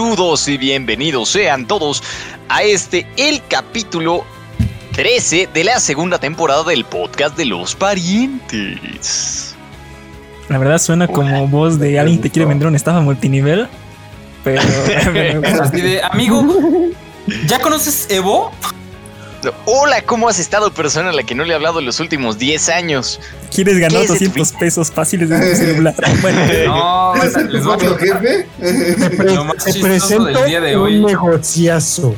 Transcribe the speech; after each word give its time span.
Saludos 0.00 0.48
y 0.48 0.56
bienvenidos 0.56 1.28
sean 1.28 1.66
todos 1.66 2.02
a 2.48 2.62
este, 2.62 3.06
el 3.18 3.42
capítulo 3.48 4.24
13 4.92 5.50
de 5.52 5.62
la 5.62 5.78
segunda 5.78 6.18
temporada 6.18 6.64
del 6.64 6.86
podcast 6.86 7.36
de 7.36 7.44
los 7.44 7.74
parientes. 7.74 9.54
La 10.48 10.56
verdad 10.56 10.78
suena 10.78 11.06
como 11.06 11.46
voz 11.48 11.78
de 11.78 11.98
alguien 11.98 12.16
que 12.16 12.22
te 12.22 12.30
quiere 12.30 12.48
vender 12.48 12.66
una 12.66 12.78
estafa 12.78 13.02
multinivel. 13.02 13.68
Pero. 14.42 14.62
Así 15.62 15.82
de, 15.82 16.00
amigo, 16.02 16.46
¿ya 17.46 17.58
conoces 17.58 18.06
Evo? 18.08 18.52
Hola, 19.64 20.02
¿cómo 20.02 20.28
has 20.28 20.38
estado, 20.38 20.72
persona 20.72 21.10
a 21.10 21.12
la 21.12 21.22
que 21.22 21.34
no 21.34 21.44
le 21.44 21.52
he 21.52 21.54
hablado 21.56 21.78
en 21.80 21.86
los 21.86 21.98
últimos 22.00 22.38
10 22.38 22.68
años? 22.68 23.20
¿Quieres 23.54 23.78
ganar 23.78 24.06
200 24.06 24.52
pesos 24.52 24.90
fáciles 24.90 25.28
de 25.28 25.38
tu 25.38 25.56
celular? 25.56 25.94
Bueno, 26.20 26.40
No, 26.66 27.14
les 27.48 27.64
voy 27.64 27.72
a 27.72 27.76
¿Otro 27.76 27.96
jefe? 27.96 28.46
Lo 29.24 29.44
más 29.44 29.56
Te 29.64 29.72
chistoso 29.72 29.86
presento 29.86 30.24
del 30.24 30.44
día 30.46 30.60
de 30.60 30.76
un 30.76 30.82
hoy. 30.82 31.00
negociazo. 31.04 32.14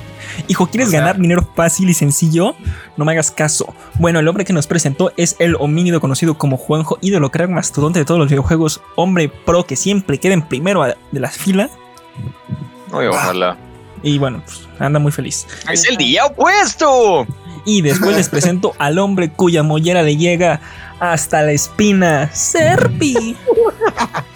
hijo, 0.49 0.67
¿quieres 0.67 0.89
O 0.89 0.91
sea- 0.91 1.01
ganar 1.01 1.19
dinero 1.19 1.49
fácil 1.55 1.89
y 1.91 1.95
sencillo? 1.95 2.55
No 2.97 3.05
me 3.05 3.13
hagas 3.13 3.31
caso. 3.31 3.73
Bueno, 3.95 4.19
el 4.21 4.27
hombre 4.29 4.45
que 4.45 4.53
nos 4.53 4.67
presentó 4.67 5.13
es 5.17 5.37
el 5.39 5.55
homínido 5.61 6.01
conocido 6.01 6.37
como 6.39 6.57
Juanjo, 6.57 6.99
ídolo 7.03 7.31
crack 7.31 7.51
mastodonte 7.51 8.01
de 8.01 8.05
todos 8.05 8.19
los 8.19 8.29
videojuegos, 8.29 8.81
hombre 8.97 9.29
pro 9.29 9.65
que 9.65 9.77
siempre 9.77 10.19
queda 10.19 10.35
en 10.35 10.43
primero 10.43 10.83
de 10.85 11.21
la 11.21 11.31
fila. 11.31 11.71
Ay, 12.93 13.07
ojalá. 13.07 13.57
Y 14.03 14.19
bueno, 14.19 14.43
pues, 14.45 14.69
anda 14.79 14.99
muy 14.99 15.13
feliz. 15.13 15.47
¡Es 15.71 15.89
el 15.89 15.97
día 15.97 16.27
opuesto! 16.27 17.27
Y 17.65 17.83
después 17.83 18.17
les 18.17 18.29
presento 18.29 18.75
al 18.79 18.99
hombre 18.99 19.31
cuya 19.31 19.63
mollera 19.63 20.03
le 20.03 20.17
llega 20.17 20.61
hasta 20.99 21.43
la 21.43 21.53
espina, 21.53 22.31
Serpi. 22.33 23.37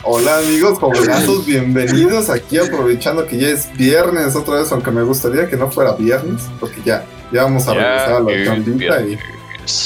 Hola 0.02 0.38
amigos, 0.38 0.78
jovenazos, 0.78 1.44
bienvenidos 1.46 2.30
aquí 2.30 2.58
aprovechando 2.58 3.26
que 3.26 3.38
ya 3.38 3.48
es 3.48 3.72
viernes 3.76 4.36
otra 4.36 4.56
vez, 4.56 4.70
aunque 4.70 4.90
me 4.90 5.02
gustaría 5.02 5.48
que 5.48 5.56
no 5.56 5.70
fuera 5.70 5.92
viernes, 5.92 6.42
porque 6.60 6.80
ya, 6.84 7.04
ya 7.32 7.44
vamos 7.44 7.66
a 7.66 7.74
Ya 7.74 7.80
regresar 7.80 8.12
a 8.14 8.20
la 8.20 8.32
es 8.32 8.46
chambita 8.46 9.02
y, 9.02 9.18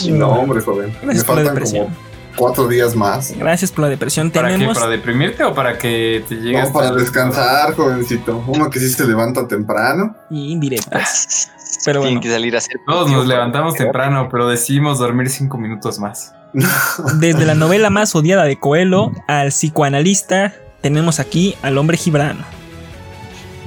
y 0.08 0.12
no 0.12 0.30
hombre 0.32 0.60
joven, 0.60 0.94
me 1.02 1.14
faltan 1.16 1.58
como 1.58 1.90
cuatro 2.36 2.68
días 2.68 2.94
más. 2.96 3.32
Gracias 3.36 3.70
por 3.72 3.84
la 3.84 3.88
depresión. 3.90 4.30
¿Para 4.30 4.48
qué? 4.48 4.54
Tenemos 4.54 4.78
¿Para 4.78 4.90
deprimirte 4.90 5.44
o 5.44 5.54
para 5.54 5.76
que 5.78 6.24
te 6.28 6.36
llegues 6.36 6.68
No, 6.68 6.72
para 6.72 6.92
descansar, 6.92 7.74
jovencito. 7.74 8.42
Uno 8.46 8.70
que 8.70 8.78
sí 8.80 8.88
se 8.90 9.06
levanta 9.06 9.46
temprano. 9.46 10.16
y 10.30 10.52
indirectas. 10.52 11.50
Pero 11.84 12.00
Tienen 12.00 12.18
bueno, 12.18 12.20
que 12.22 12.30
salir 12.32 12.54
a 12.54 12.58
hacer. 12.58 12.76
Todos 12.86 13.10
nos 13.10 13.26
levantamos 13.26 13.74
temprano, 13.74 14.28
pero 14.30 14.48
decidimos 14.48 14.98
dormir 14.98 15.30
cinco 15.30 15.56
minutos 15.58 15.98
más. 15.98 16.34
desde 17.20 17.46
la 17.46 17.54
novela 17.54 17.90
más 17.90 18.14
odiada 18.16 18.44
de 18.44 18.58
Coelho 18.58 19.12
al 19.28 19.48
psicoanalista, 19.50 20.52
tenemos 20.80 21.20
aquí 21.20 21.54
al 21.62 21.78
hombre 21.78 21.96
Gibran. 21.96 22.44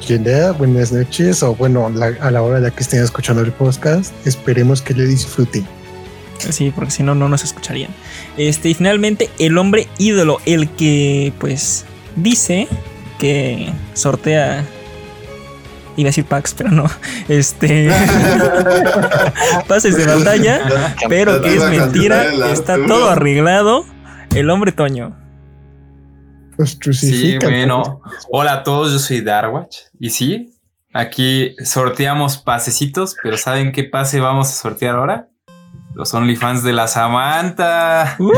Hola, 0.10 0.52
buenas 0.52 0.92
noches, 0.92 1.42
o 1.44 1.56
bueno, 1.56 1.90
la- 1.90 2.12
a 2.20 2.30
la 2.30 2.42
hora 2.42 2.60
de 2.60 2.72
que 2.72 2.82
estén 2.84 3.02
escuchando 3.02 3.42
el 3.42 3.54
podcast, 3.54 4.14
esperemos 4.28 4.82
que 4.82 4.94
le 4.94 5.06
disfruten. 5.06 5.66
Sí, 6.40 6.74
porque 6.76 6.92
si 6.92 7.04
no, 7.04 7.16
no 7.16 7.30
nos 7.30 7.46
escucharían. 7.46 7.92
Este, 8.38 8.70
y 8.70 8.74
finalmente, 8.74 9.30
el 9.40 9.58
hombre 9.58 9.88
ídolo, 9.98 10.40
el 10.46 10.70
que, 10.70 11.34
pues, 11.40 11.86
dice 12.16 12.68
que 13.20 13.72
sortea. 13.94 14.66
Iba 15.96 16.08
a 16.08 16.10
decir 16.10 16.26
packs, 16.26 16.56
pero 16.56 16.72
no. 16.72 16.90
Este. 17.30 17.90
pases 19.68 19.96
de 19.96 20.06
batalla, 20.06 20.96
pero 21.08 21.42
que 21.42 21.56
es 21.56 21.64
mentira. 21.64 22.52
Está 22.52 22.78
todo 22.86 23.10
arreglado. 23.10 23.86
El 24.34 24.50
hombre 24.50 24.72
Toño. 24.72 25.16
Sí, 26.92 27.38
bueno. 27.40 28.02
Hola 28.30 28.54
a 28.54 28.64
todos, 28.64 28.92
yo 28.92 29.00
soy 29.00 29.22
Darwatch. 29.22 29.78
Y 30.00 30.10
sí, 30.10 30.54
aquí 30.92 31.56
sorteamos 31.64 32.38
pasecitos, 32.38 33.16
pero 33.22 33.38
¿saben 33.38 33.72
qué 33.72 33.84
pase 33.84 34.20
vamos 34.20 34.50
a 34.50 34.52
sortear 34.54 34.96
ahora? 34.96 35.28
Los 35.96 36.14
OnlyFans 36.14 36.64
de 36.64 36.74
la 36.74 36.88
Samantha. 36.88 38.16
¡Uh! 38.20 38.32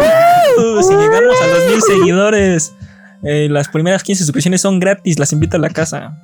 si 0.81 0.93
llegamos 0.93 1.41
a 1.41 1.47
los 1.47 1.71
mil 1.71 1.81
seguidores, 1.87 2.73
eh, 3.23 3.47
las 3.49 3.69
primeras 3.69 4.03
15 4.03 4.23
suscripciones 4.23 4.61
son 4.61 4.79
gratis. 4.79 5.19
Las 5.19 5.31
invito 5.31 5.57
a 5.57 5.59
la 5.59 5.69
casa. 5.69 6.21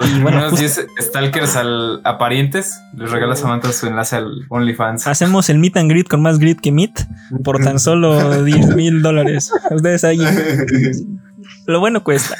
Y 0.00 0.20
bueno, 0.20 0.38
Unos 0.38 0.50
justo 0.50 0.82
10 0.82 0.86
stalkers 1.08 1.54
al, 1.54 2.00
a 2.02 2.18
parientes. 2.18 2.80
Les 2.96 3.10
regala 3.12 3.36
Samantha 3.36 3.72
su 3.72 3.86
enlace 3.86 4.16
al 4.16 4.44
OnlyFans. 4.48 5.06
hacemos 5.06 5.48
el 5.50 5.58
meet 5.58 5.76
and 5.76 5.88
greet 5.88 6.08
con 6.08 6.20
más 6.20 6.40
grit 6.40 6.60
que 6.60 6.72
meet 6.72 7.06
por 7.44 7.62
tan 7.62 7.78
solo 7.78 8.42
10 8.44 8.74
mil 8.74 9.02
dólares. 9.02 9.52
Ustedes 9.70 10.02
ahí. 10.02 10.18
Lo 11.66 11.78
bueno 11.78 12.02
cuesta. 12.02 12.36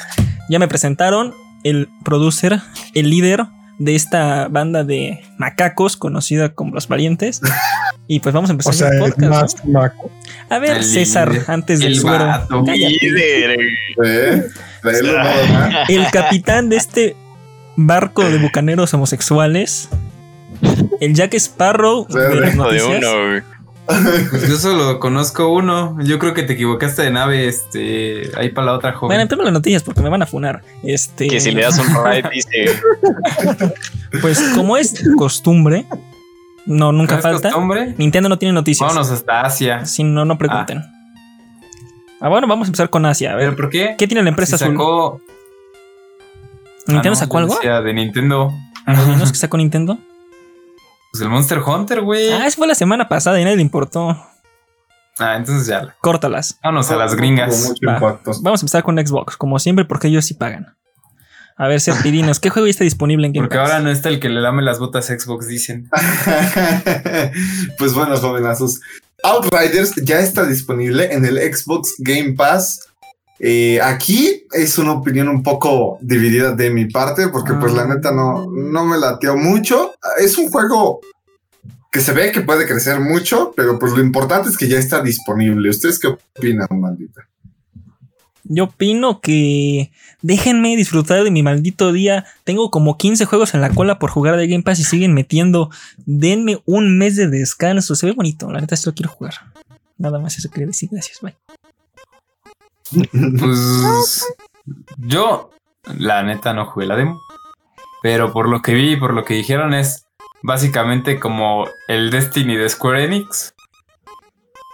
Ya 0.49 0.59
me 0.59 0.67
presentaron 0.67 1.33
el 1.63 1.87
producer, 2.03 2.59
el 2.93 3.09
líder 3.09 3.45
de 3.79 3.95
esta 3.95 4.47
banda 4.47 4.83
de 4.83 5.21
macacos 5.37 5.97
conocida 5.97 6.49
como 6.53 6.73
Los 6.73 6.87
Valientes. 6.87 7.41
Y 8.07 8.19
pues 8.19 8.35
vamos 8.35 8.51
a 8.51 8.53
empezar 8.53 8.71
O 8.71 8.77
sea, 8.77 8.89
el 8.89 8.93
es 8.93 8.99
podcast. 9.01 9.29
más 9.31 9.65
¿no? 9.65 9.71
maco. 9.79 10.11
A 10.51 10.59
ver, 10.59 10.77
El 10.77 10.83
César, 10.83 11.27
líder, 11.31 11.45
antes 11.47 11.79
del 11.79 11.93
el 11.93 11.99
suero. 11.99 12.27
Líder. 12.63 13.59
¿Eh? 14.05 14.43
Nada 14.83 15.45
más. 15.51 15.73
El 15.89 16.05
capitán 16.11 16.69
de 16.69 16.75
este 16.75 17.15
barco 17.75 18.23
de 18.23 18.37
bucaneros 18.37 18.93
homosexuales. 18.93 19.89
El 21.01 21.15
Jack 21.15 21.33
Sparrow 21.33 22.05
de 22.07 22.19
las 22.41 22.53
Hijo 22.53 22.69
de 22.69 22.77
noticias. 22.77 22.97
uno, 22.99 23.27
güey. 23.29 23.41
Pues 23.85 24.47
yo 24.49 24.55
solo 24.57 24.99
conozco 24.99 25.47
uno. 25.49 25.95
Yo 26.03 26.17
creo 26.19 26.33
que 26.33 26.43
te 26.43 26.53
equivocaste 26.53 27.03
de 27.03 27.11
nave, 27.11 27.47
este, 27.47 28.31
ahí 28.37 28.49
para 28.49 28.65
la 28.67 28.73
otra 28.73 28.89
Bueno, 28.91 28.99
joven. 28.99 29.19
empezamos 29.21 29.45
las 29.45 29.53
noticias 29.53 29.83
porque 29.83 30.01
me 30.01 30.09
van 30.09 30.21
a 30.23 30.25
funar. 30.25 30.63
Este, 30.83 31.27
Que 31.27 31.39
si 31.39 31.51
le 31.51 31.61
das 31.61 31.77
un 31.77 31.87
ride, 32.03 32.29
dice. 32.33 32.79
Pues 34.21 34.41
como 34.55 34.77
es 34.77 35.03
costumbre, 35.17 35.85
no, 36.65 36.91
nunca 36.91 37.13
¿No 37.13 37.17
es 37.19 37.23
falta. 37.23 37.49
costumbre? 37.49 37.93
Nintendo 37.97 38.27
no 38.29 38.39
tiene 38.39 38.53
noticias. 38.53 38.87
Vámonos 38.87 39.11
hasta 39.11 39.41
Asia. 39.41 39.85
Si 39.85 40.03
no, 40.03 40.25
no 40.25 40.37
pregunten. 40.37 40.83
Ah. 42.19 42.29
bueno, 42.29 42.47
vamos 42.47 42.67
a 42.67 42.69
empezar 42.69 42.89
con 42.89 43.05
Asia. 43.05 43.33
A 43.33 43.35
ver, 43.35 43.45
¿Pero 43.49 43.57
por 43.57 43.69
qué? 43.69 43.95
¿qué 43.97 44.07
tiene 44.07 44.23
la 44.23 44.29
empresa 44.29 44.57
Si 44.57 44.63
azul? 44.63 44.75
sacó... 44.75 45.21
¿Nintendo 46.87 47.09
Ah, 47.09 47.09
no, 47.09 47.15
sacó 47.15 47.37
algo? 47.39 47.59
de 47.59 47.93
Nintendo. 47.93 48.51
¿No 48.87 49.23
es 49.23 49.31
que 49.31 49.37
sacó 49.37 49.57
Nintendo? 49.57 49.97
Pues 51.15 51.21
el 51.21 51.29
Monster 51.29 51.59
Hunter, 51.59 52.01
güey. 52.01 52.29
Ah, 52.33 52.45
eso 52.45 52.57
fue 52.57 52.67
la 52.67 52.75
semana 52.75 53.07
pasada 53.07 53.39
y 53.39 53.45
nadie 53.45 53.55
le 53.55 53.61
importó. 53.61 54.21
Ah, 55.17 55.37
entonces 55.37 55.65
ya. 55.65 55.95
Córtalas. 56.01 56.59
Vámonos 56.61 56.91
a 56.91 56.97
las 56.97 57.15
gringas. 57.15 57.69
mucho 57.69 57.79
Va. 57.87 57.93
impacto. 57.93 58.31
Vamos 58.41 58.61
a 58.61 58.63
empezar 58.65 58.83
con 58.83 58.97
Xbox, 58.97 59.37
como 59.37 59.57
siempre, 59.57 59.85
porque 59.85 60.09
ellos 60.09 60.25
sí 60.25 60.33
pagan. 60.33 60.75
A 61.55 61.69
ver, 61.69 61.79
Serpidinos, 61.79 62.39
¿qué 62.41 62.49
juego 62.49 62.65
ya 62.67 62.71
está 62.71 62.83
disponible 62.83 63.27
en 63.27 63.31
Game 63.31 63.47
Porque 63.47 63.57
Pass? 63.57 63.71
ahora 63.71 63.81
no 63.81 63.91
está 63.91 64.09
el 64.09 64.19
que 64.19 64.27
le 64.27 64.41
lame 64.41 64.61
las 64.61 64.77
botas 64.77 65.09
a 65.09 65.17
Xbox, 65.17 65.47
dicen. 65.47 65.89
pues 67.77 67.93
bueno, 67.93 68.17
jovenazos. 68.17 68.81
Outriders 69.23 69.95
ya 70.03 70.19
está 70.19 70.45
disponible 70.45 71.13
en 71.13 71.23
el 71.23 71.37
Xbox 71.37 71.93
Game 71.99 72.33
Pass. 72.33 72.89
Eh, 73.39 73.81
aquí 73.81 74.45
es 74.51 74.77
una 74.77 74.93
opinión 74.93 75.27
un 75.27 75.43
poco 75.43 75.97
dividida 76.01 76.53
de 76.53 76.69
mi 76.69 76.85
parte, 76.85 77.27
porque 77.27 77.53
pues 77.53 77.73
la 77.73 77.85
neta 77.85 78.11
no, 78.11 78.47
no 78.49 78.85
me 78.85 78.97
lateó 78.97 79.35
mucho. 79.35 79.93
Es 80.17 80.37
un 80.37 80.49
juego 80.49 81.01
que 81.91 82.01
se 82.01 82.13
ve 82.13 82.31
que 82.31 82.41
puede 82.41 82.67
crecer 82.67 82.99
mucho, 82.99 83.53
pero 83.55 83.79
pues 83.79 83.93
lo 83.93 84.01
importante 84.01 84.49
es 84.49 84.57
que 84.57 84.67
ya 84.67 84.77
está 84.77 85.01
disponible. 85.01 85.69
¿Ustedes 85.69 85.99
qué 85.99 86.07
opinan, 86.07 86.67
maldita? 86.71 87.27
Yo 88.43 88.65
opino 88.65 89.21
que 89.21 89.91
déjenme 90.21 90.75
disfrutar 90.75 91.23
de 91.23 91.31
mi 91.31 91.41
maldito 91.41 91.91
día. 91.91 92.25
Tengo 92.43 92.69
como 92.69 92.97
15 92.97 93.25
juegos 93.25 93.53
en 93.53 93.61
la 93.61 93.71
cola 93.71 93.97
por 93.97 94.11
jugar 94.11 94.37
de 94.37 94.47
Game 94.47 94.63
Pass 94.63 94.79
y 94.79 94.83
siguen 94.83 95.13
metiendo. 95.13 95.71
Denme 96.05 96.61
un 96.65 96.97
mes 96.97 97.15
de 97.15 97.27
descanso. 97.27 97.95
Se 97.95 98.05
ve 98.05 98.11
bonito. 98.11 98.51
La 98.51 98.61
neta, 98.61 98.75
esto 98.75 98.93
quiero 98.93 99.11
jugar. 99.11 99.33
Nada 99.97 100.19
más 100.19 100.37
eso 100.37 100.49
quería 100.51 100.67
decir. 100.67 100.89
Gracias. 100.91 101.21
Bye. 101.21 101.35
Pues 103.39 104.25
yo, 104.97 105.51
la 105.97 106.23
neta, 106.23 106.53
no 106.53 106.65
jugué 106.65 106.85
la 106.85 106.95
demo. 106.95 107.19
Pero 108.01 108.31
por 108.31 108.47
lo 108.47 108.61
que 108.61 108.73
vi 108.73 108.93
y 108.93 108.97
por 108.97 109.13
lo 109.13 109.25
que 109.25 109.33
dijeron 109.33 109.73
es 109.73 110.05
básicamente 110.43 111.19
como 111.19 111.67
el 111.87 112.11
Destiny 112.11 112.55
de 112.55 112.69
Square 112.69 113.03
Enix. 113.03 113.53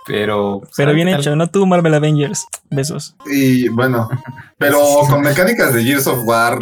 Pero. 0.06 0.60
pues, 0.62 0.74
Pero 0.76 0.94
bien 0.94 1.08
hecho. 1.08 1.36
No 1.36 1.48
tú, 1.50 1.66
Marvel 1.66 1.94
Avengers. 1.94 2.46
Besos. 2.70 3.16
Y 3.26 3.70
bueno, 3.70 4.10
pero 4.58 4.80
con 5.10 5.22
mecánicas 5.22 5.74
de 5.74 5.84
Gears 5.84 6.08
of 6.08 6.20
War 6.26 6.60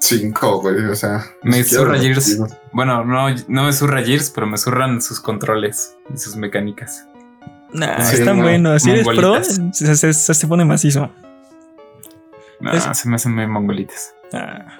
5, 0.00 0.60
güey, 0.60 0.84
o 0.84 0.94
sea. 0.94 1.24
Me 1.42 1.62
lo 1.62 1.94
Gears. 1.94 2.38
Bueno, 2.72 3.04
no, 3.04 3.28
no 3.48 3.64
me 3.64 3.72
zurra 3.72 4.02
Gears, 4.02 4.30
pero 4.30 4.46
me 4.46 4.58
zurran 4.58 5.00
sus 5.00 5.20
controles 5.20 5.96
y 6.12 6.18
sus 6.18 6.36
mecánicas. 6.36 7.06
Nah, 7.74 8.00
Sí, 8.04 8.16
están 8.16 8.38
no. 8.38 8.44
buenos. 8.44 8.82
Si 8.82 8.90
eres 8.90 9.06
pro, 9.06 9.42
se, 9.42 10.12
se- 10.14 10.46
pone 10.46 10.64
macizo. 10.64 11.10
No, 12.60 12.72
Es- 12.72 12.84
se 12.96 13.08
me 13.08 13.16
hacen 13.16 13.34
muy 13.34 13.46
mongolitas. 13.46 14.14
Ah. 14.32 14.78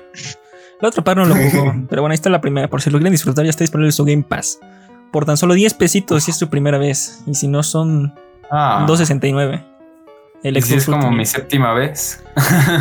La 0.80 0.88
otra 0.88 1.02
par 1.04 1.16
no 1.16 1.24
lo 1.24 1.34
jugó. 1.34 1.74
pero 1.90 2.02
bueno, 2.02 2.12
ahí 2.12 2.16
está 2.16 2.30
la 2.30 2.40
primera. 2.40 2.68
Por 2.68 2.80
si 2.80 2.90
lo 2.90 2.98
quieren 2.98 3.12
disfrutar, 3.12 3.44
ya 3.44 3.50
está 3.50 3.64
disponible 3.64 3.92
su 3.92 4.04
Game 4.04 4.22
Pass. 4.22 4.58
Por 5.12 5.24
tan 5.26 5.36
solo 5.36 5.54
10 5.54 5.74
pesitos 5.74 6.24
si 6.24 6.30
es 6.30 6.36
su 6.36 6.48
primera 6.48 6.78
vez. 6.78 7.22
Y 7.26 7.34
si 7.34 7.48
no, 7.48 7.62
son 7.62 8.14
Ah, 8.50 8.84
2.69. 8.88 9.64
El 10.42 10.62
si 10.62 10.74
es 10.74 10.84
como 10.86 11.10
mi 11.10 11.24
séptima 11.24 11.72
vez. 11.72 12.22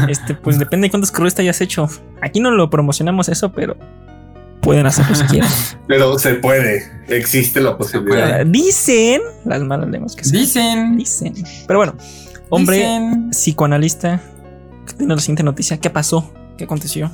Este, 0.10 0.34
pues 0.36 0.60
depende 0.60 0.88
de 0.88 0.92
cuántos 0.92 1.10
scrolls 1.10 1.34
te 1.34 1.42
hayas 1.44 1.62
hecho. 1.62 1.88
Aquí 2.22 2.40
no 2.40 2.52
lo 2.52 2.70
promocionamos 2.70 3.30
eso, 3.30 3.52
pero 3.54 3.78
pueden 4.64 4.86
hacerlo 4.86 5.16
si 5.16 5.24
quieren. 5.26 5.50
Pero 5.88 6.18
se 6.18 6.36
puede. 6.36 6.92
Existe 7.08 7.62
la 7.62 7.78
posibilidad. 7.78 8.46
Dicen 8.46 9.22
las 9.46 9.62
malas 9.62 9.90
lenguas 9.90 10.16
que 10.16 10.24
sí. 10.24 10.38
Dicen. 10.38 10.98
Dicen. 10.98 11.34
Pero 11.68 11.80
bueno, 11.80 11.96
hombre 12.50 12.78
dicen. 12.78 13.30
psicoanalista, 13.32 14.22
que 14.88 14.94
tiene 14.94 15.14
la 15.14 15.22
siguiente 15.22 15.44
noticia. 15.44 15.78
¿Qué 15.78 15.90
pasó? 15.90 16.34
¿Qué 16.58 16.64
aconteció? 16.64 17.12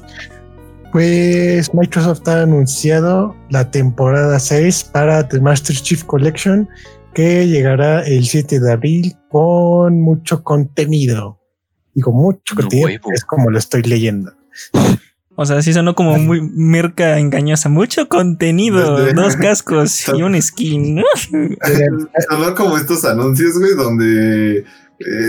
Pues 0.92 1.74
Microsoft 1.74 2.28
ha 2.28 2.42
anunciado 2.44 3.36
la 3.50 3.70
temporada 3.70 4.40
6 4.40 4.86
para 4.86 5.28
The 5.28 5.40
Master 5.40 5.76
Chief 5.76 6.04
Collection 6.04 6.68
que 7.14 7.48
llegará 7.48 8.02
el 8.04 8.26
7 8.26 8.60
de 8.60 8.72
abril 8.72 9.16
con 9.30 10.02
mucho 10.02 10.44
contenido. 10.44 11.40
Digo 11.94 12.12
mucho 12.12 12.56
contenido, 12.56 13.02
es 13.14 13.24
como 13.24 13.50
lo 13.50 13.58
estoy 13.58 13.84
leyendo. 13.84 14.32
O 15.42 15.46
sea, 15.46 15.62
sí 15.62 15.72
sonó 15.72 15.96
como 15.96 16.18
muy 16.18 16.42
merca 16.42 17.18
engañosa. 17.18 17.70
Mucho 17.70 18.10
contenido, 18.10 18.98
Desde- 19.06 19.14
dos 19.14 19.36
cascos 19.38 20.06
y 20.18 20.22
un 20.22 20.40
skin. 20.42 21.02
Sonó 22.30 22.56
como 22.56 22.76
estos 22.78 23.06
anuncios, 23.06 23.58
güey, 23.58 23.74
donde 23.76 24.58
eh, 24.60 24.66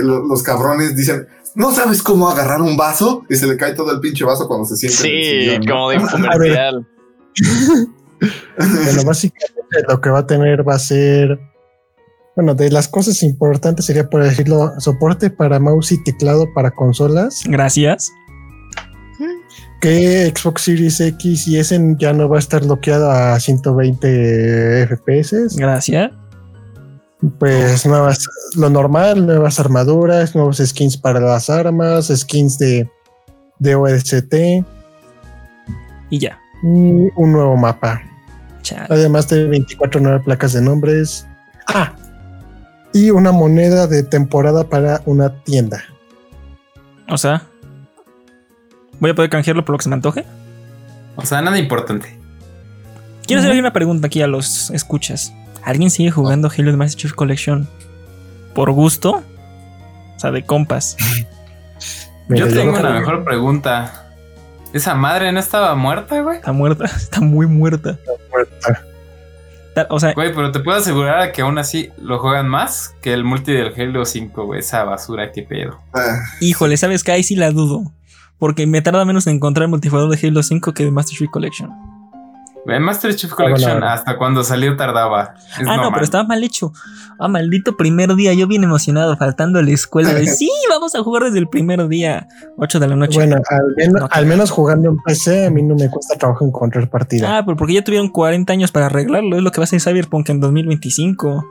lo- 0.03 0.27
los 0.27 0.43
cabrones 0.43 0.97
dicen, 0.97 1.29
¿no 1.55 1.71
sabes 1.73 2.03
cómo 2.03 2.29
agarrar 2.29 2.61
un 2.61 2.77
vaso? 2.77 3.25
Y 3.29 3.37
se 3.37 3.47
le 3.47 3.57
cae 3.57 3.75
todo 3.75 3.93
el 3.93 4.01
pinche 4.01 4.25
vaso 4.25 4.49
cuando 4.49 4.65
se 4.67 4.77
siente. 4.77 4.97
Sí, 4.97 5.41
sillón, 5.43 5.61
¿no? 5.65 5.73
como 5.75 5.91
de 5.91 5.97
comercial. 6.11 6.87
Bueno, 8.59 9.05
básicamente 9.05 9.85
lo 9.89 10.01
que 10.01 10.11
va 10.11 10.19
a 10.21 10.27
tener 10.27 10.69
va 10.69 10.75
a 10.75 10.79
ser, 10.79 11.39
bueno, 12.37 12.55
de 12.55 12.71
las 12.71 12.89
cosas 12.89 13.23
importantes 13.23 13.87
sería, 13.87 14.09
por 14.11 14.23
decirlo, 14.23 14.73
soporte 14.79 15.31
para 15.31 15.59
mouse 15.59 15.93
y 15.93 16.03
teclado 16.03 16.47
para 16.55 16.71
consolas, 16.73 17.43
Gracias. 17.47 18.13
Que 19.81 20.33
Xbox 20.35 20.63
Series 20.63 21.01
X 21.01 21.49
y 21.49 21.59
S 21.59 21.79
ya 21.99 22.13
no 22.13 22.29
va 22.29 22.37
a 22.37 22.39
estar 22.39 22.63
bloqueado 22.63 23.11
a 23.11 23.39
120 23.41 24.87
FPS. 24.87 25.57
Gracias. 25.57 26.11
Pues 27.39 27.85
nuevas, 27.85 28.27
lo 28.57 28.71
normal, 28.71 29.27
nuevas 29.27 29.61
armaduras, 29.61 30.35
nuevos 30.35 30.59
skins 30.59 30.97
para 30.97 31.21
las 31.21 31.51
armas, 31.51 32.09
skins 32.15 32.59
de, 32.59 32.89
de 33.59 33.75
OST 33.75 34.35
Y 36.09 36.19
ya. 36.19 36.39
y 36.63 36.67
un 37.17 37.33
nuevo 37.33 37.57
mapa. 37.57 38.01
Chale. 38.63 38.87
Además 38.89 39.29
de 39.29 39.47
24 39.47 40.01
nuevas 40.01 40.23
placas 40.25 40.53
de 40.55 40.63
nombres. 40.63 41.27
Ah, 41.67 41.95
y 42.93 43.11
una 43.11 43.33
moneda 43.33 43.87
de 43.87 44.03
temporada 44.03 44.65
para 44.65 45.03
una 45.07 45.43
tienda. 45.45 45.83
O 47.09 47.19
sea, 47.19 47.43
voy 49.01 49.11
a 49.11 49.15
poder 49.15 49.31
canjearlo 49.31 49.65
por 49.65 49.75
lo 49.75 49.79
que 49.79 49.85
se 49.85 49.89
me 49.89 49.95
antoje. 49.97 50.25
O 51.17 51.27
sea, 51.27 51.43
nada 51.43 51.59
importante. 51.59 52.19
Quiero 53.27 53.41
hacerle 53.43 53.61
una 53.61 53.73
pregunta 53.73 54.07
aquí 54.07 54.23
a 54.23 54.27
los 54.27 54.71
escuchas. 54.71 55.33
¿Alguien 55.63 55.91
sigue 55.91 56.11
jugando 56.11 56.49
Halo 56.49 56.71
The 56.71 56.77
Master 56.77 57.01
Chief 57.03 57.13
Collection 57.13 57.69
por 58.55 58.71
gusto? 58.73 59.23
O 60.17 60.19
sea, 60.21 60.31
de 60.31 60.45
compas. 60.45 60.97
Yo 62.29 62.49
tengo 62.49 62.79
una 62.79 62.91
mejor 62.91 63.25
pregunta. 63.25 64.07
¿Esa 64.73 64.95
madre 64.95 65.33
no 65.33 65.41
estaba 65.41 65.75
muerta, 65.75 66.21
güey? 66.23 66.37
Está 66.39 66.53
muerta, 66.53 66.85
está 66.97 67.21
muy 67.21 67.47
muerta. 67.47 67.99
Ta- 69.75 69.87
O 69.91 69.99
sea, 70.01 70.13
Güey, 70.15 70.33
pero 70.35 70.51
te 70.53 70.61
puedo 70.61 70.79
asegurar 70.79 71.33
que 71.33 71.43
aún 71.43 71.59
así 71.59 71.91
lo 72.01 72.19
juegan 72.19 72.49
más 72.49 72.95
que 73.03 73.13
el 73.13 73.25
multi 73.25 73.53
del 73.53 73.73
Halo 73.77 74.05
5, 74.05 74.47
güey. 74.47 74.61
Esa 74.61 74.85
basura, 74.85 75.31
qué 75.33 75.43
pedo. 75.43 75.81
Ah, 75.93 76.19
híjole, 76.41 76.77
¿sabes 76.77 77.03
qué? 77.05 77.13
Ahí 77.13 77.23
sí 77.23 77.37
la 77.37 77.51
dudo. 77.51 77.93
Porque 78.41 78.67
me 78.67 78.83
tarda 78.83 79.05
menos 79.05 79.29
en 79.29 79.37
encontrar 79.37 79.67
el 79.67 79.71
multijugador 79.71 80.11
de 80.11 80.27
Halo 80.27 80.43
5 80.43 80.75
que 80.75 80.85
de 80.85 80.91
Master 80.91 81.17
Chief 81.17 81.31
Collection. 81.31 81.71
Güey, 82.65 82.81
Master 82.81 83.15
Chief 83.15 83.31
Ah, 83.33 83.37
bueno, 83.39 83.55
Collection 83.57 83.85
hasta 83.85 84.19
cuando 84.19 84.43
salió 84.45 84.77
tardaba. 84.77 85.35
Es 85.37 85.59
ah, 85.59 85.63
no, 85.63 85.77
normal. 85.77 85.91
pero 85.93 86.05
estaba 86.05 86.25
mal 86.25 86.43
hecho. 86.43 86.73
Ah, 87.19 87.29
maldito 87.29 87.77
primer 87.77 88.15
día. 88.15 88.35
Yo 88.35 88.47
bien 88.47 88.65
emocionado, 88.65 89.17
faltando 89.17 89.59
a 89.59 89.63
la 89.63 89.71
escuela. 89.71 90.13
De, 90.13 90.27
sí, 90.27 90.51
vamos 90.69 90.95
a 90.95 91.03
jugar 91.03 91.25
desde 91.25 91.39
el 91.39 91.49
primer 91.49 91.87
día, 91.89 92.29
8 92.57 92.81
de 92.81 92.89
la 92.89 92.97
noche. 92.97 93.19
Bueno, 93.19 93.37
al 93.49 93.75
menos, 93.77 94.01
No, 94.01 94.09
al 94.11 94.27
menos 94.27 94.51
jugando 94.51 94.89
en 94.91 94.97
PC, 94.99 95.47
a 95.47 95.51
mí 95.51 95.63
no 95.63 95.75
me 95.75 95.89
cuesta 95.91 96.17
trabajo 96.17 96.47
encontrar 96.47 96.89
partida. 96.91 97.39
Ah, 97.39 97.45
pero 97.45 97.57
porque 97.57 97.75
ya 97.75 97.85
tuvieron 97.85 98.09
40 98.09 98.53
años 98.53 98.73
para 98.73 98.87
arreglarlo. 98.87 99.37
Es 99.37 99.43
lo 99.43 99.51
que 99.53 99.61
va 99.61 99.65
a 99.65 99.65
hacer 99.65 99.81
Cyberpunk 99.81 100.29
en 100.29 100.41
2025. 100.41 101.45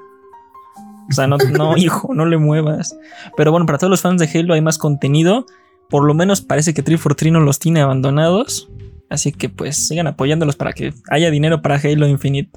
O 1.09 1.13
sea, 1.13 1.27
no, 1.27 1.37
no, 1.37 1.75
hijo, 1.77 2.13
no 2.13 2.25
le 2.25 2.37
muevas. 2.37 2.95
Pero 3.35 3.51
bueno, 3.51 3.65
para 3.65 3.79
todos 3.79 3.91
los 3.91 4.01
fans 4.01 4.21
de 4.21 4.29
Halo 4.39 4.53
hay 4.53 4.61
más 4.61 4.77
contenido. 4.77 5.45
Por 5.89 6.05
lo 6.05 6.13
menos 6.13 6.41
parece 6.41 6.73
que 6.73 6.83
343 6.83 7.33
no 7.33 7.39
los 7.39 7.59
tiene 7.59 7.81
abandonados. 7.81 8.69
Así 9.09 9.31
que 9.31 9.49
pues 9.49 9.87
sigan 9.87 10.05
apoyándolos 10.07 10.55
para 10.55 10.71
que 10.73 10.93
haya 11.09 11.31
dinero 11.31 11.61
para 11.63 11.75
Halo 11.77 12.07
Infinite. 12.07 12.51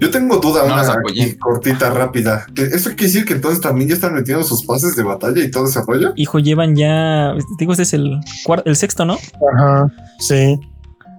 Yo 0.00 0.10
tengo 0.10 0.36
duda, 0.38 0.60
No 0.66 0.74
una 0.74 0.82
los 0.84 0.90
aquí, 0.90 1.34
cortita, 1.36 1.90
rápida. 1.90 2.46
¿Eso 2.56 2.90
quiere 2.90 3.04
decir 3.04 3.24
que 3.24 3.34
entonces 3.34 3.60
también 3.60 3.88
ya 3.88 3.94
están 3.96 4.14
metiendo 4.14 4.44
sus 4.44 4.64
pases 4.64 4.94
de 4.94 5.02
batalla 5.02 5.42
y 5.42 5.50
todo 5.50 5.66
ese 5.66 5.80
rollo? 5.86 6.12
Hijo, 6.16 6.38
llevan 6.38 6.76
ya. 6.76 7.34
Digo, 7.58 7.72
este 7.72 7.82
es 7.82 7.92
el, 7.94 8.18
cuar- 8.44 8.62
el 8.64 8.76
sexto, 8.76 9.04
¿no? 9.04 9.16
Ajá, 9.56 9.86
sí. 10.20 10.58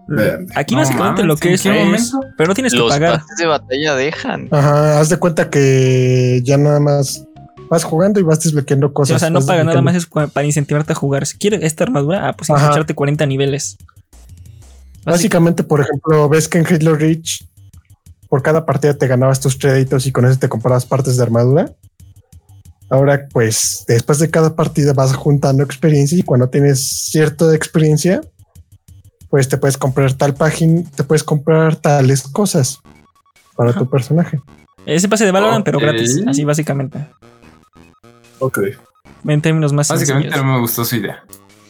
Vean. 0.07 0.47
Aquí 0.55 0.75
No 0.75 0.81
básicamente 0.81 1.21
mames, 1.23 1.25
lo 1.27 1.35
que 1.37 1.49
¿en 1.49 1.53
es, 1.55 1.65
es- 1.65 1.73
momento? 1.85 2.19
Pero 2.37 2.47
no 2.47 2.53
tienes 2.55 2.73
que 2.73 2.79
Los 2.79 2.89
pagar. 2.91 3.19
pases 3.19 3.37
de 3.37 3.45
batalla 3.45 3.95
dejan. 3.95 4.47
Ajá, 4.51 4.99
haz 4.99 5.09
de 5.09 5.17
cuenta 5.17 5.49
que 5.49 6.41
ya 6.43 6.57
nada 6.57 6.79
más 6.79 7.25
vas 7.69 7.83
jugando 7.83 8.19
y 8.19 8.23
vas 8.23 8.41
desbloqueando 8.41 8.87
Sí, 8.87 8.93
cosas. 8.93 9.15
o 9.17 9.19
sea, 9.19 9.29
no 9.29 9.41
paga 9.41 9.63
nada 9.63 9.81
más 9.81 9.95
es 9.95 10.05
para 10.07 10.45
incentivarte 10.45 10.93
a 10.93 10.95
jugar. 10.95 11.25
Si 11.25 11.37
quieres 11.37 11.63
esta 11.63 11.83
armadura, 11.83 12.27
ah, 12.27 12.33
pues 12.33 12.49
echarte 12.49 12.95
40 12.95 13.25
niveles. 13.25 13.77
Básicamente, 15.05 15.63
por 15.63 15.81
ejemplo, 15.81 16.27
ves 16.29 16.47
que 16.47 16.59
en 16.59 16.67
Halo 16.67 16.95
Reach 16.95 17.45
por 18.27 18.43
cada 18.43 18.65
partida 18.65 18.93
te 18.93 19.07
ganabas 19.07 19.39
tus 19.39 19.57
créditos 19.57 20.05
y 20.05 20.11
con 20.11 20.25
eso 20.25 20.37
te 20.37 20.49
comprabas 20.49 20.85
partes 20.85 21.17
de 21.17 21.23
armadura. 21.23 21.71
Ahora, 22.89 23.27
pues, 23.31 23.85
después 23.87 24.19
de 24.19 24.29
cada 24.29 24.55
partida 24.55 24.93
vas 24.93 25.15
juntando 25.15 25.63
experiencia 25.63 26.17
y 26.17 26.23
cuando 26.23 26.49
tienes 26.49 27.07
cierta 27.11 27.53
experiencia, 27.55 28.21
pues 29.29 29.47
te 29.47 29.57
puedes 29.57 29.77
comprar 29.77 30.13
tal 30.13 30.33
página, 30.33 30.83
te 30.95 31.03
puedes 31.03 31.23
comprar 31.23 31.75
tales 31.75 32.23
cosas 32.23 32.79
para 33.55 33.73
tu 33.73 33.87
personaje. 33.89 34.39
Ese 34.85 35.07
pase 35.07 35.25
de 35.25 35.31
Valorant, 35.31 35.63
pero 35.63 35.79
gratis. 35.79 36.23
Así 36.27 36.43
básicamente. 36.43 37.05
Ok. 38.39 38.59
En 39.25 39.41
términos 39.41 39.73
más 39.73 39.89
Básicamente 39.89 40.29
sencillos. 40.29 40.45
no 40.45 40.53
me 40.53 40.59
gustó 40.59 40.85
su 40.85 40.95
idea. 40.95 41.23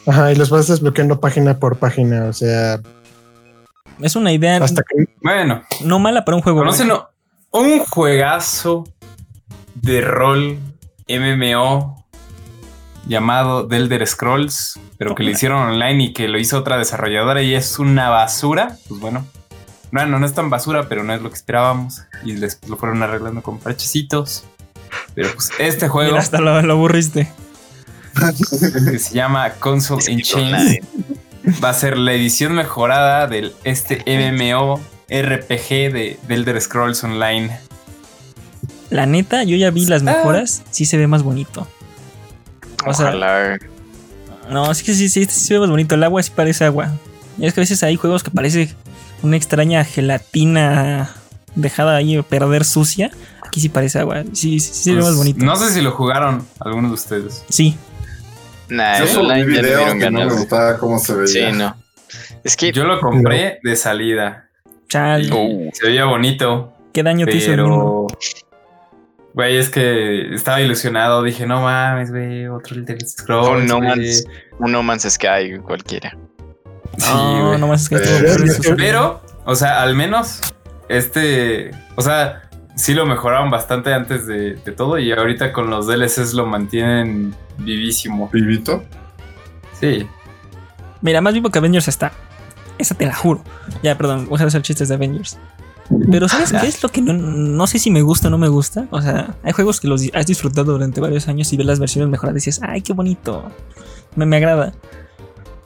Ajá, 0.08 0.32
y 0.32 0.36
los 0.36 0.50
vas 0.50 0.68
desbloqueando 0.68 1.20
página 1.20 1.60
por 1.60 1.78
página, 1.78 2.26
o 2.26 2.34
sea, 2.34 2.80
Es 4.02 4.16
una 4.16 4.32
idea 4.32 4.58
hasta 4.58 4.82
que 4.84 5.06
Bueno, 5.22 5.64
no 5.84 6.00
mala 6.00 6.26
para 6.26 6.36
un 6.38 6.42
juego. 6.42 6.60
¿conocen 6.60 6.88
bueno. 6.88 7.10
un 7.52 7.80
juegazo 7.80 8.86
de 9.76 10.02
rol 10.02 10.58
MMO 11.08 12.06
llamado 13.08 13.68
The 13.68 13.76
Elder 13.78 14.06
Scrolls, 14.08 14.80
pero 14.98 15.16
que 15.16 15.24
lo 15.24 15.32
hicieron 15.32 15.62
online 15.62 16.04
y 16.06 16.14
que 16.14 16.28
lo 16.28 16.38
hizo 16.38 16.60
otra 16.60 16.78
desarrolladora 16.78 17.42
y 17.42 17.56
es 17.56 17.80
una 17.80 18.10
basura? 18.10 18.78
Pues 18.88 19.00
bueno, 19.02 19.26
bueno, 19.92 20.20
no 20.20 20.26
es 20.26 20.34
tan 20.34 20.50
basura, 20.50 20.88
pero 20.88 21.04
no 21.04 21.14
es 21.14 21.22
lo 21.22 21.30
que 21.30 21.36
esperábamos 21.36 22.04
y 22.24 22.34
les 22.34 22.60
lo 22.70 22.78
fueron 22.78 23.02
arreglando 23.04 23.42
con 23.42 23.60
parchecitos. 23.60 24.46
Pero 25.20 25.34
pues 25.34 25.50
este 25.60 25.90
juego 25.90 26.12
Mira, 26.12 26.22
hasta 26.22 26.40
lo, 26.40 26.62
lo 26.62 26.74
aburriste. 26.74 27.30
que 28.90 29.00
se 29.00 29.14
llama 29.14 29.52
Console 29.60 30.02
Es 30.02 30.08
in 30.08 30.22
Chains 30.22 30.80
va 31.62 31.72
a 31.72 31.74
ser 31.74 31.98
la 31.98 32.14
edición 32.14 32.54
mejorada 32.54 33.28
del 33.28 33.54
este 33.66 34.02
MMO 34.08 34.80
RPG 35.10 35.92
de, 35.92 36.20
de 36.26 36.36
Elder 36.36 36.62
Scrolls 36.62 37.04
Online. 37.04 37.60
La 38.90 39.06
neta, 39.06 39.44
yo 39.44 39.58
ya 39.58 39.72
vi 39.72 39.86
las 39.88 40.04
mejoras. 40.04 40.64
Sí 40.72 40.86
se 40.86 40.96
ve 40.96 41.06
más 41.08 41.24
bonito. 41.24 41.68
O 42.86 42.94
sea, 42.94 43.08
Ojalá. 43.08 43.60
no, 44.50 44.74
sí 44.74 44.86
que 44.86 44.94
sí, 44.94 45.10
sí, 45.10 45.26
sí 45.26 45.48
se 45.48 45.56
ve 45.56 45.60
más 45.60 45.70
bonito. 45.70 45.96
El 45.96 46.04
agua 46.06 46.24
sí 46.24 46.32
parece 46.34 46.64
agua. 46.64 46.94
Y 47.38 47.46
es 47.46 47.54
que 47.54 47.60
a 47.60 47.64
veces 47.64 47.84
hay 47.84 47.98
juegos 47.98 48.24
que 48.24 48.32
parece 48.32 48.74
una 49.22 49.36
extraña 49.36 49.84
gelatina 49.84 51.14
dejada 51.56 51.98
ahí 51.98 52.16
a 52.16 52.24
perder 52.24 52.64
sucia. 52.64 53.12
Aquí 53.50 53.60
sí 53.62 53.70
parece 53.70 53.98
agua. 54.00 54.24
Sí, 54.34 54.60
sí, 54.60 54.60
sí 54.60 54.74
se 54.74 54.90
ve 54.92 54.98
Pues, 54.98 55.08
más 55.10 55.18
bonito. 55.18 55.44
No 55.44 55.56
sé 55.56 55.72
si 55.74 55.82
lo 55.82 55.92
jugaron 55.92 56.46
algunos 56.60 56.92
de 56.92 56.94
ustedes. 56.96 57.44
Sí. 57.50 57.76
Nah, 58.70 59.00
Yo 59.00 59.08
solo 59.08 59.34
vi 59.34 59.44
videos 59.44 59.94
que 59.96 60.12
no 60.12 60.20
me 60.26 60.32
gustaba 60.32 60.78
cómo 60.78 61.00
se 61.00 61.16
veía. 61.16 61.52
Sí, 61.52 61.58
no. 61.58 61.76
Es 62.44 62.56
que. 62.56 62.72
Yo 62.72 62.84
lo 62.86 63.00
compré 63.00 63.60
de 63.64 63.76
salida. 63.76 64.48
Chale. 64.88 65.30
Oh, 65.34 65.70
Se 65.74 65.88
veía 65.88 66.06
bonito, 66.06 66.74
¿Qué 66.94 67.02
daño 67.04 67.26
te 67.26 67.36
hizo 67.36 67.52
el 67.54 67.62
mundo? 67.64 68.08
pero... 68.10 68.20
Güey, 69.34 69.58
es 69.58 69.70
que 69.70 70.34
estaba 70.34 70.60
ilusionado. 70.62 71.22
Dije, 71.24 71.46
no 71.46 71.62
mames, 71.62 72.12
güey, 72.12 72.48
otro 72.48 72.76
Elder 72.76 72.98
Scrolls. 73.06 73.68
No 73.68 73.78
güey". 73.78 73.90
Man's- 73.90 74.24
un 74.60 74.72
No 74.72 74.84
Man's 74.84 75.04
Sky 75.10 75.58
cualquiera. 75.64 76.16
Sí, 76.98 77.06
No, 77.08 77.58
no 77.58 77.68
más 77.68 77.84
es 77.84 77.90
que 77.90 77.96
Eh, 77.98 78.74
Pero, 78.78 79.22
o 79.46 79.56
sea, 79.56 79.82
al 79.82 79.96
menos 79.96 80.42
este, 80.90 81.72
o 81.96 82.02
sea, 82.02 82.49
sí 82.80 82.94
lo 82.94 83.06
mejoraron 83.06 83.52
bastante 83.52 83.94
antes 83.94 84.26
de, 84.26 84.56
de 84.56 84.72
todo 84.72 84.98
y 84.98 85.12
ahorita 85.12 85.52
con 85.52 85.70
los 85.70 85.86
DLCs 85.86 86.34
lo 86.34 86.46
mantienen 86.46 87.36
vivísimo. 87.58 88.30
Vivito. 88.32 88.84
Sí. 89.80 90.08
Mira, 91.02 91.20
más 91.20 91.34
vivo 91.34 91.50
que 91.50 91.60
Avengers 91.60 91.90
está. 91.90 92.14
Esa 92.78 92.96
te 92.96 93.06
la 93.06 93.14
juro. 93.14 93.44
Ya, 93.84 93.98
perdón, 93.98 94.28
voy 94.30 94.40
a 94.42 94.46
hacer 94.46 94.62
chistes 94.62 94.88
de 94.88 94.96
Avengers. 94.96 95.38
Pero 96.10 96.30
¿sabes 96.30 96.54
qué 96.54 96.68
es 96.68 96.82
lo 96.82 96.90
que 96.90 97.02
no, 97.02 97.14
no 97.14 97.68
sé 97.68 97.80
si 97.80 97.92
me 97.92 98.02
gusta 98.02 98.28
o 98.28 98.32
no 98.32 98.38
me 98.38 98.48
gusta? 98.48 98.88
O 98.92 99.02
sea, 99.02 99.36
hay 99.44 99.52
juegos 99.52 99.82
que 99.82 99.88
los 99.88 100.04
has 100.14 100.28
disfrutado 100.28 100.72
durante 100.72 101.02
varios 101.02 101.28
años 101.28 101.52
y 101.52 101.58
ves 101.58 101.66
las 101.66 101.80
versiones 101.80 102.10
mejoradas 102.10 102.44
y 102.44 102.46
dices, 102.46 102.62
ay, 102.64 102.82
qué 102.82 102.94
bonito. 102.94 103.52
Me, 104.16 104.26
me 104.26 104.38
agrada. 104.38 104.72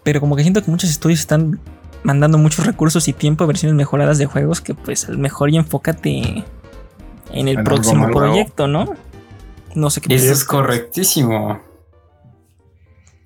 Pero 0.01 0.19
como 0.19 0.35
que 0.35 0.41
siento 0.41 0.63
que 0.63 0.71
muchos 0.71 0.89
estudios 0.89 1.19
están 1.19 1.59
mandando 2.03 2.37
muchos 2.37 2.65
recursos 2.65 3.07
y 3.07 3.13
tiempo 3.13 3.43
a 3.43 3.47
versiones 3.47 3.75
mejoradas 3.75 4.17
de 4.17 4.25
juegos 4.25 4.61
que 4.61 4.73
pues 4.73 5.07
al 5.07 5.17
mejor 5.17 5.51
y 5.51 5.57
enfócate 5.57 6.43
en 7.33 7.47
el 7.47 7.57
En 7.59 7.63
próximo 7.63 8.07
proyecto, 8.11 8.67
¿no? 8.67 8.93
No 9.75 9.89
sé 9.89 10.01
qué 10.01 10.15
Eso 10.15 10.31
es 10.31 10.43
correctísimo. 10.45 11.59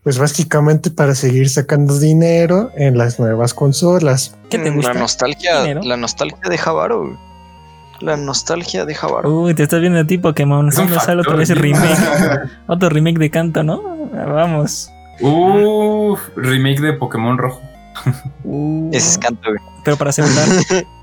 Pues 0.04 0.18
básicamente 0.20 0.90
para 0.90 1.14
seguir 1.16 1.50
sacando 1.50 2.00
dinero 2.00 2.72
en 2.76 2.98
las 2.98 3.20
nuevas 3.20 3.54
consolas. 3.54 4.36
¿Qué 4.50 4.58
te 4.58 4.70
gusta? 4.70 4.94
La 4.94 5.00
nostalgia, 5.02 5.62
Dinero. 5.62 5.82
la 5.84 5.98
nostalgia 5.98 6.50
de 6.50 6.58
Javaro. 6.58 7.18
La 8.00 8.16
nostalgia 8.16 8.86
de 8.86 8.96
Javaro. 8.96 9.30
Uy, 9.42 9.54
te 9.54 9.64
estás 9.64 9.82
viendo 9.82 10.00
a 10.00 10.06
ti 10.08 10.18
Pokémon. 10.18 10.70
Es 10.70 10.78
un 10.78 10.86
¿Cuándo 10.86 11.04
sale 11.04 11.22
otra 11.22 11.36
vez 11.36 11.50
remake? 11.50 11.98
Otro 12.68 12.90
remake 12.90 13.18
de 13.18 13.30
canto, 13.30 13.64
¿no? 13.64 13.82
Vamos. 14.14 14.90
Uf, 15.20 16.20
remake 16.38 16.80
de 16.80 16.94
Pokémon 16.94 17.38
Rojo. 17.38 17.60
Uh, 18.46 18.90
Ese 18.94 19.10
es 19.10 19.18
canto, 19.18 19.42
güey. 19.50 19.60
pero 19.84 19.98
para 19.98 20.12
celular. 20.14 20.48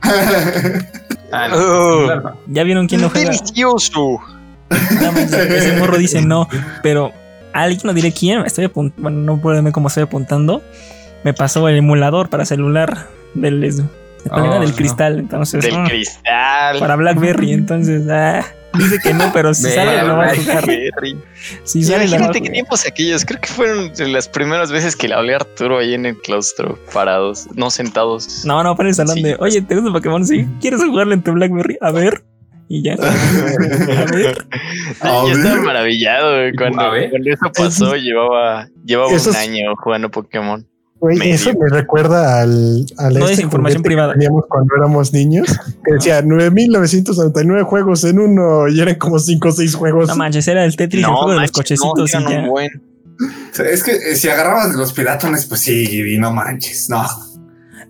Ah, 1.33 1.49
no, 1.49 2.14
no. 2.16 2.37
¿Ya 2.47 2.62
vieron 2.64 2.87
quién 2.87 3.00
lo 3.00 3.11
juega? 3.11 3.31
Delicioso. 3.31 4.21
No 4.71 5.11
ese 5.19 5.76
morro 5.78 5.97
dice 5.99 6.23
no, 6.23 6.49
pero 6.83 7.12
alguien 7.52 7.81
no 7.85 7.93
diré 7.93 8.12
quién. 8.12 8.45
Estoy 8.45 8.64
apuntando, 8.64 9.02
bueno, 9.02 9.19
no 9.21 9.40
puedo 9.40 9.54
verme 9.54 9.73
cómo 9.73 9.88
estoy 9.88 10.04
apuntando. 10.04 10.62
Me 11.23 11.33
pasó 11.33 11.69
el 11.69 11.76
emulador 11.76 12.28
para 12.28 12.45
celular 12.45 13.09
del. 13.35 13.64
Oh, 14.31 14.40
del 14.61 14.71
no. 14.71 14.76
cristal. 14.76 15.19
Entonces, 15.19 15.62
Del 15.62 15.78
mm, 15.78 15.87
cristal. 15.87 16.78
para 16.78 16.97
Blackberry. 16.97 17.52
Entonces, 17.52 18.09
ah, 18.09 18.45
dice 18.78 18.99
que 19.02 19.14
no, 19.14 19.33
pero 19.33 19.54
si 19.54 19.71
sale 19.71 20.02
lo 20.02 20.16
va 20.16 20.26
a 20.26 20.37
jugar. 20.37 20.66
Berry. 20.66 21.16
Si 21.64 21.83
sale 21.83 22.04
lo 22.04 22.11
va 22.12 22.16
a 22.16 22.19
Imagínate 22.19 22.43
qué 22.43 22.50
tiempos 22.50 22.87
aquellos. 22.87 23.25
Creo 23.25 23.40
que 23.40 23.49
fueron 23.49 23.93
las 24.12 24.28
primeras 24.28 24.71
veces 24.73 24.97
que 24.97 25.09
le 25.09 25.14
hablé 25.14 25.35
a 25.35 25.37
Arturo 25.37 25.78
ahí 25.78 25.95
en 25.95 26.07
el 26.07 26.16
claustro, 26.19 26.78
parados, 26.93 27.47
no 27.54 27.71
sentados. 27.71 28.45
No, 28.45 28.62
no, 28.62 28.76
para 28.76 28.88
el 28.88 28.95
salón 28.95 29.14
Sí. 29.16 29.23
de, 29.23 29.37
oye, 29.38 29.62
¿te 29.62 29.75
gusta 29.75 29.93
Pokémon? 29.93 30.25
Sí, 30.26 30.47
¿quieres 30.61 30.83
jugarlo 30.83 31.14
en 31.14 31.23
tu 31.23 31.33
Blackberry? 31.33 31.76
A 31.81 31.90
ver. 31.90 32.25
Y 32.69 32.83
ya. 32.83 32.95
A 33.00 34.04
ver. 34.14 34.47
Yo 35.02 35.28
estaba 35.33 35.57
maravillado 35.62 36.37
güey, 36.37 36.54
cuando, 36.54 36.83
cuando 37.11 37.31
eso 37.31 37.52
pasó. 37.54 37.95
Llevaba, 37.97 38.69
llevaba 38.85 39.09
un 39.11 39.37
año 39.37 39.75
jugando 39.76 40.11
Pokémon. 40.11 40.66
Güey, 41.04 41.32
eso 41.32 41.52
me 41.52 41.68
recuerda 41.68 42.40
al, 42.40 42.87
al 42.96 43.14
No 43.18 43.26
es 43.26 43.32
este 43.32 43.42
información 43.42 43.82
juguete 43.82 43.82
que 43.82 43.82
privada. 43.82 44.12
teníamos 44.14 44.44
cuando 44.49 44.75
éramos 44.75 45.12
niños, 45.12 45.46
que 45.84 45.92
decía 45.92 46.23
9.999 46.23 47.62
juegos 47.64 48.04
en 48.04 48.18
uno 48.18 48.68
y 48.68 48.80
eran 48.80 48.94
como 48.94 49.18
5 49.18 49.49
o 49.49 49.52
6 49.52 49.75
juegos. 49.75 50.08
No 50.08 50.16
manches, 50.16 50.49
era 50.49 50.64
el 50.64 50.75
Tetris, 50.76 51.04
el 51.04 51.11
juego 51.11 51.32
de 51.32 51.40
los 51.40 51.52
cochecitos 51.52 52.14
no, 52.14 52.20
y 52.20 52.32
ya. 52.32 52.46
buen. 52.46 52.82
Es 53.62 53.84
que 53.84 53.92
eh, 53.92 54.16
si 54.16 54.30
agarrabas 54.30 54.73
de 54.73 54.78
los 54.78 54.94
piratones, 54.94 55.44
pues 55.44 55.61
sí, 55.61 56.14
y 56.14 56.18
no 56.18 56.32
manches. 56.32 56.88
No. 56.88 57.04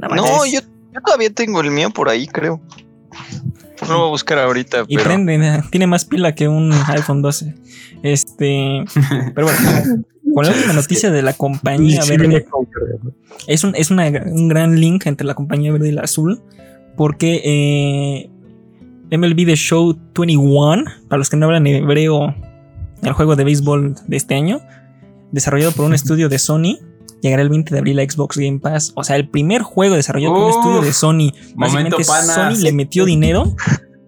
No, 0.00 0.08
No, 0.08 0.44
yo, 0.44 0.58
yo 0.92 1.00
todavía 1.00 1.30
tengo 1.30 1.60
el 1.60 1.70
mío 1.70 1.90
por 1.90 2.08
ahí, 2.08 2.26
creo. 2.26 2.60
No 3.82 3.88
lo 3.88 3.98
voy 3.98 4.06
a 4.06 4.10
buscar 4.10 4.38
ahorita, 4.38 4.84
Y 4.88 4.96
pero 4.96 5.08
prende, 5.10 5.62
tiene 5.70 5.86
más 5.86 6.04
pila 6.04 6.34
que 6.34 6.48
un 6.48 6.72
iPhone 6.88 7.22
12. 7.22 7.54
Este, 8.02 8.84
pero 9.34 9.46
bueno, 9.46 10.04
con 10.34 10.44
la 10.46 10.52
última 10.52 10.72
noticia 10.72 11.10
de 11.10 11.22
la 11.22 11.32
compañía 11.32 12.02
sí 12.02 12.10
verde, 12.16 12.46
es 13.46 13.64
un, 13.64 13.74
es 13.74 13.90
una- 13.90 14.06
un 14.26 14.48
gran 14.48 14.78
link 14.80 15.06
entre 15.06 15.26
la 15.26 15.34
compañía 15.34 15.72
verde 15.72 15.88
y 15.88 15.92
la 15.92 16.02
azul, 16.02 16.42
porque 16.96 17.40
eh, 17.44 18.30
MLB 19.16 19.46
The 19.46 19.56
Show 19.56 19.96
21, 20.16 20.84
para 21.08 21.18
los 21.18 21.28
que 21.28 21.36
no 21.36 21.46
hablan 21.46 21.66
hebreo, 21.66 22.34
el 23.02 23.12
juego 23.12 23.36
de 23.36 23.44
béisbol 23.44 23.96
de 24.06 24.16
este 24.16 24.34
año, 24.34 24.60
desarrollado 25.32 25.72
por 25.72 25.84
un 25.84 25.94
estudio 25.94 26.28
de 26.28 26.38
Sony, 26.38 26.78
llegará 27.28 27.42
el 27.42 27.48
20 27.48 27.72
de 27.74 27.78
abril 27.78 27.98
a 28.00 28.02
Xbox 28.08 28.36
Game 28.36 28.58
Pass. 28.60 28.92
O 28.96 29.02
sea, 29.04 29.16
el 29.16 29.28
primer 29.28 29.62
juego 29.62 29.96
desarrollado 29.96 30.34
por 30.34 30.44
un 30.44 30.50
estudio 30.50 30.80
de 30.82 30.92
Sony. 30.92 31.12
momento 31.12 31.54
Básicamente 31.56 32.04
panas. 32.04 32.34
Sony 32.58 32.62
le 32.62 32.72
metió 32.72 33.04
dinero, 33.04 33.54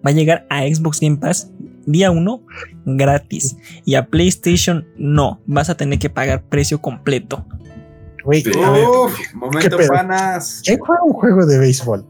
va 0.05 0.09
a 0.09 0.11
llegar 0.11 0.45
a 0.49 0.61
Xbox 0.63 0.99
Game 0.99 1.17
Pass 1.17 1.51
día 1.85 2.11
1 2.11 2.41
gratis. 2.85 3.57
Y 3.85 3.95
a 3.95 4.05
PlayStation 4.07 4.85
no, 4.97 5.41
vas 5.45 5.69
a 5.69 5.75
tener 5.77 5.99
que 5.99 6.09
pagar 6.09 6.43
precio 6.43 6.79
completo. 6.81 7.45
Güey, 8.23 8.41
Sí. 8.43 8.51
a 8.61 8.71
ver, 8.71 8.85
Uf, 8.87 9.17
¿Qué 9.17 9.35
momento 9.37 9.77
pedo? 9.77 9.87
panas. 9.93 10.61
¿quién 10.65 10.79
juega 10.79 11.01
un 11.03 11.13
juego 11.13 11.45
de 11.45 11.59
béisbol? 11.59 12.05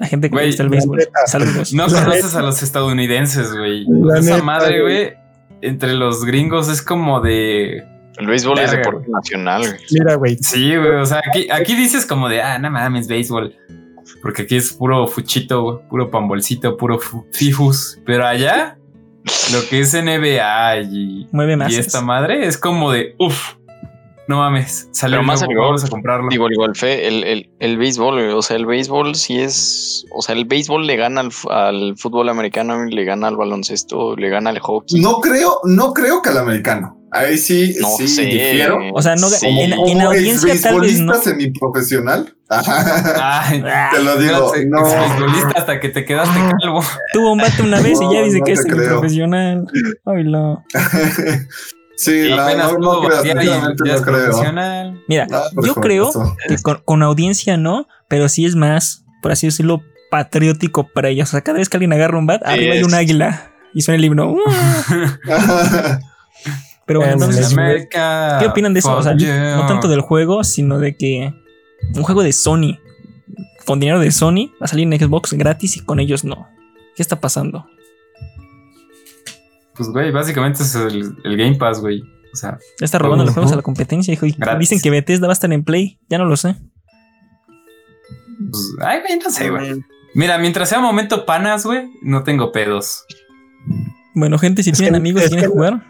La 0.00 0.06
gente 0.06 0.30
que 0.30 0.46
gusta 0.46 0.62
el 0.62 0.70
béisbol. 0.70 0.98
Saludos. 1.26 1.72
No 1.74 1.86
La 1.86 2.02
conoces 2.04 2.24
neta. 2.24 2.38
a 2.38 2.42
los 2.42 2.62
estadounidenses, 2.62 3.52
güey. 3.54 3.84
La 3.86 4.18
Esa 4.18 4.30
neta, 4.32 4.42
madre, 4.42 4.82
güey, 4.82 5.12
entre 5.60 5.92
los 5.94 6.24
gringos 6.24 6.68
es 6.68 6.82
como 6.82 7.20
de. 7.20 7.84
El 8.20 8.26
béisbol 8.26 8.58
es 8.58 8.70
deporte 8.70 9.08
nacional. 9.10 9.62
güey. 9.62 9.80
Mira, 9.90 10.14
güey, 10.14 10.36
Sí, 10.40 10.76
güey. 10.76 10.92
O 10.96 11.06
sea, 11.06 11.22
aquí, 11.26 11.48
aquí 11.50 11.74
dices 11.74 12.06
como 12.06 12.28
de, 12.28 12.42
ah, 12.42 12.58
no 12.58 12.70
mames, 12.70 13.08
béisbol. 13.08 13.54
Porque 14.22 14.42
aquí 14.42 14.56
es 14.56 14.72
puro 14.72 15.06
fuchito, 15.06 15.62
güey, 15.62 15.78
puro 15.88 16.10
pambolcito, 16.10 16.76
puro 16.76 16.98
fifus. 17.32 17.98
Pero 18.04 18.26
allá, 18.26 18.76
lo 19.52 19.60
que 19.68 19.80
es 19.80 19.94
NBA 19.94 20.80
y, 20.82 21.28
Mueve 21.32 21.54
y 21.54 21.56
más. 21.56 21.72
esta 21.72 22.00
madre 22.00 22.46
es 22.46 22.58
como 22.58 22.92
de, 22.92 23.14
uff, 23.18 23.54
no 24.28 24.38
mames, 24.38 24.88
salió 24.92 25.18
Pero 25.18 25.26
más 25.26 25.40
nuevo, 25.40 25.52
el 25.52 25.66
vamos 25.66 25.84
a 25.84 25.88
comprarlo. 25.88 26.28
Digo, 26.30 26.46
el 26.48 26.54
golfe, 26.54 27.08
el, 27.08 27.24
el, 27.24 27.50
el 27.58 27.78
béisbol, 27.78 28.14
güey, 28.14 28.28
o 28.32 28.42
sea, 28.42 28.56
el 28.56 28.66
béisbol 28.66 29.14
sí 29.14 29.40
es, 29.40 30.04
o 30.14 30.22
sea, 30.22 30.34
el 30.34 30.44
béisbol 30.44 30.86
le 30.86 30.96
gana 30.96 31.22
al, 31.22 31.30
al 31.48 31.96
fútbol 31.96 32.28
americano, 32.28 32.84
le 32.84 33.04
gana 33.04 33.28
al 33.28 33.36
baloncesto, 33.36 34.16
le 34.16 34.28
gana 34.28 34.50
al 34.50 34.58
hockey. 34.60 35.00
No 35.00 35.18
creo, 35.20 35.60
no 35.64 35.92
creo 35.92 36.22
que 36.22 36.28
al 36.30 36.38
americano. 36.38 36.99
Ahí 37.12 37.36
sí, 37.38 37.76
No 37.80 37.88
sí 37.96 38.06
sé. 38.06 38.22
difiero. 38.22 38.78
O 38.94 39.02
sea, 39.02 39.16
no- 39.16 39.28
Sí. 39.28 39.46
en- 39.46 39.70
Como, 39.72 39.86
en 39.88 39.94
como 39.98 40.08
audiencia 40.10 40.54
tal 40.62 40.80
vez 40.80 41.00
no. 41.00 41.14
semiprofesional. 41.20 42.34
Ay, 42.48 43.62
Te 43.92 44.02
lo 44.02 44.16
digo, 44.16 44.52
no. 44.68 44.86
exfutbolista 44.86 45.52
hasta 45.56 45.80
que 45.80 45.88
te 45.88 46.04
quedaste 46.04 46.38
calvo. 46.60 46.82
Tuvo 47.12 47.32
un 47.32 47.38
bate 47.38 47.62
una 47.62 47.80
vez 47.80 47.98
y 48.00 48.12
ya 48.14 48.22
dice 48.22 48.38
no 48.38 48.44
que 48.44 48.52
es 48.52 48.62
te 48.64 48.70
creo. 48.70 48.88
profesional. 49.00 49.66
Ay, 50.06 50.24
no. 50.24 50.64
sí, 51.96 52.32
Apenas 52.32 52.72
no, 52.74 52.78
no 52.78 53.00
creo, 53.08 53.22
y 53.22 53.26
ya 53.26 53.94
es 53.94 54.02
creo. 54.02 54.94
Mira, 55.08 55.26
yo 55.64 55.74
creo 55.74 56.08
eso. 56.10 56.36
que 56.48 56.56
con, 56.58 56.80
con 56.84 57.02
audiencia 57.02 57.56
no, 57.56 57.86
pero 58.08 58.28
sí 58.28 58.44
es 58.46 58.54
más, 58.56 59.04
por 59.22 59.32
así 59.32 59.46
decirlo, 59.46 59.82
patriótico 60.10 60.88
para 60.92 61.08
ellos. 61.08 61.28
O 61.28 61.32
sea, 61.32 61.40
cada 61.42 61.58
vez 61.58 61.68
que 61.68 61.76
alguien 61.76 61.92
agarra 61.92 62.18
un 62.18 62.26
bat, 62.26 62.42
Sí, 62.44 62.52
arriba 62.52 62.74
hay 62.74 62.82
un 62.82 62.94
águila 62.94 63.52
y 63.74 63.82
suena 63.82 63.98
el 63.98 64.04
himno. 64.04 64.36
Pero 66.90 67.00
bueno, 67.00 67.14
En 67.14 67.20
entonces, 67.30 67.52
América, 67.56 68.38
¿qué 68.40 68.46
opinan 68.48 68.74
de 68.74 68.80
eso? 68.80 68.96
O 68.96 69.00
sea, 69.00 69.14
no 69.14 69.66
tanto 69.68 69.86
del 69.86 70.00
juego, 70.00 70.42
sino 70.42 70.80
de 70.80 70.96
que 70.96 71.32
un 71.94 72.02
juego 72.02 72.24
de 72.24 72.32
Sony, 72.32 72.78
con 73.64 73.78
dinero 73.78 74.00
de 74.00 74.10
Sony, 74.10 74.50
va 74.60 74.64
a 74.64 74.66
salir 74.66 74.92
en 74.92 74.98
Xbox 74.98 75.32
gratis 75.34 75.76
y 75.76 75.84
con 75.84 76.00
ellos 76.00 76.24
no. 76.24 76.48
¿Qué 76.96 77.02
está 77.02 77.20
pasando? 77.20 77.64
Pues, 79.76 79.88
güey, 79.90 80.10
básicamente 80.10 80.64
es 80.64 80.74
el, 80.74 81.16
el 81.22 81.36
Game 81.36 81.54
Pass, 81.56 81.80
güey. 81.80 82.02
O 82.32 82.36
sea, 82.36 82.58
Ya 82.80 82.84
está 82.84 82.98
robando 82.98 83.24
los 83.24 83.34
juegos 83.34 83.52
a 83.52 83.56
la 83.56 83.62
competencia. 83.62 84.12
hijo, 84.12 84.26
y 84.26 84.32
Gratis. 84.32 84.58
dicen 84.68 84.80
que 84.80 84.90
Bethesda 84.90 85.26
va 85.28 85.32
a 85.32 85.34
estar 85.34 85.52
en 85.52 85.62
Play. 85.62 86.00
Ya 86.08 86.18
no 86.18 86.24
lo 86.24 86.36
sé. 86.36 86.56
pues, 88.50 88.74
ay, 88.82 88.98
güey, 89.06 89.18
no 89.22 89.30
sé, 89.30 89.48
güey. 89.50 89.80
Mira, 90.14 90.38
mientras 90.38 90.68
sea 90.68 90.80
momento 90.80 91.24
panas, 91.24 91.64
güey, 91.64 91.88
no 92.02 92.24
tengo 92.24 92.50
pedos. 92.52 93.04
Bueno, 94.14 94.38
gente, 94.38 94.62
si 94.64 94.70
Es 94.70 94.76
tienen 94.78 94.94
que- 94.94 94.98
amigos 94.98 95.22
y 95.24 95.28
quieren 95.28 95.44
que- 95.48 95.52
jugar, 95.54 95.86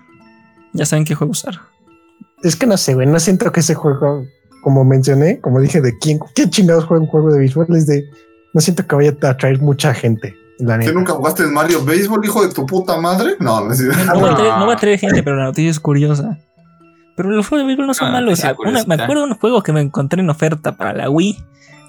ya 0.72 0.86
saben 0.86 1.04
qué 1.04 1.14
juego 1.14 1.32
usar. 1.32 1.54
es 2.42 2.56
que 2.56 2.66
no 2.66 2.76
sé, 2.76 2.94
güey, 2.94 3.06
no 3.06 3.20
siento 3.20 3.50
que 3.52 3.60
ese 3.60 3.74
juego, 3.74 4.24
como 4.62 4.84
mencioné, 4.84 5.40
como 5.40 5.60
dije, 5.60 5.80
de 5.80 5.96
quién, 5.98 6.18
qué 6.34 6.48
chingados 6.48 6.84
juega 6.84 7.02
un 7.02 7.08
juego 7.08 7.32
de 7.32 7.38
béisbol, 7.40 7.66
es 7.76 7.86
de, 7.86 8.04
no 8.54 8.60
siento 8.60 8.86
que 8.86 8.96
vaya 8.96 9.14
a 9.22 9.28
atraer 9.28 9.60
mucha 9.60 9.92
gente, 9.94 10.34
la 10.58 10.74
¿Que 10.74 10.86
neta. 10.86 10.92
nunca 10.92 11.12
jugaste 11.14 11.42
en 11.44 11.52
Mario 11.54 11.84
Béisbol, 11.84 12.24
hijo 12.24 12.46
de 12.46 12.52
tu 12.52 12.66
puta 12.66 12.98
madre? 13.00 13.36
No, 13.40 13.60
no 13.66 13.74
No, 13.74 14.20
va 14.20 14.30
a 14.32 14.36
traer, 14.36 14.58
no 14.58 14.66
va 14.68 14.72
a 14.74 14.76
traer 14.76 14.98
gente, 14.98 15.22
pero 15.22 15.36
la 15.36 15.44
noticia 15.44 15.70
es 15.70 15.80
curiosa. 15.80 16.38
Pero 17.16 17.30
los 17.30 17.46
juegos 17.48 17.64
de 17.64 17.66
béisbol 17.68 17.86
no 17.86 17.94
son 17.94 18.08
Ah, 18.08 18.12
malos. 18.12 18.44
Ah, 18.44 18.54
una- 18.58 18.84
me 18.84 18.94
acuerdo 18.94 19.24
de 19.26 19.32
un 19.32 19.38
juego 19.38 19.62
que 19.62 19.72
me 19.72 19.80
encontré 19.80 20.20
en 20.22 20.30
oferta 20.30 20.76
para 20.76 20.92
la 20.94 21.08
Wii 21.10 21.36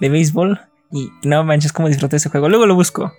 de 0.01 0.09
béisbol 0.09 0.59
y 0.91 1.09
no 1.23 1.43
manches 1.43 1.71
cómo 1.73 1.88
disfruté 1.88 2.17
ese 2.17 2.29
juego. 2.29 2.50
Luego 2.50 2.65
lo 2.65 2.75
busco. 2.75 3.13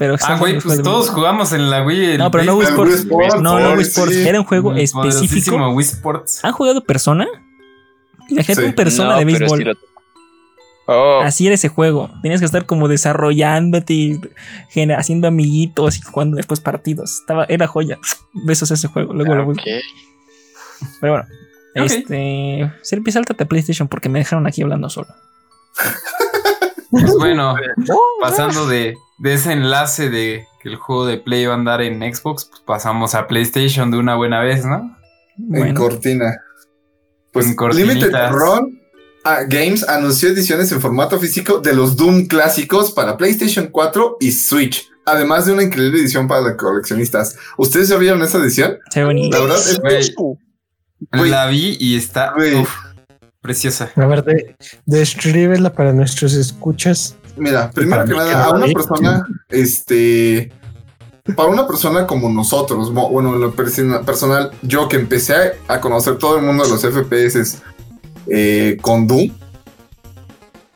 Pero 0.00 0.16
Ah, 0.22 0.36
güey, 0.38 0.58
pues 0.58 0.82
todos 0.82 1.10
jugamos 1.10 1.52
en 1.52 1.68
la 1.68 1.84
Wii. 1.84 2.12
el 2.12 2.18
No, 2.18 2.30
pero 2.30 2.44
no 2.44 2.56
Wii. 2.56 2.66
Sports. 2.68 2.92
El 3.04 3.12
Wii 3.12 3.26
Sports, 3.26 3.42
No, 3.42 3.60
no 3.60 3.72
Wii 3.74 3.84
sí. 3.84 3.90
Sports. 3.90 4.16
Era 4.16 4.40
un 4.40 4.46
juego 4.46 4.74
específico. 4.74 5.56
Wii 5.72 5.86
Sports. 5.86 6.40
¿Han 6.42 6.52
jugado 6.52 6.82
Persona? 6.84 7.26
Imagínate 8.30 8.62
Sí. 8.62 8.66
un 8.68 8.74
Persona 8.74 9.10
No, 9.12 9.18
de 9.18 9.24
béisbol. 9.26 9.78
Oh, 10.86 11.20
Así 11.22 11.44
era 11.46 11.54
ese 11.54 11.68
juego. 11.68 12.10
Tenías 12.22 12.40
que 12.40 12.46
estar 12.46 12.64
como 12.64 12.88
desarrollándote 12.88 13.92
y 13.92 14.20
gener- 14.74 14.96
haciendo 14.98 15.28
amiguitos 15.28 15.98
y 15.98 16.00
jugando 16.00 16.36
después 16.38 16.60
partidos. 16.60 17.20
Estaba, 17.20 17.44
era 17.50 17.66
joya. 17.66 17.98
Besos 18.32 18.70
a 18.70 18.74
ese 18.74 18.88
juego. 18.88 19.12
Luego 19.12 19.34
lo 19.34 19.44
busco. 19.44 19.62
Pero 21.02 21.12
bueno. 21.12 21.26
Ok. 21.76 21.92
Este. 21.92 22.72
Serpi, 22.82 23.12
sáltate 23.12 23.44
a 23.44 23.46
PlayStation 23.46 23.86
porque 23.86 24.08
me 24.08 24.18
dejaron 24.20 24.46
aquí 24.46 24.62
hablando 24.62 24.88
solo. 24.88 25.08
Pues 26.90 27.14
bueno, 27.18 27.54
pasando 28.20 28.66
de, 28.66 28.96
de 29.20 29.34
ese 29.34 29.52
enlace 29.52 30.10
de 30.10 30.46
que 30.60 30.68
el 30.68 30.76
juego 30.76 31.06
de 31.06 31.18
Play 31.18 31.46
va 31.46 31.52
a 31.52 31.56
andar 31.56 31.82
en 31.82 32.00
Xbox, 32.00 32.46
pues 32.46 32.62
pasamos 32.66 33.14
a 33.14 33.26
PlayStation 33.26 33.90
de 33.90 33.98
una 33.98 34.16
buena 34.16 34.40
vez, 34.40 34.64
¿no? 34.64 34.96
En 35.38 35.48
Bueno, 35.48 35.80
cortina. 35.80 36.36
Pues 37.32 37.46
En. 37.46 37.56
Limited 37.86 38.12
Run 38.30 38.80
ah, 39.24 39.42
Games 39.46 39.88
anunció 39.88 40.30
ediciones 40.30 40.72
en 40.72 40.80
formato 40.80 41.20
físico 41.20 41.60
de 41.60 41.74
los 41.74 41.96
Doom 41.96 42.26
clásicos 42.26 42.92
para 42.92 43.16
PlayStation 43.16 43.68
4 43.68 44.16
y 44.20 44.32
Switch. 44.32 44.88
Además 45.06 45.46
de 45.46 45.52
una 45.52 45.62
increíble 45.62 46.00
edición 46.00 46.26
para 46.26 46.40
los 46.40 46.54
coleccionistas. 46.54 47.36
¿Ustedes 47.56 47.88
ya 47.88 47.96
vieron 47.96 48.22
esa 48.22 48.38
edición? 48.38 48.78
se 48.90 49.00
ve 49.00 49.06
bonito. 49.06 49.36
La 49.36 49.44
verdad 49.44 49.58
es 49.58 50.14
la 51.12 51.46
vi 51.46 51.76
y 51.80 51.96
está 51.96 52.34
uf, 52.36 52.74
preciosa. 53.40 53.90
A 53.96 54.06
ver, 54.06 54.24
de, 54.24 54.56
descríbela 54.86 55.72
para 55.72 55.92
nuestros 55.92 56.34
escuchas. 56.34 57.16
Mira, 57.36 57.70
primero 57.70 58.04
que 58.04 58.12
nada, 58.12 58.32
no 58.46 58.50
a 58.50 58.56
una 58.56 58.66
persona, 58.72 59.26
este, 59.48 60.52
para 61.36 61.48
una 61.48 61.66
persona 61.66 62.06
como 62.06 62.28
nosotros, 62.28 62.92
bueno, 62.92 63.34
en 63.34 63.40
lo 63.40 63.52
persona- 63.54 64.02
personal, 64.02 64.50
yo 64.62 64.88
que 64.88 64.96
empecé 64.96 65.34
a, 65.68 65.80
conocer 65.80 66.18
todo 66.18 66.36
el 66.38 66.42
mundo 66.44 66.64
de 66.64 66.70
los 66.70 66.82
FPS 66.84 67.58
eh, 68.26 68.76
con 68.80 69.06
Doom, 69.06 69.30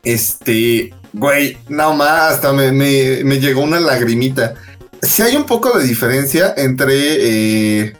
este, 0.02 0.92
güey, 1.12 1.56
nada 1.68 1.92
más, 1.94 2.34
hasta 2.34 2.52
me, 2.52 2.72
me- 2.72 3.24
me 3.24 3.40
llegó 3.40 3.62
una 3.62 3.80
lagrimita. 3.80 4.54
Si 5.02 5.22
hay 5.22 5.36
un 5.36 5.44
poco 5.44 5.76
de 5.78 5.84
diferencia 5.86 6.54
entre, 6.56 6.94
eh, 7.88 7.96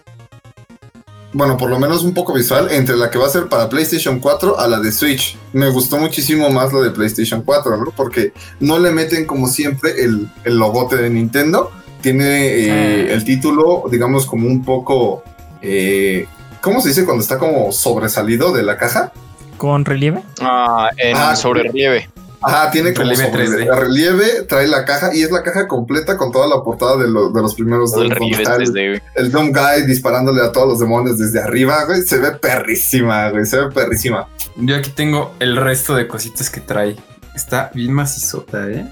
bueno, 1.34 1.56
por 1.58 1.68
lo 1.68 1.78
menos 1.78 2.02
un 2.02 2.14
poco 2.14 2.32
visual, 2.32 2.68
entre 2.70 2.96
la 2.96 3.10
que 3.10 3.18
va 3.18 3.26
a 3.26 3.30
ser 3.30 3.48
para 3.48 3.68
PlayStation 3.68 4.20
4 4.20 4.58
a 4.58 4.66
la 4.68 4.80
de 4.80 4.90
Switch. 4.90 5.36
Me 5.52 5.68
gustó 5.68 5.98
muchísimo 5.98 6.48
más 6.48 6.72
la 6.72 6.80
de 6.80 6.90
PlayStation 6.90 7.42
4, 7.42 7.76
¿no? 7.76 7.90
Porque 7.94 8.32
no 8.60 8.78
le 8.78 8.90
meten 8.92 9.26
como 9.26 9.48
siempre 9.48 10.02
el, 10.02 10.28
el 10.44 10.56
logote 10.56 10.96
de 10.96 11.10
Nintendo. 11.10 11.70
Tiene 12.00 12.46
eh, 12.46 13.12
el 13.12 13.24
título, 13.24 13.84
digamos, 13.90 14.24
como 14.26 14.46
un 14.46 14.64
poco... 14.64 15.22
eh, 15.60 16.26
¿Cómo 16.60 16.80
se 16.80 16.88
dice 16.88 17.04
cuando 17.04 17.22
está 17.22 17.38
como 17.38 17.72
sobresalido 17.72 18.52
de 18.52 18.62
la 18.62 18.78
caja? 18.78 19.12
Con 19.58 19.84
relieve. 19.84 20.22
Ah, 20.40 20.88
en 20.96 21.16
Ah, 21.16 21.36
sobre 21.36 21.64
relieve. 21.64 22.08
Ajá, 22.46 22.70
tiene 22.70 22.92
como 22.94 23.10
Relieve 23.10 23.30
sobre- 23.30 23.64
3D. 23.66 23.74
relieve, 23.80 24.42
trae 24.48 24.66
la 24.68 24.84
caja 24.84 25.14
y 25.14 25.22
es 25.22 25.30
la 25.30 25.42
caja 25.42 25.66
completa 25.68 26.16
con 26.16 26.30
toda 26.32 26.46
la 26.46 26.62
portada 26.62 26.96
de, 26.96 27.08
lo- 27.08 27.30
de 27.30 27.40
los 27.42 27.54
primeros 27.54 27.92
Todo 27.92 28.02
el 28.02 28.12
el- 28.12 28.18
3D, 28.18 28.88
güey. 28.90 29.02
el 29.14 29.30
Doom 29.32 29.52
Guy 29.52 29.86
disparándole 29.86 30.42
a 30.42 30.52
todos 30.52 30.68
los 30.68 30.78
demonios 30.80 31.18
desde 31.18 31.40
arriba, 31.40 31.84
güey. 31.84 32.02
Se 32.02 32.18
ve 32.18 32.32
perrísima, 32.32 33.30
güey. 33.30 33.46
Se 33.46 33.56
ve 33.58 33.70
perrísima. 33.70 34.28
Yo 34.56 34.76
aquí 34.76 34.90
tengo 34.90 35.34
el 35.40 35.56
resto 35.56 35.94
de 35.94 36.06
cositas 36.06 36.50
que 36.50 36.60
trae. 36.60 36.96
Está 37.34 37.70
bien 37.74 37.92
macizota, 37.92 38.68
¿eh? 38.70 38.86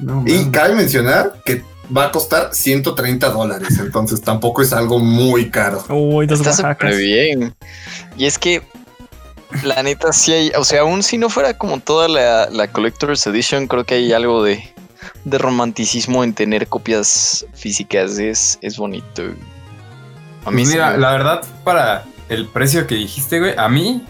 No, 0.00 0.24
Y 0.26 0.50
cabe 0.50 0.74
mencionar 0.74 1.34
que 1.44 1.62
va 1.96 2.06
a 2.06 2.10
costar 2.12 2.48
130 2.52 3.28
dólares. 3.30 3.78
Entonces 3.78 4.20
tampoco 4.22 4.62
es 4.62 4.72
algo 4.72 4.98
muy 4.98 5.50
caro. 5.50 5.84
Uy, 5.90 6.26
dos 6.26 6.40
Está 6.40 6.52
súper 6.74 6.96
bien. 6.96 7.54
Y 8.16 8.24
es 8.26 8.38
que, 8.38 8.62
la 9.62 9.82
neta, 9.82 10.12
sí 10.12 10.32
hay, 10.32 10.52
o 10.56 10.64
sea, 10.64 10.82
aún 10.82 11.02
si 11.02 11.18
no 11.18 11.28
fuera 11.30 11.56
como 11.56 11.80
toda 11.80 12.08
la, 12.08 12.48
la 12.50 12.68
Collector's 12.68 13.26
Edition, 13.26 13.66
creo 13.66 13.84
que 13.84 13.94
hay 13.94 14.12
algo 14.12 14.42
de, 14.42 14.72
de 15.24 15.38
romanticismo 15.38 16.24
en 16.24 16.34
tener 16.34 16.66
copias 16.68 17.46
físicas. 17.54 18.18
Es, 18.18 18.58
es 18.62 18.76
bonito. 18.76 19.22
A 20.44 20.50
mí 20.50 20.62
Pues 20.62 20.68
mira, 20.74 20.90
me- 20.92 20.98
la 20.98 21.12
verdad, 21.12 21.42
para 21.64 22.04
el 22.28 22.46
precio 22.48 22.86
que 22.86 22.94
dijiste, 22.96 23.38
güey, 23.40 23.54
a 23.56 23.68
mí 23.68 24.04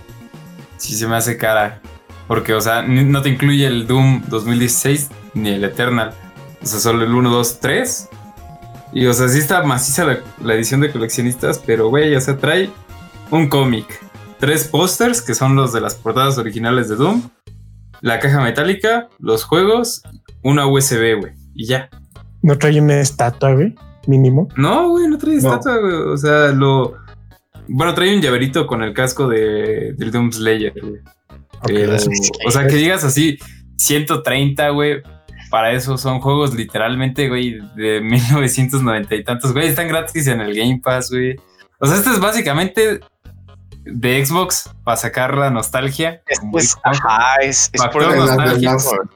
sí 0.76 0.94
se 0.96 1.06
me 1.06 1.16
hace 1.16 1.36
cara. 1.36 1.80
Porque, 2.26 2.54
o 2.54 2.60
sea, 2.60 2.80
no 2.82 3.20
te 3.20 3.28
incluye 3.28 3.66
el 3.66 3.86
Doom 3.86 4.22
2016 4.28 5.10
ni 5.34 5.50
el 5.50 5.64
Eternal. 5.64 6.14
O 6.62 6.66
sea, 6.66 6.80
solo 6.80 7.04
el 7.04 7.12
1, 7.14 7.28
2, 7.30 7.60
3. 7.60 8.08
Y, 8.94 9.04
o 9.06 9.12
sea, 9.12 9.28
sí 9.28 9.38
está 9.38 9.62
maciza 9.62 10.04
la, 10.04 10.20
la 10.42 10.54
edición 10.54 10.80
de 10.80 10.90
coleccionistas, 10.90 11.60
pero, 11.66 11.88
güey, 11.90 12.14
o 12.14 12.20
sea, 12.22 12.38
trae 12.38 12.70
un 13.30 13.48
cómic, 13.48 14.00
tres 14.44 14.68
pósters, 14.68 15.22
que 15.22 15.34
son 15.34 15.56
los 15.56 15.72
de 15.72 15.80
las 15.80 15.94
portadas 15.94 16.36
originales 16.36 16.90
de 16.90 16.96
Doom, 16.96 17.30
la 18.02 18.18
caja 18.18 18.42
metálica, 18.42 19.08
los 19.18 19.42
juegos, 19.44 20.02
una 20.42 20.66
USB, 20.66 21.18
güey, 21.18 21.32
y 21.54 21.64
ya. 21.64 21.88
No 22.42 22.58
trae 22.58 22.78
una 22.78 23.00
estatua, 23.00 23.54
güey, 23.54 23.74
mínimo. 24.06 24.48
No, 24.54 24.90
güey, 24.90 25.08
no 25.08 25.16
trae 25.16 25.36
No. 25.36 25.38
estatua, 25.38 25.78
güey. 25.78 25.94
O 25.94 26.16
sea, 26.18 26.48
lo. 26.48 26.94
Bueno, 27.68 27.94
trae 27.94 28.14
un 28.14 28.20
llaverito 28.20 28.66
con 28.66 28.82
el 28.82 28.92
casco 28.92 29.28
de, 29.28 29.94
del 29.96 30.10
Doom 30.10 30.30
Slayer, 30.30 30.74
güey. 30.78 31.00
Pero, 31.66 31.98
sí. 31.98 32.10
o 32.46 32.50
sea, 32.50 32.66
que 32.66 32.74
digas 32.74 33.02
así, 33.02 33.38
130, 33.78 34.68
güey. 34.68 35.02
Para 35.48 35.72
eso 35.72 35.96
son 35.96 36.20
juegos 36.20 36.52
literalmente, 36.54 37.30
güey, 37.30 37.60
de 37.76 38.02
1990 38.02 39.14
y 39.14 39.24
tantos, 39.24 39.54
güey. 39.54 39.68
Están 39.68 39.88
gratis 39.88 40.26
en 40.26 40.42
el 40.42 40.54
Game 40.54 40.82
Pass, 40.84 41.10
güey. 41.10 41.36
O 41.80 41.86
sea, 41.86 41.96
este 41.96 42.10
es 42.10 42.20
básicamente 42.20 43.00
de 43.84 44.24
Xbox 44.24 44.70
para 44.84 44.96
sacar 44.96 45.36
la 45.36 45.50
nostalgia. 45.50 46.22
Es, 46.26 46.40
como 46.40 46.58
es- 46.58 46.68
dijo 46.68 46.80
Juanjo. 46.82 47.08
ajá, 47.08 47.34
es, 47.42 47.70
es 47.72 47.82
por 47.82 48.02
nostálgico. 48.16 48.72
nostálgico. 48.72 49.10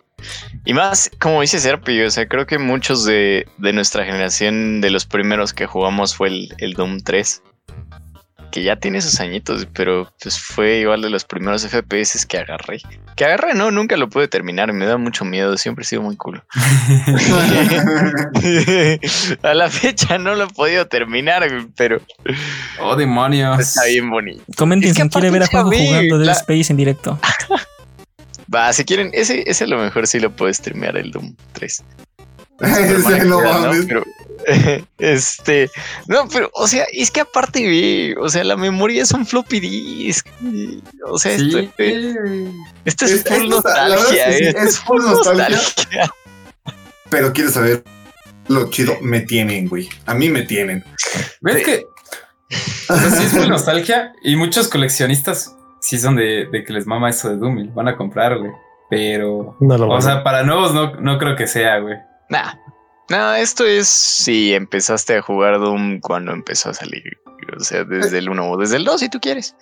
Y 0.64 0.74
más, 0.74 1.10
como 1.20 1.40
dice 1.42 1.60
Serpi, 1.60 2.00
o 2.02 2.10
sea, 2.10 2.26
creo 2.28 2.46
que 2.46 2.58
muchos 2.58 3.04
de, 3.04 3.46
de 3.58 3.72
nuestra 3.72 4.04
generación, 4.04 4.80
de 4.80 4.90
los 4.90 5.06
primeros 5.06 5.52
que 5.54 5.66
jugamos 5.66 6.16
fue 6.16 6.28
el, 6.28 6.54
el 6.58 6.74
Doom 6.74 7.00
3. 7.00 7.42
Que 8.50 8.62
ya 8.62 8.76
tiene 8.76 9.02
sus 9.02 9.20
añitos, 9.20 9.66
pero 9.74 10.10
pues 10.22 10.38
fue 10.40 10.78
igual 10.78 11.02
de 11.02 11.10
los 11.10 11.24
primeros 11.24 11.66
FPS 11.66 12.24
que 12.26 12.38
agarré. 12.38 12.80
Que 13.14 13.26
agarré, 13.26 13.52
no, 13.54 13.70
nunca 13.70 13.96
lo 13.98 14.08
pude 14.08 14.26
terminar, 14.26 14.72
me 14.72 14.86
da 14.86 14.96
mucho 14.96 15.24
miedo, 15.26 15.56
siempre 15.58 15.82
he 15.82 15.86
sido 15.86 16.00
muy 16.02 16.16
cool. 16.16 16.42
A 19.42 19.54
la 19.54 19.68
fecha 19.68 20.18
no 20.18 20.34
lo 20.34 20.44
he 20.44 20.48
podido 20.48 20.86
terminar, 20.86 21.46
pero 21.76 22.00
Oh, 22.80 22.96
demonios. 22.96 23.58
está 23.60 23.84
bien 23.86 24.10
bonito. 24.10 24.42
Comenten 24.56 24.90
Es 24.90 24.96
que 24.96 25.02
si 25.02 25.08
quiere 25.10 25.30
ver 25.30 25.42
a 25.42 25.46
Juanjo 25.46 25.72
jugando 25.72 26.18
Dead 26.18 26.26
la- 26.26 26.32
Space 26.32 26.72
en 26.72 26.76
directo. 26.76 27.18
Va, 28.54 28.72
si 28.72 28.84
quieren, 28.86 29.10
ese, 29.12 29.44
ese 29.46 29.64
a 29.64 29.66
lo 29.66 29.78
mejor 29.78 30.06
sí 30.06 30.18
lo 30.20 30.34
puedes 30.34 30.56
streamear 30.56 30.96
el 30.96 31.10
Doom 31.10 31.34
3. 31.52 31.84
Ese 32.60 33.24
no 33.26 33.42
mames. 33.42 33.84
Pero, 33.86 34.02
este, 34.98 35.70
no, 36.06 36.28
pero, 36.28 36.50
o 36.54 36.66
sea, 36.66 36.84
es 36.92 37.10
que 37.10 37.20
aparte, 37.20 37.60
güey, 37.62 38.12
o 38.14 38.28
sea, 38.28 38.44
la 38.44 38.56
memoria 38.56 39.02
es 39.02 39.12
un 39.12 39.26
floppy 39.26 39.60
disk. 39.60 40.26
güey. 40.40 40.82
O 41.06 41.18
sea, 41.18 41.36
Sí, 41.36 41.70
esto, 42.84 43.04
es, 43.04 43.12
Es- 43.12 43.24
full 43.24 43.44
es 43.44 43.48
nostalgia, 43.50 44.26
es 44.28 44.40
eh, 44.40 44.54
es 44.58 44.78
full 44.80 45.02
nostalgia. 45.02 45.48
nostalgia. 45.56 46.10
Pero 47.10 47.32
quieres 47.32 47.54
saber 47.54 47.84
lo 48.48 48.70
chido, 48.70 48.96
me 49.02 49.20
tienen, 49.20 49.68
güey. 49.68 49.88
A 50.06 50.14
mí 50.14 50.28
me 50.30 50.42
tienen. 50.42 50.84
¿Ves 51.40 51.64
que? 51.64 51.86
O 52.90 52.96
sea, 52.96 53.10
sí 53.10 53.24
es 53.26 53.34
muy 53.34 53.48
nostalgia 53.48 54.12
y 54.22 54.36
muchos 54.36 54.68
coleccionistas 54.68 55.54
sí 55.80 55.98
son 55.98 56.16
de, 56.16 56.46
de 56.50 56.64
que 56.64 56.72
les 56.72 56.86
mama 56.86 57.10
eso 57.10 57.28
de 57.28 57.36
Doom 57.36 57.58
y 57.58 57.68
van 57.68 57.88
a 57.88 57.96
comprar, 57.96 58.38
güey. 58.38 58.50
Pero, 58.90 59.56
No 59.60 59.76
lo 59.76 59.90
o 59.90 60.00
sea, 60.00 60.24
para 60.24 60.44
nuevos 60.44 60.72
no, 60.72 60.94
no 60.96 61.18
creo 61.18 61.36
que 61.36 61.46
sea, 61.46 61.78
güey. 61.78 61.96
Nah, 62.30 62.54
no, 63.10 63.34
esto 63.34 63.64
es 63.64 63.88
si 63.88 64.54
empezaste 64.54 65.16
a 65.16 65.22
jugar 65.22 65.58
Doom 65.58 66.00
cuando 66.00 66.32
empezó 66.32 66.70
a 66.70 66.74
salir. 66.74 67.18
O 67.56 67.60
sea, 67.60 67.84
desde 67.84 68.18
el 68.18 68.28
1 68.28 68.50
o 68.50 68.56
desde 68.56 68.76
el 68.76 68.84
2 68.84 69.00
si 69.00 69.08
tú 69.08 69.20
quieres. 69.20 69.56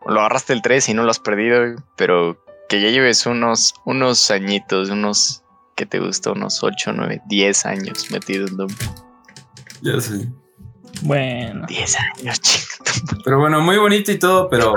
O 0.00 0.12
lo 0.12 0.20
agarraste 0.20 0.52
el 0.52 0.62
3 0.62 0.88
y 0.88 0.94
no 0.94 1.02
lo 1.02 1.10
has 1.10 1.18
perdido, 1.18 1.76
pero 1.96 2.42
que 2.68 2.80
ya 2.80 2.88
lleves 2.88 3.26
unos, 3.26 3.74
unos 3.84 4.30
añitos, 4.30 4.90
unos 4.90 5.42
que 5.74 5.86
te 5.86 6.00
gustó, 6.00 6.32
unos 6.32 6.62
8, 6.62 6.92
9, 6.94 7.22
10 7.26 7.66
años 7.66 8.10
metido 8.10 8.46
en 8.46 8.56
Doom. 8.56 8.70
Ya 9.82 10.00
sé. 10.00 10.28
Bueno. 11.02 11.66
10 11.66 11.96
años, 11.96 12.40
chico. 12.40 12.84
Pero 13.24 13.38
bueno, 13.38 13.60
muy 13.60 13.76
bonito 13.78 14.10
y 14.10 14.18
todo, 14.18 14.48
pero 14.48 14.74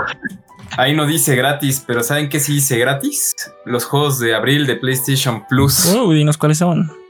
ahí 0.77 0.95
no 0.95 1.05
dice 1.05 1.35
gratis. 1.35 1.83
Pero 1.85 2.03
¿saben 2.03 2.29
qué 2.29 2.39
sí 2.39 2.53
dice 2.53 2.77
gratis? 2.77 3.33
Los 3.65 3.85
juegos 3.85 4.19
de 4.19 4.35
abril 4.35 4.67
de 4.67 4.75
PlayStation 4.75 5.45
Plus. 5.47 5.85
Uy, 5.85 6.17
dinos 6.17 6.37
cuáles 6.37 6.59
son. 6.59 7.00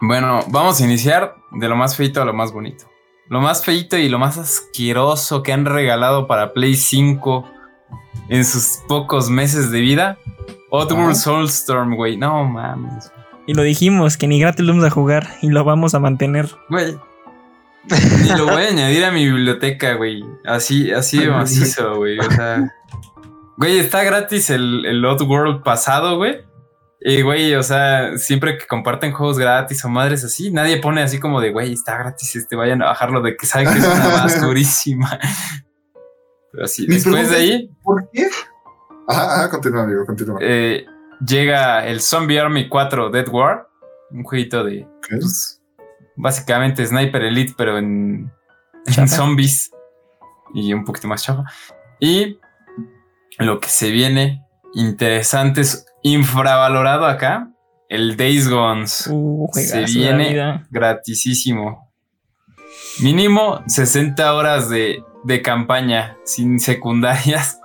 Bueno, 0.00 0.40
vamos 0.48 0.80
a 0.80 0.84
iniciar 0.84 1.36
de 1.50 1.68
lo 1.68 1.76
más 1.76 1.94
feito 1.94 2.22
a 2.22 2.24
lo 2.24 2.32
más 2.32 2.52
bonito. 2.52 2.86
Lo 3.28 3.40
más 3.40 3.64
feito 3.64 3.98
y 3.98 4.08
lo 4.08 4.18
más 4.18 4.38
asqueroso 4.38 5.42
que 5.42 5.52
han 5.52 5.66
regalado 5.66 6.26
para 6.26 6.52
Play 6.52 6.74
5 6.74 7.44
en 8.28 8.44
sus 8.44 8.80
pocos 8.88 9.28
meses 9.28 9.70
de 9.70 9.80
vida. 9.80 10.18
Oddworld 10.70 11.16
Soulstorm, 11.16 11.96
güey. 11.96 12.16
No 12.16 12.44
mames. 12.44 13.12
Y 13.46 13.54
lo 13.54 13.62
dijimos, 13.62 14.16
que 14.16 14.26
ni 14.26 14.40
gratis 14.40 14.64
lo 14.64 14.72
vamos 14.72 14.86
a 14.86 14.90
jugar 14.90 15.28
y 15.42 15.50
lo 15.50 15.64
vamos 15.64 15.94
a 15.94 15.98
mantener. 15.98 16.48
Güey. 16.68 16.96
Ni 18.22 18.28
lo 18.36 18.44
voy 18.44 18.62
a 18.62 18.68
añadir 18.68 19.04
a 19.04 19.10
mi 19.10 19.24
biblioteca, 19.24 19.94
güey. 19.94 20.24
Así, 20.44 20.92
así 20.92 21.18
de 21.18 21.28
macizo, 21.30 21.96
güey. 21.96 22.18
O 22.18 22.30
sea. 22.30 22.70
Güey, 23.56 23.78
está 23.78 24.02
gratis 24.04 24.50
el, 24.50 24.84
el 24.86 25.04
World 25.04 25.62
pasado, 25.62 26.16
güey. 26.16 26.49
Y, 27.02 27.22
güey, 27.22 27.54
o 27.54 27.62
sea, 27.62 28.18
siempre 28.18 28.58
que 28.58 28.66
comparten 28.66 29.12
juegos 29.12 29.38
gratis 29.38 29.82
o 29.84 29.88
madres 29.88 30.22
así, 30.22 30.50
nadie 30.50 30.76
pone 30.76 31.02
así 31.02 31.18
como 31.18 31.40
de, 31.40 31.50
güey, 31.50 31.72
está 31.72 31.96
gratis, 31.96 32.36
este, 32.36 32.56
vayan 32.56 32.82
a 32.82 32.86
bajarlo 32.86 33.22
de 33.22 33.36
que 33.36 33.46
saben 33.46 33.72
que 33.72 33.78
es 33.78 33.86
una 33.86 34.08
más 34.22 34.40
durísima. 34.40 35.18
Pero 36.52 36.64
así, 36.64 36.86
después 36.86 37.30
de 37.30 37.36
ahí... 37.36 37.70
¿Por 37.82 38.10
qué? 38.12 38.28
Ajá, 39.08 39.34
ajá, 39.34 39.50
continúa, 39.50 39.84
amigo, 39.84 40.04
continúa. 40.04 40.38
Eh, 40.42 40.84
llega 41.26 41.86
el 41.86 42.02
Zombie 42.02 42.38
Army 42.38 42.68
4 42.68 43.08
Dead 43.08 43.28
War, 43.28 43.66
un 44.10 44.22
jueguito 44.22 44.62
de... 44.62 44.86
¿Qué 45.08 45.16
es? 45.16 45.62
Básicamente 46.16 46.86
Sniper 46.86 47.22
Elite, 47.22 47.54
pero 47.56 47.78
en, 47.78 48.30
en 48.84 49.08
zombies 49.08 49.70
y 50.52 50.74
un 50.74 50.84
poquito 50.84 51.08
más 51.08 51.22
chafa. 51.22 51.44
Y 51.98 52.38
lo 53.38 53.58
que 53.58 53.68
se 53.70 53.90
viene 53.90 54.44
interesante 54.74 55.62
es 55.62 55.86
infravalorado 56.02 57.06
acá. 57.06 57.48
El 57.88 58.16
Days 58.16 58.48
Gone 58.48 58.84
Uh, 59.10 59.48
se 59.52 59.84
viene 59.84 60.64
gratisísimo. 60.70 61.90
Mínimo 63.00 63.60
60 63.66 64.32
horas 64.34 64.68
de, 64.68 65.02
de 65.24 65.42
campaña 65.42 66.16
sin 66.24 66.60
secundarias. 66.60 67.58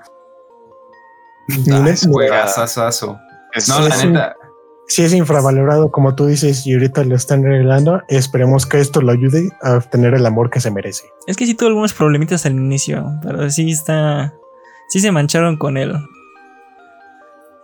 Les- 1.68 2.08
Juegazazazo. 2.08 3.20
No, 3.68 3.88
la 3.88 3.98
neta. 4.04 4.36
Si 4.88 5.02
es 5.04 5.14
infravalorado, 5.14 5.90
como 5.92 6.14
tú 6.16 6.28
dices, 6.28 6.66
y 6.68 6.74
ahorita 6.74 7.04
lo 7.06 7.16
están 7.16 7.44
regalando, 7.44 8.02
esperemos 8.08 8.66
que 8.68 8.80
esto 8.80 9.02
lo 9.02 9.12
ayude 9.12 9.50
a 9.64 9.78
obtener 9.78 10.14
el 10.14 10.26
amor 10.28 10.50
que 10.52 10.60
se 10.60 10.70
merece. 10.70 11.06
Es 11.26 11.38
que 11.38 11.46
sí 11.48 11.56
tuvo 11.56 11.70
algunos 11.70 11.94
problemitas 11.94 12.46
al 12.46 12.54
inicio, 12.54 13.04
pero 13.24 13.50
sí 13.50 13.72
está. 13.72 14.34
Sí 14.90 15.00
se 15.00 15.12
mancharon 15.12 15.58
con 15.58 15.78
él. 15.78 15.94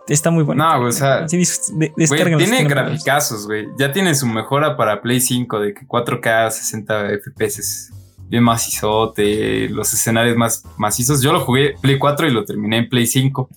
Está 0.08 0.30
muy 0.30 0.42
bueno. 0.42 0.64
No, 0.68 0.78
güey, 0.78 0.88
o 0.88 0.92
sea, 0.92 1.28
Sí, 1.28 1.36
de- 1.74 1.92
Güey, 1.96 2.36
tiene 2.38 2.64
graficazos, 2.64 3.46
güey. 3.46 3.68
Ya 3.78 3.92
tiene 3.92 4.14
su 4.14 4.26
mejora 4.26 4.76
para 4.76 5.00
Play 5.00 5.20
5 5.20 5.60
de 5.60 5.74
que 5.74 5.86
4K 5.86 6.50
60 6.50 7.08
FPS. 7.20 7.92
Bien 8.28 8.42
macizote, 8.42 9.68
los 9.68 9.92
escenarios 9.92 10.36
más 10.36 10.64
macizos. 10.76 11.22
Yo 11.22 11.32
lo 11.32 11.40
jugué 11.40 11.74
Play 11.80 11.98
4 11.98 12.26
y 12.26 12.30
lo 12.32 12.44
terminé 12.44 12.78
en 12.78 12.88
Play 12.88 13.06
5. 13.06 13.48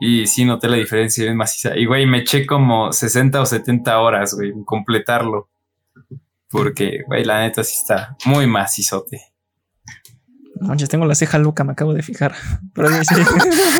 Y 0.00 0.26
sí 0.28 0.44
noté 0.44 0.68
la 0.68 0.76
diferencia 0.76 1.24
bien 1.24 1.36
maciza. 1.36 1.76
Y 1.76 1.86
güey, 1.86 2.06
me 2.06 2.18
eché 2.18 2.46
como 2.46 2.92
60 2.92 3.40
o 3.40 3.46
70 3.46 3.98
horas, 3.98 4.34
güey, 4.34 4.50
en 4.50 4.64
completarlo. 4.64 5.48
Porque, 6.50 7.00
güey, 7.06 7.24
la 7.24 7.40
neta 7.40 7.64
sí 7.64 7.76
está 7.80 8.16
muy 8.24 8.46
macizote. 8.46 9.22
No 10.60 10.68
manches, 10.68 10.88
tengo 10.88 11.04
la 11.04 11.14
ceja 11.14 11.38
loca, 11.38 11.62
me 11.64 11.72
acabo 11.72 11.94
de 11.94 12.02
fijar. 12.02 12.34
Pero 12.74 12.88
sí. 13.04 13.14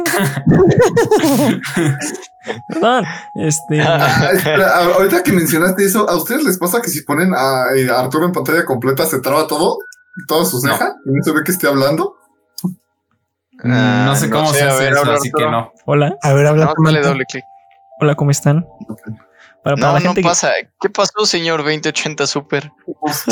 Perdón. 2.69 3.05
Este. 3.35 3.81
Ah, 3.83 4.31
espera, 4.33 4.69
a- 4.77 4.95
ahorita 4.95 5.23
que 5.23 5.33
mencionaste 5.33 5.85
eso, 5.85 6.09
¿a 6.09 6.17
ustedes 6.17 6.45
les 6.45 6.59
pasa 6.59 6.81
que 6.81 6.89
si 6.91 7.03
ponen 7.03 7.33
a, 7.35 7.65
eh, 7.77 7.91
a 7.91 8.01
Arturo 8.01 8.25
en 8.27 8.33
pantalla 8.33 8.65
completa 8.65 9.07
se 9.07 9.21
traba 9.21 9.47
todo? 9.47 9.79
¿Toda 10.27 10.45
su 10.45 10.57
No. 10.65 10.73
ceja? 10.73 10.95
¿Y 11.07 11.11
no 11.13 11.23
se 11.23 11.33
ve 11.33 11.43
que 11.45 11.53
esté 11.53 11.67
hablando? 11.69 12.17
Ah, 13.65 14.05
no 14.07 14.15
sé 14.17 14.31
cómo 14.31 14.53
se 14.53 14.63
a 14.63 14.69
hace 14.69 14.85
ver, 14.85 14.93
eso, 14.93 15.13
así 15.13 15.31
que 15.37 15.45
no. 15.45 15.73
Hola, 15.85 16.17
A 16.23 16.33
ver, 16.33 16.47
habla 16.47 16.67
No, 16.67 16.75
dale 16.85 17.01
doble 17.03 17.25
clic. 17.27 17.45
hola, 18.01 18.15
¿cómo 18.15 18.31
están? 18.31 18.65
Para, 19.65 19.77
para 19.77 19.93
No, 19.93 19.93
la 19.95 20.01
no 20.01 20.15
que- 20.15 20.23
pasa. 20.23 20.51
¿Qué 20.81 20.89
pasó, 20.89 21.27
señor 21.27 21.59
2080 21.65 22.27
Super? 22.27 22.73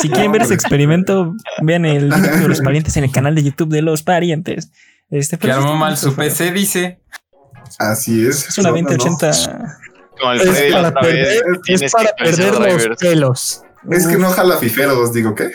si 0.01 0.09
quieren 0.11 0.33
ver 0.33 0.42
ese 0.42 0.55
experimento, 0.55 1.33
vean 1.62 1.85
el 1.85 2.09
video 2.14 2.37
de 2.38 2.49
los 2.49 2.61
parientes 2.61 2.96
en 2.96 3.05
el 3.05 3.12
canal 3.12 3.35
de 3.37 3.44
YouTube 3.44 3.68
de 3.70 3.83
los 3.83 4.03
parientes. 4.03 4.70
Este, 5.11 5.38
Que 5.38 5.53
armó 5.53 5.77
mal 5.77 5.97
su 5.97 6.14
PC, 6.14 6.51
dice. 6.53 7.01
Así 7.79 8.27
es. 8.27 8.49
Es 8.49 8.59
una 8.59 8.71
No, 8.71 8.77
no, 8.77 8.83
no. 8.83 8.88
2080. 8.90 9.79
Como 10.19 10.33
el 10.33 10.40
Es 10.40 10.71
la 10.71 10.77
para 10.77 10.88
otra 10.88 11.01
perder, 11.03 11.42
vez. 11.69 11.83
es 11.83 11.92
para 11.92 12.11
perder 12.16 12.55
los 12.55 12.61
drivers. 12.62 13.01
pelos. 13.01 13.62
Es 13.90 14.07
que 14.07 14.16
no 14.16 14.31
jala 14.31 14.57
fiferos, 14.57 15.12
digo, 15.12 15.35
¿qué? 15.35 15.51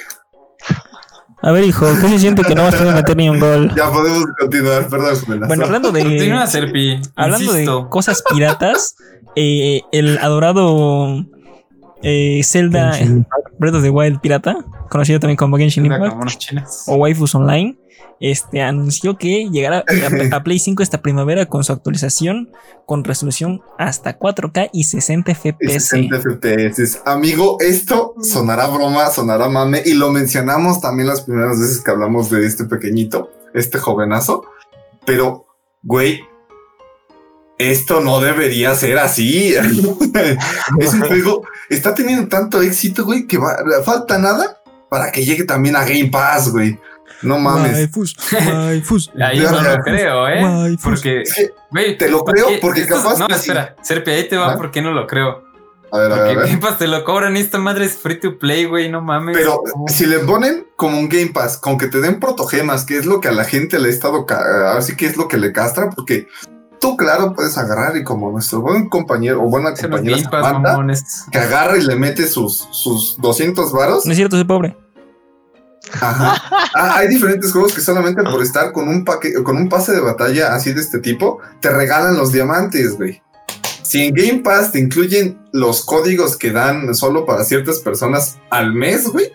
A 1.43 1.51
ver, 1.51 1.63
hijo, 1.63 1.87
¿qué 1.99 2.07
se 2.07 2.19
siente 2.19 2.43
que 2.43 2.53
no 2.53 2.63
vas 2.63 2.75
a 2.75 2.77
poder 2.77 2.93
meter 2.93 3.17
ni 3.17 3.27
un 3.29 3.39
gol? 3.39 3.71
Ya 3.75 3.89
podemos 3.91 4.25
continuar, 4.39 4.87
perdón. 4.87 5.15
Bueno, 5.47 5.65
hablando 5.65 5.91
de. 5.91 6.03
Continúa, 6.03 6.45
Serpi. 6.45 7.01
Hablando 7.15 7.51
Insisto. 7.51 7.83
de 7.83 7.89
cosas 7.89 8.23
piratas, 8.31 8.95
eh, 9.35 9.81
el 9.91 10.19
adorado 10.19 11.25
eh, 12.03 12.41
Zelda 12.43 12.95
Breath 13.57 13.75
of 13.75 13.81
the 13.81 13.89
Wild 13.89 14.21
pirata, 14.21 14.55
conocido 14.89 15.19
también 15.19 15.37
como 15.37 15.57
Genshin 15.57 15.85
Impact 15.87 16.15
o 16.87 16.95
Waifus 16.95 17.33
Online, 17.33 17.75
este 18.21 18.61
anunció 18.61 19.17
que 19.17 19.49
llegará 19.49 19.83
a, 20.31 20.43
Play 20.43 20.59
5 20.59 20.83
esta 20.83 21.01
primavera 21.01 21.47
con 21.47 21.63
su 21.63 21.73
actualización 21.73 22.51
con 22.85 23.03
resolución 23.03 23.61
hasta 23.79 24.19
4K 24.19 24.69
y 24.71 24.83
60 24.83 25.33
FPS. 25.33 25.89
60 25.89 26.19
FPS. 26.19 27.01
Amigo, 27.05 27.57
esto 27.59 28.13
sonará 28.21 28.67
broma, 28.67 29.09
sonará 29.09 29.49
mame, 29.49 29.81
y 29.83 29.95
lo 29.95 30.11
mencionamos 30.11 30.79
también 30.81 31.07
las 31.07 31.21
primeras 31.21 31.59
veces 31.59 31.81
que 31.81 31.89
hablamos 31.89 32.29
de 32.29 32.45
este 32.45 32.65
pequeñito, 32.65 33.31
este 33.55 33.79
jovenazo, 33.79 34.45
pero, 35.03 35.47
güey, 35.81 36.21
esto 37.57 38.01
no 38.01 38.19
debería 38.19 38.75
ser 38.75 38.99
así. 38.99 39.55
es 40.79 40.93
un 40.93 41.01
juego, 41.01 41.43
está 41.69 41.95
teniendo 41.95 42.27
tanto 42.27 42.61
éxito, 42.61 43.03
güey, 43.03 43.25
que 43.25 43.39
falta 43.83 44.19
nada 44.19 44.61
para 44.89 45.11
que 45.11 45.23
llegue 45.23 45.45
también 45.45 45.75
a 45.75 45.85
Game 45.85 46.09
Pass, 46.11 46.51
güey. 46.51 46.77
No 47.21 47.37
mames. 47.39 47.73
Waifus, 47.73 48.15
waifus, 48.33 49.11
Ahí 49.21 49.39
no 49.39 49.61
lo 49.61 49.77
creo, 49.83 50.27
¿eh? 50.27 50.43
Waifus. 50.43 50.83
Porque, 50.83 51.23
Te 51.97 52.09
lo 52.09 52.23
¿por 52.23 52.33
creo 52.33 52.47
porque 52.61 52.81
Estos- 52.81 53.03
capaz 53.03 53.19
No, 53.19 53.27
espera, 53.27 53.75
Serpi, 53.81 54.11
ahí 54.11 54.27
te 54.27 54.37
va 54.37 54.53
¿Ah? 54.53 54.57
porque 54.57 54.81
no 54.81 54.91
lo 54.91 55.07
creo. 55.07 55.43
A 55.93 55.97
ver, 55.97 56.11
a 56.11 56.15
ver, 56.15 56.17
Porque 56.19 56.31
a 56.31 56.39
ver. 56.39 56.47
Game 56.47 56.61
Pass 56.61 56.77
te 56.77 56.87
lo 56.87 57.03
cobran 57.03 57.35
y 57.35 57.41
esta 57.41 57.57
madre 57.57 57.83
es 57.85 57.97
free 57.97 58.17
to 58.19 58.39
play, 58.39 58.63
güey, 58.65 58.89
no 58.89 59.01
mames. 59.01 59.35
Pero 59.35 59.61
si 59.87 60.05
le 60.05 60.19
ponen 60.19 60.65
como 60.77 60.97
un 60.97 61.09
Game 61.09 61.31
Pass, 61.33 61.57
con 61.57 61.77
que 61.77 61.87
te 61.87 61.99
den 61.99 62.19
protogemas, 62.19 62.85
que 62.85 62.97
es 62.97 63.05
lo 63.05 63.19
que 63.19 63.27
a 63.27 63.33
la 63.33 63.43
gente 63.43 63.77
le 63.77 63.89
ha 63.89 63.91
estado, 63.91 64.25
así 64.77 64.95
que 64.95 65.05
es 65.05 65.17
lo 65.17 65.27
que 65.27 65.37
le 65.37 65.51
castra, 65.51 65.89
porque 65.89 66.27
tú, 66.79 66.95
claro, 66.95 67.33
puedes 67.35 67.57
agarrar 67.57 67.97
y 67.97 68.05
como 68.05 68.31
nuestro 68.31 68.61
buen 68.61 68.87
compañero 68.87 69.43
o 69.43 69.49
buena 69.49 69.73
compañera 69.73 70.17
Samantha, 70.17 70.77
que 71.29 71.37
agarra 71.37 71.77
y 71.77 71.81
le 71.81 71.95
mete 71.97 72.25
sus, 72.25 72.69
sus 72.71 73.17
200 73.19 73.73
varos. 73.73 74.05
No 74.05 74.11
es 74.11 74.17
cierto, 74.17 74.37
soy 74.37 74.45
pobre. 74.45 74.77
Ajá. 75.93 76.41
Ah, 76.73 76.97
hay 76.97 77.07
diferentes 77.07 77.51
juegos 77.51 77.73
que 77.73 77.81
solamente 77.81 78.23
por 78.23 78.41
estar 78.41 78.71
con 78.71 78.87
un 78.87 79.03
paque, 79.03 79.33
con 79.43 79.57
un 79.57 79.69
pase 79.69 79.91
de 79.91 79.99
batalla 79.99 80.53
así 80.53 80.73
de 80.73 80.81
este 80.81 80.99
tipo, 80.99 81.39
te 81.59 81.69
regalan 81.69 82.17
los 82.17 82.31
diamantes, 82.31 82.95
güey. 82.95 83.21
Si 83.83 84.05
en 84.05 84.13
Game 84.13 84.39
Pass 84.39 84.71
te 84.71 84.79
incluyen 84.79 85.41
los 85.51 85.83
códigos 85.83 86.37
que 86.37 86.51
dan 86.51 86.95
solo 86.95 87.25
para 87.25 87.43
ciertas 87.43 87.79
personas 87.79 88.37
al 88.49 88.73
mes, 88.73 89.07
güey, 89.07 89.33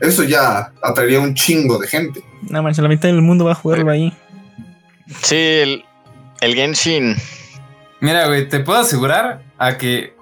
eso 0.00 0.22
ya 0.22 0.72
atraería 0.82 1.20
un 1.20 1.34
chingo 1.34 1.78
de 1.78 1.86
gente. 1.86 2.24
No 2.48 2.62
manches, 2.62 2.82
la 2.82 2.88
mitad 2.88 3.08
del 3.08 3.22
mundo 3.22 3.44
va 3.44 3.52
a 3.52 3.56
jugarlo 3.56 3.90
ahí. 3.90 4.12
Sí, 5.22 5.36
el, 5.36 5.84
el 6.40 6.54
Genshin. 6.54 7.16
Mira, 8.00 8.26
güey, 8.26 8.48
te 8.48 8.60
puedo 8.60 8.78
asegurar 8.78 9.42
a 9.58 9.76
que 9.76 10.14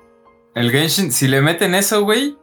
el 0.54 0.70
Genshin, 0.70 1.12
si 1.12 1.28
le 1.28 1.40
meten 1.40 1.74
eso, 1.74 2.02
güey, 2.02 2.36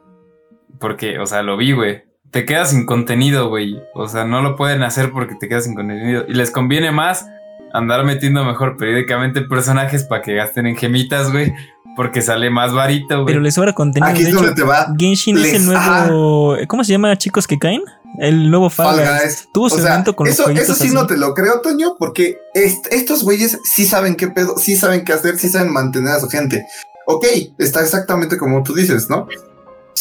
porque, 0.80 1.20
o 1.20 1.26
sea, 1.26 1.44
lo 1.44 1.58
vi, 1.58 1.74
güey, 1.74 2.04
te 2.32 2.46
quedas 2.46 2.70
sin 2.72 2.86
contenido, 2.86 3.50
güey. 3.50 3.82
O 3.96 4.08
sea, 4.08 4.26
no 4.26 4.42
lo 4.42 4.56
pueden 4.56 4.84
hacer 4.84 5.12
porque 5.12 5.36
te 5.36 5.48
quedas 5.50 5.64
sin 5.66 5.76
contenido. 5.76 6.26
Y 6.28 6.34
les 6.34 6.52
conviene 6.52 6.92
más 6.92 7.26
andar 7.74 8.04
metiendo 8.06 8.44
mejor 8.44 8.78
periódicamente 8.78 9.42
personajes 9.42 10.04
para 10.04 10.22
que 10.22 10.34
gasten 10.36 10.66
en 10.68 10.76
gemitas, 10.76 11.32
güey, 11.32 11.54
porque 11.96 12.22
sale 12.22 12.50
más 12.50 12.74
varito, 12.74 13.16
güey. 13.24 13.26
Pero 13.28 13.42
le 13.42 13.52
sobra 13.52 13.74
contenido. 13.74 14.12
Aquí 14.12 14.24
es 14.24 14.34
donde 14.34 14.54
te 14.54 14.64
va 14.64 14.88
Genshin 14.98 15.38
es 15.38 15.44
Les- 15.44 15.54
el 15.56 15.66
nuevo. 15.66 16.56
¿Cómo 16.68 16.84
se 16.84 16.92
llama, 16.94 17.16
chicos 17.18 17.46
que 17.48 17.58
caen? 17.60 17.82
El 18.18 18.50
nuevo 18.50 18.70
Fall, 18.72 18.96
Fall 18.96 19.06
Guys. 19.06 19.22
Guys. 19.24 19.50
Tuvo 19.54 19.66
O 19.66 19.70
su 19.70 19.78
sea, 19.78 19.94
evento 19.94 20.16
con 20.16 20.26
los 20.26 20.34
eso, 20.34 20.44
jueguitos 20.46 20.70
eso 20.70 20.80
sí 20.80 20.88
así. 20.88 20.96
no 20.96 21.06
te 21.06 21.16
lo 21.16 21.34
creo, 21.36 21.62
Toño, 21.62 21.96
porque 22.00 22.38
est- 22.56 22.88
estos 22.92 23.24
güeyes 23.24 23.60
sí 23.64 23.86
saben 23.86 24.16
qué 24.16 24.28
pedo, 24.30 24.58
sí 24.58 24.76
saben 24.76 25.06
qué 25.06 25.14
hacer, 25.14 25.38
sí 25.38 25.48
saben 25.48 25.72
mantener 25.72 26.14
a 26.16 26.20
su 26.20 26.28
gente. 26.28 26.66
Ok, 27.06 27.26
está 27.60 27.82
exactamente 27.82 28.38
como 28.38 28.64
tú 28.64 28.74
dices, 28.74 29.10
¿no? 29.10 29.28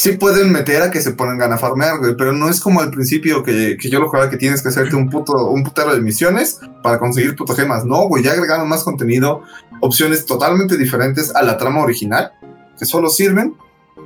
Sí 0.00 0.12
pueden 0.12 0.52
meter 0.52 0.80
a 0.80 0.92
que 0.92 1.00
se 1.00 1.10
pongan 1.10 1.52
a 1.52 1.58
farmear, 1.58 1.98
güey, 1.98 2.16
pero 2.16 2.32
no 2.32 2.48
es 2.48 2.60
como 2.60 2.80
al 2.80 2.92
principio 2.92 3.42
que, 3.42 3.76
que 3.76 3.90
yo 3.90 3.98
lo 3.98 4.06
jugaba 4.06 4.30
que 4.30 4.36
tienes 4.36 4.62
que 4.62 4.68
hacerte 4.68 4.94
un 4.94 5.10
puto, 5.10 5.50
un 5.50 5.64
putero 5.64 5.92
de 5.92 6.00
misiones 6.00 6.60
para 6.84 7.00
conseguir 7.00 7.34
puto 7.34 7.52
gemas. 7.52 7.84
No, 7.84 8.06
güey, 8.06 8.22
ya 8.22 8.30
agregaron 8.30 8.68
más 8.68 8.84
contenido, 8.84 9.42
opciones 9.80 10.24
totalmente 10.24 10.76
diferentes 10.76 11.34
a 11.34 11.42
la 11.42 11.58
trama 11.58 11.82
original, 11.82 12.30
que 12.78 12.86
solo 12.86 13.10
sirven 13.10 13.56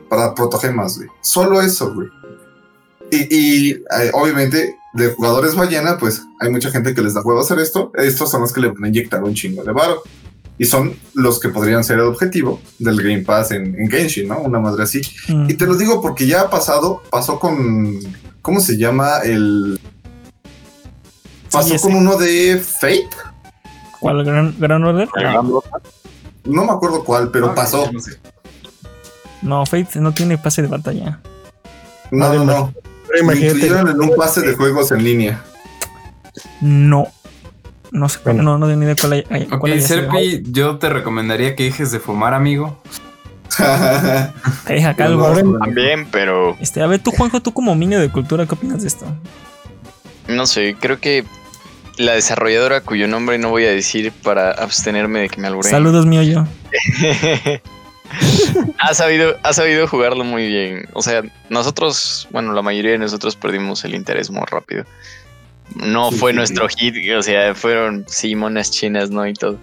para 0.08 0.34
protogemas, 0.34 0.96
güey. 0.96 1.10
Solo 1.20 1.60
eso, 1.60 1.92
güey. 1.92 2.08
Y, 3.10 3.36
y, 3.36 3.70
eh, 3.72 4.10
obviamente, 4.14 4.74
de 4.94 5.12
jugadores 5.12 5.54
ballena, 5.54 5.98
pues 5.98 6.22
hay 6.40 6.50
mucha 6.50 6.70
gente 6.70 6.94
que 6.94 7.02
les 7.02 7.12
da 7.12 7.20
juego 7.20 7.40
hacer 7.40 7.58
esto. 7.58 7.92
Estos 7.96 8.30
son 8.30 8.40
los 8.40 8.54
que 8.54 8.62
le 8.62 8.68
van 8.68 8.84
a 8.84 8.88
inyectar 8.88 9.22
un 9.22 9.34
chingo 9.34 9.62
de 9.62 9.72
varo. 9.72 10.02
Y 10.62 10.66
son 10.66 10.94
los 11.14 11.40
que 11.40 11.48
podrían 11.48 11.82
ser 11.82 11.96
el 11.98 12.04
objetivo 12.04 12.60
del 12.78 13.02
Game 13.02 13.22
Pass 13.22 13.50
en, 13.50 13.74
en 13.80 13.90
Genshin, 13.90 14.28
¿no? 14.28 14.38
Una 14.42 14.60
madre 14.60 14.84
así. 14.84 15.00
Mm. 15.26 15.50
Y 15.50 15.54
te 15.54 15.66
lo 15.66 15.74
digo 15.74 16.00
porque 16.00 16.24
ya 16.24 16.42
ha 16.42 16.50
pasado, 16.50 17.02
pasó 17.10 17.40
con. 17.40 17.98
¿Cómo 18.42 18.60
se 18.60 18.76
llama? 18.78 19.18
El. 19.24 19.80
Pasó 21.50 21.76
Sí, 21.76 21.80
con 21.82 21.96
uno 21.96 22.16
de 22.16 22.62
Fate. 22.64 23.08
¿Cuál 23.98 24.24
gran, 24.24 24.54
gran 24.58 24.84
order? 24.84 25.08
No 26.44 26.64
me 26.64 26.72
acuerdo 26.72 27.02
cuál, 27.02 27.30
pero 27.32 27.48
Ah, 27.50 27.54
pasó. 27.56 27.90
no 27.90 27.98
sé. 27.98 28.20
No, 29.42 29.66
Fate 29.66 29.98
no 30.00 30.12
tiene 30.14 30.38
pase 30.38 30.62
de 30.62 30.68
batalla. 30.68 31.20
No, 32.12 32.32
no, 32.34 32.44
no. 32.44 32.72
Pero 33.08 33.16
Lo 33.16 33.32
imagínate. 33.32 33.56
incluyeron 33.58 33.88
en 33.88 34.00
un 34.00 34.14
pase 34.16 34.40
de 34.42 34.54
juegos 34.54 34.92
en 34.92 35.02
línea. 35.02 35.42
No. 36.60 37.08
No 37.92 38.08
sé, 38.08 38.18
Bueno. 38.24 38.42
no, 38.42 38.58
no 38.58 38.66
tengo 38.66 38.80
ni 38.80 38.86
idea 38.86 38.96
cuál, 39.00 39.12
hay, 39.30 39.42
Ok, 39.52 39.58
cuál 39.60 39.74
sido. 39.74 39.86
Serpi, 40.10 40.42
yo 40.50 40.78
te 40.78 40.88
recomendaría 40.88 41.54
que 41.54 41.64
dejes 41.64 41.92
de 41.92 42.00
fumar, 42.00 42.34
amigo. 42.34 42.82
Te 44.66 44.72
deja 44.74 44.94
calvo. 44.96 45.26
Ahora 45.26 45.40
en- 45.40 45.58
También, 45.58 46.08
pero 46.10 46.56
Este, 46.58 46.82
a 46.82 46.86
ver, 46.86 47.00
tú, 47.00 47.10
Juanjo, 47.10 47.40
tú 47.40 47.52
como 47.52 47.74
niño 47.76 48.00
de 48.00 48.08
cultura, 48.10 48.46
¿qué 48.46 48.54
opinas 48.54 48.82
de 48.82 48.88
esto? 48.88 49.06
no 50.28 50.46
sé, 50.46 50.74
creo 50.80 50.98
que 51.00 51.24
la 51.98 52.12
desarrolladora 52.12 52.80
cuyo 52.80 53.06
nombre 53.08 53.36
no 53.36 53.50
voy 53.50 53.66
a 53.66 53.70
decir 53.70 54.10
para 54.22 54.50
abstenerme 54.52 55.20
de 55.20 55.28
que 55.28 55.40
me 55.40 55.48
alburen. 55.48 55.70
Saludos, 55.70 56.06
mío 56.06 56.22
yo. 56.22 56.46
ha 58.78 58.94
sabido, 58.94 59.36
ha 59.42 59.52
sabido 59.52 59.86
jugarlo 59.86 60.24
muy 60.24 60.46
bien. 60.48 60.88
O 60.94 61.02
sea, 61.02 61.22
nosotros, 61.50 62.28
bueno, 62.30 62.52
la 62.54 62.62
mayoría 62.62 62.92
de 62.92 62.98
nosotros 62.98 63.36
perdimos 63.36 63.84
el 63.84 63.94
interés 63.94 64.30
muy 64.30 64.44
rápido. 64.50 64.84
No 65.76 66.10
Sí, 66.10 66.18
fue 66.18 66.32
sí, 66.32 66.36
nuestro 66.36 66.68
hit, 66.68 66.94
o 67.16 67.22
sea, 67.22 67.54
fueron 67.54 68.04
sí 68.08 68.34
monas 68.34 68.70
chinas, 68.70 69.10
¿no? 69.10 69.26
Y 69.26 69.34
todo. 69.34 69.58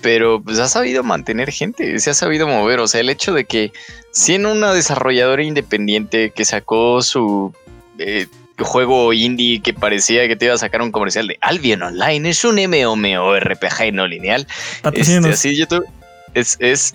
Pero 0.00 0.42
pues 0.42 0.58
ha 0.58 0.68
sabido 0.68 1.02
mantener 1.02 1.50
gente, 1.50 1.98
se 1.98 2.10
ha 2.10 2.14
sabido 2.14 2.46
mover. 2.46 2.80
O 2.80 2.86
sea, 2.86 3.00
el 3.00 3.08
hecho 3.08 3.32
de 3.32 3.44
que 3.44 3.72
siendo 4.12 4.52
una 4.52 4.72
desarrolladora 4.74 5.42
independiente 5.42 6.30
que 6.30 6.44
sacó 6.44 7.00
su 7.02 7.54
eh, 7.98 8.26
juego 8.58 9.12
indie 9.12 9.60
que 9.62 9.72
parecía 9.72 10.28
que 10.28 10.36
te 10.36 10.44
iba 10.44 10.54
a 10.54 10.58
sacar 10.58 10.82
un 10.82 10.92
comercial 10.92 11.26
de 11.26 11.38
Albion 11.40 11.82
Online, 11.82 12.28
es 12.28 12.44
un 12.44 12.56
MMORPG 12.56 13.92
no 13.92 14.06
lineal. 14.06 14.46
Este, 14.92 15.16
así 15.28 15.56
YouTube 15.56 15.86
es, 16.34 16.56
es 16.60 16.94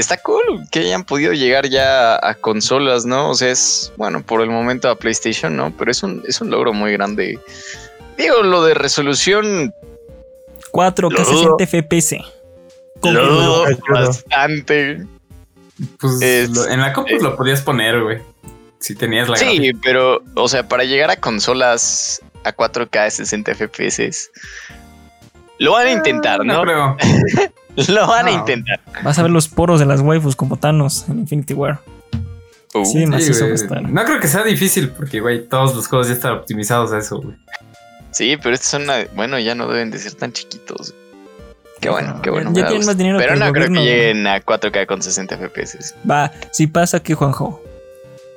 está 0.00 0.16
cool 0.16 0.66
que 0.70 0.80
hayan 0.80 1.04
podido 1.04 1.32
llegar 1.32 1.68
ya 1.68 2.14
a, 2.14 2.30
a 2.30 2.34
consolas, 2.34 3.04
¿no? 3.04 3.30
O 3.30 3.34
sea, 3.34 3.50
es 3.50 3.92
bueno 3.96 4.22
por 4.22 4.40
el 4.40 4.50
momento 4.50 4.88
a 4.88 4.96
PlayStation, 4.96 5.56
¿no? 5.56 5.72
Pero 5.76 5.90
es 5.90 6.02
un, 6.02 6.22
es 6.26 6.40
un 6.40 6.50
logro 6.50 6.72
muy 6.72 6.92
grande. 6.92 7.38
Digo, 8.20 8.42
lo 8.42 8.62
de 8.64 8.74
resolución 8.74 9.72
4K 10.72 11.10
Lo 11.10 11.24
dudo. 11.24 11.56
60 11.58 11.66
FPS. 11.66 12.16
lo 13.02 13.26
dudo 13.26 13.64
bastante. 13.88 15.06
Pues 15.98 16.20
Es- 16.20 16.50
lo- 16.50 16.68
en 16.68 16.80
la 16.80 16.92
compu 16.92 17.14
eh. 17.14 17.18
lo 17.22 17.36
podías 17.36 17.62
poner, 17.62 18.02
güey. 18.02 18.18
Si 18.78 18.94
tenías 18.94 19.28
la 19.28 19.36
Sí, 19.36 19.44
gráfica. 19.56 19.78
pero, 19.82 20.22
o 20.34 20.48
sea, 20.48 20.68
para 20.68 20.84
llegar 20.84 21.10
a 21.10 21.16
consolas 21.16 22.20
a 22.44 22.52
4K 22.52 23.04
de 23.04 23.10
60 23.10 23.52
FPS, 23.54 24.30
lo 25.58 25.72
van 25.72 25.86
a 25.86 25.90
intentar, 25.92 26.44
¿no? 26.44 26.54
No 26.54 26.62
creo. 26.62 26.96
Lo 27.88 28.06
van 28.08 28.26
a 28.26 28.32
intentar. 28.32 28.80
Vas 29.04 29.18
a 29.18 29.22
ver 29.22 29.30
los 29.30 29.48
poros 29.48 29.78
de 29.78 29.86
las 29.86 30.00
waifus 30.00 30.34
como 30.34 30.56
Thanos 30.58 31.08
en 31.08 31.20
Infinity 31.20 31.54
War. 31.54 31.80
Uh, 32.74 32.84
Sí, 32.84 33.04
Sí. 33.20 33.66
No 33.88 34.04
creo 34.04 34.20
que 34.20 34.26
sea 34.28 34.42
difícil 34.42 34.90
porque, 34.90 35.20
güey, 35.20 35.46
todos 35.48 35.74
los 35.76 35.86
juegos 35.86 36.08
ya 36.08 36.14
están 36.14 36.32
optimizados 36.32 36.92
a 36.92 36.98
eso, 36.98 37.20
güey. 37.20 37.36
Sí, 38.12 38.36
pero 38.42 38.54
estos 38.54 38.68
son, 38.70 38.82
una- 38.82 39.04
bueno, 39.14 39.38
ya 39.38 39.54
no 39.54 39.68
deben 39.68 39.90
de 39.90 39.98
ser 39.98 40.14
tan 40.14 40.32
chiquitos. 40.32 40.94
Qué 41.80 41.88
bueno, 41.88 42.20
qué 42.22 42.28
bueno. 42.30 42.50
Ya 42.52 42.66
tienen 42.66 42.86
más 42.86 42.96
dinero 42.98 43.16
Pero 43.18 43.36
no 43.36 43.50
creo 43.52 43.68
que 43.68 43.80
lleguen 43.82 44.26
a 44.26 44.40
4K 44.40 44.86
con 44.86 45.00
60 45.02 45.36
FPS. 45.38 45.94
Va, 46.08 46.30
si 46.50 46.66
pasa 46.66 47.00
que 47.02 47.14
Juanjo. 47.14 47.62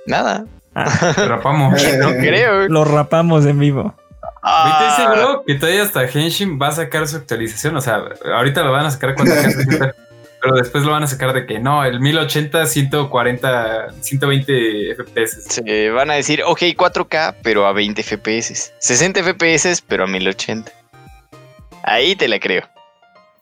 Nada. 0.05 0.45
Ah, 0.75 1.13
rapamos. 1.27 1.81
No 1.99 2.11
creo. 2.11 2.67
lo 2.69 2.85
rapamos 2.85 3.45
en 3.45 3.59
vivo. 3.59 3.93
Ahorita 4.41 4.77
Ah, 4.79 4.87
estoy 4.91 5.05
seguro 5.05 5.43
que 5.45 5.55
todavía 5.55 5.83
hasta 5.83 6.03
Henshin 6.05 6.59
va 6.61 6.67
a 6.69 6.71
sacar 6.71 7.07
su 7.07 7.17
actualización. 7.17 7.75
O 7.77 7.81
sea, 7.81 8.01
ahorita 8.33 8.63
lo 8.63 8.71
van 8.71 8.85
a 8.85 8.91
sacar 8.91 9.15
cuando 9.15 9.33
sea 9.35 9.49
60, 9.51 9.95
pero 10.43 10.55
después 10.57 10.83
lo 10.83 10.91
van 10.91 11.03
a 11.03 11.07
sacar 11.07 11.31
de 11.33 11.45
que 11.45 11.57
no, 11.59 11.85
el 11.85 11.99
1080, 12.01 12.65
140, 12.67 13.93
120 14.01 14.95
FPS. 14.95 15.43
se 15.47 15.89
van 15.89 16.11
a 16.11 16.15
decir, 16.15 16.43
ok, 16.45 16.59
4K, 16.75 17.35
pero 17.41 17.65
a 17.65 17.71
20 17.73 18.03
FPS. 18.03 18.73
60 18.79 19.23
FPS, 19.23 19.81
pero 19.87 20.03
a 20.03 20.07
1080. 20.07 20.71
Ahí 21.83 22.15
te 22.15 22.27
la 22.27 22.39
creo. 22.39 22.63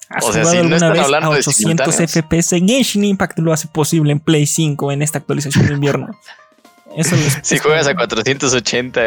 ¿Has 0.10 0.26
O 0.26 0.34
sea, 0.34 0.44
si 0.46 0.52
no 0.56 0.60
alguna 0.60 0.76
están 0.76 0.94
vez 0.94 1.02
hablando 1.04 1.32
a 1.32 1.34
de 1.36 1.40
800 1.40 1.56
simultáneos. 1.96 2.12
FPS? 2.12 2.50
Genshin 2.68 3.04
Impact 3.06 3.40
lo 3.40 3.54
hace 3.54 3.68
posible 3.68 4.12
en 4.12 4.20
Play 4.20 4.46
5 4.46 4.92
en 4.92 5.02
esta 5.02 5.18
actualización 5.20 5.68
de 5.68 5.74
invierno. 5.74 6.08
Eso 6.96 7.16
es, 7.16 7.40
Si 7.44 7.56
es 7.56 7.62
juegas 7.62 7.88
a 7.88 7.94
como 7.96 8.06
480, 8.08 9.02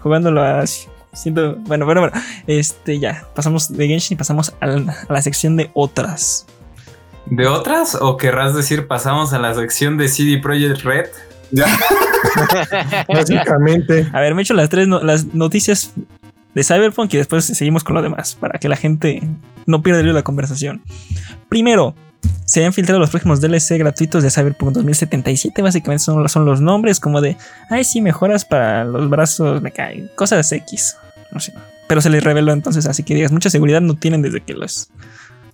jugándolo 0.00 0.42
a 0.42 0.64
siento, 1.12 1.56
bueno, 1.56 1.84
bueno, 1.86 2.02
bueno, 2.02 2.16
este 2.46 2.98
ya 3.00 3.26
pasamos 3.34 3.76
de 3.76 3.88
Genshin 3.88 4.14
y 4.14 4.18
pasamos 4.18 4.54
al- 4.60 4.88
a 4.88 5.12
la 5.12 5.22
sección 5.22 5.56
de 5.56 5.70
otras. 5.74 6.46
¿De 7.30 7.46
otras? 7.46 7.96
¿O 8.00 8.16
querrás 8.16 8.54
decir 8.54 8.86
pasamos 8.86 9.32
a 9.32 9.38
la 9.38 9.54
sección 9.54 9.96
de 9.96 10.08
CD 10.08 10.38
Projekt 10.38 10.82
Red? 10.82 11.06
Ya. 11.52 11.66
Básicamente, 13.08 14.08
A 14.12 14.20
ver, 14.20 14.34
me 14.34 14.42
he 14.42 14.44
hecho 14.44 14.54
las 14.54 14.68
tres 14.68 14.86
no- 14.88 15.00
las 15.02 15.26
noticias 15.34 15.92
de 16.54 16.64
Cyberpunk 16.64 17.12
y 17.14 17.16
después 17.16 17.44
seguimos 17.44 17.84
con 17.84 17.94
lo 17.94 18.02
demás 18.02 18.36
para 18.38 18.58
que 18.58 18.68
la 18.68 18.76
gente 18.76 19.22
no 19.66 19.82
pierda 19.82 20.00
el 20.00 20.06
hilo 20.06 20.14
de 20.14 20.20
la 20.20 20.24
conversación. 20.24 20.82
Primero, 21.48 21.94
se 22.44 22.64
han 22.64 22.72
filtrado 22.72 22.98
los 23.00 23.10
próximos 23.10 23.40
DLC 23.40 23.78
gratuitos 23.78 24.22
de 24.22 24.30
Cyberpunk 24.30 24.72
2077. 24.72 25.62
Básicamente 25.62 26.02
son, 26.04 26.28
son 26.28 26.44
los 26.44 26.60
nombres 26.60 26.98
como 27.00 27.20
de, 27.20 27.36
ay, 27.70 27.84
sí, 27.84 28.00
mejoras 28.00 28.44
para 28.44 28.84
los 28.84 29.08
brazos, 29.08 29.62
me 29.62 29.70
caen, 29.72 30.10
cosas 30.16 30.50
X. 30.52 30.96
No 31.32 31.40
sé. 31.40 31.52
Pero 31.88 32.00
se 32.00 32.10
les 32.10 32.22
reveló 32.22 32.52
entonces, 32.52 32.86
así 32.86 33.02
que 33.02 33.14
digas, 33.14 33.32
mucha 33.32 33.50
seguridad 33.50 33.80
no 33.80 33.94
tienen 33.94 34.22
desde 34.22 34.40
que 34.40 34.54
los 34.54 34.90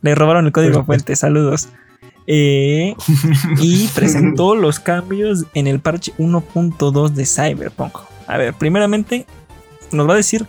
le 0.03 0.15
robaron 0.15 0.47
el 0.47 0.53
código 0.53 0.85
Pues, 0.85 0.87
fuente. 0.87 1.17
Saludos. 1.17 1.69
Eh, 2.27 2.95
y 3.61 3.87
presentó 3.95 4.55
los 4.55 4.81
cambios 4.81 5.45
en 5.55 5.67
el 5.67 5.81
parche 5.81 6.13
1.2 6.19 7.11
de 7.11 7.27
Cyberpunk. 7.27 7.99
A 8.27 8.37
ver, 8.37 8.55
primeramente 8.55 9.27
nos 9.93 10.09
va 10.09 10.15
a 10.15 10.17
decir 10.17 10.47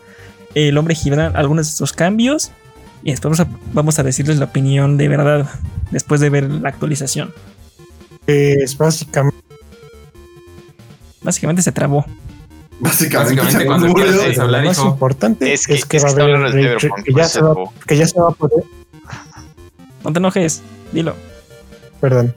el 0.55 0.77
hombre 0.77 0.95
Gibran 0.95 1.35
algunos 1.35 1.67
de 1.67 1.71
estos 1.71 1.93
cambios 1.93 2.51
y 3.03 3.11
después 3.11 3.37
vamos 3.37 3.39
a, 3.39 3.59
vamos 3.73 3.99
a 3.99 4.03
decirles 4.03 4.37
la 4.37 4.45
opinión 4.45 4.97
de 4.97 5.07
verdad 5.07 5.47
después 5.91 6.19
de 6.19 6.29
ver 6.29 6.49
la 6.49 6.69
actualización. 6.69 7.31
es 8.25 8.75
básicamente 8.77 9.47
Básicamente 11.21 11.61
se 11.61 11.71
trabó. 11.73 12.05
Básicamente, 12.79 13.41
Básicamente, 13.41 13.65
cuando 13.65 13.87
lo 14.37 14.43
hablar, 14.43 14.65
más 14.65 14.77
hijo. 14.77 14.87
importante 14.87 15.51
es 15.51 15.67
que, 15.67 15.73
es 15.73 15.85
que 15.85 15.99
va 15.99 16.09
a 16.09 16.11
haber 16.11 16.77
que 17.03 17.13
ya, 17.13 17.25
se 17.27 17.41
va, 17.41 17.53
que 17.85 17.97
ya 17.97 18.07
se 18.07 18.19
va 18.19 18.29
a 18.29 18.31
poder, 18.31 18.63
No 20.03 20.13
te 20.13 20.19
enojes, 20.19 20.61
dilo. 20.91 21.15
perdón. 21.99 22.33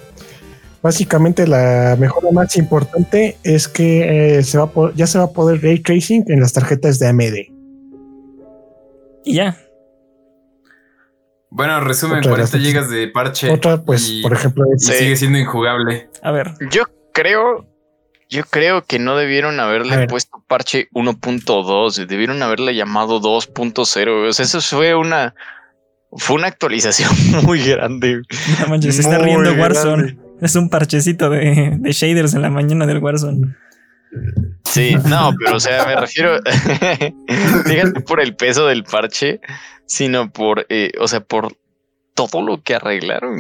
Básicamente 0.83 1.47
la 1.47 1.95
mejora 1.99 2.29
más 2.33 2.57
importante 2.57 3.37
es 3.43 3.69
que 3.69 4.39
eh, 4.39 4.43
se 4.43 4.57
va 4.57 4.65
a 4.65 4.93
ya 4.95 5.07
se 5.07 5.19
va 5.19 5.25
a 5.25 5.31
poder 5.33 5.63
ray 5.63 5.79
tracing 5.81 6.25
en 6.29 6.41
las 6.41 6.55
tarjetas 6.55 6.99
de 6.99 7.09
AMD. 7.09 7.35
Y 9.25 9.35
ya. 9.35 9.57
Bueno, 11.51 11.81
resumen, 11.81 12.19
Otra 12.21 12.31
40 12.31 12.57
vez. 12.57 12.67
gigas 12.67 12.91
de 12.91 13.09
parche. 13.09 13.51
Otra, 13.51 13.83
pues, 13.83 14.09
y- 14.09 14.23
por 14.23 14.33
ejemplo, 14.33 14.65
y 14.71 14.77
es- 14.77 14.87
Sí. 14.87 14.93
sigue 14.95 15.17
siendo 15.17 15.39
injugable. 15.39 16.09
A 16.23 16.31
ver, 16.31 16.53
Yo 16.71 16.85
creo, 17.13 17.67
yo 18.31 18.45
creo 18.45 18.85
que 18.85 18.99
no 19.01 19.17
debieron 19.17 19.59
haberle 19.59 20.07
puesto 20.07 20.43
parche 20.47 20.89
1.2, 20.93 22.07
debieron 22.07 22.43
haberle 22.43 22.75
llamado 22.75 23.19
2.0. 23.21 24.29
O 24.29 24.33
sea, 24.33 24.45
eso 24.45 24.61
fue 24.61 24.95
una, 24.95 25.35
fue 26.13 26.37
una 26.37 26.49
actualización 26.49 27.11
muy 27.45 27.63
grande. 27.63 28.23
no 28.61 28.67
manches, 28.69 28.97
se 28.97 29.03
está 29.03 29.19
riendo 29.19 29.55
grande. 29.55 29.61
Warzone. 29.61 30.19
Es 30.41 30.57
un 30.57 30.69
parchecito 30.71 31.29
de, 31.31 31.77
de 31.79 31.93
shaders 31.93 32.35
en 32.35 32.43
la 32.43 32.51
mañana 32.51 32.87
del 32.87 32.99
Warzone. 32.99 33.55
Sí, 34.65 34.97
no, 35.09 35.31
pero 35.39 35.57
o 35.57 35.61
sea, 35.61 35.87
me 35.87 35.95
refiero, 35.97 36.41
fíjate 37.67 38.01
por 38.01 38.21
el 38.21 38.35
peso 38.35 38.67
del 38.67 38.83
parche, 38.85 39.41
sino 39.87 40.33
por, 40.33 40.67
eh, 40.69 40.91
o 41.01 41.07
sea, 41.09 41.21
por 41.21 41.55
todo 42.15 42.43
lo 42.43 42.63
que 42.63 42.75
arreglaron. 42.75 43.37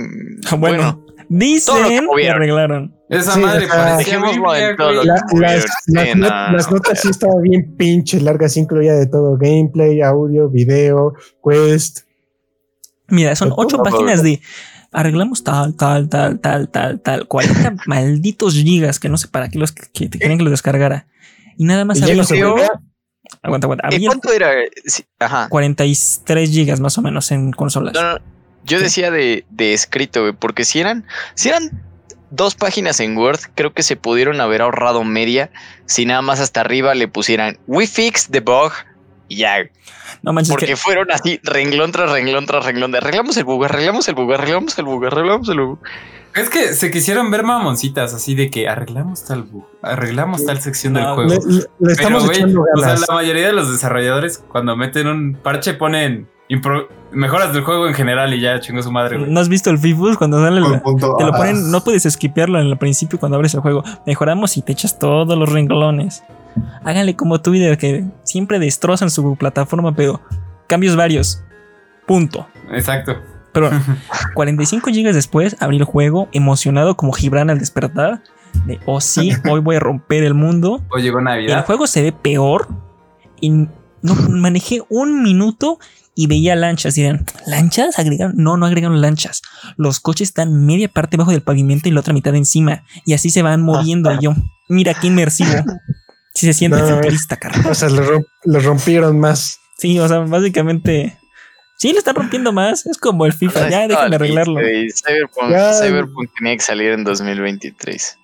Bueno, 0.58 1.02
todo 1.04 1.14
lo 1.16 1.28
que 1.28 1.28
dicen 1.28 2.06
que 2.16 2.28
arreglaron. 2.28 2.94
Esa 3.08 3.32
Sí, 3.34 3.40
madre 3.40 3.66
parecía 3.68 4.18
las, 4.20 4.36
notas 6.70 6.94
no. 6.94 6.96
sí 6.96 7.08
estaban 7.08 7.42
bien 7.42 7.76
pinches 7.76 8.22
largas, 8.22 8.56
incluía 8.56 8.94
de 8.94 9.06
todo: 9.06 9.36
gameplay, 9.36 10.00
audio, 10.00 10.48
video, 10.48 11.14
quest. 11.44 12.00
Mira, 13.10 13.34
son 13.36 13.50
Todo, 13.50 13.60
ocho 13.60 13.82
páginas 13.82 14.22
de 14.22 14.40
arreglamos 14.92 15.44
tal, 15.44 15.74
tal, 15.76 16.08
tal, 16.08 16.40
tal, 16.40 16.68
tal, 16.68 17.00
tal, 17.00 17.26
40 17.26 17.76
malditos 17.86 18.54
gigas 18.54 18.98
que 18.98 19.08
no 19.08 19.16
sé 19.16 19.28
para 19.28 19.48
qué 19.48 19.58
los 19.58 19.72
que 19.72 20.08
te 20.08 20.18
querían 20.18 20.38
que 20.38 20.44
los 20.44 20.52
descargara. 20.52 21.06
Y 21.56 21.64
nada 21.64 21.84
más 21.84 22.02
había 22.02 22.22
aguanta, 23.42 23.66
aguanta, 23.66 23.88
Eh, 23.88 23.94
había 23.96 24.08
¿Cuánto 24.08 24.32
era? 24.32 24.50
Sí, 24.86 25.04
ajá. 25.18 25.48
43 25.48 26.50
gigas 26.50 26.80
más 26.80 26.96
o 26.98 27.02
menos 27.02 27.30
en 27.30 27.52
consolas. 27.52 27.94
No, 27.94 28.14
no, 28.14 28.18
yo 28.64 28.80
decía 28.80 29.10
de, 29.10 29.44
de 29.50 29.74
escrito, 29.74 30.34
porque 30.38 30.64
si 30.64 30.80
eran, 30.80 31.06
si 31.34 31.48
eran 31.48 31.82
dos 32.30 32.54
páginas 32.54 33.00
en 33.00 33.16
Word, 33.16 33.40
creo 33.54 33.72
que 33.72 33.82
se 33.82 33.96
pudieron 33.96 34.40
haber 34.40 34.62
ahorrado 34.62 35.04
media 35.04 35.50
si 35.86 36.06
nada 36.06 36.22
más 36.22 36.40
hasta 36.40 36.60
arriba 36.60 36.94
le 36.94 37.08
pusieran 37.08 37.58
We 37.66 37.86
fixed 37.86 38.32
the 38.32 38.40
bug 38.40 38.72
Y 39.30 39.36
ya. 39.36 39.58
No 40.22 40.32
manches, 40.32 40.50
Porque 40.50 40.66
que 40.66 40.76
fueron 40.76 41.10
así, 41.12 41.38
renglón 41.44 41.92
tras 41.92 42.10
renglón 42.10 42.46
tras 42.46 42.64
renglón. 42.66 42.90
De 42.90 42.98
arreglamos 42.98 43.36
el 43.36 43.44
bug, 43.44 43.64
arreglamos 43.64 44.08
el 44.08 44.14
bug, 44.16 44.32
arreglamos 44.34 44.76
el 44.78 44.84
bug, 44.84 45.06
arreglamos 45.06 45.48
el 45.48 45.60
bug. 45.60 45.78
Es 46.34 46.50
que 46.50 46.74
se 46.74 46.90
quisieron 46.90 47.30
ver 47.30 47.42
mamoncitas, 47.44 48.12
así 48.12 48.34
de 48.34 48.50
que 48.50 48.68
arreglamos 48.68 49.24
tal 49.24 49.44
bug, 49.44 49.64
arreglamos 49.82 50.44
tal 50.44 50.60
sección 50.60 50.94
del 50.94 51.04
juego. 51.06 51.30
Le, 51.30 51.36
le- 51.38 51.54
le 51.60 51.66
Pero, 51.78 51.90
estamos 51.92 52.24
güey, 52.26 52.38
echando 52.38 52.60
o 52.76 52.80
sea, 52.80 52.96
la 52.96 53.14
mayoría 53.14 53.46
de 53.46 53.52
los 53.52 53.70
desarrolladores 53.70 54.38
cuando 54.38 54.76
meten 54.76 55.06
un 55.06 55.34
parche 55.42 55.74
ponen 55.74 56.28
impro- 56.48 56.88
mejoras 57.12 57.52
del 57.52 57.62
juego 57.62 57.86
en 57.88 57.94
general 57.94 58.34
y 58.34 58.40
ya 58.40 58.58
chingó 58.60 58.82
su 58.82 58.90
madre, 58.92 59.16
güey. 59.18 59.30
¿No 59.30 59.38
has 59.40 59.48
visto 59.48 59.70
el 59.70 59.78
FIFUS 59.78 60.16
cuando 60.18 60.40
sale 60.42 60.60
la-. 60.60 60.80
Te 60.82 61.24
lo 61.24 61.32
ponen, 61.32 61.70
no 61.70 61.82
puedes 61.84 62.04
esquipearlo 62.06 62.60
en 62.60 62.66
el 62.66 62.76
principio 62.78 63.18
cuando 63.20 63.36
abres 63.36 63.54
el 63.54 63.60
juego. 63.60 63.82
Mejoramos 64.06 64.56
y 64.56 64.62
te 64.62 64.72
echas 64.72 64.98
todos 64.98 65.36
los 65.38 65.48
renglones. 65.52 66.22
Háganle 66.84 67.16
como 67.16 67.40
Twitter, 67.40 67.76
que 67.78 68.04
siempre 68.24 68.58
destrozan 68.58 69.10
su 69.10 69.36
plataforma, 69.36 69.94
pero 69.94 70.20
cambios 70.66 70.96
varios. 70.96 71.42
Punto. 72.06 72.46
Exacto. 72.72 73.16
Pero 73.52 73.70
45 74.34 74.90
gigas 74.90 75.14
después 75.14 75.56
abrí 75.60 75.76
el 75.78 75.84
juego 75.84 76.28
emocionado 76.32 76.96
como 76.96 77.12
Gibran 77.12 77.50
al 77.50 77.58
despertar. 77.58 78.22
De, 78.66 78.80
oh 78.86 79.00
sí, 79.00 79.32
hoy 79.48 79.60
voy 79.60 79.76
a 79.76 79.80
romper 79.80 80.24
el 80.24 80.34
mundo. 80.34 80.82
O 80.90 80.98
llegó 80.98 81.18
El 81.18 81.24
Navidad. 81.24 81.64
juego 81.66 81.86
se 81.86 82.02
ve 82.02 82.12
peor 82.12 82.68
y 83.40 83.50
no 83.50 84.14
manejé 84.28 84.80
un 84.88 85.22
minuto 85.22 85.78
y 86.16 86.26
veía 86.26 86.56
lanchas. 86.56 86.94
Dirán, 86.94 87.24
¿lanchas? 87.46 87.98
¿Agregaron? 87.98 88.34
No, 88.36 88.56
no 88.56 88.66
agregaron 88.66 89.00
lanchas. 89.00 89.42
Los 89.76 90.00
coches 90.00 90.28
están 90.28 90.66
media 90.66 90.88
parte 90.88 91.16
bajo 91.16 91.30
del 91.30 91.42
pavimento 91.42 91.88
y 91.88 91.92
la 91.92 92.00
otra 92.00 92.12
mitad 92.12 92.34
encima. 92.34 92.82
Y 93.06 93.14
así 93.14 93.30
se 93.30 93.42
van 93.42 93.62
moviendo. 93.62 94.10
Y 94.20 94.24
yo, 94.24 94.34
mira 94.68 94.94
qué 94.94 95.06
inmersivo. 95.06 95.52
Si 96.40 96.46
se 96.46 96.52
siente 96.54 96.78
No, 96.78 96.86
futurista, 96.86 97.36
carnal. 97.36 97.66
O 97.70 97.74
sea, 97.74 97.88
romp- 97.90 98.26
le 98.44 98.58
rompieron 98.60 99.18
más. 99.20 99.60
Sí, 99.76 99.98
o 99.98 100.08
sea, 100.08 100.20
básicamente. 100.20 101.18
Sí, 101.76 101.92
le 101.92 101.98
están 101.98 102.14
rompiendo 102.14 102.50
más. 102.52 102.86
Es 102.86 102.96
como 102.98 103.26
el 103.26 103.32
FIFA. 103.34 103.68
Ya, 103.68 103.86
déjenme 103.88 104.16
arreglarlo. 104.16 104.58
Cyberpunk, 104.60 105.50
Ya. 105.50 105.72
Cyberpunk 105.74 106.30
tenía 106.38 106.54
que 106.56 106.62
salir 106.62 106.92
en 106.92 107.04
2023. 107.04 108.16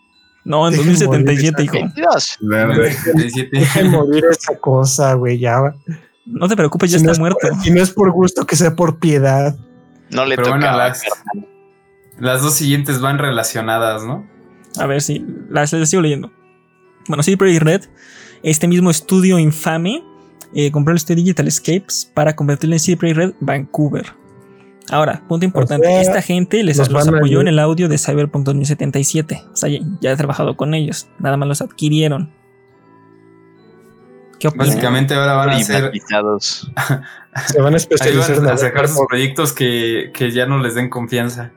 No, 0.45 0.67
en 0.69 0.73
Dejen 0.77 0.87
2077, 0.95 1.63
hijo. 1.65 1.73
22. 1.75 2.37
Verde. 2.41 2.93
77. 2.93 3.49
Dejen 3.53 3.91
morir 3.91 4.25
esa 4.31 4.57
cosa, 4.59 5.13
güey. 5.15 5.39
Ya. 5.39 5.59
No 6.25 6.49
te 6.49 6.57
preocupes, 6.57 6.91
ya 6.91 6.99
Si 6.99 7.05
no 7.05 7.13
está 7.13 7.23
es 7.27 7.31
por- 7.35 7.43
muerto. 7.53 7.69
Y 7.69 7.71
no 7.71 7.83
es 7.83 7.91
por 7.91 8.11
gusto, 8.13 8.47
que 8.47 8.57
sea 8.57 8.75
por 8.75 8.99
piedad. 8.99 9.57
No 10.11 10.25
le 10.25 10.37
Pero 10.37 10.49
toca. 10.49 10.59
bueno, 10.59 10.77
las, 10.77 11.03
las 12.19 12.43
dos 12.43 12.55
siguientes 12.55 13.01
van 13.01 13.19
relacionadas, 13.19 14.05
¿no? 14.05 14.27
A 14.79 14.87
ver 14.87 15.03
si 15.03 15.25
las 15.51 15.73
las 15.73 15.89
sigo 15.91 16.03
leyendo. 16.03 16.31
Bueno, 17.09 17.23
CD 17.23 17.37
Projekt 17.37 17.63
Red, 17.63 17.83
este 18.43 18.69
mismo 18.69 18.91
estudio 18.91 19.39
infame, 19.39 20.03
eh, 20.55 20.71
compró 20.71 20.93
el 20.93 20.97
estudio 20.97 21.23
Digital 21.23 21.47
Escapes 21.49 22.11
para 22.15 22.37
convertirlo 22.37 22.75
en 22.75 22.81
CD 22.81 22.97
Projekt 22.97 23.19
Red 23.19 23.33
Vancouver. 23.41 24.07
Ahora, 24.89 25.23
punto 25.27 25.45
importante, 25.45 25.87
sea, 25.89 26.01
esta 26.01 26.23
gente 26.23 26.63
les 26.63 26.79
los 26.79 27.09
apoyó 27.09 27.41
en 27.41 27.49
el 27.49 27.59
audio 27.59 27.89
de 27.89 27.99
Cyberpunk 27.99 28.45
2077. 28.45 29.43
O 29.53 29.57
sea, 29.57 29.69
ya, 29.69 29.81
ya 30.01 30.13
he 30.13 30.17
trabajado 30.17 30.57
con 30.57 30.75
ellos, 30.75 31.09
nada 31.19 31.37
más 31.37 31.49
los 31.49 31.61
adquirieron. 31.61 32.33
¿Qué? 34.39 34.49
Básicamente 34.51 35.15
ahora 35.15 35.35
van 35.35 35.51
a 35.51 35.57
privatizados. 35.57 36.71
Se 37.47 37.61
van 37.61 37.75
a 37.75 37.77
especializar 37.77 38.37
van 38.37 38.47
en 38.47 38.55
a 38.55 38.57
sacar 38.57 38.89
sus 38.89 39.07
proyectos 39.09 39.53
que, 39.53 40.11
que 40.15 40.31
ya 40.31 40.47
no 40.47 40.59
les 40.59 40.75
den 40.75 40.89
confianza. 40.89 41.53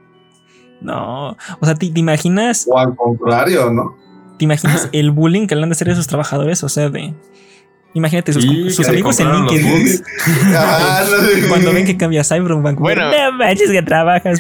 No, 0.82 1.38
o 1.60 1.66
sea, 1.66 1.76
¿te, 1.76 1.90
te 1.90 2.00
imaginas, 2.00 2.68
O 2.70 2.80
al 2.80 2.96
contrario, 2.96 3.70
¿no? 3.72 3.98
Te 4.40 4.46
imaginas 4.46 4.90
el 4.92 5.12
bullying 5.12 5.46
que 5.46 5.56
le 5.56 5.62
han 5.64 5.70
de 5.70 5.74
hacer 5.74 5.90
a 5.90 5.94
esos 5.94 6.08
trabajadores? 6.08 6.64
O 6.64 6.70
sea, 6.70 6.90
de... 6.90 7.14
Imagínate 7.94 8.34
sus, 8.34 8.44
Sí, 8.44 8.70
sus 8.70 8.88
amigos 8.88 9.20
en 9.20 9.30
los 9.30 9.52
LinkedIn. 9.52 10.04
Ah, 10.56 11.04
no. 11.42 11.48
Cuando 11.50 11.74
ven 11.74 11.86
que 11.86 11.98
cambia 11.98 12.24
Cyberpunk 12.24 12.78
Bueno. 12.80 13.10
no 13.12 13.32
manches 13.34 13.72
que 13.72 13.82
trabajas. 13.82 14.40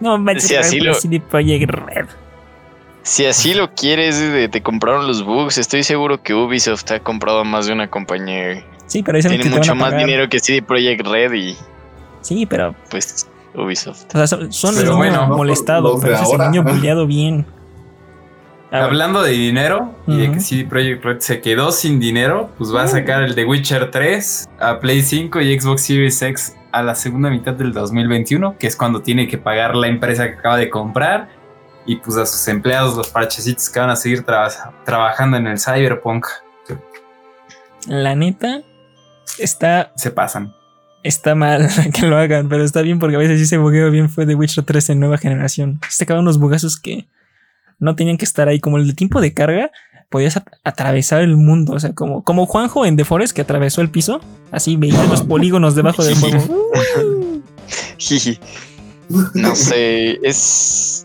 No 0.00 0.18
manches 0.18 0.44
Si 0.44 0.48
que 0.54 0.58
así 0.58 0.80
lo- 0.80 0.94
CD 0.94 1.20
Projekt 1.20 1.70
Red. 1.70 2.06
Si 3.02 3.26
así 3.26 3.52
lo 3.54 3.74
quieres, 3.74 4.18
de- 4.18 4.48
te 4.48 4.62
compraron 4.62 5.06
los 5.06 5.24
bugs. 5.24 5.58
Estoy 5.58 5.82
seguro 5.82 6.22
que 6.22 6.32
Ubisoft 6.34 6.90
ha 6.92 7.00
comprado 7.00 7.44
más 7.44 7.66
de 7.66 7.72
una 7.74 7.88
compañía. 7.90 8.64
Sí, 8.86 9.02
pero 9.02 9.16
dicen 9.18 9.30
Tiene 9.32 9.44
que 9.44 9.50
te 9.50 9.54
van 9.54 9.58
mucho 9.60 9.74
más 9.74 9.96
dinero 9.96 10.28
que 10.28 10.38
CD 10.40 10.62
Projekt 10.62 11.06
Red 11.06 11.32
y 11.34 11.56
Sí, 12.22 12.46
pero 12.46 12.74
pues 12.90 13.26
Ubisoft. 13.54 14.04
o 14.14 14.18
sea, 14.18 14.26
son, 14.26 14.50
son 14.52 14.74
Pero 14.76 14.80
el 14.80 14.86
niño 14.86 14.96
bueno, 14.96 15.36
molestado, 15.36 15.82
los 15.92 16.00
de 16.00 16.08
pero 16.08 16.22
es 16.22 16.30
el 16.32 16.38
niño 16.50 16.62
bulleado 16.62 17.06
bien. 17.06 17.44
Hablando 18.72 19.22
de 19.22 19.32
dinero 19.32 19.94
y 20.06 20.16
de 20.16 20.32
que 20.32 20.40
CD 20.40 20.64
Projekt 20.64 21.04
Red 21.04 21.18
se 21.20 21.40
quedó 21.40 21.70
sin 21.72 22.00
dinero, 22.00 22.50
pues 22.56 22.74
va 22.74 22.84
a 22.84 22.88
sacar 22.88 23.22
el 23.22 23.34
The 23.34 23.44
Witcher 23.44 23.90
3 23.90 24.48
a 24.58 24.80
Play 24.80 25.02
5 25.02 25.40
y 25.42 25.60
Xbox 25.60 25.82
Series 25.82 26.22
X 26.22 26.56
a 26.72 26.82
la 26.82 26.94
segunda 26.94 27.28
mitad 27.28 27.52
del 27.52 27.72
2021, 27.72 28.56
que 28.58 28.66
es 28.66 28.74
cuando 28.76 29.02
tiene 29.02 29.28
que 29.28 29.36
pagar 29.36 29.76
la 29.76 29.88
empresa 29.88 30.26
que 30.26 30.38
acaba 30.38 30.56
de 30.56 30.70
comprar 30.70 31.28
y 31.84 31.96
pues 31.96 32.16
a 32.16 32.24
sus 32.24 32.48
empleados 32.48 32.96
los 32.96 33.08
parchecitos 33.10 33.68
que 33.68 33.78
van 33.80 33.90
a 33.90 33.96
seguir 33.96 34.22
traba- 34.22 34.72
trabajando 34.84 35.36
en 35.36 35.48
el 35.48 35.58
Cyberpunk 35.60 36.24
la 37.88 38.14
neta 38.14 38.62
está, 39.38 39.92
se 39.96 40.10
pasan. 40.10 40.54
está 41.02 41.34
mal 41.34 41.68
que 41.92 42.06
lo 42.06 42.16
hagan, 42.16 42.48
pero 42.48 42.64
está 42.64 42.82
bien 42.82 42.98
porque 42.98 43.16
a 43.16 43.18
veces 43.18 43.38
sí 43.40 43.46
se 43.46 43.58
bugueó 43.58 43.90
bien 43.90 44.08
fue 44.08 44.24
The 44.26 44.34
Witcher 44.34 44.64
3 44.64 44.90
en 44.90 45.00
nueva 45.00 45.18
generación. 45.18 45.80
Se 45.88 46.04
acaban 46.04 46.22
unos 46.22 46.38
bugazos 46.38 46.78
que 46.78 47.06
no 47.82 47.94
tenían 47.96 48.16
que 48.16 48.24
estar 48.24 48.48
ahí. 48.48 48.60
Como 48.60 48.78
el 48.78 48.94
tiempo 48.96 49.20
de 49.20 49.34
carga, 49.34 49.70
podías 50.08 50.36
at- 50.36 50.46
atravesar 50.64 51.20
el 51.22 51.36
mundo. 51.36 51.72
O 51.74 51.80
sea, 51.80 51.92
como, 51.94 52.22
como 52.24 52.46
Juanjo 52.46 52.86
en 52.86 52.96
The 52.96 53.04
Forest 53.04 53.34
que 53.34 53.42
atravesó 53.42 53.80
el 53.82 53.90
piso. 53.90 54.20
Así 54.50 54.76
veía 54.76 55.02
los 55.04 55.22
polígonos 55.22 55.74
debajo 55.74 56.02
del 56.04 56.14
juego. 56.14 56.72
No 59.34 59.54
sé, 59.54 60.18
es. 60.26 61.04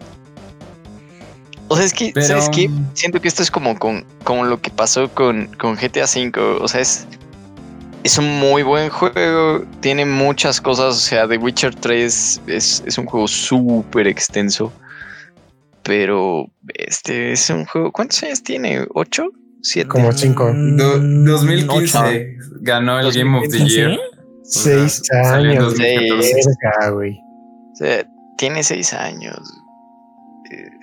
O 1.67 1.75
sea, 1.75 1.85
es 1.85 1.93
que, 1.93 2.11
Pero- 2.13 2.25
¿sabes 2.27 2.49
qué? 2.49 2.69
Siento 2.93 3.19
que 3.19 3.27
esto 3.27 3.43
es 3.43 3.51
como, 3.51 3.77
con, 3.77 4.05
como 4.23 4.45
lo 4.45 4.61
que 4.61 4.69
pasó 4.69 5.09
con, 5.09 5.47
con 5.59 5.75
GTA 5.75 6.05
V. 6.05 6.31
O 6.61 6.67
sea, 6.69 6.79
es, 6.81 7.05
es 8.03 8.17
un 8.17 8.39
muy 8.39 8.63
buen 8.63 8.89
juego. 8.89 9.65
Tiene 9.81 10.05
muchas 10.05 10.61
cosas. 10.61 10.95
O 10.95 10.99
sea, 10.99 11.27
The 11.27 11.37
Witcher 11.37 11.75
3 11.75 12.41
es, 12.47 12.83
es 12.85 12.97
un 12.97 13.05
juego 13.05 13.27
súper 13.27 14.07
extenso. 14.07 14.71
Pero 15.87 16.45
este 16.75 17.31
es 17.31 17.49
un 17.49 17.65
juego. 17.65 17.91
¿Cuántos 17.91 18.21
años 18.23 18.43
tiene? 18.43 18.85
¿Ocho? 18.93 19.29
¿Siete? 19.61 19.87
Como 19.89 20.11
cinco. 20.11 20.45
Do- 20.53 20.99
Mm, 20.99 21.25
2015 21.25 21.97
ocho. 21.97 22.57
ganó 22.61 22.99
el 22.99 23.11
Game 23.13 23.37
of 23.37 23.43
the 23.43 23.57
2015, 23.57 23.75
Year. 23.75 23.99
Seis 24.43 25.01
salió 25.09 25.51
en 25.51 25.57
años. 25.57 25.73
2014. 25.73 26.33
Verga, 26.61 26.89
güey. 26.91 27.11
O 27.71 27.75
sea, 27.75 28.05
tiene 28.37 28.63
seis 28.63 28.93
años. 28.93 29.39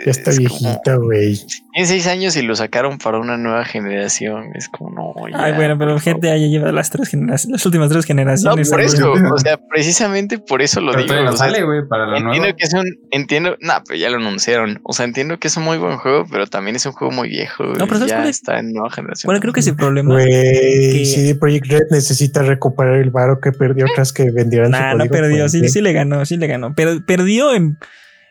Ya 0.05 0.11
está 0.11 0.31
es 0.31 0.39
viejito, 0.39 1.01
güey. 1.03 1.39
Tiene 1.73 1.87
seis 1.89 2.07
años 2.07 2.37
y 2.37 2.43
lo 2.43 2.55
sacaron 2.55 2.99
para 2.99 3.19
una 3.19 3.37
nueva 3.37 3.65
generación. 3.65 4.51
Es 4.55 4.69
como 4.69 4.91
no. 4.91 5.29
ya, 5.31 5.43
Ay, 5.43 5.53
bueno, 5.55 5.77
pero 5.79 5.93
por 5.95 6.01
favor. 6.03 6.21
GTA 6.21 6.37
ya 6.37 6.47
lleva 6.47 6.73
las 6.73 6.91
tres 6.91 7.09
generaciones, 7.09 7.53
las 7.53 7.67
últimas 7.67 7.89
tres 7.89 8.05
No, 8.05 8.07
generaciones. 8.07 8.71
por 8.71 8.81
güey. 8.83 8.87
eso, 8.95 9.13
o 9.35 9.39
sea, 9.39 9.59
precisamente 9.69 10.39
por 10.39 10.63
eso 10.63 10.81
lo 10.81 10.93
Pero 10.93 11.03
digo. 11.05 11.15
no 11.17 11.31
o 11.31 11.37
sea, 11.37 11.49
sale, 11.51 11.65
para 11.89 12.07
la 12.07 12.19
entiendo 12.19 12.49
que 12.57 12.65
es 12.65 12.75
un, 12.75 12.85
entiendo, 13.11 13.57
no, 13.61 13.73
pero 13.87 13.99
ya 13.99 14.11
lo 14.11 14.17
anunciaron. 14.17 14.81
O 14.85 14.93
sea, 14.93 15.05
entiendo 15.05 15.39
que 15.39 15.49
es 15.49 15.57
un 15.57 15.65
muy 15.65 15.79
buen 15.79 15.97
juego, 15.97 16.27
pero 16.31 16.47
también 16.47 16.77
es 16.77 16.87
un 16.87 16.93
juego 16.93 17.13
muy 17.13 17.29
viejo. 17.29 17.65
No, 17.65 17.87
pero 17.87 17.97
y 17.97 17.99
¿sabes 17.99 18.11
ya 18.11 18.17
cuál 18.19 18.29
es? 18.29 18.37
está 18.37 18.59
en 18.59 18.73
nueva 18.73 18.91
generación. 18.91 19.29
Bueno, 19.29 19.41
creo 19.41 19.53
que 19.53 19.61
ese 19.61 19.75
problema. 19.75 20.15
Güey, 20.15 20.27
que- 20.29 21.05
CD 21.07 21.35
Projekt 21.35 21.67
Red 21.67 21.83
necesita 21.91 22.43
recuperar 22.43 22.97
el 22.97 23.11
varo 23.11 23.41
que 23.41 23.53
perdió 23.53 23.87
tras 23.95 24.13
que 24.13 24.31
vendieron 24.31 24.67
su 24.73 24.79
Nah, 24.79 24.93
no 24.93 24.99
código 24.99 25.13
perdió, 25.15 25.49
sí, 25.49 25.69
sí 25.69 25.81
le 25.81 25.93
ganó, 25.93 26.25
sí 26.25 26.37
le 26.37 26.47
ganó. 26.47 26.75
Pero 26.75 27.05
perdió 27.07 27.55
en, 27.55 27.79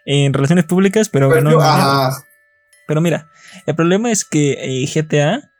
en 0.05 0.33
relaciones 0.33 0.65
públicas, 0.65 1.09
pero 1.09 1.29
ganó. 1.29 1.49
Pero, 1.49 1.61
en 1.61 1.67
dinero. 1.67 1.83
ajá. 1.91 2.23
Pero 2.87 3.01
mira, 3.01 3.27
el 3.65 3.75
problema 3.75 4.11
es 4.11 4.25
que 4.25 4.53
eh, 4.59 4.85
GTA, 4.93 5.51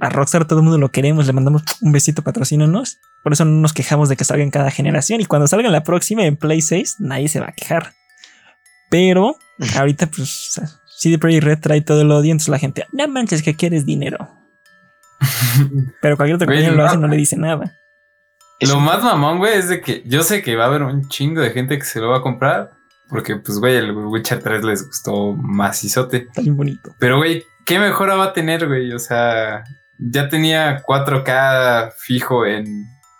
a 0.00 0.08
Rockstar 0.10 0.46
todo 0.46 0.58
el 0.58 0.62
mundo 0.64 0.78
lo 0.78 0.90
queremos, 0.92 1.26
le 1.26 1.32
mandamos 1.32 1.62
un 1.80 1.92
besito, 1.92 2.22
patrocínanos. 2.22 2.98
Por 3.22 3.32
eso 3.32 3.44
no 3.44 3.52
nos 3.60 3.72
quejamos 3.72 4.08
de 4.08 4.16
que 4.16 4.24
salga 4.24 4.42
en 4.44 4.50
cada 4.50 4.70
generación. 4.70 5.20
Y 5.20 5.24
cuando 5.24 5.48
salga 5.48 5.66
en 5.66 5.72
la 5.72 5.82
próxima, 5.82 6.24
en 6.24 6.36
Play 6.36 6.60
6, 6.60 6.96
nadie 7.00 7.28
se 7.28 7.40
va 7.40 7.46
a 7.48 7.52
quejar. 7.52 7.92
Pero 8.90 9.36
ahorita, 9.78 10.06
pues, 10.06 10.60
CD 10.98 11.18
Projekt 11.18 11.44
Red 11.44 11.58
trae 11.60 11.80
todo 11.80 12.02
el 12.02 12.10
odio, 12.10 12.30
entonces 12.32 12.48
la 12.48 12.58
gente, 12.58 12.86
no 12.92 13.08
manches 13.08 13.42
que 13.42 13.56
quieres 13.56 13.86
dinero. 13.86 14.18
Pero 16.02 16.16
cualquier 16.16 16.36
otra 16.36 16.46
Güey, 16.46 16.58
compañía 16.58 16.70
lo 16.76 16.82
no. 16.82 16.88
hace 16.88 16.98
no 16.98 17.08
le 17.08 17.16
dice 17.16 17.36
nada. 17.36 17.74
Lo 18.60 18.80
más 18.80 19.02
mamón, 19.02 19.38
güey, 19.38 19.54
es 19.58 19.68
de 19.68 19.80
que 19.80 20.02
yo 20.06 20.22
sé 20.22 20.42
que 20.42 20.56
va 20.56 20.64
a 20.64 20.66
haber 20.68 20.82
un 20.82 21.08
chingo 21.08 21.40
de 21.40 21.50
gente 21.50 21.78
que 21.78 21.84
se 21.84 22.00
lo 22.00 22.08
va 22.10 22.18
a 22.18 22.22
comprar. 22.22 22.72
Porque, 23.08 23.36
pues, 23.36 23.58
güey, 23.58 23.76
el 23.76 23.92
Witcher 23.92 24.42
3 24.42 24.64
les 24.64 24.86
gustó 24.86 25.32
macizote. 25.34 26.26
Está 26.28 26.42
bien 26.42 26.56
bonito. 26.56 26.94
Pero, 26.98 27.18
güey, 27.18 27.44
¿qué 27.64 27.78
mejora 27.78 28.16
va 28.16 28.24
a 28.24 28.32
tener, 28.32 28.66
güey? 28.66 28.92
O 28.92 28.98
sea, 28.98 29.62
ya 29.98 30.28
tenía 30.28 30.82
4K 30.82 31.92
fijo 31.98 32.44
en, 32.44 32.66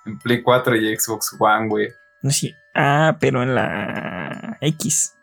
en 0.05 0.19
Play 0.19 0.43
4 0.43 0.77
y 0.77 0.97
Xbox 0.97 1.37
One, 1.39 1.69
güey. 1.69 1.89
No 2.23 2.31
sé. 2.31 2.55
Ah, 2.75 3.17
pero 3.21 3.43
en 3.43 3.55
la 3.55 4.59
X. 4.61 5.15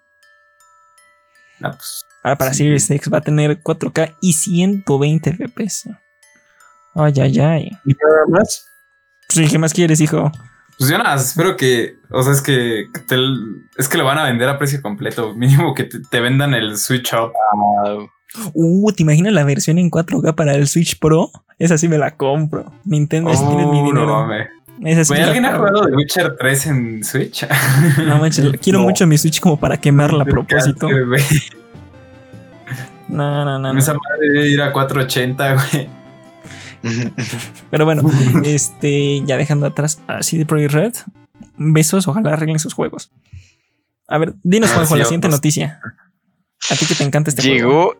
Ah, 1.61 1.71
pues, 1.71 2.05
Ahora 2.23 2.37
para 2.37 2.53
Sí. 2.53 2.63
Series 2.63 2.89
X 2.89 3.11
va 3.13 3.17
a 3.17 3.21
tener 3.21 3.61
4K 3.61 4.15
y 4.21 4.31
120 4.31 5.33
FPS. 5.33 5.89
Ay, 6.95 7.13
ay, 7.21 7.39
ay. 7.39 7.69
Y 7.85 7.93
nada 7.93 8.25
más. 8.29 8.65
Sí, 9.27 9.47
¿qué 9.49 9.57
más 9.57 9.73
quieres, 9.73 9.99
hijo? 9.99 10.31
Pues 10.83 10.91
yo 10.91 10.97
nada, 10.97 11.15
espero 11.15 11.55
que, 11.55 11.95
o 12.11 12.21
sea, 12.23 12.33
es 12.33 12.41
que 12.41 12.87
te- 13.07 13.15
es 13.77 13.87
que 13.87 13.97
lo 13.97 14.03
van 14.03 14.17
a 14.17 14.25
vender 14.25 14.49
a 14.49 14.57
precio 14.57 14.81
completo. 14.81 15.33
Mínimo 15.37 15.73
que 15.73 15.85
te, 15.85 15.99
te 16.01 16.19
vendan 16.19 16.53
el 16.53 16.75
Switch 16.77 17.13
Up. 17.13 17.31
Uh, 18.53 18.91
¿te 18.91 19.03
imaginas 19.03 19.31
la 19.31 19.45
versión 19.45 19.77
en 19.77 19.89
4K 19.89 20.35
para 20.35 20.55
el 20.55 20.67
Switch 20.67 20.99
Pro? 20.99 21.31
Esa 21.57 21.77
sí 21.77 21.87
me 21.87 21.97
la 21.97 22.17
compro. 22.17 22.65
Nintendo, 22.83 23.33
si 23.33 23.45
tienes 23.47 23.67
mi 23.67 23.79
Oh, 23.79 23.85
dinero. 23.85 24.05
no 24.07 24.13
mames. 24.25 24.49
Esa 24.83 25.05
sí 25.05 25.13
me 25.13 25.23
¿Alguien 25.23 25.45
ha 25.45 25.55
jugado 25.55 25.85
The 25.85 25.95
Witcher 25.95 26.35
3 26.37 26.65
en 26.67 27.03
Switch? 27.05 27.47
No 28.05 28.17
manches, 28.17 28.45
quiero 28.61 28.79
No. 28.79 28.85
mucho 28.85 29.07
mi 29.07 29.17
Switch 29.17 29.39
como 29.39 29.57
para 29.57 29.77
quemarla 29.77 30.23
a 30.23 30.25
propósito. 30.25 30.89
No, 33.07 33.45
no. 33.45 33.57
no. 33.59 33.79
Esa 33.79 33.93
madre 33.93 34.29
debe 34.33 34.47
ir 34.49 34.61
a 34.61 34.73
480, 34.73 35.53
güey. 35.53 35.89
Pero 37.71 37.85
bueno, 37.85 38.03
este, 38.43 39.21
ya 39.25 39.37
dejando 39.37 39.65
atrás 39.65 39.99
a 40.07 40.21
CD 40.21 40.45
Projekt 40.45 40.73
Red, 40.73 40.93
besos, 41.57 42.07
ojalá 42.07 42.33
arreglen 42.33 42.59
sus 42.59 42.73
juegos. 42.73 43.11
A 44.07 44.17
ver, 44.17 44.33
dinos, 44.43 44.69
Ah, 44.71 44.75
Juanjo, 44.75 44.97
la 44.97 45.05
siguiente 45.05 45.29
noticia. 45.29 45.79
A 46.69 46.75
ti 46.75 46.85
que 46.85 46.95
te 46.95 47.03
encanta 47.03 47.29
este 47.29 47.41
juego. 47.41 47.55
Llegó 47.55 47.95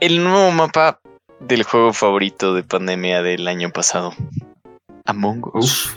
el 0.00 0.22
nuevo 0.22 0.50
mapa 0.50 1.00
del 1.40 1.62
juego 1.62 1.92
favorito 1.92 2.54
de 2.54 2.62
pandemia 2.62 3.22
del 3.22 3.48
año 3.48 3.70
pasado. 3.70 4.12
Among 5.06 5.42
Us. 5.54 5.90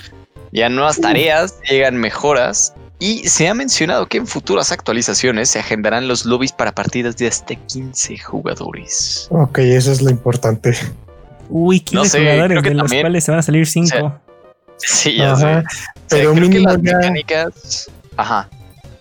Ya 0.51 0.69
nuevas 0.69 1.01
tareas, 1.01 1.59
llegan 1.69 1.97
mejoras 1.97 2.73
y 2.99 3.27
se 3.27 3.47
ha 3.47 3.53
mencionado 3.53 4.05
que 4.05 4.17
en 4.17 4.27
futuras 4.27 4.71
actualizaciones 4.71 5.49
se 5.49 5.59
agendarán 5.59 6.07
los 6.07 6.25
lobbies 6.25 6.51
para 6.51 6.73
partidas 6.73 7.17
de 7.17 7.27
hasta 7.27 7.55
15 7.55 8.19
jugadores. 8.19 9.27
Ok, 9.31 9.59
eso 9.59 9.91
es 9.91 10.01
lo 10.01 10.11
importante. 10.11 10.77
Uy, 11.49 11.79
15 11.79 11.95
No 11.95 12.05
sé, 12.05 12.19
jugadores, 12.19 12.49
creo 12.49 12.61
que 12.63 12.69
de 12.69 12.75
los 12.75 12.83
también- 12.83 13.01
cuales 13.03 13.23
se 13.23 13.31
van 13.31 13.39
a 13.39 13.43
salir 13.43 13.67
5. 13.67 13.87
sea, 13.89 14.19
Sí, 14.77 15.15
ya 15.17 15.33
Ajá. 15.33 15.37
sé. 15.37 15.45
O 15.45 15.61
sea, 15.61 15.63
Pero 16.09 16.31
creo 16.31 16.33
que 16.33 16.39
mínimo 16.49 16.69
las 16.71 16.81
ya, 16.81 16.97
mecánicas. 16.97 17.91
Ajá. 18.17 18.49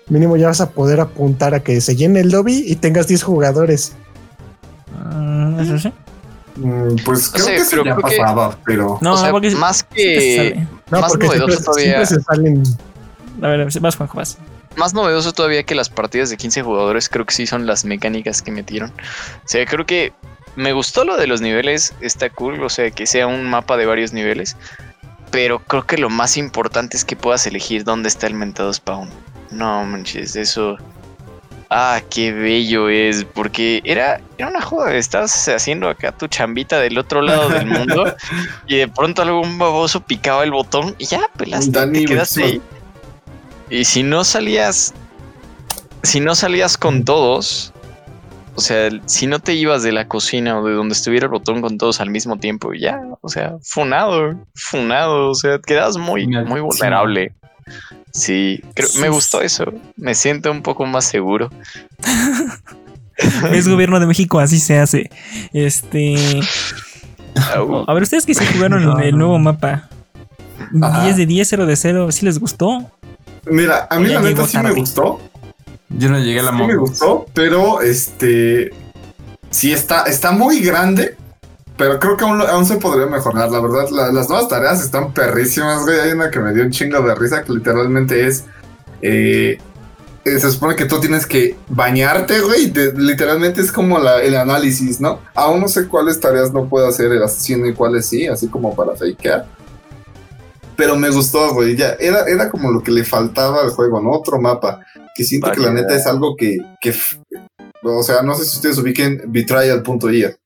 mínimo 0.09 0.37
ya 0.37 0.49
vas 0.49 0.61
a 0.61 0.71
poder 0.71 1.01
apuntar 1.01 1.55
a 1.55 1.61
que 1.63 1.81
se 1.81 1.97
llene 1.97 2.21
el 2.21 2.31
lobby 2.31 2.63
y 2.67 2.77
tengas 2.77 3.07
10 3.09 3.23
jugadores. 3.23 3.95
Mm, 5.15 5.61
¿Eso 5.61 5.79
sí? 5.79 5.93
Mm, 6.57 6.97
Pues 7.05 7.31
creo 7.31 7.45
sé, 7.47 7.51
que 7.53 7.57
eso 7.63 7.77
ya 7.77 7.83
creo 7.83 7.97
que- 7.97 8.03
pasaba, 8.19 8.57
pero 8.67 8.99
No, 9.01 9.15
o 9.15 9.17
sea, 9.17 9.31
porque 9.31 9.51
más 9.53 9.79
sí 9.79 9.85
que. 9.97 10.67
No, 10.91 11.01
Más 11.01 11.11
porque 11.13 11.27
siempre, 11.29 11.47
novedoso 11.47 11.65
todavía. 11.65 11.85
siempre 12.05 12.07
se 12.07 12.21
salen. 12.23 12.63
A 13.41 13.49
ver, 13.49 13.69
vas, 13.81 13.97
Juanjo, 13.97 14.19
vas. 14.19 14.37
más 14.77 14.93
novedoso 14.93 15.33
todavía 15.33 15.63
que 15.65 15.75
las 15.75 15.89
partidas 15.89 16.29
de 16.29 16.37
15 16.37 16.63
jugadores, 16.63 17.09
creo 17.09 17.25
que 17.25 17.33
sí 17.35 17.47
son 17.47 17.67
las 17.67 17.85
mecánicas 17.87 18.43
que 18.43 18.51
metieron. 18.51 18.91
O 18.91 19.47
sea, 19.49 19.65
creo 19.65 19.87
que 19.87 20.13
me 20.57 20.73
gustó 20.73 21.05
lo 21.05 21.17
de 21.17 21.27
los 21.27 21.41
niveles, 21.41 21.95
está 22.01 22.31
cool, 22.31 22.63
o 22.63 22.69
sea, 22.69 22.91
que 22.91 23.07
sea 23.07 23.27
un 23.27 23.45
mapa 23.49 23.77
de 23.77 23.87
varios 23.87 24.13
niveles. 24.13 24.57
Pero 25.31 25.61
creo 25.61 25.87
que 25.87 25.97
lo 25.97 26.11
más 26.11 26.37
importante 26.37 26.97
es 26.97 27.05
que 27.05 27.17
puedas 27.17 27.47
elegir 27.47 27.85
dónde 27.85 28.09
está 28.09 28.27
el 28.27 28.35
mentado 28.35 28.73
spawn. 28.73 29.09
No 29.51 29.85
manches, 29.85 30.37
eso. 30.37 30.77
Ah, 31.71 32.03
qué 32.11 32.33
bello 32.33 32.91
es, 32.91 33.25
porque 33.25 33.81
era, 33.85 34.21
era 34.37 34.49
una 34.49 34.61
joda, 34.61 34.95
estabas 34.95 35.49
haciendo 35.49 35.89
acá 35.89 36.13
tu 36.13 36.27
chambita 36.27 36.79
del 36.79 36.99
otro 36.99 37.23
lado 37.23 37.49
del 37.49 37.65
mundo 37.79 38.15
y 38.67 38.77
de 38.77 38.89
pronto 38.89 39.23
algún 39.23 39.57
baboso 39.59 40.01
picaba 40.01 40.45
el 40.45 40.51
botón 40.51 40.95
y 40.99 41.07
ya, 41.07 41.23
pelaste, 41.35 41.71
Dani 41.71 42.01
te 42.01 42.05
quedaste 42.05 42.45
ahí. 42.45 42.63
Y 43.71 43.87
si 43.87 44.03
no 44.03 44.23
salías, 44.23 44.93
si 46.03 46.21
no 46.21 46.35
salías 46.35 46.77
con 46.77 47.07
todos, 47.07 47.72
o 48.55 48.61
sea, 48.61 48.91
si 49.07 49.27
no 49.27 49.39
te 49.41 49.55
ibas 49.55 49.83
de 49.83 49.93
la 49.93 50.07
cocina 50.09 50.59
o 50.61 50.67
de 50.67 50.75
donde 50.75 50.93
estuviera 50.95 51.27
el 51.27 51.31
botón 51.33 51.61
con 51.63 51.79
todos 51.79 52.01
al 52.01 52.11
mismo 52.11 52.37
tiempo, 52.39 52.73
ya, 52.75 53.01
o 53.21 53.29
sea, 53.29 53.55
funado, 53.63 54.35
funado, 54.55 55.31
o 55.31 55.35
sea, 55.35 55.59
quedas 55.59 55.97
muy, 55.97 56.27
muy 56.27 56.61
vulnerable. 56.61 57.33
Sí, 58.13 58.61
creo- 58.75 58.89
me 59.01 59.09
gustó 59.09 59.41
eso. 59.41 59.73
Me 59.97 60.15
siento 60.15 60.51
un 60.51 60.63
poco 60.63 60.85
más 60.85 61.05
seguro. 61.07 61.49
Es 63.51 63.69
gobierno 63.69 63.99
de 64.01 64.07
México, 64.07 64.39
así 64.39 64.59
se 64.59 64.79
hace. 64.79 65.11
Este. 65.53 66.41
A 67.87 67.93
ver, 67.95 68.03
ustedes 68.03 68.27
que 68.27 68.35
sí 68.35 68.45
jugaron 68.53 68.85
No, 68.85 68.99
el 68.99 69.17
nuevo 69.17 69.39
mapa. 69.39 69.89
Ajá. 70.83 71.05
10 71.05 71.17
de 71.17 71.27
10, 71.27 71.49
0 71.49 71.67
de 71.67 71.77
0. 71.77 72.13
¿Sí 72.13 72.27
les 72.27 72.39
gustó? 72.39 72.91
Mira, 73.47 73.87
a 73.91 73.99
mí 73.99 74.09
la 74.09 74.21
neta 74.21 74.47
sí 74.47 74.59
me 74.59 74.73
gustó. 74.73 75.21
Yo 75.99 76.09
no 76.09 76.19
llegué 76.19 76.41
a 76.41 76.45
la 76.45 76.51
Sí 76.57 76.57
me 76.65 76.77
gustó, 76.77 77.27
pero 77.35 77.81
este 77.81 78.71
sí 79.51 79.73
está, 79.73 80.05
está 80.05 80.31
muy 80.33 80.61
grande. 80.61 81.17
Pero 81.77 81.99
creo 81.99 82.17
que 82.17 82.25
aún, 82.25 82.41
aún 82.41 82.67
se 82.67 82.77
podría 82.77 83.07
mejorar. 83.07 83.51
La 83.51 83.61
verdad, 83.61 83.89
la- 83.91 84.13
las 84.13 84.29
nuevas 84.29 84.47
tareas 84.49 84.83
están 84.83 85.13
perrísimas, 85.13 85.83
güey. 85.83 85.99
Hay 86.01 86.13
una 86.13 86.31
que 86.31 86.39
me 86.39 86.53
dio 86.53 86.63
un 86.65 86.71
chingo 86.71 87.01
de 87.01 87.15
risa 87.15 87.43
que 87.43 87.53
literalmente 87.53 88.27
es. 88.27 88.45
eh, 89.01 89.59
eh, 90.25 90.39
se 90.39 90.53
supone 90.53 90.77
que 90.77 90.85
tú 90.85 91.01
tienes 91.01 91.27
que 91.27 91.57
bañarte, 91.69 92.39
güey. 92.41 92.67
de- 92.71 92.93
literalmente 92.93 93.61
es 93.61 93.73
como 93.73 93.99
la- 93.99 94.23
el 94.23 94.37
análisis, 94.37 95.01
¿no? 95.01 95.19
Aún 95.35 95.61
no 95.61 95.67
sé 95.67 95.89
cuáles 95.89 96.21
tareas 96.21 96.53
no 96.53 96.67
puedo 96.69 96.87
hacer 96.87 97.11
el 97.11 97.23
asesino 97.23 97.67
y 97.67 97.75
cuáles 97.75 98.07
sí, 98.07 98.29
así 98.29 98.47
como 98.49 98.77
para 98.77 98.93
fakear. 98.95 99.47
Pero 100.77 100.97
me 100.97 101.11
gustó, 101.11 101.53
güey. 101.55 101.77
Ya 101.77 101.97
era, 102.01 102.25
era 102.27 102.51
como 102.51 102.71
lo 102.71 102.83
que 102.83 102.91
le 102.91 103.05
faltaba 103.05 103.63
al 103.63 103.71
juego, 103.71 104.01
¿no? 104.01 104.11
Otro 104.13 104.41
mapa. 104.41 104.81
Que 105.15 105.25
siento 105.25 105.51
que 105.53 105.61
la 105.61 105.73
neta 105.73 105.95
es 105.95 106.07
algo 106.07 106.35
que, 106.37 106.57
que 106.81 106.95
o 107.83 108.03
sea, 108.03 108.23
no 108.23 108.35
sé 108.35 108.45
si 108.45 108.57
ustedes 108.57 108.79
ubiquen 108.79 109.23
Betrayal.ie. 109.27 110.37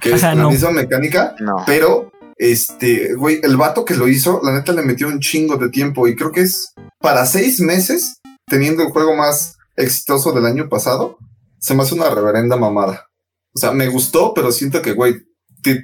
Que 0.00 0.12
es 0.12 0.22
la 0.22 0.34
no. 0.34 0.50
misma 0.50 0.70
mecánica, 0.70 1.34
No. 1.40 1.56
pero 1.66 2.12
este, 2.36 3.14
güey, 3.14 3.40
el 3.42 3.56
vato 3.56 3.84
que 3.84 3.94
lo 3.94 4.08
hizo, 4.08 4.40
la 4.42 4.52
neta 4.52 4.72
le 4.72 4.82
metió 4.82 5.08
un 5.08 5.20
chingo 5.20 5.56
de 5.56 5.70
tiempo 5.70 6.06
y 6.08 6.14
creo 6.14 6.30
que 6.32 6.42
es 6.42 6.72
para 7.00 7.24
seis 7.26 7.60
meses, 7.60 8.20
teniendo 8.46 8.82
el 8.82 8.90
juego 8.90 9.16
más 9.16 9.56
exitoso 9.76 10.32
del 10.32 10.46
año 10.46 10.68
pasado, 10.68 11.16
se 11.58 11.74
me 11.74 11.82
hace 11.82 11.94
una 11.94 12.10
reverenda 12.10 12.56
mamada. 12.56 13.06
O 13.54 13.58
sea, 13.58 13.72
me 13.72 13.88
gustó, 13.88 14.34
pero 14.34 14.52
siento 14.52 14.82
que, 14.82 14.92
güey, 14.92 15.22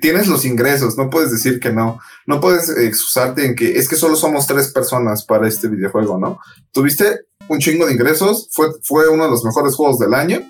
tienes 0.01 0.27
los 0.29 0.45
ingresos, 0.45 0.97
no 0.99 1.09
puedes 1.11 1.31
decir 1.31 1.59
que 1.61 1.73
no. 1.73 1.99
No 2.27 2.41
puedes 2.41 2.69
excusarte 2.69 3.47
en 3.47 3.55
que 3.55 3.79
es 3.79 3.89
que 3.89 3.97
solo 3.97 4.15
somos 4.17 4.47
tres 4.47 4.69
personas 4.73 5.25
para 5.25 5.49
este 5.49 5.69
videojuego, 5.69 6.19
¿no? 6.19 6.39
Tuviste 6.73 7.21
un 7.49 7.59
chingo 7.59 7.87
de 7.87 7.95
ingresos, 7.95 8.49
fue, 8.53 8.69
fue 8.83 9.09
uno 9.09 9.25
de 9.25 9.31
los 9.31 9.45
mejores 9.45 9.75
juegos 9.75 9.99
del 9.99 10.15
año. 10.15 10.41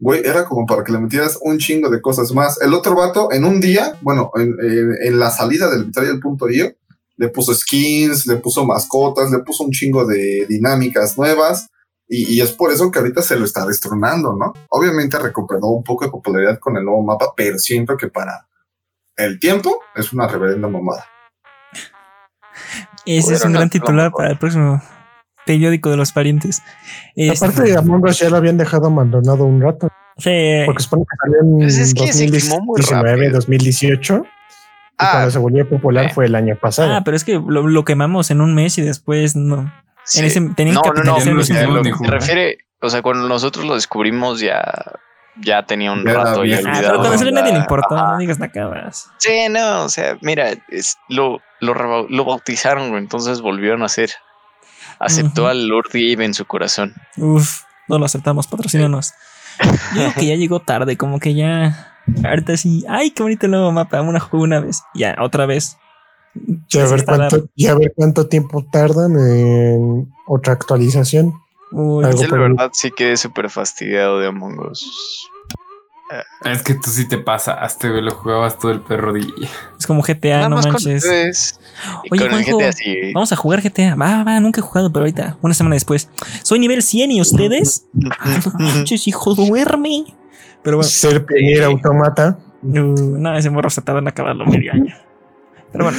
Güey, 0.00 0.22
era 0.24 0.44
como 0.44 0.64
para 0.66 0.84
que 0.84 0.92
le 0.92 0.98
metieras 1.00 1.38
un 1.42 1.58
chingo 1.58 1.90
de 1.90 2.00
cosas 2.00 2.32
más. 2.32 2.60
El 2.60 2.72
otro 2.74 2.94
vato, 2.94 3.32
en 3.32 3.44
un 3.44 3.60
día, 3.60 3.98
bueno, 4.02 4.30
en, 4.36 4.54
en- 4.60 4.96
en 5.02 5.18
la 5.18 5.30
salida 5.30 5.68
del 5.70 5.84
Betrayal.io, 5.86 6.72
le 7.16 7.28
puso 7.30 7.52
skins, 7.52 8.26
le 8.26 8.36
puso 8.36 8.64
mascotas, 8.64 9.30
le 9.30 9.40
puso 9.40 9.64
un 9.64 9.72
chingo 9.72 10.06
de 10.06 10.46
dinámicas 10.48 11.18
nuevas. 11.18 11.66
Y, 12.08 12.36
y 12.36 12.40
es 12.40 12.52
por 12.52 12.72
eso 12.72 12.90
que 12.90 12.98
ahorita 13.00 13.20
se 13.22 13.38
lo 13.38 13.44
está 13.44 13.66
destronando, 13.66 14.34
¿no? 14.34 14.52
Obviamente 14.70 15.18
recuperó 15.18 15.66
un 15.68 15.84
poco 15.84 16.04
de 16.06 16.10
popularidad 16.10 16.58
con 16.58 16.76
el 16.76 16.84
nuevo 16.84 17.02
mapa, 17.02 17.32
pero 17.36 17.58
siento 17.58 17.96
que 17.96 18.08
para 18.08 18.46
el 19.16 19.38
tiempo 19.38 19.80
es 19.94 20.12
una 20.12 20.26
reverenda 20.26 20.68
mamada. 20.68 21.04
Ese 23.04 23.34
es 23.34 23.44
un 23.44 23.52
gran 23.52 23.70
titular 23.70 24.10
para 24.12 24.30
el 24.30 24.38
próximo 24.38 24.82
periódico 25.46 25.90
de 25.90 25.96
los 25.96 26.12
parientes. 26.12 26.62
Este, 27.16 27.46
Aparte, 27.46 27.76
Among 27.76 28.04
Us 28.04 28.18
ya 28.18 28.28
lo 28.30 28.36
habían 28.36 28.58
dejado 28.58 28.86
abandonado 28.88 29.44
un 29.44 29.60
rato. 29.62 29.88
sí, 30.18 30.30
Porque 30.66 30.82
supone 30.82 31.04
que 31.10 31.16
salió 31.22 31.40
en 31.40 31.58
Pues 31.58 31.78
es 31.78 31.94
que 31.94 32.12
se 32.12 32.26
quemó 32.30 32.60
muy 32.64 32.80
2019, 32.80 33.10
rápido. 33.12 33.32
2018. 33.32 34.22
Y 34.24 34.28
Ah, 35.00 35.10
cuando 35.12 35.30
se 35.30 35.38
volvió 35.38 35.68
popular 35.68 36.06
eh. 36.06 36.10
fue 36.12 36.26
el 36.26 36.34
año 36.34 36.56
pasado. 36.60 36.92
Ah, 36.92 37.02
pero 37.04 37.16
es 37.16 37.24
que 37.24 37.34
lo, 37.34 37.66
lo 37.68 37.84
quemamos 37.84 38.30
en 38.30 38.40
un 38.40 38.54
mes 38.54 38.76
y 38.78 38.82
después 38.82 39.36
no. 39.36 39.72
Sí. 40.08 40.18
En 40.20 40.24
ese, 40.24 40.40
tenían 40.56 40.74
no, 40.74 40.82
que 40.82 40.88
no, 40.90 41.04
no, 41.04 41.18
no 41.18 41.30
lo 41.34 41.82
que 41.82 41.94
se 41.94 42.10
refiere, 42.10 42.58
o 42.80 42.90
sea, 42.90 43.02
cuando 43.02 43.28
nosotros 43.28 43.64
lo 43.64 43.74
descubrimos 43.74 44.40
ya, 44.40 44.62
ya 45.40 45.64
tenía 45.64 45.92
un 45.92 46.04
Ya 46.04 46.14
rato 46.14 46.44
ya 46.44 46.56
viejo. 46.56 46.62
Ah, 46.66 46.70
olvidado. 46.70 46.88
pero 46.88 46.98
cuando 47.00 47.18
salió 47.18 47.32
nadie 47.32 47.52
le 47.52 47.58
importó, 47.58 47.96
ajá. 47.96 48.12
no 48.12 48.18
digas 48.18 48.38
nacabas. 48.38 49.10
Sí, 49.18 49.48
no, 49.50 49.84
o 49.84 49.88
sea, 49.88 50.16
mira, 50.22 50.50
es, 50.68 50.96
lo, 51.08 51.40
lo, 51.60 52.06
lo 52.08 52.24
bautizaron, 52.24 52.88
güey, 52.90 53.02
entonces 53.02 53.40
volvieron 53.40 53.82
a 53.82 53.86
hacer. 53.86 54.10
Aceptó 55.00 55.42
Ujú. 55.42 55.50
al 55.50 55.68
Lord 55.68 55.90
Gabe 55.92 56.24
en 56.24 56.34
su 56.34 56.44
corazón. 56.44 56.94
Uf, 57.16 57.62
no 57.88 57.98
lo 57.98 58.04
aceptamos, 58.06 58.48
patrocínanos. 58.48 59.12
Yo 59.94 60.00
digo 60.00 60.12
que 60.14 60.26
ya 60.26 60.34
llegó 60.34 60.60
tarde, 60.60 60.96
como 60.96 61.20
que 61.20 61.34
ya. 61.34 61.94
Ahorita 62.24 62.56
sí, 62.56 62.84
ay, 62.88 63.10
qué 63.10 63.22
bonito 63.22 63.46
el 63.46 63.52
nuevo 63.52 63.70
mapa. 63.70 64.00
Una 64.00 64.18
juego 64.18 64.44
una 64.44 64.60
vez, 64.60 64.82
ya, 64.94 65.14
otra 65.20 65.46
vez. 65.46 65.76
Y, 66.68 66.78
a 66.78 66.86
ver 66.86 67.04
cuánto, 67.04 67.48
y 67.54 67.66
a 67.66 67.74
ver 67.74 67.92
cuánto 67.94 68.26
tiempo 68.26 68.64
tardan 68.70 69.18
en 69.18 70.12
otra 70.26 70.52
actualización. 70.54 71.34
Uy, 71.70 72.04
Algo 72.04 72.22
Yo 72.22 72.28
la 72.28 72.38
verdad 72.38 72.70
sí 72.72 72.90
quedé 72.90 73.16
súper 73.16 73.50
fastidiado 73.50 74.20
de 74.20 74.28
Among 74.28 74.58
Us. 74.70 75.28
Es 76.44 76.62
que 76.62 76.74
tú 76.74 76.90
sí 76.90 77.06
te 77.06 77.18
pasaste, 77.18 77.90
güey. 77.90 78.00
Lo 78.00 78.12
jugabas 78.12 78.58
todo 78.58 78.72
el 78.72 78.80
perro 78.80 79.12
día. 79.12 79.26
es 79.78 79.86
como 79.86 80.02
GTA, 80.02 80.36
Nada 80.36 80.48
no 80.48 80.56
más 80.56 80.66
con 80.66 80.74
manches. 80.74 81.60
Oye, 82.10 82.20
con 82.20 82.20
el 82.20 82.28
Juanjo, 82.30 82.58
GTA 82.58 82.72
sí. 82.72 83.12
Vamos 83.12 83.32
a 83.32 83.36
jugar 83.36 83.62
GTA. 83.62 83.94
Va, 83.94 84.24
va, 84.24 84.40
nunca 84.40 84.60
he 84.60 84.62
jugado, 84.62 84.90
pero 84.90 85.02
ahorita, 85.02 85.36
una 85.42 85.52
semana 85.52 85.74
después. 85.74 86.08
Soy 86.42 86.58
nivel 86.60 86.82
100 86.82 87.10
y 87.12 87.20
ustedes. 87.20 87.86
No 87.92 88.52
manches, 88.58 89.06
hijo, 89.06 89.34
duerme. 89.34 90.04
Pero 90.62 90.78
bueno, 90.78 90.88
Ser 90.88 91.26
eh, 91.36 91.62
Automata. 91.62 92.38
uh, 92.62 92.68
no, 92.72 93.36
ese 93.36 93.50
morro 93.50 93.70
se 93.70 93.82
tarda 93.82 94.00
en 94.00 94.08
acabarlo 94.08 94.46
medio 94.46 94.72
año. 94.72 94.94
Pero 95.72 95.84
bueno, 95.84 95.98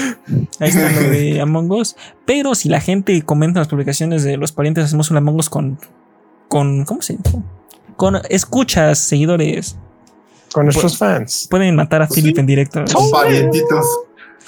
ahí 0.60 0.70
está 0.70 0.92
lo 0.92 1.10
de 1.10 1.42
Among 1.42 1.72
Us. 1.72 1.96
Pero 2.26 2.56
si 2.56 2.70
la 2.70 2.82
gente 2.82 3.22
comenta 3.24 3.60
en 3.60 3.62
las 3.62 3.68
publicaciones 3.68 4.24
de 4.24 4.38
los 4.38 4.52
parientes, 4.52 4.86
hacemos 4.86 5.12
un 5.12 5.18
Among 5.18 5.36
Us 5.40 5.50
con. 5.50 5.80
con 6.48 6.86
¿Cómo 6.86 7.02
se 7.02 7.18
llama? 7.18 7.44
Con 7.96 8.16
escuchas, 8.30 8.98
seguidores. 9.00 9.78
Con 10.54 10.66
nuestros 10.66 10.98
fans. 10.98 11.48
Pueden 11.50 11.76
matar 11.76 12.02
a 12.02 12.08
Pues 12.08 12.20
Philip 12.20 12.36
sí. 12.36 12.40
en 12.40 12.48
directo. 12.48 12.88
Son 12.88 13.12
parientitos. 13.12 13.86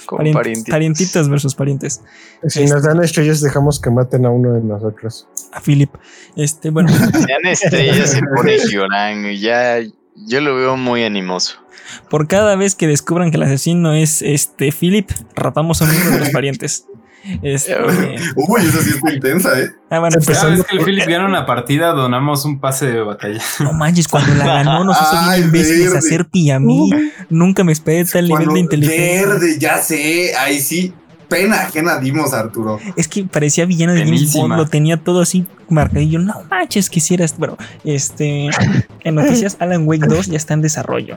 Con 0.06 0.18
Parien- 0.18 0.32
parientitos. 0.34 0.72
parientitos 0.72 1.28
versus 1.28 1.54
parientes. 1.54 2.00
Si 2.48 2.64
nos 2.66 2.82
dan 2.82 3.00
estrellas, 3.04 3.40
dejamos 3.40 3.78
que 3.78 3.88
maten 3.90 4.26
a 4.26 4.30
uno 4.30 4.54
de 4.54 4.60
nosotros. 4.62 5.28
A 5.52 5.60
Philip. 5.60 5.94
Este, 6.34 6.70
bueno. 6.70 6.88
Sean 7.12 7.46
estrellas 7.46 8.10
se 8.10 8.20
pone 8.34 8.56
Hyoran. 8.68 9.26
y 9.26 9.38
Ya, 9.38 9.76
yo 10.16 10.40
lo 10.40 10.54
veo 10.56 10.76
muy 10.76 11.04
animoso. 11.04 11.58
Por 12.08 12.28
cada 12.28 12.56
vez 12.56 12.74
que 12.74 12.86
descubran 12.86 13.30
que 13.30 13.36
el 13.36 13.42
asesino 13.42 13.92
es 13.94 14.22
este 14.22 14.72
Philip, 14.72 15.10
rapamos 15.34 15.82
a 15.82 15.84
uno 15.84 16.10
de 16.10 16.18
los 16.18 16.30
parientes. 16.32 16.86
Este, 17.42 17.76
Uy, 18.36 18.62
esa 18.62 18.82
sí 18.82 18.90
está 18.90 19.12
intensa, 19.12 19.60
¿eh? 19.60 19.70
ah, 19.90 20.00
bueno, 20.00 20.16
pues, 20.24 20.38
Cada 20.38 20.50
vez 20.50 20.64
que 20.64 20.76
el 20.76 20.84
Philip 20.84 21.06
gana 21.06 21.26
una 21.26 21.46
partida, 21.46 21.92
donamos 21.92 22.44
un 22.44 22.58
pase 22.58 22.86
de 22.86 23.00
batalla. 23.00 23.40
no 23.60 23.72
manches, 23.72 24.08
cuando 24.08 24.34
la 24.34 24.46
ganó 24.46 24.84
nos 24.84 24.96
hizo 24.96 25.10
Ay, 25.12 25.42
bien 25.42 25.48
imbéciles 25.48 25.94
hacer 25.94 26.26
pi 26.26 26.50
a 26.50 26.58
mí. 26.58 26.90
Nunca 27.28 27.62
me 27.62 27.72
esperé 27.72 28.04
tal 28.04 28.26
nivel 28.26 28.48
de 28.48 28.60
inteligencia. 28.60 29.28
Verde, 29.28 29.58
ya 29.58 29.78
sé. 29.78 30.34
Ahí 30.36 30.58
sí. 30.58 30.92
Pena 31.32 31.62
ajena 31.62 31.98
dimos, 31.98 32.34
Arturo. 32.34 32.78
Es 32.94 33.08
que 33.08 33.24
parecía 33.24 33.64
villano 33.64 33.94
de 33.94 34.04
James. 34.04 34.34
Bond, 34.34 34.54
lo 34.54 34.66
tenía 34.66 34.98
todo 34.98 35.22
así 35.22 35.46
marcadillo. 35.70 36.18
No 36.18 36.34
manches, 36.50 36.90
quisieras. 36.90 37.38
Bueno, 37.38 37.56
este. 37.84 38.50
En 39.04 39.14
noticias, 39.16 39.56
Alan 39.58 39.88
Wake 39.88 40.06
2 40.06 40.26
ya 40.26 40.36
está 40.36 40.54
en 40.54 40.60
desarrollo. 40.60 41.16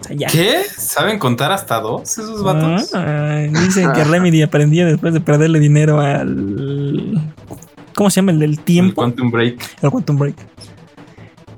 O 0.00 0.04
sea, 0.04 0.16
ya. 0.16 0.26
¿Qué? 0.26 0.62
¿Saben 0.74 1.18
contar 1.18 1.52
hasta 1.52 1.78
dos 1.80 2.18
esos 2.18 2.42
vatos? 2.42 2.92
Ah, 2.94 3.44
dicen 3.48 3.92
que 3.92 4.02
Remedy 4.04 4.40
aprendía 4.42 4.86
después 4.86 5.12
de 5.12 5.20
perderle 5.20 5.60
dinero 5.60 6.00
al. 6.00 7.32
¿Cómo 7.94 8.08
se 8.08 8.16
llama? 8.16 8.32
El 8.32 8.38
del 8.38 8.50
El 8.52 8.60
tiempo. 8.60 9.02
Quantum 9.02 9.30
Break. 9.30 9.60
El 9.82 9.90
Quantum 9.90 10.18
Break. 10.18 10.36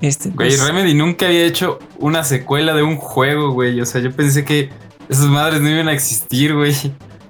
Este. 0.01 0.29
Güey, 0.31 0.49
pues, 0.49 0.61
Remedy 0.61 0.93
nunca 0.93 1.27
había 1.27 1.45
hecho 1.45 1.79
una 1.97 2.25
secuela 2.25 2.73
de 2.73 2.83
un 2.83 2.97
juego, 2.97 3.51
güey. 3.51 3.79
O 3.79 3.85
sea, 3.85 4.01
yo 4.01 4.11
pensé 4.11 4.43
que 4.43 4.69
esas 5.07 5.27
madres 5.27 5.61
no 5.61 5.69
iban 5.69 5.87
a 5.87 5.93
existir, 5.93 6.53
güey. 6.53 6.75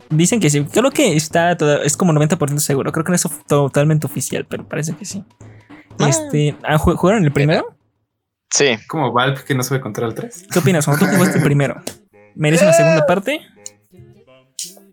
Dicen 0.10 0.40
que 0.40 0.50
sí. 0.50 0.64
Creo 0.66 0.92
que 0.92 1.16
está. 1.16 1.52
es 1.84 1.98
como 1.98 2.14
90% 2.14 2.58
seguro. 2.60 2.92
Creo 2.92 3.04
que 3.04 3.12
no 3.12 3.16
es 3.16 3.28
totalmente 3.48 4.06
oficial, 4.08 4.46
pero 4.46 4.68
parece 4.68 4.96
que 4.96 5.06
sí. 5.06 5.24
Ah. 6.00 6.10
Este. 6.10 6.56
ah, 6.64 6.78
¿ju- 6.78 6.96
¿Jugaron 6.96 7.24
el 7.24 7.32
primero? 7.32 7.76
Sí. 8.50 8.78
Como 8.88 9.12
Valve 9.12 9.44
que 9.46 9.56
no 9.56 9.64
sabe 9.64 9.82
contar 9.82 10.04
el 10.06 10.14
3. 10.14 10.48
¿Qué 10.52 10.60
opinas? 10.60 10.86
Cuando 10.86 11.06
tú 11.06 11.12
jugaste 11.16 11.38
el 11.40 11.44
primero, 11.44 11.82
¿merece 12.36 12.64
una 12.66 12.74
segunda 12.74 13.06
parte? 13.06 13.42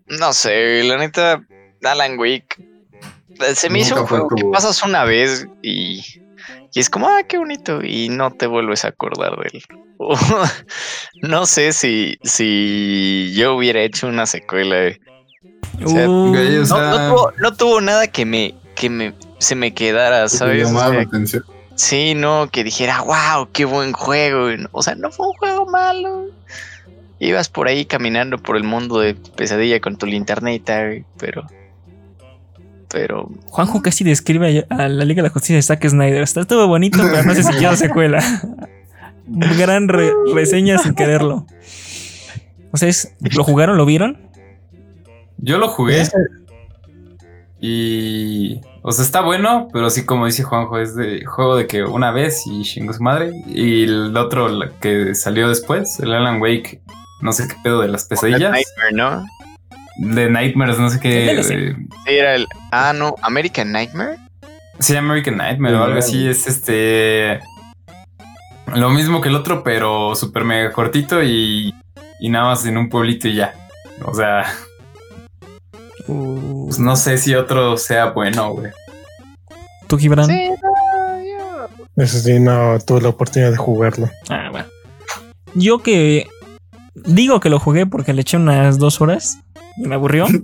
No 0.07 0.33
sé, 0.33 0.83
la 0.83 0.97
neta, 0.97 1.45
Alan 1.83 2.19
Wake. 2.19 2.67
Se 3.55 3.69
me 3.69 3.79
hizo 3.79 3.99
un 4.01 4.07
juego 4.07 4.27
que 4.29 4.43
pasas 4.51 4.83
una 4.83 5.03
vez 5.05 5.47
y, 5.61 6.01
y 6.73 6.79
es 6.79 6.89
como, 6.89 7.07
ah, 7.07 7.23
qué 7.27 7.37
bonito, 7.37 7.81
y 7.83 8.09
no 8.09 8.31
te 8.31 8.47
vuelves 8.47 8.85
a 8.85 8.89
acordar 8.89 9.35
de 9.37 9.49
él. 9.53 9.63
No 11.21 11.45
sé 11.45 11.73
si, 11.73 12.17
si 12.23 13.33
yo 13.35 13.55
hubiera 13.55 13.81
hecho 13.81 14.07
una 14.07 14.25
secuela. 14.25 14.87
eh. 14.87 14.99
O 15.83 15.89
sea, 15.89 16.09
Uh, 16.09 16.31
No, 16.33 17.09
tuvo, 17.09 17.31
no 17.37 17.53
tuvo 17.55 17.81
nada 17.81 18.07
que 18.07 18.25
me, 18.25 18.55
que 18.75 18.89
me 18.89 19.13
se 19.39 19.55
me 19.55 19.73
quedara, 19.73 20.27
¿sabes? 20.29 20.65
Llamaba 20.67 20.91
sea, 20.91 21.01
atención. 21.01 21.43
sí, 21.75 22.13
no, 22.15 22.49
que 22.51 22.63
dijera, 22.63 23.01
wow, 23.01 23.49
qué 23.51 23.65
buen 23.65 23.91
juego. 23.93 24.47
O 24.71 24.83
sea, 24.83 24.95
no 24.95 25.11
fue 25.11 25.27
un 25.27 25.33
juego 25.33 25.65
malo. 25.67 26.25
Ibas 27.19 27.49
por 27.49 27.67
ahí 27.67 27.85
caminando 27.85 28.37
por 28.39 28.57
el 28.57 28.63
mundo 28.63 28.99
de 28.99 29.13
pesadilla 29.15 29.79
con 29.79 29.97
tu 29.97 30.05
linternita, 30.07 30.83
pero. 31.17 31.45
Pero. 32.91 33.29
Juanjo 33.45 33.81
casi 33.81 34.03
describe 34.03 34.65
a 34.69 34.87
la 34.87 35.05
Liga 35.05 35.21
de 35.21 35.29
la 35.29 35.33
Justicia 35.33 35.55
de 35.55 35.61
Zack 35.61 35.87
Snyder. 35.87 36.21
Está 36.23 36.43
todo 36.45 36.67
bonito, 36.67 36.99
pero 37.11 37.23
no 37.23 37.33
sé 37.35 37.43
si 37.43 37.53
quiero 37.53 37.75
secuela. 37.75 38.23
Gran 39.27 39.87
re- 39.87 40.11
reseña 40.33 40.77
sin 40.77 40.93
quererlo. 40.93 41.45
O 42.71 42.77
sea, 42.77 42.89
es- 42.89 43.13
¿lo 43.35 43.43
jugaron? 43.43 43.77
¿Lo 43.77 43.85
vieron? 43.85 44.17
Yo 45.37 45.57
lo 45.57 45.67
jugué 45.69 46.03
y. 47.59 48.59
O 48.83 48.91
sea, 48.91 49.05
está 49.05 49.21
bueno, 49.21 49.67
pero 49.71 49.89
sí, 49.91 50.05
como 50.05 50.25
dice 50.25 50.41
Juanjo, 50.43 50.79
es 50.79 50.95
de 50.95 51.23
juego 51.25 51.55
de 51.55 51.67
que 51.67 51.83
una 51.83 52.11
vez 52.11 52.43
y 52.47 52.63
chingó 52.63 52.93
su 52.93 53.03
madre. 53.03 53.31
Y 53.47 53.83
el 53.83 54.15
otro 54.17 54.49
que 54.79 55.13
salió 55.13 55.47
después, 55.47 55.99
el 55.99 56.13
Alan 56.13 56.41
Wake, 56.41 56.81
no 57.21 57.31
sé 57.31 57.47
qué 57.47 57.55
pedo 57.63 57.81
de 57.81 57.87
las 57.89 58.05
pesadillas. 58.05 58.51
Nightmare, 58.51 58.93
¿no? 58.93 59.25
De 60.03 60.29
Nightmares, 60.29 60.79
no 60.79 60.89
sé 60.89 60.99
qué. 60.99 61.31
Eh, 61.31 61.43
Sí, 61.43 61.55
era 62.07 62.35
el. 62.35 62.47
Ah, 62.71 62.91
no, 62.93 63.15
American 63.21 63.71
Nightmare. 63.71 64.17
Sí, 64.79 64.95
American 64.95 65.37
Nightmare 65.37 65.75
o 65.75 65.83
algo 65.83 65.99
así. 65.99 66.27
Es 66.27 66.47
este. 66.47 67.39
Lo 68.73 68.89
mismo 68.89 69.21
que 69.21 69.29
el 69.29 69.35
otro, 69.35 69.63
pero 69.63 70.15
súper 70.15 70.43
mega 70.43 70.71
cortito 70.71 71.21
y, 71.21 71.73
y 72.19 72.29
nada 72.29 72.45
más 72.45 72.65
en 72.65 72.77
un 72.77 72.89
pueblito 72.89 73.27
y 73.27 73.35
ya. 73.35 73.53
O 74.05 74.13
sea, 74.15 74.45
pues 76.07 76.79
no 76.79 76.95
sé 76.95 77.17
si 77.17 77.35
otro 77.35 77.77
sea 77.77 78.07
bueno, 78.11 78.53
güey. 78.53 78.71
¿Tú, 79.87 79.97
Gibran? 79.97 80.25
Sí, 80.27 80.49
no, 80.63 81.19
yo- 81.21 81.85
Eso 82.03 82.17
sí, 82.19 82.39
no 82.39 82.79
tuve 82.79 83.01
la 83.01 83.09
oportunidad 83.09 83.51
de 83.51 83.57
jugarlo. 83.57 84.09
Ah, 84.29 84.47
bueno. 84.51 84.67
Yo 85.53 85.79
que 85.83 86.27
digo 86.95 87.39
que 87.39 87.49
lo 87.49 87.59
jugué 87.59 87.85
porque 87.85 88.13
le 88.13 88.21
eché 88.21 88.37
unas 88.37 88.79
dos 88.79 89.01
horas 89.01 89.37
y 89.83 89.87
me 89.87 89.95
aburrió. 89.95 90.25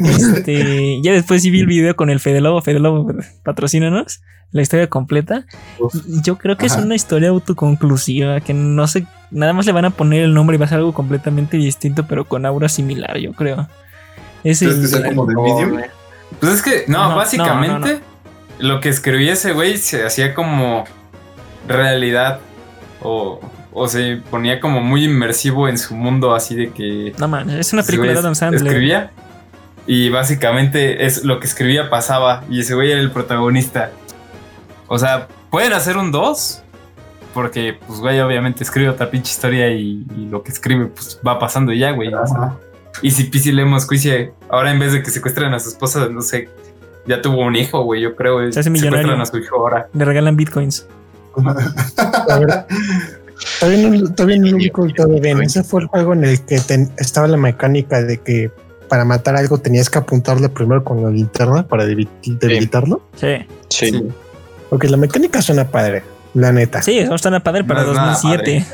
Este, 0.00 1.00
ya 1.02 1.12
después 1.12 1.42
sí 1.42 1.50
vi 1.50 1.60
el 1.60 1.66
video 1.66 1.94
con 1.96 2.10
el 2.10 2.20
Fede 2.20 2.40
Lobo. 2.40 2.62
Fede 2.62 2.78
Lobo, 2.80 3.12
patrocínanos. 3.44 4.20
La 4.50 4.62
historia 4.62 4.88
completa. 4.88 5.44
Uf. 5.78 5.94
Yo 6.22 6.38
creo 6.38 6.56
que 6.56 6.66
es 6.66 6.76
una 6.76 6.94
historia 6.94 7.28
autoconclusiva. 7.28 8.40
Que 8.40 8.54
no 8.54 8.86
sé, 8.86 9.06
nada 9.30 9.52
más 9.52 9.66
le 9.66 9.72
van 9.72 9.84
a 9.84 9.90
poner 9.90 10.22
el 10.22 10.32
nombre 10.32 10.56
y 10.56 10.58
va 10.58 10.64
a 10.64 10.68
ser 10.68 10.78
algo 10.78 10.94
completamente 10.94 11.56
distinto, 11.58 12.06
pero 12.08 12.24
con 12.26 12.46
aura 12.46 12.68
similar, 12.68 13.18
yo 13.18 13.32
creo. 13.34 13.68
Es 14.44 14.60
¿Crees 14.60 14.74
el- 14.76 14.80
que 14.82 14.86
sea 14.88 15.04
como 15.08 15.26
de 15.26 15.34
Medium? 15.34 15.82
Pues 16.40 16.52
es 16.54 16.62
que, 16.62 16.84
no, 16.88 17.10
No, 17.10 17.16
básicamente 17.16 18.00
lo 18.58 18.80
que 18.80 18.88
escribía 18.88 19.32
ese 19.34 19.52
güey 19.52 19.76
se 19.78 20.04
hacía 20.06 20.34
como 20.34 20.84
realidad 21.66 22.40
o, 23.02 23.40
o 23.78 23.88
se 23.88 24.20
ponía 24.30 24.60
como 24.60 24.80
muy 24.80 25.04
inmersivo 25.04 25.68
en 25.68 25.78
su 25.78 25.94
mundo, 25.94 26.34
así 26.34 26.54
de 26.54 26.70
que 26.70 27.14
no 27.18 27.28
man, 27.28 27.48
es 27.50 27.72
una 27.72 27.82
película 27.82 28.12
de 28.12 28.18
Adam 28.18 28.34
Sandler. 28.34 28.66
escribía 28.66 29.10
y 29.86 30.10
básicamente 30.10 31.06
es 31.06 31.24
lo 31.24 31.40
que 31.40 31.46
escribía 31.46 31.88
pasaba 31.90 32.44
y 32.50 32.60
ese 32.60 32.74
güey 32.74 32.90
era 32.90 33.00
el 33.00 33.10
protagonista. 33.10 33.90
O 34.86 34.98
sea, 34.98 35.28
pueden 35.50 35.72
hacer 35.72 35.96
un 35.96 36.12
2 36.12 36.62
porque, 37.34 37.78
pues, 37.86 38.00
güey, 38.00 38.20
obviamente 38.20 38.64
escribe 38.64 38.88
otra 38.88 39.10
pinche 39.10 39.30
historia 39.30 39.70
y, 39.70 40.04
y 40.16 40.26
lo 40.28 40.42
que 40.42 40.50
escribe, 40.50 40.86
pues, 40.86 41.20
va 41.26 41.38
pasando 41.38 41.72
ya, 41.72 41.92
güey. 41.92 42.12
o 42.12 42.26
sea. 42.26 42.36
Ajá. 42.36 42.56
Y 43.02 43.10
si 43.10 43.24
PC 43.24 43.52
Lemon 43.52 43.80
Squeezy 43.80 44.30
ahora 44.48 44.70
en 44.70 44.78
vez 44.78 44.92
de 44.92 45.02
que 45.02 45.10
secuestren 45.10 45.52
a 45.54 45.60
su 45.60 45.68
esposa, 45.68 46.08
no 46.08 46.20
sé, 46.20 46.48
ya 47.06 47.22
tuvo 47.22 47.42
un 47.42 47.56
hijo, 47.56 47.82
güey, 47.82 48.02
yo 48.02 48.16
creo. 48.16 48.52
Se 48.52 48.60
hace 48.60 48.70
millonario. 48.70 49.08
Secuestran 49.08 49.20
a 49.20 49.26
su 49.26 49.38
hijo 49.38 49.56
ahora. 49.56 49.88
Le 49.92 50.04
regalan 50.04 50.36
bitcoins. 50.36 50.86
Todavía 53.60 53.88
no, 53.90 54.12
todavía 54.14 54.36
no 54.38 54.46
lo 54.48 54.56
ubico 54.56 54.86
todo 54.94 55.20
bien. 55.20 55.42
Ese 55.42 55.62
fue 55.64 55.82
el 55.82 55.86
juego 55.88 56.12
en 56.12 56.24
el 56.24 56.40
que 56.44 56.58
ten- 56.60 56.90
estaba 56.98 57.26
la 57.28 57.36
mecánica 57.36 58.02
de 58.02 58.18
que 58.18 58.50
para 58.88 59.04
matar 59.04 59.36
algo 59.36 59.58
tenías 59.58 59.90
que 59.90 59.98
apuntarle 59.98 60.48
primero 60.48 60.82
con 60.82 61.02
la 61.02 61.10
linterna 61.10 61.66
para 61.66 61.84
debi- 61.84 62.08
debilitarlo. 62.24 63.02
Sí. 63.16 63.36
Sí. 63.68 64.08
Ok, 64.70 64.84
la 64.84 64.96
mecánica 64.96 65.40
suena 65.42 65.68
padre, 65.68 66.02
la 66.34 66.52
neta. 66.52 66.82
Sí, 66.82 66.98
eso 66.98 67.14
está 67.14 67.38
padre 67.40 67.64
para 67.64 67.82
No 67.82 67.90
es 67.90 67.96
nada 67.96 68.12
2007. 68.12 68.66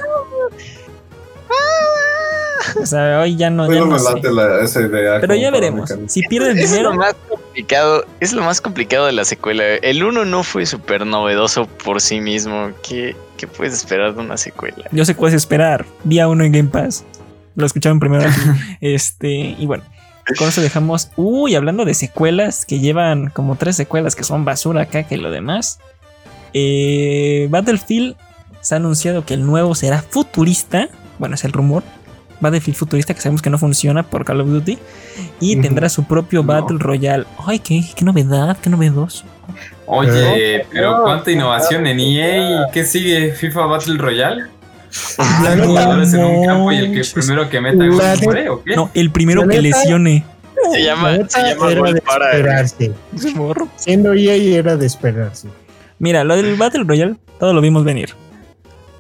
O 2.83 2.87
sea, 2.87 3.20
hoy 3.20 3.37
ya 3.37 3.51
no, 3.51 3.64
ya 3.64 3.68
Pero 3.72 3.87
no 3.87 3.93
me 3.93 3.99
sé. 3.99 4.05
late 4.14 4.33
la, 4.33 4.62
esa 4.62 4.81
idea. 4.81 5.20
Pero 5.20 5.35
como 5.35 5.43
ya 5.43 5.51
veremos. 5.51 5.91
mecánica. 5.91 6.09
Si 6.12 6.22
pierden 6.22 6.59
Es 6.59 6.64
lo 6.64 6.70
dinero, 6.77 6.95
más 6.95 7.14
complicado, 7.29 8.05
es 8.20 8.33
lo 8.33 8.43
más 8.43 8.61
complicado 8.61 9.07
de 9.07 9.12
la 9.12 9.25
secuela. 9.25 9.64
El 9.64 10.03
uno 10.05 10.25
no 10.25 10.43
fue 10.43 10.66
súper 10.66 11.07
novedoso 11.07 11.66
por 11.66 12.01
sí 12.01 12.20
mismo. 12.20 12.70
¿Qué, 12.87 13.16
¿Qué 13.37 13.47
puedes 13.47 13.75
esperar 13.75 14.14
de 14.14 14.20
una 14.20 14.37
secuela? 14.37 14.85
yo 14.93 15.05
sé 15.05 15.14
cuál 15.14 15.31
es 15.31 15.37
esperar. 15.37 15.85
Día 16.05 16.29
uno 16.29 16.45
en 16.45 16.53
Game 16.53 16.68
Pass. 16.70 17.05
Lo 17.57 17.66
escucharon 17.66 18.01
primero. 18.01 18.29
Este, 18.81 19.29
y 19.59 19.66
bueno, 19.66 19.85
con 20.39 20.49
eso 20.49 20.61
dejamos. 20.61 21.11
Uy, 21.16 21.55
hablando 21.55 21.85
de 21.85 21.95
secuelas 21.95 22.66
que 22.66 22.81
llevan 22.81 23.31
como 23.31 23.57
tres 23.57 23.77
secuelas 23.77 24.14
que 24.16 24.25
son 24.25 24.45
basura 24.45 24.83
acá 24.83 25.05
que 25.05 25.16
lo 25.16 25.31
demás. 25.31 25.79
Eh, 26.53 27.47
Battlefield 27.51 28.16
se 28.61 28.75
ha 28.75 28.79
anunciado 28.79 29.25
que 29.25 29.35
el 29.35 29.45
nuevo 29.47 29.75
será 29.75 30.03
futurista. 30.03 30.89
Bueno, 31.18 31.35
es 31.35 31.45
el 31.45 31.53
rumor. 31.53 31.83
Battlefield 32.41 32.76
futurista 32.76 33.14
que 33.14 33.20
sabemos 33.20 33.43
que 33.43 33.51
no 33.51 33.59
funciona 33.59 34.03
por 34.03 34.24
Call 34.24 34.41
of 34.41 34.49
Duty. 34.49 34.78
Y 35.41 35.57
tendrá 35.61 35.89
su 35.89 36.05
propio 36.05 36.43
No. 36.43 36.47
Battle 36.49 36.78
Royale. 36.78 37.24
Ay, 37.47 37.59
qué, 37.59 37.82
qué 37.95 38.05
novedad, 38.05 38.57
qué 38.61 38.70
novedoso. 38.70 39.24
Oye, 39.87 40.66
pero 40.72 41.03
cuánta 41.03 41.30
innovación 41.30 41.87
en 41.87 42.01
EA. 42.01 42.66
¿Qué 42.72 42.85
sigue? 42.85 43.32
¿FIFA 43.32 43.66
Battle 43.66 43.99
Royale? 43.99 44.45
Neta, 45.43 45.66
jugadores 45.66 46.14
en 46.14 46.24
un 46.24 46.47
campo 46.47 46.70
y 46.72 46.76
el 46.76 46.93
que 46.93 47.03
primero 47.12 47.49
que 47.51 47.61
meta 47.61 47.85
gol 47.87 48.01
muere, 48.22 48.49
¿o 48.49 48.62
qué? 48.62 48.76
No, 48.76 48.91
el 48.95 49.11
primero 49.11 49.47
que 49.49 49.61
lesione. 49.61 50.24
Se 50.72 50.78
la 50.78 50.85
llama, 50.85 51.28
se 51.28 51.41
llama 51.43 51.70
era 51.70 51.80
gol 51.80 51.95
de 51.95 52.01
para. 52.01 52.30
esperarse. 52.30 52.93
Morro. 53.35 53.68
Siendo 53.76 54.14
EA 54.14 54.35
era 54.59 54.76
de 54.76 54.87
esperarse. 54.87 55.49
Mira, 55.99 56.22
lo 56.24 56.37
del 56.37 56.55
Battle 56.57 56.85
Royale, 56.85 57.16
todo 57.39 57.53
lo 57.53 57.61
vimos 57.61 57.85
venir. 57.85 58.11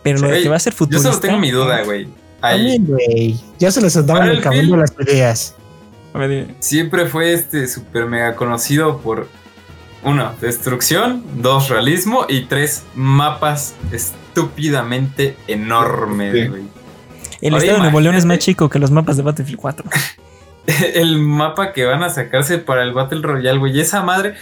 Pero 0.02 0.18
lo 0.18 0.28
de 0.28 0.42
que 0.42 0.48
va 0.48 0.56
a 0.56 0.60
ser 0.60 0.72
Yo 0.72 0.78
futurista. 0.78 1.08
solo 1.10 1.20
tengo 1.20 1.38
mi 1.38 1.50
duda, 1.50 1.82
güey. 1.82 2.08
Ahí 2.46 2.76
También, 2.76 2.86
güey. 2.86 3.40
Ya 3.58 3.70
se 3.70 3.80
les 3.80 3.96
andaban 3.96 4.22
Battlefield. 4.22 4.46
acabando 4.46 4.76
las 4.76 4.92
ideas. 5.00 5.54
A 6.12 6.18
ver, 6.18 6.30
dime. 6.30 6.54
siempre 6.60 7.06
fue 7.06 7.32
este 7.32 7.66
super 7.66 8.06
mega 8.06 8.36
conocido 8.36 8.98
por 8.98 9.28
uno, 10.04 10.32
destrucción, 10.40 11.24
dos, 11.36 11.68
realismo 11.70 12.26
y 12.28 12.42
tres, 12.44 12.82
mapas 12.94 13.74
estúpidamente 13.90 15.36
enormes, 15.48 16.32
Sí. 16.34 16.46
güey. 16.48 16.62
El 17.40 17.54
estado 17.56 17.74
de 17.74 17.78
Nuevo 17.80 18.00
León 18.00 18.14
es 18.14 18.24
más 18.24 18.38
chico 18.38 18.68
que 18.68 18.78
los 18.78 18.90
mapas 18.90 19.16
de 19.16 19.22
Battlefield 19.22 19.58
4. 19.60 19.84
El 20.94 21.18
mapa 21.18 21.72
que 21.72 21.84
van 21.84 22.02
a 22.02 22.08
sacarse 22.10 22.56
para 22.58 22.82
el 22.84 22.92
Battle 22.94 23.20
Royale, 23.20 23.58
güey. 23.58 23.78
Esa 23.78 24.02
madre, 24.02 24.34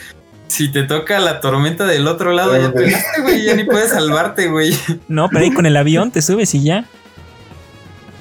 si 0.46 0.70
te 0.70 0.84
toca 0.84 1.18
la 1.18 1.40
tormenta 1.40 1.84
del 1.84 2.06
otro 2.06 2.32
lado, 2.32 2.56
ya 2.56 2.70
te 2.72 2.84
ganaste, 2.84 3.22
güey. 3.22 3.44
Ya 3.44 3.54
ni 3.56 3.64
puedes 3.64 3.90
salvarte, 3.90 4.46
güey. 4.48 4.72
No, 5.08 5.28
pero 5.28 5.40
ahí 5.44 5.52
con 5.52 5.66
el 5.66 5.76
avión 5.76 6.12
te 6.12 6.22
subes 6.22 6.54
y 6.54 6.62
ya. 6.62 6.84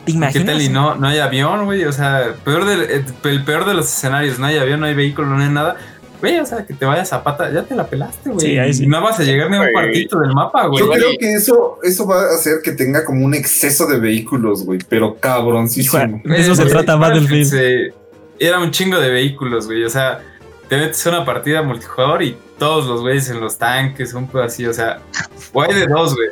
¿Te 0.06 0.12
¿Qué 0.12 0.18
imaginas? 0.18 0.45
tal? 0.47 0.62
Y 0.62 0.70
no, 0.70 0.95
no 0.95 1.08
hay 1.08 1.20
avión, 1.20 1.66
güey. 1.66 1.86
O 1.86 1.91
sea, 1.91 2.34
peor 2.43 2.66
del, 2.66 2.82
eh, 2.84 3.06
el 3.24 3.43
peor 3.43 3.66
de 3.66 3.74
los 3.74 3.86
escenarios. 3.86 4.39
No 4.39 4.45
hay 4.47 4.58
avión, 4.58 4.80
no 4.80 4.86
hay 4.88 4.93
vehículo, 4.95 5.28
no 5.28 5.41
hay 5.43 5.49
nada. 5.49 5.76
Güey, 6.20 6.39
o 6.39 6.45
sea, 6.45 6.66
que 6.66 6.74
te 6.76 6.86
vayas 6.86 7.12
a 7.14 7.24
pata, 7.24 7.52
ya 7.52 7.64
te 7.64 7.74
la 7.76 7.88
pelaste, 7.88 8.30
güey. 8.30 8.45
Sí, 8.45 8.58
ahí 8.60 8.74
sí. 8.74 8.86
No 8.86 9.02
vas 9.02 9.20
a 9.20 9.24
llegar 9.24 9.49
ni 9.49 9.58
a 9.58 9.60
un 9.60 9.66
Güey. 9.66 9.74
cuartito 9.74 10.20
del 10.20 10.34
mapa, 10.34 10.68
güey. 10.68 10.84
Yo 10.84 10.89
creo 10.91 11.10
que 11.20 11.34
eso, 11.34 11.80
eso 11.84 12.06
va 12.06 12.22
a 12.22 12.36
hacer 12.36 12.60
que 12.64 12.74
tenga 12.74 13.04
como 13.04 13.26
un 13.26 13.34
exceso 13.34 13.88
de 13.88 13.99
vehículos, 13.99 14.64
güey, 14.64 14.80
pero 14.88 15.16
cabroncísimo. 15.20 16.22
Eso 16.26 16.54
se 16.56 16.62
Güey, 16.64 16.74
trata 16.74 16.95
Battlefield. 16.95 17.45
se- 17.49 17.93
era 18.39 18.60
un 18.60 18.70
chingo 18.72 18.99
de 18.99 19.10
vehículos, 19.10 19.66
güey. 19.66 19.84
O 19.84 19.89
sea, 19.89 20.20
te 20.70 20.78
metes 20.78 21.06
a 21.08 21.10
una 21.10 21.26
partida 21.26 21.64
multijugador 21.64 22.22
y 22.24 22.38
todos 22.60 22.86
los 22.86 23.02
güeyes 23.02 23.30
en 23.30 23.39
los 23.41 23.58
tanques, 23.58 24.14
un 24.14 24.28
pedo 24.28 24.43
así. 24.43 24.66
O 24.68 24.74
sea, 24.74 24.99
o 25.54 25.62
hay 25.64 25.74
de 25.74 25.88
dos, 25.88 26.14
güey. 26.16 26.28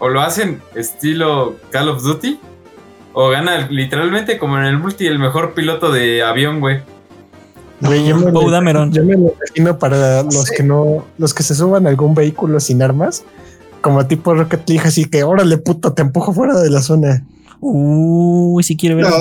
O 0.00 0.08
lo 0.08 0.20
hacen 0.20 0.60
estilo 0.74 1.56
Call 1.70 1.88
of 1.90 2.02
Duty, 2.02 2.40
o 3.12 3.28
gana 3.30 3.68
literalmente 3.70 4.38
como 4.38 4.58
en 4.58 4.64
el 4.64 4.78
multi 4.78 5.06
el 5.06 5.18
mejor 5.18 5.54
piloto 5.54 5.92
de 5.92 6.22
avión, 6.22 6.60
güey. 6.60 6.80
Güey, 7.80 8.06
yo 8.06 8.16
me, 8.16 8.30
Poe 8.30 8.50
Dameron. 8.50 8.92
yo 8.92 9.04
me 9.04 9.14
lo 9.14 9.34
imagino 9.34 9.78
para 9.78 10.22
los 10.22 10.50
que 10.50 10.62
no, 10.62 11.04
los 11.18 11.34
que 11.34 11.42
se 11.42 11.54
suban 11.54 11.86
a 11.86 11.90
algún 11.90 12.14
vehículo 12.14 12.60
sin 12.60 12.80
armas, 12.80 13.24
como 13.80 14.06
tipo 14.06 14.34
Rocket 14.34 14.68
League, 14.68 14.86
así 14.86 15.04
que 15.06 15.24
órale 15.24 15.58
puto, 15.58 15.92
te 15.92 16.02
empujo 16.02 16.32
fuera 16.32 16.60
de 16.60 16.70
la 16.70 16.80
zona. 16.80 17.26
Uy, 17.60 18.62
si 18.62 18.76
quiere 18.76 18.94
ver. 18.94 19.06
No. 19.06 19.16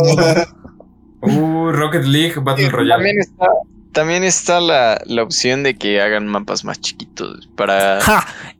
Uh, 1.22 1.72
Rocket 1.72 2.04
League 2.04 2.36
Battle 2.42 2.70
Royale. 2.70 2.96
También 2.96 3.20
está, 3.20 3.48
también 3.92 4.24
está 4.24 4.62
la, 4.62 5.02
la 5.06 5.24
opción 5.24 5.64
de 5.64 5.76
que 5.76 6.02
hagan 6.02 6.28
mapas 6.28 6.64
más 6.64 6.80
chiquitos 6.80 7.48
para 7.56 8.00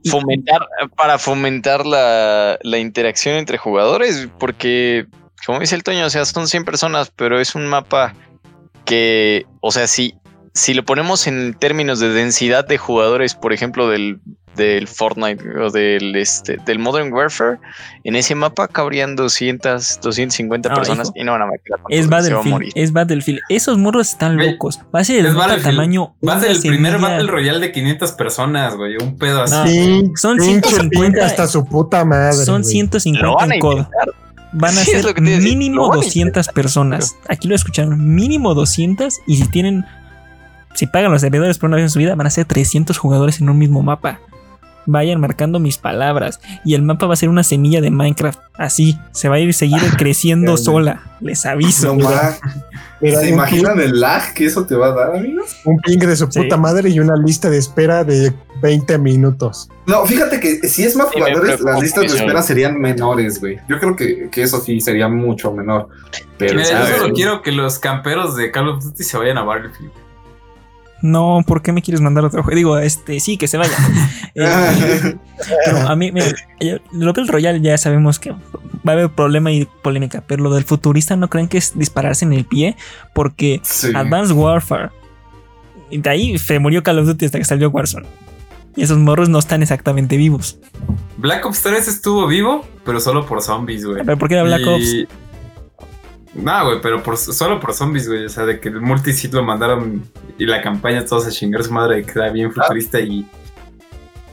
fomentar, 0.04 0.60
para 0.96 1.18
fomentar 1.18 1.86
la, 1.86 2.58
la 2.62 2.78
interacción 2.78 3.36
entre 3.36 3.58
jugadores, 3.58 4.28
porque, 4.38 5.06
como 5.46 5.60
dice 5.60 5.74
el 5.74 5.82
Toño, 5.82 6.06
o 6.06 6.10
sea, 6.10 6.24
son 6.24 6.48
100 6.48 6.64
personas, 6.64 7.12
pero 7.14 7.40
es 7.40 7.54
un 7.54 7.66
mapa 7.66 8.14
que, 8.84 9.46
o 9.60 9.70
sea, 9.72 9.86
si, 9.86 10.14
si 10.54 10.74
lo 10.74 10.84
ponemos 10.84 11.26
en 11.26 11.54
términos 11.54 12.00
de 12.00 12.10
densidad 12.10 12.66
de 12.66 12.78
jugadores, 12.78 13.34
por 13.34 13.52
ejemplo, 13.52 13.88
del, 13.88 14.20
del 14.56 14.86
Fortnite 14.86 15.42
o 15.60 15.70
del, 15.70 16.14
este, 16.16 16.58
del 16.66 16.78
Modern 16.78 17.12
Warfare, 17.12 17.58
en 18.04 18.16
ese 18.16 18.34
mapa 18.34 18.68
cabrían 18.68 19.16
200, 19.16 20.00
250 20.02 20.68
No, 20.68 20.74
personas 20.74 21.08
hijo. 21.08 21.14
y 21.16 21.24
no 21.24 21.32
van 21.32 21.42
a 21.42 21.46
matar 21.46 21.80
con 21.82 21.92
Es 21.92 22.08
Battlefield, 22.08 22.72
es 22.74 22.92
Battlefield. 22.92 23.40
Esos 23.48 23.78
morros 23.78 24.10
están 24.10 24.36
locos. 24.36 24.80
Va 24.94 25.00
a 25.00 25.04
ser 25.04 25.24
el 25.24 25.32
mapa 25.32 25.56
tamaño. 25.58 26.14
Va 26.26 26.36
a 26.36 26.40
ser 26.40 26.50
el 26.50 26.60
primer. 26.60 26.98
Battle 26.98 27.28
Royale 27.28 27.60
de 27.60 27.72
500 27.72 28.12
personas, 28.12 28.76
güey. 28.76 28.96
Un 28.96 29.16
pedo 29.16 29.42
así. 29.42 29.54
No. 29.54 29.66
Sí, 29.66 30.12
son 30.16 30.36
pinche 30.38 30.68
150 30.68 30.90
ping 30.90 31.20
hasta 31.24 31.46
su 31.46 31.64
puta 31.64 32.04
madre. 32.04 32.44
Son 32.44 32.62
güey. 32.62 32.72
150 32.72 33.26
Lo 33.26 33.34
van 33.36 33.52
a 33.52 33.54
en 33.54 33.60
COD. 33.60 33.86
Van 34.52 34.76
a 34.76 34.82
Sí, 34.82 34.90
ser 34.90 35.20
mínimo 35.20 35.76
lo 35.82 35.88
van 35.88 35.98
a 36.00 36.02
200 36.02 36.48
personas. 36.48 37.16
Aquí 37.28 37.48
lo 37.48 37.54
escucharon, 37.54 38.14
mínimo 38.14 38.54
200. 38.54 39.20
Y 39.26 39.36
si 39.38 39.48
tienen, 39.48 39.84
si 40.74 40.86
pagan 40.86 41.10
los 41.10 41.20
servidores 41.22 41.58
por 41.58 41.68
una 41.68 41.76
vez 41.76 41.84
en 41.84 41.90
su 41.90 41.98
vida, 41.98 42.14
van 42.14 42.26
a 42.26 42.30
ser 42.30 42.44
300 42.44 42.96
jugadores 42.98 43.40
en 43.40 43.48
un 43.48 43.58
mismo 43.58 43.82
mapa. 43.82 44.20
Vayan 44.84 45.20
marcando 45.20 45.60
mis 45.60 45.78
palabras. 45.78 46.40
Y 46.64 46.74
el 46.74 46.82
mapa 46.82 47.06
va 47.06 47.14
a 47.14 47.16
ser 47.16 47.28
una 47.28 47.44
semilla 47.44 47.80
de 47.80 47.90
Minecraft. 47.90 48.40
Así, 48.58 48.98
se 49.12 49.28
va 49.28 49.36
a 49.36 49.38
ir 49.38 49.54
seguir 49.54 49.80
creciendo 49.96 50.56
sola. 50.56 51.00
Les 51.20 51.46
aviso. 51.46 51.94
No 51.96 52.04
más. 52.04 52.40
Mira, 53.00 53.20
¿Se 53.20 53.30
imaginan 53.30 53.80
el 53.80 54.00
lag 54.00 54.34
que 54.34 54.46
eso 54.46 54.66
te 54.66 54.74
va 54.74 54.88
a 54.88 54.92
dar, 54.92 55.16
amigos? 55.16 55.56
Un 55.64 55.78
ping 55.80 55.98
de 55.98 56.14
su 56.16 56.26
Sí. 56.30 56.40
puta 56.40 56.56
madre 56.56 56.90
y 56.90 56.98
una 57.00 57.14
lista 57.16 57.48
de 57.48 57.58
espera 57.58 58.04
de 58.04 58.32
20 58.62 58.96
minutos. 58.98 59.68
No, 59.86 60.06
fíjate 60.06 60.40
que 60.40 60.66
si 60.68 60.84
es 60.84 60.96
más 60.96 61.08
Sí, 61.12 61.18
jugadores, 61.20 61.60
las 61.60 61.80
listas 61.82 62.02
de 62.12 62.18
espera 62.18 62.40
serían 62.42 62.80
menores, 62.80 63.40
güey. 63.40 63.58
Yo 63.68 63.78
creo 63.80 63.94
que, 63.96 64.28
que 64.30 64.42
eso 64.42 64.60
sí 64.60 64.80
sería 64.80 65.08
mucho 65.08 65.52
menor. 65.52 65.88
Pero, 66.38 66.54
Mira, 66.60 66.88
yo 66.88 66.96
solo 66.98 67.12
quiero 67.14 67.42
que 67.42 67.52
los 67.52 67.78
camperos 67.78 68.36
de 68.36 68.50
Call 68.50 68.68
of 68.68 68.82
Duty 68.84 69.02
se 69.04 69.18
vayan 69.18 69.36
a 69.38 69.42
Battlefield. 69.42 69.90
No, 71.02 71.40
¿por 71.44 71.62
qué 71.62 71.72
me 71.72 71.82
quieres 71.82 72.00
mandar 72.00 72.24
otro 72.24 72.44
juego? 72.44 72.56
Digo, 72.56 72.78
este, 72.78 73.18
sí, 73.18 73.36
que 73.36 73.48
se 73.48 73.58
vaya. 73.58 73.76
Eh, 74.34 75.16
pero 75.66 75.78
a 75.88 75.94
mí, 75.94 76.10
mira, 76.10 76.24
yo- 76.58 76.78
lo 76.92 77.12
del 77.12 77.28
Royal 77.28 77.60
ya 77.60 77.76
sabemos 77.76 78.18
que 78.18 78.30
va 78.30 78.38
a 78.86 78.92
haber 78.92 79.10
problema 79.10 79.52
y 79.52 79.68
polémica, 79.82 80.22
pero 80.26 80.42
lo 80.42 80.54
del 80.54 80.64
futurista 80.64 81.16
no 81.16 81.28
creen 81.28 81.48
que 81.48 81.58
es 81.58 81.78
dispararse 81.78 82.24
en 82.24 82.32
el 82.32 82.46
pie, 82.46 82.74
porque 83.12 83.60
Sí. 83.62 83.88
Advanced 83.94 84.34
Warfare, 84.34 84.88
y 85.90 85.98
de 85.98 86.08
ahí 86.08 86.38
se 86.38 86.58
murió 86.60 86.82
Call 86.82 87.00
of 87.00 87.06
Duty 87.08 87.26
hasta 87.26 87.36
que 87.38 87.44
salió 87.44 87.68
Warzone. 87.68 88.06
Y 88.74 88.82
esos 88.84 88.98
morros 88.98 89.28
no 89.28 89.38
están 89.38 89.62
exactamente 89.62 90.16
vivos. 90.16 90.58
Black 91.18 91.44
Ops 91.44 91.62
3 91.62 91.88
estuvo 91.88 92.26
vivo, 92.26 92.64
pero 92.84 93.00
solo 93.00 93.26
por 93.26 93.42
zombies, 93.42 93.84
güey. 93.84 94.02
¿Pero 94.04 94.16
por 94.18 94.28
qué 94.28 94.34
era 94.34 94.44
Black 94.44 94.62
Y- 94.62 94.68
Ops? 95.04 95.08
No, 96.34 96.64
güey, 96.64 96.80
pero 96.80 97.02
por, 97.02 97.18
solo 97.18 97.60
por 97.60 97.74
zombies, 97.74 98.08
güey. 98.08 98.24
O 98.24 98.28
sea, 98.30 98.46
de 98.46 98.58
que 98.58 98.70
el 98.70 98.80
multisit 98.80 99.32
lo 99.34 99.42
mandaron 99.42 100.02
y 100.38 100.46
la 100.46 100.62
campaña 100.62 101.04
todos 101.04 101.26
a 101.26 101.30
chingar 101.30 101.62
su 101.62 101.72
madre 101.72 102.04
que 102.04 102.12
era 102.12 102.30
bien 102.30 102.52
futurista 102.52 102.98
y. 103.00 103.26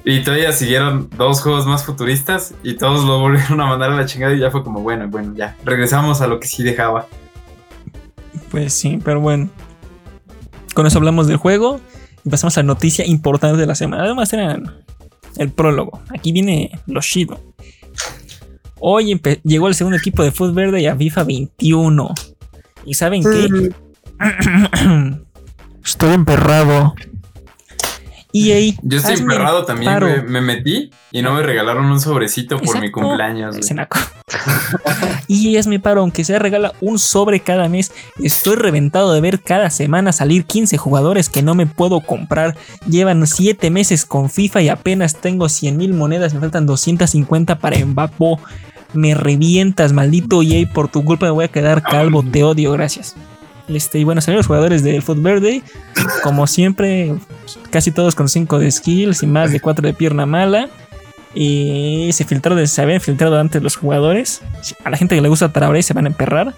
Y 0.05 0.23
todavía 0.23 0.53
siguieron 0.53 1.09
dos 1.17 1.41
juegos 1.41 1.65
más 1.67 1.83
futuristas 1.83 2.53
y 2.63 2.75
todos 2.75 3.03
lo 3.05 3.19
volvieron 3.19 3.59
a 3.59 3.65
mandar 3.65 3.91
a 3.91 3.95
la 3.97 4.05
chingada 4.05 4.33
y 4.33 4.39
ya 4.39 4.49
fue 4.49 4.63
como, 4.63 4.79
bueno, 4.79 5.09
bueno, 5.09 5.33
ya. 5.35 5.57
Regresamos 5.65 6.21
a 6.21 6.27
lo 6.27 6.39
que 6.39 6.47
sí 6.47 6.63
dejaba. 6.63 7.07
Pues 8.49 8.73
sí, 8.73 8.99
pero 9.03 9.19
bueno. 9.19 9.49
Con 10.73 10.87
eso 10.87 10.97
hablamos 10.99 11.27
del 11.27 11.35
juego 11.35 11.81
pasamos 12.29 12.57
a 12.57 12.61
la 12.61 12.67
noticia 12.67 13.05
importante 13.05 13.57
de 13.57 13.65
la 13.65 13.75
semana. 13.75 14.03
Además 14.03 14.31
era 14.33 14.59
el 15.37 15.51
prólogo. 15.51 16.01
Aquí 16.09 16.31
viene 16.31 16.71
lo 16.87 17.01
chido. 17.01 17.39
Hoy 18.79 19.19
llegó 19.43 19.67
el 19.67 19.75
segundo 19.75 19.97
equipo 19.97 20.23
de 20.23 20.31
Fútbol 20.31 20.53
Verde 20.53 20.81
y 20.81 20.87
a 20.87 20.95
FIFA 20.95 21.23
21. 21.23 22.13
¿Y 22.85 22.93
saben 22.93 23.23
qué? 23.23 23.71
Estoy 25.83 26.13
emperrado. 26.13 26.95
EA. 28.31 28.75
Yo 28.83 28.97
estoy 28.97 29.15
emperrado 29.15 29.65
también, 29.65 29.99
güey. 29.99 30.21
Me 30.23 30.41
metí 30.41 30.91
y 31.11 31.21
no 31.21 31.33
me 31.33 31.41
regalaron 31.41 31.85
un 31.85 31.99
sobrecito 31.99 32.59
por 32.59 32.79
mi 32.79 32.91
cumpleaños, 32.91 33.55
y 35.27 35.55
es 35.55 35.65
mi 35.65 35.79
paro, 35.79 36.01
aunque 36.01 36.23
sea 36.23 36.37
regala 36.37 36.73
un 36.81 36.99
sobre 36.99 37.39
cada 37.39 37.67
mes. 37.67 37.91
Estoy 38.21 38.55
reventado 38.55 39.13
de 39.13 39.21
ver 39.21 39.41
cada 39.41 39.69
semana 39.71 40.11
salir 40.11 40.45
15 40.45 40.77
jugadores 40.77 41.29
que 41.29 41.41
no 41.41 41.55
me 41.55 41.65
puedo 41.65 42.01
comprar. 42.01 42.55
Llevan 42.87 43.25
7 43.25 43.69
meses 43.71 44.05
con 44.05 44.29
FIFA 44.29 44.61
y 44.61 44.69
apenas 44.69 45.15
tengo 45.15 45.49
100 45.49 45.77
mil 45.77 45.93
monedas. 45.93 46.33
Me 46.33 46.39
faltan 46.39 46.65
250 46.65 47.57
para 47.57 47.83
Mbappé. 47.83 48.37
Me 48.93 49.13
revientas, 49.15 49.93
maldito 49.93 50.41
EA. 50.43 50.67
Por 50.71 50.89
tu 50.89 51.03
culpa 51.03 51.25
me 51.25 51.31
voy 51.31 51.45
a 51.45 51.49
quedar 51.49 51.81
calvo. 51.81 52.23
Te 52.23 52.43
odio, 52.43 52.71
gracias. 52.71 53.15
Este, 53.69 53.99
y 53.99 54.03
bueno, 54.03 54.21
salieron 54.21 54.39
los 54.39 54.47
jugadores 54.47 54.83
de 54.83 55.01
Foot 55.01 55.21
Verde. 55.21 55.61
Como 56.23 56.47
siempre, 56.47 57.15
casi 57.69 57.91
todos 57.91 58.15
con 58.15 58.29
5 58.29 58.59
de 58.59 58.71
skills 58.71 59.23
y 59.23 59.27
más 59.27 59.51
de 59.51 59.59
4 59.59 59.85
de 59.85 59.93
pierna 59.93 60.25
mala. 60.25 60.69
Y 61.35 62.09
se 62.13 62.25
filtró, 62.25 62.65
se 62.65 62.81
habían 62.81 63.01
filtrado 63.01 63.39
antes 63.39 63.61
los 63.61 63.75
jugadores. 63.75 64.41
A 64.83 64.89
la 64.89 64.97
gente 64.97 65.15
que 65.15 65.21
le 65.21 65.29
gusta 65.29 65.51
Traoré 65.53 65.83
se 65.83 65.93
van 65.93 66.05
a 66.05 66.09
emperrar. 66.09 66.55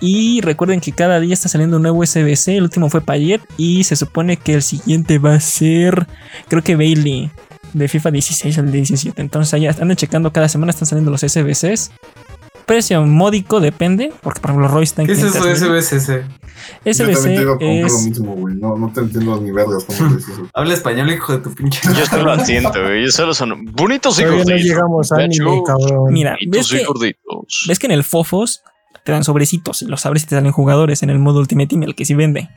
Y 0.00 0.42
recuerden 0.42 0.80
que 0.80 0.92
cada 0.92 1.18
día 1.20 1.32
está 1.32 1.48
saliendo 1.48 1.76
un 1.76 1.82
nuevo 1.82 2.04
SBC. 2.04 2.48
El 2.48 2.64
último 2.64 2.90
fue 2.90 3.00
Payet. 3.00 3.40
Y 3.56 3.84
se 3.84 3.96
supone 3.96 4.36
que 4.36 4.54
el 4.54 4.62
siguiente 4.62 5.18
va 5.18 5.34
a 5.34 5.40
ser. 5.40 6.06
Creo 6.48 6.62
que 6.62 6.76
Bailey. 6.76 7.30
De 7.72 7.88
FIFA 7.88 8.10
16 8.12 8.58
al 8.58 8.70
17. 8.70 9.20
Entonces 9.20 9.54
allá 9.54 9.74
andan 9.80 9.96
checando 9.96 10.32
cada 10.32 10.48
semana. 10.48 10.70
Están 10.70 10.86
saliendo 10.86 11.10
los 11.10 11.22
SBCs. 11.22 11.90
Precio 12.66 13.04
módico 13.06 13.60
depende, 13.60 14.12
porque 14.22 14.40
por 14.40 14.50
ejemplo 14.50 14.68
Roy 14.68 14.84
está 14.84 15.02
en 15.02 15.06
¿Qué 15.06 15.12
es 15.14 15.22
eso 15.22 15.40
500,000. 15.42 15.82
SBSS? 15.82 16.08
Yo 16.84 16.92
también 16.96 17.36
te 17.36 17.42
iba 17.42 17.52
a 17.52 17.56
SBC 17.56 17.58
comprar 17.58 17.80
lo 17.80 17.86
es 17.86 18.04
mismo, 18.06 18.34
güey. 18.36 18.54
No, 18.56 18.76
no 18.76 18.92
te 18.92 19.00
entiendo 19.00 19.40
ni 19.40 19.50
vergas 19.50 19.84
cómo 19.84 20.08
dices 20.16 20.28
eso. 20.30 20.48
Habla 20.54 20.74
español, 20.74 21.10
hijo 21.10 21.32
de 21.32 21.38
tu 21.38 21.54
pinche. 21.54 21.80
Yo 21.96 22.06
solo 22.06 22.36
lo 22.36 22.44
siento, 22.44 22.72
güey. 22.82 23.04
Yo 23.04 23.10
solo 23.10 23.34
son 23.34 23.64
bonitos 23.72 24.18
y 24.18 24.22
Todavía 24.22 24.44
no 24.44 24.50
gorditos. 24.50 24.68
llegamos 24.70 25.12
a 25.12 25.16
anime, 25.16 25.62
cabrón. 25.66 26.12
Mira, 26.12 26.32
ves 26.32 26.40
Bonitos 26.70 26.72
y 26.72 26.78
que, 26.78 26.84
gorditos. 26.84 27.64
ves 27.68 27.78
que 27.78 27.86
en 27.86 27.92
el 27.92 28.04
Fofos 28.04 28.62
te 29.04 29.12
dan 29.12 29.24
sobrecitos 29.24 29.82
y 29.82 29.86
los 29.86 30.06
abres 30.06 30.22
y 30.22 30.26
te 30.26 30.34
salen 30.36 30.52
jugadores 30.52 31.02
en 31.02 31.10
el 31.10 31.18
modo 31.18 31.40
Ultimate 31.40 31.66
Team, 31.68 31.82
el 31.82 31.94
que 31.94 32.04
sí 32.06 32.14
vende. 32.14 32.48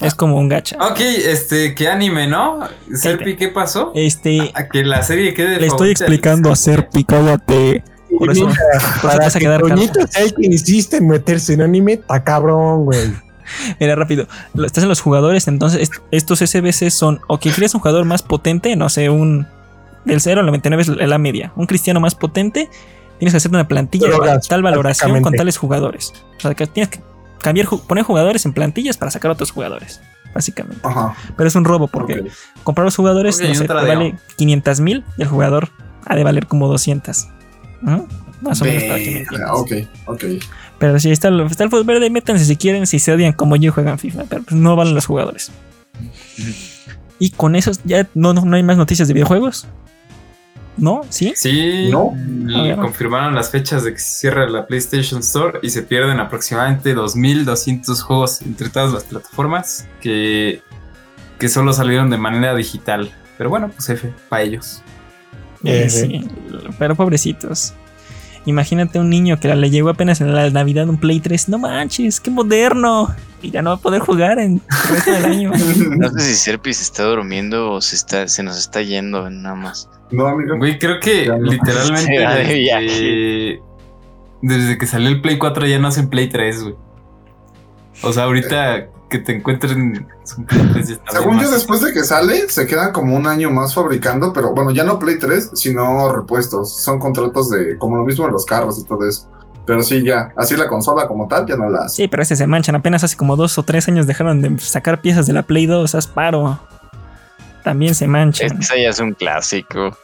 Es 0.00 0.14
como 0.14 0.36
un 0.36 0.48
gacha. 0.50 0.76
Ok, 0.86 1.00
este, 1.00 1.74
¿qué 1.74 1.88
anime, 1.88 2.26
no? 2.26 2.60
Serpi, 2.92 3.36
¿qué 3.36 3.48
pasó? 3.48 3.90
Este, 3.94 4.50
A 4.54 4.68
que 4.68 4.84
la 4.84 5.02
serie 5.02 5.32
quede 5.32 5.58
le 5.58 5.66
estoy 5.66 5.90
explicando 5.92 6.52
a 6.52 6.56
Serpi, 6.56 7.04
cállate. 7.04 7.82
Por 8.16 8.30
eso, 8.30 8.46
por 9.02 9.10
eso 9.10 9.18
te 9.18 9.24
vas 9.24 9.36
a 9.36 9.38
que 9.38 9.44
quedar 9.44 9.60
el 10.24 10.34
que 10.34 10.46
insiste 10.46 10.96
en 10.98 11.08
meterse 11.08 11.54
en 11.54 11.62
anime, 11.62 11.94
está 11.94 12.22
cabrón, 12.24 12.84
güey. 12.84 13.12
Mira, 13.80 13.94
rápido. 13.94 14.26
Estás 14.64 14.82
en 14.84 14.88
los 14.90 15.00
jugadores, 15.00 15.48
entonces 15.48 15.80
est- 15.82 15.94
estos 16.10 16.40
SBC 16.40 16.90
son 16.90 17.20
o 17.28 17.38
que 17.38 17.50
quieres 17.50 17.74
un 17.74 17.80
jugador 17.80 18.04
más 18.04 18.22
potente, 18.22 18.76
no 18.76 18.88
sé, 18.88 19.08
un 19.10 19.46
del 20.04 20.20
0 20.20 20.40
al 20.40 20.46
99 20.46 20.82
es 20.82 20.88
la 21.08 21.18
media. 21.18 21.52
Un 21.56 21.66
cristiano 21.66 21.98
más 22.00 22.14
potente, 22.14 22.68
tienes 23.18 23.32
que 23.32 23.36
hacer 23.38 23.50
una 23.50 23.66
plantilla 23.66 24.06
de 24.06 24.12
tal 24.48 24.62
valoración 24.62 25.08
con 25.22 25.32
tales 25.38 25.56
jugadores. 25.56 26.12
O 26.36 26.40
sea, 26.40 26.54
que 26.54 26.66
tienes 26.66 26.88
que 26.90 27.00
cambiar, 27.40 27.66
ju- 27.66 27.80
poner 27.86 28.04
jugadores 28.04 28.44
en 28.46 28.52
plantillas 28.52 28.96
para 28.98 29.10
sacar 29.10 29.30
otros 29.30 29.50
jugadores, 29.50 30.00
básicamente. 30.34 30.80
Ajá. 30.86 31.14
Pero 31.36 31.48
es 31.48 31.54
un 31.54 31.64
robo 31.64 31.88
porque 31.88 32.24
comprar 32.64 32.84
los 32.84 32.96
jugadores, 32.96 33.36
Ok, 33.36 33.42
no 33.48 33.54
sé, 33.54 33.66
vale 33.94 34.14
500 34.36 34.80
mil 34.80 35.04
y 35.16 35.22
el 35.22 35.28
jugador 35.28 35.70
ha 36.06 36.16
de 36.16 36.24
valer 36.24 36.46
como 36.46 36.68
200. 36.68 37.28
Más 37.82 38.60
o 38.62 38.64
menos 38.64 38.82
para 38.84 38.98
que 38.98 39.26
me 39.30 39.44
ok, 39.50 39.72
ok. 40.06 40.24
Pero 40.78 40.98
si 41.00 41.10
está, 41.10 41.28
el- 41.28 41.40
está 41.42 41.64
el 41.64 41.70
fútbol 41.70 41.84
verde, 41.84 42.08
métanse 42.10 42.44
si 42.44 42.56
quieren, 42.56 42.86
si 42.86 42.98
se 42.98 43.12
odian 43.12 43.32
como 43.32 43.56
yo 43.56 43.72
juegan 43.72 43.98
FIFA, 43.98 44.24
pero 44.28 44.42
pues 44.42 44.54
no 44.54 44.76
valen 44.76 44.94
los 44.94 45.06
jugadores. 45.06 45.50
Y 47.18 47.30
con 47.30 47.56
eso 47.56 47.72
ya 47.84 48.06
no, 48.14 48.32
no, 48.32 48.44
no 48.44 48.56
hay 48.56 48.62
más 48.62 48.76
noticias 48.76 49.08
de 49.08 49.14
videojuegos. 49.14 49.66
¿No? 50.76 51.00
¿Sí? 51.08 51.32
Sí, 51.34 51.88
¿No? 51.90 52.12
l- 52.14 52.56
A 52.56 52.62
ver. 52.62 52.76
confirmaron 52.76 53.34
las 53.34 53.50
fechas 53.50 53.82
de 53.82 53.92
que 53.94 53.98
se 53.98 54.20
cierra 54.20 54.48
la 54.48 54.64
PlayStation 54.68 55.18
Store 55.18 55.58
y 55.60 55.70
se 55.70 55.82
pierden 55.82 56.20
aproximadamente 56.20 56.94
2.200 56.94 58.00
juegos 58.00 58.42
entre 58.42 58.68
todas 58.68 58.92
las 58.92 59.02
plataformas 59.02 59.88
que, 60.00 60.62
que 61.40 61.48
solo 61.48 61.72
salieron 61.72 62.10
de 62.10 62.18
manera 62.18 62.54
digital. 62.54 63.10
Pero 63.36 63.50
bueno, 63.50 63.70
pues 63.70 63.88
F, 63.88 64.12
para 64.28 64.42
ellos. 64.44 64.82
Eh, 65.64 65.88
sí. 65.88 66.24
Pero 66.78 66.94
pobrecitos. 66.94 67.74
Imagínate 68.46 68.98
un 68.98 69.10
niño 69.10 69.38
que 69.38 69.54
le 69.54 69.70
llegó 69.70 69.90
apenas 69.90 70.20
en 70.20 70.34
la 70.34 70.48
Navidad 70.48 70.88
un 70.88 70.96
Play 70.96 71.20
3. 71.20 71.50
No 71.50 71.58
manches, 71.58 72.20
qué 72.20 72.30
moderno. 72.30 73.14
Y 73.42 73.50
ya 73.50 73.62
no 73.62 73.70
va 73.70 73.76
a 73.76 73.80
poder 73.80 74.00
jugar 74.00 74.38
en 74.38 74.54
el 74.54 74.90
resto 74.90 75.12
del 75.12 75.24
año. 75.26 75.52
No 75.98 76.08
sé 76.10 76.20
si 76.20 76.34
Serpi 76.34 76.72
se 76.72 76.82
está 76.82 77.04
durmiendo 77.04 77.72
o 77.72 77.80
se, 77.80 77.96
está, 77.96 78.26
se 78.26 78.42
nos 78.42 78.58
está 78.58 78.80
yendo 78.82 79.28
nada 79.28 79.54
más. 79.54 79.90
No, 80.10 80.26
amigo. 80.26 80.56
Güey, 80.56 80.78
creo 80.78 80.98
que 81.00 81.26
Ya 81.26 81.36
literalmente 81.36 82.18
desde, 82.18 83.62
desde 84.40 84.78
que 84.78 84.86
salió 84.86 85.08
el 85.08 85.20
Play 85.20 85.38
4 85.38 85.66
ya 85.66 85.78
no 85.78 85.88
hacen 85.88 86.08
Play 86.08 86.28
3, 86.28 86.62
güey. 86.62 86.74
O 88.02 88.12
sea, 88.12 88.24
ahorita 88.24 88.88
que 89.08 89.18
te 89.18 89.36
encuentren 89.36 90.06
su 90.24 90.44
Play 90.44 90.68
3 90.72 90.88
ya 90.88 90.94
está 90.94 91.12
Según 91.12 91.40
yo, 91.40 91.50
después 91.50 91.80
de 91.80 91.92
que 91.92 92.04
sale, 92.04 92.48
se 92.48 92.66
quedan 92.66 92.92
como 92.92 93.16
un 93.16 93.26
año 93.26 93.50
más 93.50 93.74
fabricando, 93.74 94.32
pero 94.32 94.52
bueno, 94.54 94.70
ya 94.70 94.84
no 94.84 94.98
Play 94.98 95.18
3, 95.18 95.50
sino 95.54 96.12
repuestos. 96.12 96.76
Son 96.76 96.98
contratos 96.98 97.50
de 97.50 97.78
como 97.78 97.96
lo 97.96 98.04
mismo 98.04 98.26
en 98.26 98.32
los 98.32 98.44
carros 98.44 98.78
y 98.78 98.84
todo 98.84 99.08
eso. 99.08 99.28
Pero 99.66 99.82
sí, 99.82 100.02
ya, 100.02 100.32
así 100.36 100.56
la 100.56 100.66
consola 100.66 101.06
como 101.06 101.28
tal 101.28 101.46
ya 101.46 101.56
no 101.56 101.68
la 101.68 101.80
hace. 101.80 101.96
Sí, 101.96 102.08
pero 102.08 102.22
este 102.22 102.36
se 102.36 102.46
manchan. 102.46 102.74
Apenas 102.74 103.04
hace 103.04 103.16
como 103.16 103.36
dos 103.36 103.58
o 103.58 103.62
tres 103.62 103.86
años 103.88 104.06
dejaron 104.06 104.40
de 104.40 104.58
sacar 104.58 105.02
piezas 105.02 105.26
de 105.26 105.34
la 105.34 105.42
Play 105.42 105.66
2. 105.66 105.94
Haz 105.94 106.06
paro. 106.06 106.58
También 107.64 107.94
se 107.94 108.06
manchan. 108.08 108.58
Este 108.60 108.82
ya 108.82 108.88
es 108.88 108.98
un 108.98 109.12
clásico. 109.12 109.96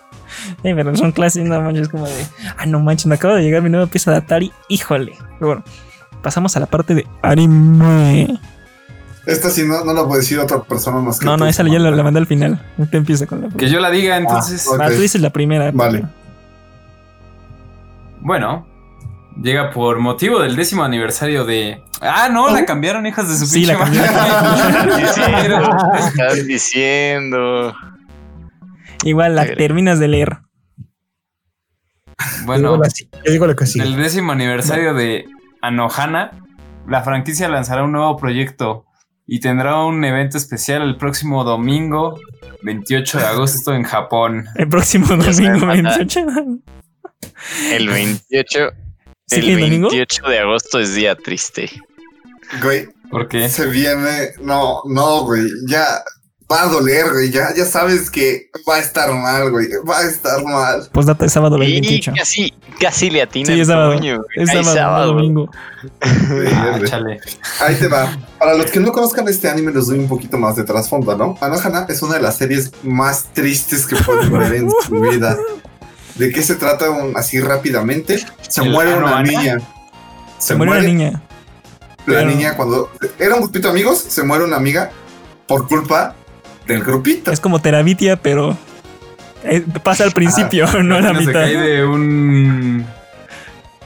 Sí, 0.63 0.75
pero 0.75 0.95
son 0.97 1.13
clásicos, 1.13 1.49
no 1.49 1.63
manches, 1.63 1.89
como 1.89 2.07
de. 2.07 2.27
Ah, 2.59 2.67
no 2.67 2.81
manches, 2.81 3.07
me 3.07 3.15
acaba 3.15 3.37
de 3.37 3.43
llegar 3.43 3.63
mi 3.63 3.71
nueva 3.71 3.87
pieza 3.87 4.11
de 4.11 4.19
Atari. 4.19 4.53
Híjole. 4.69 5.13
Pero 5.39 5.47
bueno, 5.47 5.65
pasamos 6.23 6.57
a 6.57 6.61
la 6.61 6.67
parte 6.67 6.95
de 6.95 7.07
anime. 7.23 8.39
Esta 9.27 9.49
sí 9.51 9.67
no, 9.67 9.85
no 9.85 9.93
la 9.95 10.05
puede 10.05 10.21
decir 10.21 10.39
otra 10.39 10.63
persona 10.63 10.99
más 11.01 11.19
que 11.19 11.25
No, 11.25 11.33
tú, 11.37 11.39
no, 11.45 11.47
esa 11.47 11.63
ya 11.65 11.79
la, 11.79 11.91
la 11.91 12.03
mandé 12.03 12.21
al 12.21 12.27
final. 12.27 12.61
Te 12.91 12.97
empieza 12.99 13.27
con 13.27 13.41
la 13.43 13.49
Que 13.49 13.69
yo 13.71 13.81
la 13.81 13.91
diga, 13.91 14.17
entonces. 14.17 14.67
ok. 14.69 14.81
Ah, 14.81 14.89
tú 14.89 15.01
dices 15.01 15.21
la 15.21 15.31
primera. 15.31 15.71
Vale. 15.73 16.05
Bueno, 18.21 18.67
llega 19.43 19.71
por 19.71 19.99
motivo 19.99 20.41
del 20.41 20.57
décimo 20.57 20.85
aniversario 20.85 21.45
de. 21.45 21.83
Ah, 22.01 22.29
no, 22.31 22.51
la 22.51 22.65
cambiaron, 22.67 23.07
hijas 23.07 23.29
de 23.29 23.37
su 23.37 23.47
Sí, 23.47 23.61
pinche 23.61 23.73
la 23.73 23.79
cambiaron. 23.79 25.71
estás 25.99 26.47
diciendo. 26.47 27.75
Igual 29.05 29.37
la 29.37 29.47
terminas 29.55 29.99
de 29.99 30.09
leer. 30.09 30.39
Bueno, 32.45 32.81
yo 33.25 33.33
digo 33.33 33.47
lo 33.47 33.57
que 33.57 33.67
sí. 33.67 33.81
el 33.81 33.97
décimo 33.97 34.33
aniversario 34.33 34.95
de 34.95 35.27
Anohana, 35.63 36.31
la 36.87 37.03
franquicia 37.03 37.49
lanzará 37.49 37.83
un 37.85 37.93
nuevo 37.93 38.17
proyecto 38.17 38.85
y 39.27 39.41
tendrá 39.41 39.83
un 39.85 40.05
evento 40.05 40.37
especial 40.37 40.83
el 40.83 40.97
próximo 40.97 41.45
domingo 41.45 42.21
28 42.63 43.19
de 43.19 43.25
agosto 43.25 43.75
en 43.75 43.83
Japón. 43.85 44.47
El 44.55 44.69
próximo 44.69 45.07
domingo 45.09 45.67
me 45.67 45.83
mata. 45.83 45.99
28. 45.99 46.27
El 47.73 47.89
28. 47.89 48.71
¿Sí 49.27 49.37
el 49.37 49.45
que 49.45 49.53
es 49.53 49.61
domingo? 49.61 49.89
28 49.89 50.23
de 50.29 50.39
agosto 50.39 50.79
es 50.81 50.95
día 50.95 51.17
triste. 51.17 51.71
Güey, 52.63 52.89
¿Por 53.11 53.29
qué? 53.29 53.49
se 53.49 53.67
viene. 53.67 54.31
No, 54.41 54.83
no, 54.87 55.25
güey. 55.25 55.45
Ya 55.69 56.03
va 56.51 56.63
a 56.63 56.67
doler, 56.67 57.11
güey. 57.13 57.31
Ya, 57.31 57.55
ya 57.55 57.65
sabes 57.65 58.11
que 58.11 58.51
va 58.69 58.77
a 58.77 58.79
estar 58.81 59.13
mal, 59.13 59.51
güey. 59.51 59.69
Va 59.89 59.99
a 59.99 60.03
estar 60.03 60.43
mal. 60.45 60.89
Pues 60.93 61.07
data 61.07 61.25
de 61.25 61.31
sábado 61.31 61.57
del 61.59 61.69
Y 61.69 61.73
28. 61.81 62.13
casi, 62.17 62.55
casi 62.81 63.11
le 63.11 63.23
atina 63.23 63.47
Sí, 63.55 63.61
es 63.61 63.69
sábado. 63.69 63.97
güey. 63.99 64.19
Es 64.37 64.51
sábado, 64.67 65.07
no 65.13 65.13
domingo. 65.15 65.51
Ah, 66.03 66.79
Ahí 67.61 67.75
te 67.77 67.89
va. 67.89 68.17
Para 68.39 68.55
los 68.55 68.71
que 68.71 68.81
no 68.81 68.93
conozcan 68.93 69.29
este 69.29 69.49
anime, 69.49 69.73
les 69.73 69.87
doy 69.87 69.99
un 69.99 70.09
poquito 70.09 70.37
más 70.39 70.57
de 70.57 70.65
trasfondo, 70.65 71.17
¿no? 71.17 71.37
Anohana 71.41 71.87
es 71.89 72.03
una 72.03 72.15
de 72.17 72.23
las 72.23 72.37
series 72.37 72.73
más 72.83 73.25
tristes 73.33 73.87
que 73.87 73.97
pueden 73.97 74.33
ver 74.33 74.55
en 74.55 74.69
su 74.87 75.01
vida. 75.01 75.37
¿De 76.17 76.31
qué 76.31 76.43
se 76.43 76.55
trata 76.55 76.91
un- 76.91 77.17
así 77.17 77.41
rápidamente? 77.41 78.25
Se 78.49 78.63
¿El 78.63 78.71
muere 78.71 78.95
una 78.95 79.19
Anohana? 79.19 79.23
niña. 79.31 79.59
Se 80.39 80.55
murió 80.55 80.73
una 80.75 80.83
niña. 80.83 81.23
La 82.07 82.19
Pero- 82.19 82.27
niña 82.31 82.57
cuando 82.57 82.91
era 83.19 83.35
un 83.35 83.41
grupito 83.43 83.69
de 83.69 83.73
amigos, 83.73 83.99
se 84.09 84.23
muere 84.23 84.45
una 84.45 84.57
amiga 84.57 84.91
por 85.47 85.67
culpa 85.67 86.15
del 86.67 86.83
grupito. 86.83 87.31
Es 87.31 87.41
como 87.41 87.61
Terabitia, 87.61 88.17
pero 88.17 88.57
eh, 89.45 89.65
pasa 89.83 90.05
al 90.05 90.13
principio, 90.15 90.67
no 90.83 90.97
a 90.97 91.01
la 91.01 91.15
se 91.15 91.21
mitad. 91.21 91.33
cae 91.33 91.57
de 91.57 91.85
un. 91.85 92.87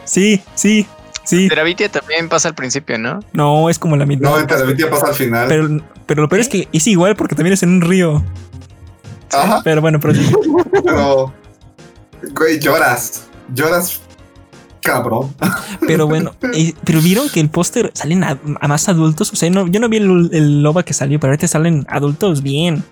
Sí, 0.05 0.43
sí, 0.55 0.87
sí. 1.25 1.49
Terabitia 1.49 1.89
también 1.91 2.29
pasa 2.29 2.49
al 2.49 2.55
principio, 2.55 2.99
¿no? 2.99 3.21
No, 3.33 3.69
es 3.69 3.79
como 3.79 3.97
la 3.97 4.07
mitad. 4.07 4.31
No, 4.31 4.39
el 4.39 4.47
Terabitia 4.47 4.89
pasa 4.91 5.09
al 5.09 5.15
final. 5.15 5.49
Pero, 5.49 5.69
pero 6.07 6.23
lo 6.23 6.29
peor 6.29 6.41
es 6.41 6.49
que 6.49 6.69
es 6.73 6.87
igual 6.87 7.17
porque 7.17 7.35
también 7.35 7.53
es 7.55 7.63
en 7.63 7.71
un 7.71 7.81
río. 7.83 8.25
Ajá, 9.31 9.61
Pero 9.63 9.83
bueno, 9.83 10.01
pero 10.01 10.15
pero 10.85 11.35
güey, 12.35 12.59
lloras. 12.59 13.25
Lloras 13.55 14.01
cabrón. 14.93 15.35
Pero 15.87 16.07
bueno, 16.07 16.35
eh, 16.55 16.73
pero 16.85 17.01
vieron 17.01 17.29
que 17.29 17.41
el 17.41 17.49
póster 17.51 17.91
salen 17.95 18.25
a, 18.25 18.39
a 18.61 18.69
más 18.69 18.89
adultos. 18.89 19.33
O 19.33 19.37
sea, 19.37 19.51
no, 19.51 19.67
yo 19.69 19.81
no 19.81 19.89
vi 19.89 19.99
el, 19.99 20.31
el 20.33 20.63
loba 20.63 20.83
que 20.85 20.93
salió, 20.95 21.21
pero 21.21 21.33
ahorita 21.33 21.47
salen 21.49 21.87
adultos 21.89 22.43
bien. 22.43 22.83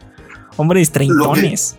Hombres 0.56 0.90
treintones. 0.92 1.76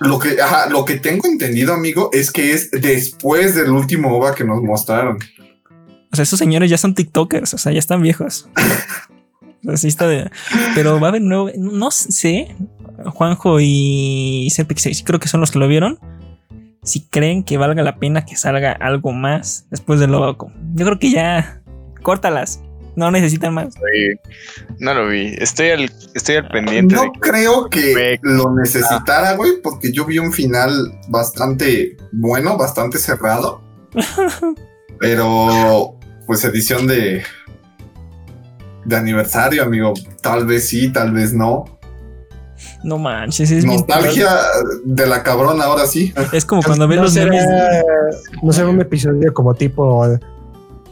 Lo 0.00 0.18
que, 0.18 0.40
ajá, 0.42 0.68
lo 0.68 0.84
que 0.84 0.96
tengo 0.98 1.26
entendido, 1.28 1.72
amigo, 1.72 2.10
es 2.12 2.30
que 2.32 2.52
es 2.52 2.70
después 2.72 3.54
del 3.54 3.70
último 3.70 4.16
OVA 4.16 4.34
que 4.34 4.44
nos 4.44 4.60
mostraron. 4.62 5.18
O 6.12 6.16
sea, 6.16 6.24
esos 6.24 6.38
señores 6.38 6.68
ya 6.70 6.78
son 6.78 6.94
TikTokers, 6.94 7.54
o 7.54 7.58
sea, 7.58 7.72
ya 7.72 7.78
están 7.78 8.02
viejos. 8.02 8.48
O 9.66 9.68
sea, 9.68 9.76
sí 9.78 9.88
está 9.88 10.06
de- 10.06 10.30
Pero 10.74 11.00
va 11.00 11.06
a 11.06 11.08
haber 11.08 11.22
nuevo. 11.22 11.48
No 11.56 11.90
sé. 11.90 12.54
Juanjo 13.06 13.60
y 13.60 14.48
Serpix, 14.54 14.82
sí 14.82 15.02
creo 15.04 15.18
que 15.18 15.26
son 15.26 15.40
los 15.40 15.50
que 15.50 15.58
lo 15.58 15.66
vieron. 15.66 15.98
Si 16.84 17.06
creen 17.08 17.42
que 17.42 17.58
valga 17.58 17.82
la 17.82 17.96
pena 17.96 18.24
que 18.24 18.36
salga 18.36 18.72
algo 18.72 19.12
más 19.12 19.66
después 19.70 19.98
del 20.00 20.12
loco. 20.12 20.52
Yo 20.74 20.84
creo 20.86 20.98
que 20.98 21.10
ya. 21.10 21.60
Córtalas. 22.02 22.60
No 22.96 23.10
necesitan 23.10 23.54
más. 23.54 23.74
No 24.78 24.94
lo 24.94 25.08
vi. 25.08 25.34
Estoy 25.38 25.70
al, 25.70 25.90
estoy 26.14 26.36
al 26.36 26.48
pendiente 26.48 26.94
No 26.94 27.02
de 27.02 27.10
creo 27.18 27.68
que 27.68 27.92
Perfecto. 27.92 28.28
lo 28.28 28.54
necesitara, 28.54 29.34
güey, 29.34 29.60
porque 29.62 29.90
yo 29.90 30.04
vi 30.04 30.20
un 30.20 30.32
final 30.32 30.72
bastante 31.08 31.96
bueno, 32.12 32.56
bastante 32.56 32.98
cerrado. 32.98 33.62
Pero, 35.00 35.98
pues 36.26 36.44
edición 36.44 36.86
de 36.86 37.24
de 38.84 38.96
aniversario, 38.96 39.62
amigo. 39.62 39.94
Tal 40.22 40.46
vez 40.46 40.68
sí, 40.68 40.92
tal 40.92 41.12
vez 41.12 41.32
no. 41.32 41.73
No 42.82 42.98
manches, 42.98 43.50
es 43.50 43.64
Nostalgia 43.64 44.30
de 44.84 45.06
la 45.06 45.22
cabrona, 45.22 45.64
ahora 45.64 45.86
sí. 45.86 46.12
Es 46.32 46.44
como 46.44 46.62
cuando 46.62 46.86
ves 46.88 46.96
no 46.96 47.02
los 47.04 47.12
será, 47.12 47.30
memes. 47.30 47.46
no 48.42 48.52
será 48.52 48.68
un 48.68 48.80
episodio 48.80 49.32
como 49.34 49.54
tipo 49.54 50.06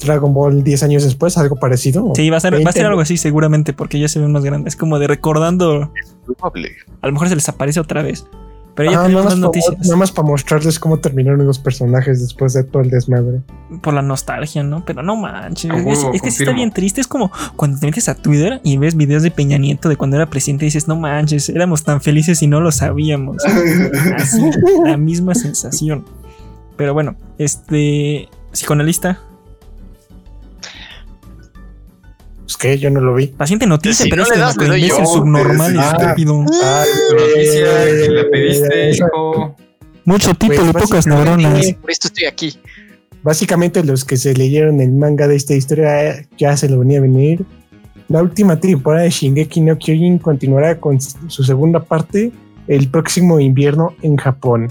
Dragon 0.01 0.35
Ball 0.35 0.63
10 0.65 0.83
años 0.83 1.05
después, 1.05 1.39
algo 1.39 1.57
parecido. 1.57 2.13
Sí, 2.15 2.29
va 2.31 2.39
a 2.39 2.41
ser, 2.41 2.53
va 2.55 2.57
a 2.57 2.59
20. 2.59 2.73
ser 2.73 2.87
algo 2.87 3.01
así 3.01 3.17
seguramente, 3.17 3.73
porque 3.73 3.99
ya 4.01 4.09
se 4.09 4.19
ven 4.19 4.33
más 4.33 4.45
grandes. 4.45 4.75
Es 4.75 4.77
como 4.77 4.99
de 4.99 5.07
recordando, 5.07 5.93
Probable. 6.39 6.73
a 7.01 7.07
lo 7.07 7.13
mejor 7.13 7.29
se 7.29 7.35
les 7.37 7.49
aparece 7.49 7.81
otra 7.81 8.03
vez. 8.03 8.27
Pero 8.75 8.91
ya 8.91 9.01
Ah, 9.01 9.03
tenemos 9.03 9.25
nada, 9.25 9.37
más 9.37 9.39
noticias 9.39 9.79
nada 9.81 9.97
más 9.97 10.13
para 10.13 10.29
mostrarles 10.29 10.79
cómo 10.79 10.99
terminaron 10.99 11.45
los 11.47 11.59
personajes 11.59 12.21
después 12.23 12.55
de 12.55 12.65
todo 12.65 12.83
el 12.83 12.89
desmadre. 12.91 13.43
por 13.83 13.93
la 13.93 14.01
nostalgia, 14.03 14.63
¿no? 14.63 14.85
Pero 14.85 15.03
no 15.03 15.17
manches. 15.17 15.71
A 15.71 15.77
Es, 15.77 15.85
huevo, 15.85 16.13
es 16.15 16.23
que 16.23 16.31
sí 16.31 16.43
está 16.43 16.55
bien 16.55 16.71
triste. 16.73 17.01
Es 17.01 17.07
como 17.07 17.31
cuando 17.57 17.79
te 17.79 17.87
metes 17.87 18.09
a 18.09 18.15
Twitter 18.15 18.61
y 18.65 18.79
ves 18.79 18.97
videos 18.97 19.23
de 19.23 19.31
Peña 19.31 19.59
Nieto 19.59 19.89
de 19.89 19.97
cuando 19.97 20.17
era 20.17 20.27
presidente 20.31 20.65
y 20.65 20.69
dices, 20.69 20.89
no 20.89 20.97
manches, 20.97 21.49
éramos 21.51 21.85
tan 21.85 22.01
felices 22.01 22.43
y 22.43 22.47
no 22.47 22.61
lo 22.61 22.73
sabíamos. 22.73 23.37
Así, 24.17 24.43
la 24.85 24.97
misma 24.97 25.35
sensación. 25.35 26.05
Pero 26.77 26.95
bueno, 26.95 27.17
este. 27.39 28.29
Psicoanalista, 28.53 29.19
Pues 32.43 32.57
que 32.57 32.79
yo 32.79 32.91
no 32.91 33.01
lo 33.01 33.15
vi. 33.15 33.29
paciente 33.29 33.67
noticia, 33.67 34.05
Si 34.05 34.11
pero 34.11 34.23
no 34.23 34.29
este 34.29 34.37
le 34.37 34.41
das, 34.45 34.57
le 34.57 34.89
yo. 34.89 35.07
subnormal 35.07 35.77
Ah. 35.79 35.97
estúpido. 36.01 36.45
Ay, 36.63 36.89
Noticia 37.13 37.65
que 37.85 38.09
la 38.09 38.21
eh, 38.21 38.25
pediste, 38.31 38.91
hijo. 38.91 39.57
Mucho 40.05 40.35
tipo 40.35 40.55
Pues, 40.55 40.67
de 40.67 40.73
pocas 40.73 41.07
neuronas. 41.07 41.73
Por 41.75 41.91
esto 41.91 42.09
estoy 42.09 42.27
aquí. 42.27 42.59
Básicamente 43.23 43.85
los 43.85 44.05
que 44.05 44.17
se 44.17 44.35
leyeron 44.35 44.81
el 44.81 44.91
manga 44.93 45.29
de 45.29 45.37
esta 45.37 45.55
historia 45.55 46.11
eh, 46.11 46.27
ya 46.37 46.57
se 46.57 46.69
lo 46.69 46.81
venía 46.81 46.99
a 46.99 47.03
venir. 47.03 47.45
La 48.09 48.21
última 48.21 48.59
temporada 48.59 49.05
de 49.05 49.11
Shingeki 49.11 49.61
no 49.61 49.79
Kyojin 49.79 50.19
continuará 50.19 50.79
con 50.81 51.01
su 51.01 51.45
segunda 51.45 51.81
parte 51.81 52.33
el 52.67 52.89
próximo 52.89 53.39
invierno 53.41 53.95
en 54.03 54.17
Japón. 54.17 54.71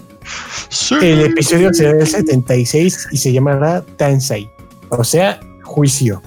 El 1.01 1.21
episodio 1.21 1.73
será 1.73 1.91
el 1.99 2.05
76 2.07 3.07
y 3.11 3.17
se 3.17 3.31
llamará 3.33 3.83
Tansai, 3.97 4.47
o 4.89 5.03
sea, 5.03 5.39
juicio. 5.63 6.21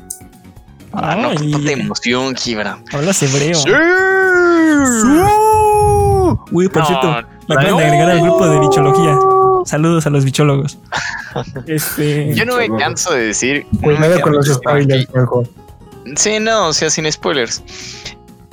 Ah, 0.97 1.17
no, 1.17 1.31
Ay, 1.31 1.51
cuánta 1.51 1.73
emoción, 1.73 2.35
Kibra. 2.35 2.79
Hablas 2.93 3.23
hebreo. 3.23 3.55
Sí. 3.55 3.69
Uy, 6.51 6.69
por 6.69 6.83
No, 6.83 6.87
cierto, 6.87 7.07
me 7.49 7.55
acaban 7.55 7.71
no. 7.71 7.79
de 7.79 7.85
agregar 7.85 8.11
al 8.11 8.21
grupo 8.23 8.49
de 8.49 8.61
bichología. 8.61 9.17
Saludos 9.65 10.07
a 10.07 10.11
los 10.11 10.25
bichólogos. 10.25 10.79
Este. 11.67 12.33
Yo 12.35 12.45
no 12.45 12.57
me 12.59 12.69
canso 12.77 13.13
de 13.13 13.27
decir. 13.27 13.67
no 13.73 13.89
me 13.89 13.97
Cuidado 13.97 14.21
con 14.21 14.33
los 14.35 14.47
spoilers, 14.47 15.09
aquí. 15.09 15.51
Sí, 16.17 16.39
no, 16.39 16.69
o 16.69 16.73
sea, 16.73 16.91
sin 16.91 17.11
spoilers. 17.11 17.61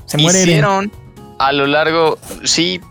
Se 0.05 0.17
muere 0.17 0.39
Eren. 0.41 0.49
Hicieron 0.49 0.91
a 1.37 1.51
lo 1.51 1.67
largo, 1.67 2.17
sí, 2.43 2.81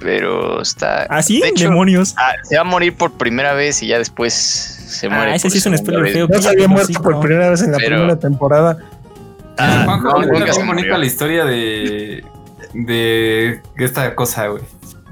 pero 0.00 0.60
está. 0.62 1.06
¿Ah, 1.10 1.22
sí? 1.22 1.40
De 1.40 1.48
hecho, 1.48 1.64
Demonios. 1.68 2.14
ah, 2.18 2.32
se 2.42 2.56
va 2.56 2.62
a 2.62 2.64
morir 2.64 2.96
por 2.96 3.12
primera 3.12 3.52
vez 3.54 3.82
y 3.84 3.88
ya 3.88 3.98
después 3.98 4.32
se 4.32 5.08
muere. 5.08 5.32
Ah, 5.32 5.34
ese 5.36 5.48
sí 5.50 5.58
es 5.58 5.66
un 5.66 5.76
spoiler 5.78 6.02
vez. 6.02 6.12
feo. 6.14 6.26
No 6.28 6.42
se 6.42 6.48
había 6.48 6.66
muerto 6.66 7.00
por 7.00 7.20
primera 7.20 7.50
vez 7.50 7.62
en 7.62 7.70
la 7.72 7.78
Pero- 7.78 7.96
primera 7.98 8.18
temporada. 8.18 8.78
Ah, 9.58 9.82
Juanjo, 9.84 10.20
no, 10.20 10.26
nunca 10.38 10.64
bonita 10.66 10.98
la 10.98 11.06
historia 11.06 11.44
de, 11.44 12.24
de 12.74 13.60
esta 13.78 14.14
cosa, 14.14 14.48
güey. 14.48 14.62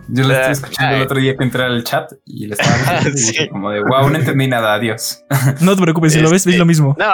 Yo 0.08 0.24
la 0.24 0.34
estuve 0.34 0.46
Ah, 0.46 0.50
escuchando 0.52 0.96
el 0.96 1.02
otro 1.02 1.18
día 1.18 1.34
que 1.36 1.44
entré 1.44 1.64
al 1.64 1.82
chat 1.82 2.12
y 2.26 2.46
le 2.46 2.54
estaba 2.54 2.76
diciendo 3.04 3.16
Sí. 3.18 3.48
como 3.48 3.70
de 3.70 3.80
wow, 3.80 4.10
no 4.10 4.18
entendí 4.18 4.46
nada, 4.46 4.74
adiós. 4.74 5.24
No 5.60 5.74
te 5.76 5.82
preocupes, 5.82 6.12
si 6.12 6.18
lo 6.20 6.24
ves, 6.30 6.44
ves 6.44 6.46
Este, 6.48 6.58
lo 6.58 6.66
mismo. 6.66 6.94
No, 6.98 7.06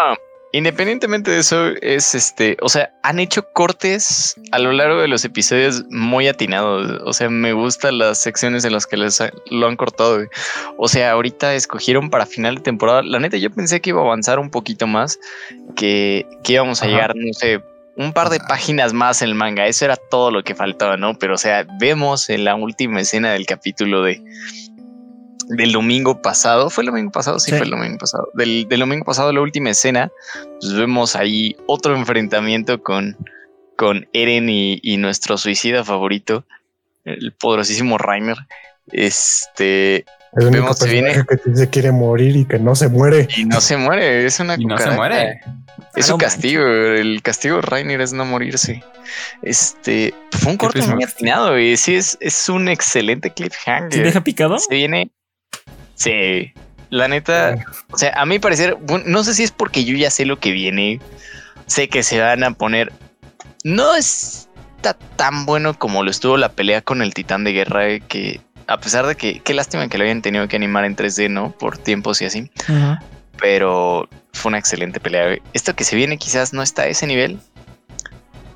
independientemente 0.53 1.30
de 1.30 1.38
eso, 1.38 1.68
es 1.80 2.14
este, 2.14 2.57
o 2.61 2.68
sea, 2.68 2.92
han 3.03 3.18
hecho 3.20 3.46
cortes 3.53 4.34
a 4.53 4.59
lo 4.59 4.72
largo 4.72 5.01
de 5.01 5.09
los 5.09 5.24
episodios 5.24 5.84
muy 5.90 6.28
atinados. 6.28 7.01
O 7.05 7.12
sea, 7.12 7.28
me 7.30 7.53
gustan 7.53 7.98
las 7.98 8.18
secciones 8.20 8.64
en 8.64 8.72
las 8.72 8.86
que 8.86 8.96
les 8.96 9.20
ha- 9.20 9.32
lo 9.51 9.66
han 9.68 9.76
cortado. 9.76 10.16
güey. 10.16 10.28
O 10.76 10.88
sea, 10.88 11.12
ahorita 11.12 11.55
escogieron 11.55 12.11
para 12.11 12.26
final 12.26 12.57
de 12.57 12.61
temporada. 12.62 13.03
La 13.03 13.18
neta, 13.20 13.36
yo 13.36 13.51
pensé 13.51 13.80
que 13.80 13.90
iba 13.90 14.01
a 14.01 14.05
avanzar 14.05 14.38
un 14.38 14.51
poquito 14.51 14.86
más, 14.86 15.18
que, 15.76 16.26
que 16.42 16.55
íbamos 16.55 16.82
a 16.82 16.86
Ajá. 16.86 16.92
llegar, 16.94 17.12
no 17.16 17.32
sé. 17.32 17.61
Un 17.96 18.12
par 18.14 18.30
de 18.30 18.40
páginas 18.40 18.92
más 18.94 19.20
en 19.20 19.28
el 19.28 19.34
manga, 19.34 19.66
eso 19.66 19.84
era 19.84 19.96
todo 19.96 20.30
lo 20.30 20.42
que 20.42 20.55
faltaba, 20.55 20.96
¿no? 20.96 21.18
Pero, 21.18 21.34
o 21.34 21.38
sea, 21.38 21.66
vemos 21.78 22.30
en 22.30 22.44
la 22.44 22.55
última 22.55 23.01
escena 23.01 23.32
del 23.32 23.44
capítulo 23.46 24.03
de, 24.05 24.22
del 25.57 25.72
domingo 25.72 26.20
pasado. 26.22 26.70
¿Fue 26.70 26.82
el 26.82 26.86
domingo 26.90 27.11
pasado? 27.12 27.38
Sí, 27.38 27.51
Sí. 27.51 27.57
fue 27.57 27.64
el 27.66 27.70
domingo 27.70 27.98
pasado. 27.98 28.28
Del, 28.34 28.66
del 28.68 28.80
domingo 28.80 29.05
pasado, 29.05 29.32
la 29.32 29.40
última 29.40 29.70
escena, 29.70 30.11
pues 30.61 30.72
vemos 30.74 31.16
ahí 31.16 31.57
otro 31.66 31.96
enfrentamiento 31.96 32.82
con, 32.82 33.16
con 33.76 34.09
Eren 34.12 34.48
y, 34.48 34.78
y 34.82 34.96
nuestro 34.96 35.36
suicida 35.38 35.84
favorito, 35.84 36.44
el 37.05 37.32
poderosísimo 37.32 37.98
Reiner. 37.98 38.36
Este, 38.92 40.05
El 40.36 40.46
único 40.48 40.62
Vemos, 40.62 40.78
personaje 40.78 41.03
viene. 41.24 41.26
que 41.44 41.57
se 41.57 41.70
quiere 41.70 41.92
morir 41.92 42.36
y 42.36 42.44
que 42.44 42.59
no 42.59 42.74
se 42.74 42.88
muere. 42.88 43.28
y 43.36 43.44
no 43.44 43.61
se 43.61 43.76
muere, 43.76 44.26
es 44.26 44.40
una 44.40 44.55
Y 44.59 44.64
no 44.64 44.78
se 44.78 44.90
muere. 44.90 45.40
Es 45.96 46.05
Ah, 46.05 46.09
su 46.09 46.12
no 46.12 46.18
castigo, 46.18 46.62
el 46.64 47.20
castigo 47.22 47.57
de 47.57 47.62
Reiner 47.62 48.01
es 48.01 48.12
no 48.12 48.24
morirse. 48.24 48.84
Este, 49.42 50.14
fue 50.30 50.53
un 50.53 50.59
corte 50.59 50.82
muy 50.82 51.03
atinado, 51.03 51.59
y 51.59 51.76
sí, 51.76 51.96
es, 51.96 52.16
es 52.20 52.48
un 52.48 52.68
excelente 52.68 53.30
cliffhanger. 53.30 53.92
¿Se 53.92 54.03
deja 54.03 54.20
picado? 54.22 54.59
Se 54.59 54.74
viene. 54.74 55.11
Sí. 56.01 56.53
La 56.88 57.07
neta, 57.07 57.64
o 57.92 57.98
sea, 57.98 58.12
a 58.16 58.26
mi 58.26 58.38
parecer, 58.40 58.76
no 59.07 59.22
sé 59.22 59.34
si 59.34 59.44
es 59.44 59.53
porque 59.53 59.84
yo 59.84 59.96
ya 59.96 60.11
sé 60.11 60.24
lo 60.24 60.40
que 60.40 60.51
viene. 60.51 60.98
Sé 61.66 61.88
que 61.88 62.03
se 62.03 62.18
van 62.20 62.42
a 62.42 62.51
poner. 62.53 62.92
No 63.62 63.94
está 63.94 64.94
tan 65.16 65.46
bueno 65.46 65.78
como 65.78 66.03
lo 66.03 66.11
estuvo 66.11 66.36
la 66.36 66.48
pelea 66.51 66.80
con 66.82 67.01
el 67.03 67.14
titán 67.14 67.44
de 67.44 67.53
guerra. 67.53 67.88
eh, 67.88 68.01
Que 68.01 68.40
a 68.66 68.80
pesar 68.80 69.07
de 69.07 69.14
que, 69.14 69.38
qué 69.40 69.55
lástima 69.55 69.88
que 69.88 69.98
lo 69.98 70.05
hayan 70.05 70.22
tenido 70.22 70.48
que 70.48 70.57
animar 70.57 70.84
en 70.84 70.96
3D, 70.96 71.30
¿no? 71.30 71.53
Por 71.53 71.78
tiempos 71.78 72.20
y 72.22 72.24
así. 72.24 72.51
Pero 73.40 74.09
fue 74.32 74.48
una 74.51 74.59
excelente 74.59 74.98
pelea. 75.01 75.38
Esto 75.53 75.76
que 75.76 75.84
se 75.84 75.94
viene 75.96 76.18
quizás 76.18 76.53
no 76.53 76.62
está 76.62 76.82
a 76.82 76.86
ese 76.86 77.07
nivel. 77.07 77.38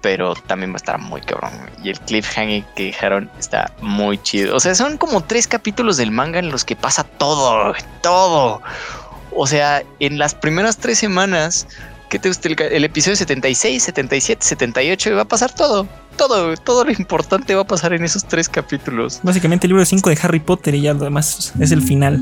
Pero 0.05 0.34
también 0.34 0.70
va 0.70 0.74
a 0.74 0.76
estar 0.76 0.98
muy 1.00 1.22
cabrón. 1.22 1.52
Y 1.82 1.88
el 1.88 1.98
cliffhanger 1.98 2.62
que 2.76 2.84
dejaron 2.84 3.30
está 3.38 3.72
muy 3.80 4.18
chido. 4.18 4.55
O 4.55 4.61
sea, 4.61 4.74
son 4.74 4.98
como 4.98 5.22
tres 5.22 5.48
capítulos 5.48 5.96
del 5.96 6.11
manga 6.11 6.38
en 6.38 6.50
los 6.50 6.62
que 6.62 6.76
pasa 6.76 7.05
todo. 7.05 7.72
Todo. 8.02 8.61
O 9.34 9.46
sea, 9.46 9.82
en 10.00 10.18
las 10.18 10.34
primeras 10.34 10.76
tres 10.76 10.98
semanas, 10.98 11.66
¿qué 12.11 12.18
te 12.18 12.28
gusta? 12.28 12.48
El, 12.48 12.61
el 12.61 12.84
episodio 12.84 13.16
76, 13.16 13.82
77, 13.82 14.44
78, 14.44 15.09
y 15.09 15.12
va 15.14 15.22
a 15.22 15.24
pasar 15.24 15.55
todo. 15.55 15.88
Todo, 16.18 16.55
todo 16.59 16.84
lo 16.84 16.92
importante 16.92 17.55
va 17.55 17.62
a 17.62 17.66
pasar 17.66 17.94
en 17.94 18.05
esos 18.05 18.26
tres 18.26 18.46
capítulos. 18.46 19.20
Básicamente 19.22 19.66
el 19.66 19.70
libro 19.70 19.86
5 19.86 20.11
de 20.11 20.18
Harry 20.22 20.40
Potter 20.40 20.74
y 20.74 20.82
ya 20.82 20.92
lo 20.92 21.02
demás 21.02 21.55
es 21.59 21.72
el 21.72 21.80
final. 21.80 22.20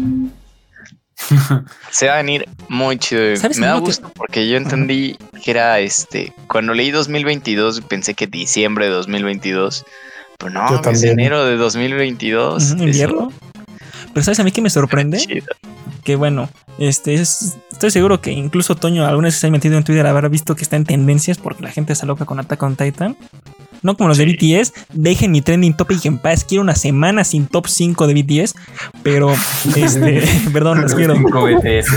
Se 1.91 2.07
va 2.07 2.15
a 2.15 2.17
venir 2.19 2.49
muy 2.69 2.99
chido. 2.99 3.23
güey. 3.23 3.37
¿Sabes 3.37 3.59
Me 3.59 3.67
da 3.67 3.79
gusto 3.79 4.11
porque 4.15 4.49
yo 4.49 4.57
entendí 4.57 5.17
que 5.43 5.51
era 5.51 5.79
este. 5.81 6.33
Cuando 6.49 6.75
leí 6.75 6.91
2022, 6.91 7.83
pensé 7.83 8.15
que 8.15 8.27
diciembre 8.27 8.87
de 8.87 8.93
2022. 8.93 9.85
Pero 10.39 10.51
no, 10.51 10.91
es 10.91 11.03
enero 11.03 11.45
de 11.45 11.57
2022. 11.57 12.73
Ujú, 12.73 12.83
invierno. 12.83 13.33
Pero 14.13 14.25
¿sabes 14.25 14.41
a 14.41 14.45
mí 14.45 14.53
que 14.53 14.63
me 14.63 14.71
sorprende? 14.71 15.19
Chido. 15.27 15.47
Que 16.05 16.17
bueno, 16.17 16.49
este 16.79 17.15
es, 17.15 17.57
estoy 17.71 17.91
seguro 17.93 18.21
que 18.21 18.33
incluso 18.33 18.75
Toño 18.75 19.07
alguna 19.07 19.29
vez 19.29 19.37
se 19.37 19.47
ha 19.47 19.51
metido 19.51 19.79
en 19.79 19.85
Twitter 19.85 20.05
habrá 20.07 20.29
visto 20.29 20.57
que 20.57 20.63
está 20.63 20.77
en 20.77 20.85
tendencias 20.85 21.39
porque 21.39 21.63
la 21.63 21.71
gente 21.71 21.93
está 21.93 22.07
loca 22.07 22.25
con 22.25 22.41
Attack 22.41 22.63
on 22.63 22.77
Titan. 22.77 23.17
No 23.83 23.97
como 23.97 24.09
los 24.09 24.19
de 24.19 24.27
BTS, 24.27 24.73
dejen 24.93 25.33
mi 25.33 25.43
trending 25.43 25.77
topic 25.77 26.05
en 26.07 26.19
paz. 26.19 26.45
Quiero 26.45 26.63
una 26.63 26.77
semana 26.77 27.25
sin 27.25 27.47
top 27.47 27.67
5 27.67 28.07
de 28.07 28.15
BTS, 28.15 28.55
pero 29.03 29.35
este, 29.77 30.23
perdón, 30.53 30.83
los 30.83 30.95
quiero. 30.95 31.17
5 31.17 31.43
BTS. 31.45 31.89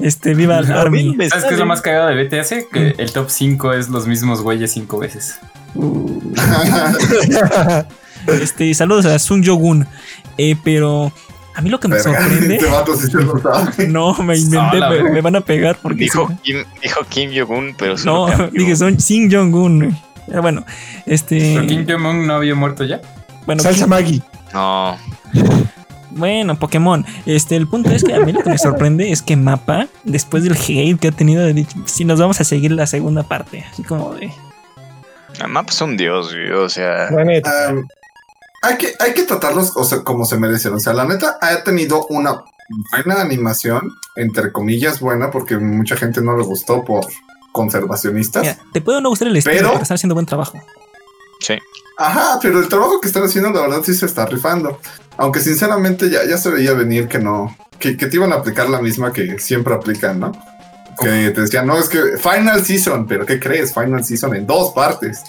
Este, 0.00 0.34
viva 0.34 0.58
el 0.58 0.72
Army. 0.72 1.16
¿Sabes 1.28 1.44
qué 1.44 1.54
es 1.54 1.58
lo 1.58 1.66
más 1.66 1.80
cagado 1.82 2.08
de 2.08 2.24
BTS? 2.24 2.54
Que 2.72 2.94
el 2.98 3.12
top 3.12 3.30
5 3.30 3.72
es 3.74 3.88
los 3.88 4.06
mismos 4.06 4.42
güeyes 4.42 4.72
5 4.72 4.98
veces. 4.98 5.38
Este, 8.26 8.72
saludos 8.74 9.06
a 9.06 9.18
Sun 9.18 9.44
Jogun. 9.44 9.86
Eh, 10.36 10.56
pero 10.62 11.12
a 11.54 11.60
mí 11.62 11.70
lo 11.70 11.80
que 11.80 11.88
me 11.88 11.98
sorprende. 11.98 12.56
Este 12.56 12.70
vato 12.70 12.94
sí 12.96 13.10
se 13.10 13.18
lo 13.18 13.38
sabe. 13.38 13.88
No, 13.88 14.14
me 14.22 14.36
inventé, 14.36 14.78
Ah, 14.82 14.90
me, 14.90 15.20
van 15.20 15.36
a 15.36 15.40
pegar 15.40 15.78
porque 15.80 16.04
Dijo. 16.04 16.28
Kim, 16.42 16.58
dijo 16.82 17.00
Kim 17.08 17.30
Jong-un, 17.34 17.74
pero 17.78 17.94
No, 18.04 18.26
dije 18.52 18.76
son 18.76 18.96
Shin 18.96 19.30
Jong-un. 19.32 19.96
Pero 20.30 20.42
bueno, 20.42 20.64
este. 21.04 21.56
¿Pero 21.56 21.66
Kim 21.66 21.86
Jong-un 21.86 22.26
no 22.26 22.34
había 22.34 22.54
muerto 22.54 22.84
ya? 22.84 23.02
Bueno, 23.44 23.62
Salsa 23.62 23.86
Maggie. 23.86 24.22
No, 24.54 24.96
bueno, 26.10 26.58
Pokémon. 26.58 27.04
Este, 27.26 27.56
el 27.56 27.68
punto 27.68 27.90
es 27.90 28.04
que 28.04 28.14
a 28.14 28.20
mí 28.20 28.32
lo 28.32 28.42
que 28.42 28.50
me 28.50 28.58
sorprende 28.58 29.10
es 29.10 29.22
que 29.22 29.36
Mapa, 29.36 29.88
después 30.04 30.44
del 30.44 30.56
hate 30.56 30.98
que 30.98 31.08
ha 31.08 31.12
tenido, 31.12 31.44
dicho, 31.46 31.76
si 31.84 32.04
nos 32.04 32.20
vamos 32.20 32.40
a 32.40 32.44
seguir 32.44 32.72
la 32.72 32.86
segunda 32.86 33.22
parte. 33.22 33.64
Así 33.70 33.82
como 33.82 34.14
de. 34.14 34.32
Map 35.48 35.70
es 35.70 35.80
un 35.80 35.96
dios, 35.96 36.32
güey, 36.32 36.50
o 36.52 36.68
sea. 36.68 37.10
La 37.10 37.24
neta. 37.24 37.72
Um, 37.72 37.86
hay, 38.62 38.76
que, 38.76 38.92
hay 38.98 39.14
que 39.14 39.22
tratarlos 39.22 39.76
o 39.76 39.84
sea, 39.84 40.02
como 40.02 40.24
se 40.24 40.38
merecen. 40.38 40.74
O 40.74 40.80
sea, 40.80 40.92
la 40.92 41.06
neta 41.06 41.38
ha 41.40 41.62
tenido 41.62 42.06
una 42.08 42.42
buena 42.92 43.20
animación, 43.20 43.92
entre 44.16 44.52
comillas, 44.52 45.00
buena, 45.00 45.30
porque 45.30 45.56
mucha 45.56 45.96
gente 45.96 46.20
no 46.20 46.36
le 46.36 46.44
gustó 46.44 46.84
por 46.84 47.06
conservacionistas. 47.52 48.42
Mira, 48.42 48.58
te 48.72 48.80
puede 48.80 49.00
no 49.00 49.08
gustar 49.08 49.28
el 49.28 49.36
estilo, 49.36 49.56
Pero- 49.56 49.70
pero 49.72 49.82
están 49.82 49.94
haciendo 49.96 50.14
buen 50.14 50.26
trabajo. 50.26 50.60
Sí. 51.40 51.54
Ajá, 51.96 52.38
pero 52.40 52.60
el 52.60 52.68
trabajo 52.68 53.00
que 53.00 53.08
están 53.08 53.24
haciendo, 53.24 53.50
la 53.50 53.60
verdad, 53.62 53.82
sí 53.84 53.94
se 53.94 54.06
está 54.06 54.24
rifando. 54.26 54.78
Aunque 55.18 55.40
sinceramente 55.40 56.08
ya, 56.08 56.24
ya 56.26 56.38
se 56.38 56.48
veía 56.50 56.72
venir 56.72 57.08
que 57.08 57.18
no, 57.18 57.54
que, 57.78 57.96
que 57.96 58.06
te 58.06 58.16
iban 58.16 58.32
a 58.32 58.36
aplicar 58.36 58.70
la 58.70 58.80
misma 58.80 59.12
que 59.12 59.38
siempre 59.38 59.74
aplican, 59.74 60.18
¿no? 60.18 60.32
Que 60.98 61.30
te 61.30 61.40
decían, 61.42 61.66
no, 61.66 61.78
es 61.78 61.88
que 61.88 62.16
Final 62.18 62.64
Season, 62.64 63.06
pero 63.06 63.24
¿qué 63.26 63.38
crees? 63.38 63.72
Final 63.74 64.02
Season 64.04 64.34
en 64.34 64.46
dos 64.46 64.72
partes. 64.72 65.20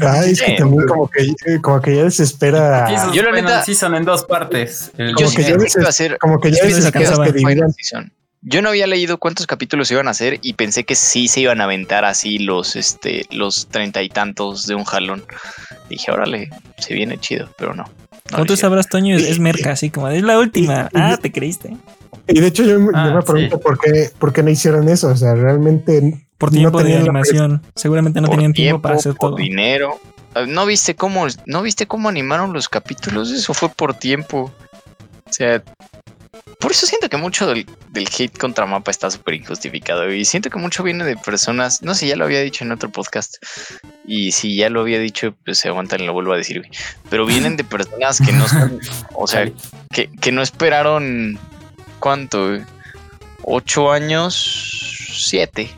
Ay, 0.00 0.32
es 0.32 0.40
que 0.42 0.52
también 0.56 0.86
como 0.86 1.08
que, 1.08 1.22
eh, 1.46 1.60
como 1.60 1.80
que 1.80 1.96
ya 1.96 2.04
desespera. 2.04 2.88
Yo 3.12 3.22
la 3.24 3.30
Final 3.30 3.44
neta- 3.44 3.64
Season 3.64 3.94
en 3.96 4.04
dos 4.04 4.24
partes. 4.24 4.92
El- 4.96 5.14
Como 5.16 5.30
que 5.30 5.42
ya 5.42 5.48
pensé 5.56 5.58
dices- 5.58 5.74
que 5.74 5.80
iba 5.80 5.88
a 5.88 5.92
ser 5.92 6.18
Como 6.18 6.40
que 6.40 6.52
ya 6.52 6.62
alcanzaba. 6.62 7.24
que 7.26 7.32
dividan. 7.32 7.52
Final 7.54 7.74
Season. 7.76 8.12
Yo 8.42 8.62
no 8.62 8.70
había 8.70 8.86
leído 8.86 9.18
cuántos 9.18 9.46
capítulos 9.46 9.90
iban 9.90 10.08
a 10.08 10.12
hacer 10.12 10.38
y 10.42 10.54
pensé 10.54 10.84
que 10.84 10.94
sí 10.94 11.28
se 11.28 11.40
iban 11.40 11.60
a 11.60 11.64
aventar 11.64 12.04
así 12.06 12.38
los 12.38 12.74
este 12.74 13.26
los 13.30 13.66
treinta 13.68 14.02
y 14.02 14.08
tantos 14.08 14.66
de 14.66 14.74
un 14.74 14.84
jalón. 14.84 15.24
Dije, 15.90 16.10
órale, 16.10 16.48
se 16.78 16.94
viene 16.94 17.18
chido, 17.18 17.50
pero 17.58 17.74
no. 17.74 17.84
no 17.84 17.90
hicieron. 18.54 18.56
sabrás, 18.56 18.88
Toño, 18.88 19.14
es, 19.16 19.24
es 19.24 19.38
merca, 19.38 19.72
así 19.72 19.90
como 19.90 20.08
es 20.08 20.22
la 20.22 20.38
última. 20.38 20.88
Ah, 20.94 21.18
te 21.20 21.30
creíste. 21.30 21.76
Y 22.28 22.40
de 22.40 22.46
hecho 22.46 22.62
yo, 22.64 22.78
yo 22.80 22.90
Ah, 22.94 23.12
me 23.14 23.22
pregunto 23.22 23.56
sí. 23.56 23.62
por 23.62 23.78
qué, 23.78 24.10
por 24.18 24.32
qué 24.32 24.42
no 24.42 24.50
hicieron 24.50 24.88
eso. 24.88 25.08
O 25.08 25.16
sea, 25.16 25.34
realmente 25.34 26.26
Por 26.38 26.50
No 26.50 26.58
tiempo 26.58 26.78
de 26.78 26.84
tenían 26.84 27.00
la 27.04 27.10
animación. 27.10 27.62
Seguramente 27.74 28.20
no 28.22 28.28
Por 28.28 28.36
tenían 28.36 28.52
tiempo, 28.54 28.80
para 28.80 28.94
hacer 28.96 29.14
por 29.16 29.30
todo. 29.32 29.36
dinero. 29.36 30.00
Ah, 30.34 30.44
¿No 30.48 30.64
viste 30.64 30.94
cómo 30.94 31.26
no 31.44 31.60
viste 31.62 31.86
cómo 31.86 32.08
animaron 32.08 32.52
los 32.54 32.68
capítulos? 32.70 33.30
Eso 33.32 33.52
fue 33.52 33.68
por 33.68 33.94
tiempo. 33.94 34.50
O 35.28 35.32
sea, 35.32 35.62
por 36.60 36.72
eso 36.72 36.86
siento 36.86 37.08
que 37.08 37.16
mucho 37.16 37.46
del, 37.46 37.66
del 37.88 38.06
hate 38.06 38.36
contra 38.36 38.66
Mapa 38.66 38.90
está 38.90 39.10
súper 39.10 39.34
injustificado. 39.34 40.12
Y 40.12 40.26
siento 40.26 40.50
que 40.50 40.58
mucho 40.58 40.82
viene 40.82 41.04
de 41.04 41.16
personas, 41.16 41.82
no 41.82 41.94
sé, 41.94 42.06
ya 42.06 42.16
lo 42.16 42.26
había 42.26 42.40
dicho 42.40 42.64
en 42.64 42.72
otro 42.72 42.90
podcast. 42.90 43.36
Y 44.06 44.32
si 44.32 44.56
ya 44.56 44.68
lo 44.68 44.82
había 44.82 44.98
dicho, 44.98 45.34
pues 45.44 45.58
se 45.58 45.68
aguantan 45.68 46.02
y 46.02 46.06
lo 46.06 46.12
vuelvo 46.12 46.34
a 46.34 46.36
decir. 46.36 46.62
Pero 47.08 47.24
vienen 47.24 47.56
de 47.56 47.64
personas 47.64 48.20
que 48.20 48.32
no 48.32 48.46
son, 48.46 48.78
o 49.14 49.26
sea, 49.26 49.50
que, 49.90 50.10
que 50.20 50.32
no 50.32 50.42
esperaron, 50.42 51.38
¿cuánto? 51.98 52.48
güey? 52.48 52.62
¿Ocho 53.42 53.90
años? 53.90 55.08
Siete. 55.12 55.70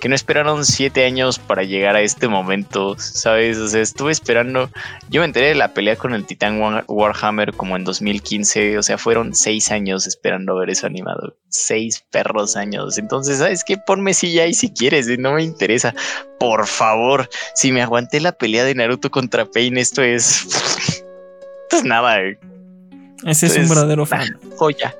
Que 0.00 0.08
no 0.08 0.14
esperaron 0.14 0.64
siete 0.64 1.04
años 1.04 1.38
para 1.38 1.62
llegar 1.62 1.94
a 1.94 2.00
este 2.00 2.26
momento, 2.26 2.96
¿sabes? 2.98 3.58
O 3.58 3.68
sea, 3.68 3.82
estuve 3.82 4.10
esperando. 4.12 4.70
Yo 5.10 5.20
me 5.20 5.26
enteré 5.26 5.48
de 5.48 5.54
la 5.54 5.74
pelea 5.74 5.96
con 5.96 6.14
el 6.14 6.24
Titán 6.26 6.58
War- 6.60 6.84
Warhammer 6.88 7.52
como 7.52 7.76
en 7.76 7.84
2015. 7.84 8.78
O 8.78 8.82
sea, 8.82 8.96
fueron 8.96 9.34
seis 9.34 9.70
años 9.70 10.06
esperando 10.06 10.56
ver 10.56 10.70
eso 10.70 10.86
animado. 10.86 11.36
Seis 11.48 12.02
perros 12.10 12.56
años. 12.56 12.96
Entonces, 12.96 13.38
¿sabes 13.38 13.62
qué? 13.62 13.76
Ponme 13.76 14.14
si 14.14 14.32
ya 14.32 14.46
y 14.46 14.54
si 14.54 14.70
quieres, 14.72 15.06
no 15.18 15.32
me 15.34 15.42
interesa. 15.42 15.94
Por 16.38 16.66
favor, 16.66 17.28
si 17.54 17.70
me 17.70 17.82
aguanté 17.82 18.20
la 18.20 18.32
pelea 18.32 18.64
de 18.64 18.74
Naruto 18.74 19.10
contra 19.10 19.44
Pain, 19.44 19.76
esto 19.76 20.02
es. 20.02 20.46
Esto 21.70 21.76
es 21.76 21.84
nada, 21.84 22.18
güey. 22.18 22.36
Ese 23.24 23.46
es 23.46 23.56
un 23.58 23.68
verdadero 23.68 24.04
fan. 24.04 24.26
joya. 24.56 24.92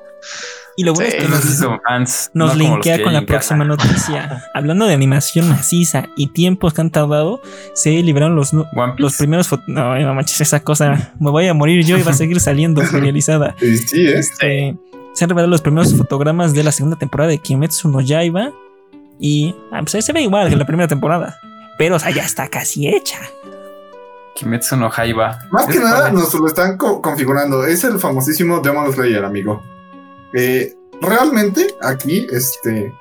Y 0.77 0.83
lo 0.83 0.93
bueno 0.93 1.09
Sí. 1.11 1.17
es 1.17 1.23
que 1.23 1.29
nos, 1.29 1.79
fans. 1.85 2.31
nos 2.33 2.49
no 2.51 2.55
linkea 2.55 2.97
que 2.97 3.03
con 3.03 3.13
la 3.13 3.21
próxima 3.25 3.65
casa. 3.67 3.83
noticia. 3.85 4.43
Hablando 4.53 4.85
de 4.85 4.93
animación 4.93 5.49
maciza 5.49 6.05
y 6.15 6.27
tiempos 6.27 6.73
que 6.73 6.81
han 6.81 6.89
tardado, 6.91 7.41
se 7.73 7.89
liberaron 8.01 8.35
los, 8.35 8.51
los 8.97 9.17
primeros 9.17 9.49
No, 9.67 9.97
no 9.99 10.13
manches, 10.13 10.39
esa 10.41 10.61
cosa. 10.61 11.13
Me 11.19 11.29
voy 11.29 11.47
a 11.47 11.53
morir 11.53 11.85
yo 11.85 11.97
y 11.97 12.03
va 12.03 12.11
a 12.11 12.15
seguir 12.15 12.39
saliendo 12.39 12.81
serializada. 12.85 13.55
Sí, 13.59 14.07
¿eh? 14.07 14.19
Este, 14.19 14.77
se 15.13 15.23
han 15.25 15.29
revelado 15.29 15.49
los 15.49 15.61
primeros 15.61 15.93
fotogramas 15.95 16.53
de 16.53 16.63
la 16.63 16.71
segunda 16.71 16.97
temporada 16.97 17.29
de 17.29 17.37
Kimetsu 17.39 17.89
no 17.89 17.99
Yaiba. 18.01 18.51
Y 19.19 19.53
ah, 19.71 19.81
pues, 19.85 20.03
se 20.05 20.13
ve 20.13 20.21
igual 20.21 20.49
que 20.49 20.55
la 20.55 20.65
primera 20.65 20.87
temporada. 20.87 21.37
Pero, 21.77 21.97
o 21.97 21.99
sea, 21.99 22.11
ya 22.11 22.23
está 22.23 22.47
casi 22.47 22.87
hecha. 22.87 23.17
Kimetsu 24.35 24.77
no 24.77 24.89
Haiba. 24.95 25.37
Más 25.51 25.65
que 25.65 25.73
¿Ese 25.73 25.81
nada 25.83 26.09
nos 26.11 26.33
lo 26.33 26.47
están 26.47 26.77
co- 26.77 27.01
configurando. 27.01 27.65
Es 27.65 27.83
el 27.83 27.99
famosísimo 27.99 28.59
Demon 28.61 28.91
Slayer, 28.93 29.23
amigo. 29.25 29.61
Eh, 30.33 30.73
realmente 31.01 31.75
aquí, 31.81 32.27
este, 32.31 32.93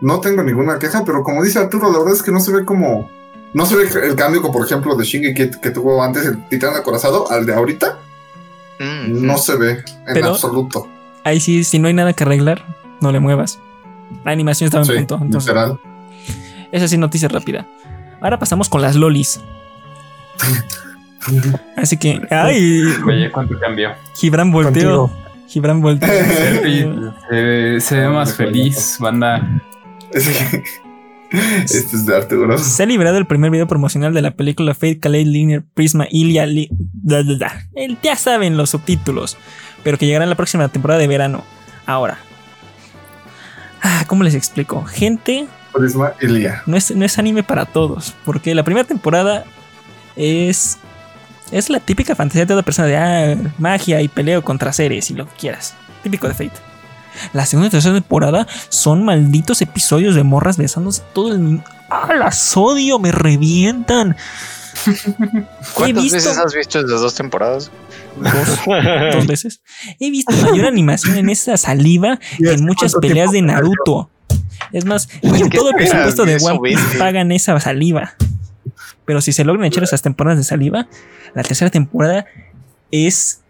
no 0.00 0.20
tengo 0.20 0.42
ninguna 0.42 0.78
queja, 0.78 1.04
pero 1.04 1.22
como 1.22 1.42
dice 1.42 1.58
Arturo, 1.58 1.90
la 1.92 1.98
verdad 1.98 2.14
es 2.14 2.22
que 2.22 2.32
no 2.32 2.40
se 2.40 2.52
ve 2.52 2.64
como, 2.64 3.10
no 3.54 3.66
se 3.66 3.76
ve 3.76 3.88
el 4.06 4.14
cambio, 4.16 4.40
como 4.42 4.54
por 4.54 4.66
ejemplo 4.66 4.94
de 4.96 5.04
Shingeki 5.04 5.34
que, 5.34 5.50
que 5.60 5.70
tuvo 5.70 6.02
antes 6.02 6.24
el 6.26 6.48
titán 6.48 6.74
acorazado 6.74 7.30
al 7.30 7.44
de 7.46 7.54
ahorita. 7.54 7.98
Mm, 8.80 9.26
No 9.26 9.36
se 9.38 9.56
ve 9.56 9.70
en 10.06 10.14
Pero- 10.14 10.28
absoluto. 10.30 10.88
Ahí 11.24 11.38
sí, 11.40 11.62
si 11.62 11.78
no 11.78 11.86
hay 11.88 11.94
nada 11.94 12.12
que 12.14 12.24
arreglar, 12.24 12.64
no 13.00 13.12
le 13.12 13.20
muevas. 13.20 13.58
La 14.24 14.32
animación 14.32 14.66
estaba 14.66 14.82
en 14.84 14.90
Sí, 14.90 14.96
punto. 14.98 15.18
Entonces, 15.22 15.48
literal. 15.54 15.78
esa 16.72 16.88
sí, 16.88 16.96
noticia 16.98 17.28
rápida. 17.28 17.66
Ahora 18.20 18.38
pasamos 18.38 18.68
con 18.68 18.82
las 18.82 18.96
lolis. 18.96 19.40
Así 21.76 21.96
que, 21.96 22.20
ay, 22.30 22.82
Oye, 23.06 23.30
¿cuánto 23.30 23.58
cambió? 23.58 23.90
Gibran 24.16 24.50
volteó. 24.50 25.08
Contigo. 25.08 25.31
Gibran 25.52 25.80
volteó. 25.82 26.08
Se, 27.30 27.80
se 27.80 27.96
ve 27.96 28.08
más 28.08 28.34
feliz, 28.34 28.96
banda. 28.98 29.60
Este 30.12 31.78
es 31.96 32.06
de 32.06 32.16
Arturo. 32.16 32.58
Se 32.58 32.82
ha 32.82 32.86
liberado 32.86 33.16
el 33.18 33.26
primer 33.26 33.50
video 33.50 33.66
promocional 33.66 34.12
de 34.14 34.20
la 34.22 34.32
película 34.32 34.74
Fate 34.74 34.98
Calais 34.98 35.26
Linear 35.26 35.62
Prisma 35.74 36.06
Ilia. 36.10 36.46
Li- 36.46 36.68
da, 36.70 37.22
da, 37.22 37.34
da. 37.38 37.66
El- 37.74 37.98
ya 38.02 38.16
saben 38.16 38.56
los 38.56 38.70
subtítulos, 38.70 39.36
pero 39.82 39.96
que 39.98 40.06
llegará 40.06 40.24
en 40.24 40.30
la 40.30 40.36
próxima 40.36 40.68
temporada 40.68 41.00
de 41.00 41.06
verano. 41.08 41.42
Ahora, 41.86 42.18
ah, 43.82 44.04
¿cómo 44.06 44.24
les 44.24 44.34
explico? 44.34 44.84
Gente, 44.84 45.46
Prisma 45.74 46.12
y 46.20 46.26
Lía. 46.26 46.62
no 46.66 46.76
es, 46.76 46.94
no 46.94 47.04
es 47.04 47.18
anime 47.18 47.42
para 47.42 47.64
todos, 47.66 48.14
porque 48.24 48.54
la 48.54 48.62
primera 48.64 48.86
temporada 48.86 49.44
es. 50.16 50.78
Es 51.52 51.68
la 51.68 51.80
típica 51.80 52.16
fantasía 52.16 52.42
de 52.42 52.46
toda 52.46 52.62
persona 52.62 52.88
de 52.88 52.96
ah, 52.96 53.36
magia 53.58 54.00
y 54.00 54.08
peleo 54.08 54.42
contra 54.42 54.72
seres 54.72 55.10
y 55.10 55.14
lo 55.14 55.26
que 55.26 55.36
quieras. 55.36 55.74
Típico 56.02 56.26
de 56.26 56.34
Fate. 56.34 56.52
La 57.34 57.44
segunda 57.44 57.68
y 57.68 57.70
tercera 57.70 57.94
temporada 57.94 58.46
son 58.70 59.04
malditos 59.04 59.60
episodios 59.60 60.14
de 60.14 60.22
morras 60.22 60.56
besándose 60.56 61.02
todo 61.12 61.34
el. 61.34 61.60
¡Ah, 61.90 62.14
las 62.14 62.56
odio! 62.56 62.98
¡Me 62.98 63.12
revientan! 63.12 64.16
¿Cuántas 65.74 66.02
visto 66.02 66.16
veces 66.16 66.38
has 66.38 66.54
visto 66.54 66.78
esas 66.78 67.02
dos 67.02 67.14
temporadas? 67.14 67.70
dos, 68.16 68.32
dos 69.12 69.26
veces. 69.26 69.60
He 70.00 70.10
visto 70.10 70.32
mayor 70.32 70.64
animación 70.64 71.18
en 71.18 71.28
esa 71.28 71.58
saliva 71.58 72.18
Y 72.38 72.44
que 72.44 72.52
en 72.52 72.64
muchas 72.64 72.94
peleas 72.94 73.30
de. 73.30 73.42
Naruto. 73.42 74.10
Es 74.72 74.86
más, 74.86 75.06
en 75.20 75.50
que 75.50 75.58
todo 75.58 75.68
el 75.68 75.76
presupuesto 75.76 76.24
de 76.24 76.36
One 76.36 76.60
Piece 76.62 76.98
pagan 76.98 77.30
esa 77.30 77.60
saliva. 77.60 78.14
Pero 79.04 79.20
si 79.20 79.32
se 79.32 79.44
logran 79.44 79.64
echar 79.64 79.82
esas 79.82 80.02
temporadas 80.02 80.38
de 80.38 80.44
saliva, 80.44 80.88
la 81.34 81.42
tercera 81.42 81.70
temporada 81.70 82.26
es 82.90 83.40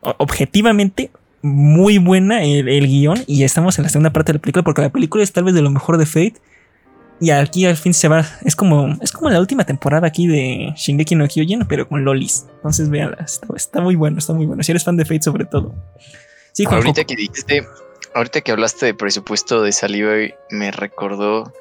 objetivamente 0.00 1.10
muy 1.42 1.98
buena 1.98 2.42
el, 2.42 2.68
el 2.68 2.86
guion. 2.86 3.24
Y 3.26 3.44
estamos 3.44 3.78
en 3.78 3.84
la 3.84 3.88
segunda 3.88 4.12
parte 4.12 4.32
de 4.32 4.38
la 4.38 4.42
película 4.42 4.62
porque 4.62 4.82
la 4.82 4.90
película 4.90 5.22
es 5.22 5.32
tal 5.32 5.44
vez 5.44 5.54
de 5.54 5.62
lo 5.62 5.70
mejor 5.70 5.98
de 5.98 6.06
Fate. 6.06 6.34
Y 7.20 7.30
aquí 7.30 7.66
al 7.66 7.76
fin 7.76 7.94
se 7.94 8.06
va 8.06 8.24
es 8.44 8.54
como 8.54 8.96
es 9.00 9.10
como 9.10 9.28
la 9.28 9.40
última 9.40 9.64
temporada 9.64 10.06
aquí 10.06 10.28
de 10.28 10.72
Shingeki 10.76 11.16
no 11.16 11.26
Kyojin 11.26 11.66
pero 11.68 11.88
con 11.88 12.04
lolis. 12.04 12.46
Entonces 12.56 12.88
véanla 12.90 13.24
está, 13.24 13.48
está 13.56 13.80
muy 13.80 13.96
bueno 13.96 14.18
está 14.18 14.34
muy 14.34 14.46
bueno. 14.46 14.62
Si 14.62 14.70
eres 14.70 14.84
fan 14.84 14.96
de 14.96 15.04
Fate 15.04 15.22
sobre 15.22 15.44
todo. 15.44 15.74
Sí 16.52 16.64
Juanjo. 16.64 16.86
Ahorita 16.86 17.04
que 17.04 17.16
dijiste, 17.16 17.66
ahorita 18.14 18.40
que 18.40 18.52
hablaste 18.52 18.86
de 18.86 18.94
presupuesto 18.94 19.62
de 19.62 19.72
saliva, 19.72 20.12
me 20.50 20.70
recordó 20.70 21.52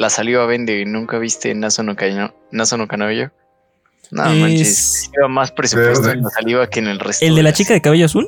la 0.00 0.08
saliva 0.10 0.46
vende. 0.46 0.84
¿Nunca 0.86 1.18
viste 1.18 1.54
Naso 1.54 1.82
no, 1.82 1.94
Kano- 1.94 2.32
Naso 2.50 2.76
no? 2.78 2.86
No 2.86 4.24
Es- 4.26 4.40
manches, 4.40 5.10
lleva 5.14 5.28
más 5.28 5.52
presupuesto 5.52 6.02
Verde. 6.02 6.18
en 6.18 6.24
la 6.24 6.30
saliva 6.30 6.66
que 6.68 6.80
en 6.80 6.88
el 6.88 6.98
resto. 6.98 7.24
el 7.24 7.34
de 7.36 7.42
la 7.42 7.50
las- 7.50 7.58
chica 7.58 7.74
de 7.74 7.80
cabello 7.82 8.06
azul 8.06 8.26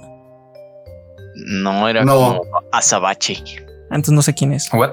No, 1.34 1.88
era 1.88 2.04
No. 2.04 2.14
como 2.14 2.42
Azabache. 2.70 3.42
antes 3.90 4.10
no 4.12 4.22
sé 4.22 4.32
quién 4.34 4.52
es 4.52 4.72
What? 4.72 4.92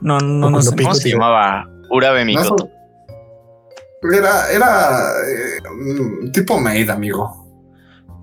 no 0.00 0.18
no 0.20 0.50
no 0.50 0.62
sé 0.62 0.72
pico, 0.72 0.82
¿Cómo 0.88 0.94
se 0.94 1.04
tío. 1.04 1.12
llamaba? 1.18 1.68
Urabe 1.90 2.24
Mikoto. 2.24 2.68
Era, 4.12 4.50
era 4.52 5.10
eh, 5.28 6.30
tipo 6.32 6.58
maid, 6.58 6.88
amigo. 6.90 7.46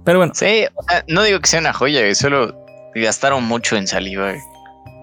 pero 0.04 0.20
bueno 0.20 0.34
Sí, 0.36 0.66
o 0.74 0.84
sea, 0.84 1.04
no 1.08 1.24
digo 1.24 1.40
que 1.40 1.48
sea 1.48 1.60
una 1.60 1.74
joya, 1.74 2.14
solo 2.16 2.54
gastaron 2.96 3.44
mucho 3.44 3.76
en 3.78 3.88
saliva. 3.88 4.34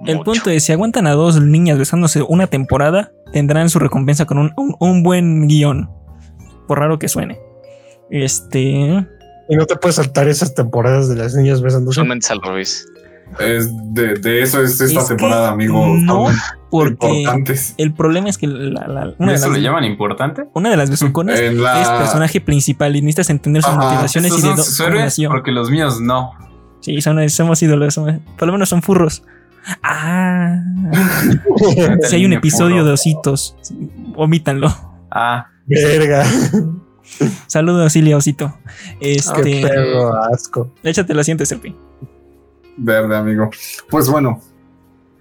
El 0.07 0.17
Mucho. 0.17 0.33
punto 0.33 0.51
es, 0.51 0.65
si 0.65 0.73
aguantan 0.73 1.07
a 1.07 1.13
dos 1.13 1.41
niñas 1.41 1.79
besándose 1.79 2.23
una 2.23 2.47
temporada, 2.47 3.13
tendrán 3.33 3.69
su 3.71 3.79
recompensa 3.79 4.25
con 4.27 4.39
un, 4.39 4.53
un- 4.57 4.75
un 4.81 5.03
buen 5.03 5.47
guion. 5.49 5.89
Por 6.67 6.79
raro 6.81 6.99
que 6.99 7.09
suene. 7.09 7.39
Este... 8.11 9.07
Y 9.49 9.57
no 9.57 9.67
te 9.67 9.77
puedes 9.77 9.97
saltar 9.97 10.29
esas 10.29 10.55
temporadas 10.55 11.09
de 11.09 11.17
las 11.17 11.35
niñas 11.35 11.61
besándose. 11.63 11.97
Solamente 11.97 12.29
al 12.31 12.41
revés. 12.41 12.87
Es 13.41 13.71
de, 13.95 14.15
de 14.15 14.43
eso 14.43 14.63
es 14.63 14.81
esta 14.81 15.01
Es 15.01 15.09
temporada, 15.09 15.51
amigo. 15.51 15.87
no, 15.97 16.27
Porque 16.71 17.07
importantes. 17.09 17.75
el 17.79 17.95
problema 17.95 18.29
es 18.29 18.37
que 18.39 18.47
la- 18.47 18.87
la- 18.87 19.15
una, 19.19 19.31
de 19.33 19.37
¿Eso 19.37 19.49
las, 19.49 19.57
le 19.57 19.63
llaman 19.63 19.85
importante? 19.85 20.45
una 20.55 20.69
de 20.71 20.77
las 20.77 20.91
besuconas 20.91 21.41
la- 21.55 21.81
es 21.83 21.89
personaje 21.89 22.41
principal 22.43 22.95
y 22.95 23.01
necesitas 23.01 23.31
entender 23.31 23.63
sus 23.63 23.73
Ajá, 23.73 23.83
motivaciones 23.85 24.33
y 24.39 24.43
de 24.43 24.91
nació. 24.99 25.31
porque 25.31 25.51
los 25.51 25.71
míos 25.71 25.99
no. 26.01 26.33
Sí, 26.81 27.01
son, 27.01 27.29
somos 27.31 27.63
ídolos. 27.63 27.95
somos- 27.95 28.19
por 28.37 28.47
lo 28.47 28.53
menos 28.53 28.69
son 28.69 28.83
furros. 28.83 29.23
Ah, 29.83 30.59
si 32.09 32.17
hay 32.17 32.25
un 32.25 32.33
episodio 32.33 32.77
puro. 32.77 32.87
de 32.87 32.93
ositos, 32.93 33.57
omítanlo. 34.17 34.69
Ah, 35.11 35.47
Verga. 35.67 36.25
Saludos, 37.47 37.93
Silvia 37.93 38.17
Osito. 38.17 38.57
Qué 39.01 39.13
Este, 39.15 39.63
perro 39.63 40.15
asco. 40.33 40.73
échate 40.83 41.15
la 41.15 41.23
siguiente, 41.23 41.47
Serpi. 41.47 41.75
Verde, 42.77 43.17
amigo. 43.17 43.51
Pues 43.91 44.09
bueno, 44.09 44.41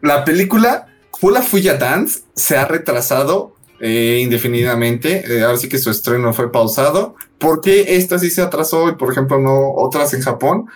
la 0.02 0.24
película 0.24 0.88
Hula 1.22 1.42
Fuya 1.42 1.78
Dance 1.78 2.22
se 2.34 2.58
ha 2.58 2.66
retrasado 2.66 3.56
eh, 3.80 4.20
indefinidamente. 4.24 5.24
Eh, 5.38 5.44
ahora 5.44 5.58
sí 5.58 5.68
que 5.70 5.78
su 5.78 5.90
estreno 5.92 6.34
fue 6.34 6.52
pausado. 6.52 7.16
porque 7.38 7.96
esta 7.98 8.18
sí 8.20 8.30
se 8.30 8.42
atrasó 8.42 8.90
y, 8.90 8.96
por 8.96 9.12
ejemplo, 9.12 9.40
no 9.40 9.72
otras 9.76 10.14
en 10.14 10.22
Japón? 10.22 10.68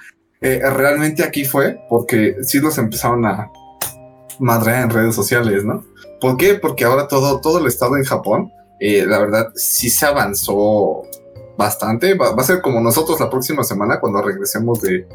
Eh, 0.45 0.61
realmente 0.69 1.23
aquí 1.23 1.43
fue 1.43 1.79
porque 1.89 2.35
sí 2.43 2.59
los 2.59 2.77
empezaron 2.77 3.25
a 3.25 3.51
madrear 4.37 4.83
en 4.83 4.89
redes 4.91 5.15
sociales, 5.15 5.65
¿no? 5.65 5.83
¿Por 6.21 6.37
qué? 6.37 6.53
Porque 6.53 6.85
ahora 6.85 7.07
todo, 7.07 7.41
todo 7.41 7.57
el 7.57 7.65
estado 7.65 7.97
en 7.97 8.03
Japón, 8.03 8.51
eh, 8.79 9.07
la 9.07 9.17
verdad, 9.17 9.47
sí 9.55 9.89
se 9.89 10.05
avanzó 10.05 11.01
bastante. 11.57 12.13
Va, 12.13 12.35
a 12.37 12.43
ser 12.43 12.61
como 12.61 12.79
nosotros 12.79 13.19
la 13.19 13.27
próxima 13.27 13.63
semana 13.63 13.99
cuando 13.99 14.21
regresemos 14.21 14.83
de 14.83 15.07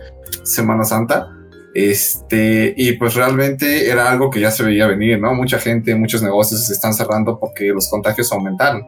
Semana 0.42 0.82
Santa. 0.82 1.28
Este, 1.76 2.74
y 2.76 2.94
pues 2.94 3.14
realmente 3.14 3.88
era 3.88 4.10
algo 4.10 4.30
que 4.30 4.40
ya 4.40 4.50
se 4.50 4.64
veía 4.64 4.88
venir, 4.88 5.20
¿no? 5.20 5.32
Mucha 5.32 5.60
gente, 5.60 5.94
muchos 5.94 6.24
negocios 6.24 6.66
se 6.66 6.72
están 6.72 6.92
cerrando 6.92 7.38
porque 7.38 7.68
los 7.68 7.88
contagios 7.88 8.32
aumentaron. 8.32 8.82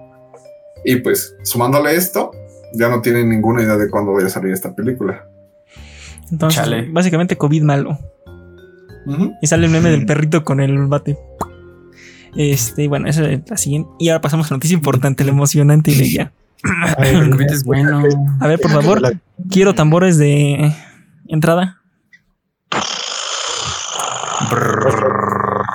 Y 0.84 0.97
pues, 0.97 1.36
sumándole 1.45 1.95
esto, 1.95 2.32
ya 2.74 2.88
no 2.88 3.01
tienen 3.01 3.28
ninguna 3.28 3.62
idea 3.62 3.76
de 3.76 3.88
cuándo 3.88 4.12
vaya 4.12 4.26
a 4.26 4.30
salir 4.30 4.53
esta 4.53 4.74
película. 4.74 5.28
Entonces, 6.30 6.62
Chale. 6.62 6.88
básicamente 6.90 7.36
COVID 7.36 7.62
malo. 7.62 7.98
Y 9.42 9.46
sale 9.46 9.66
el 9.66 9.72
meme 9.72 9.90
del 9.90 10.06
perrito 10.06 10.44
con 10.44 10.60
el 10.60 10.86
bate. 10.86 11.18
Este, 12.36 12.88
bueno, 12.88 13.08
esa 13.08 13.28
es 13.28 13.40
la 13.50 13.56
siguiente. 13.56 13.90
Y 13.98 14.08
ahora 14.08 14.20
pasamos 14.20 14.46
a 14.46 14.50
la 14.50 14.56
noticia 14.58 14.74
importante, 14.74 15.24
la 15.24 15.32
emocionante 15.32 15.90
y 15.90 15.94
de 15.96 16.10
ya. 16.10 16.32
COVID 16.62 17.50
es 17.50 17.64
bueno. 17.64 18.02
A 18.40 18.46
ver, 18.46 18.60
por 18.60 18.70
favor, 18.70 19.00
La- 19.02 19.12
quiero 19.50 19.74
tambores 19.74 20.16
de 20.18 20.72
entrada. 21.26 21.78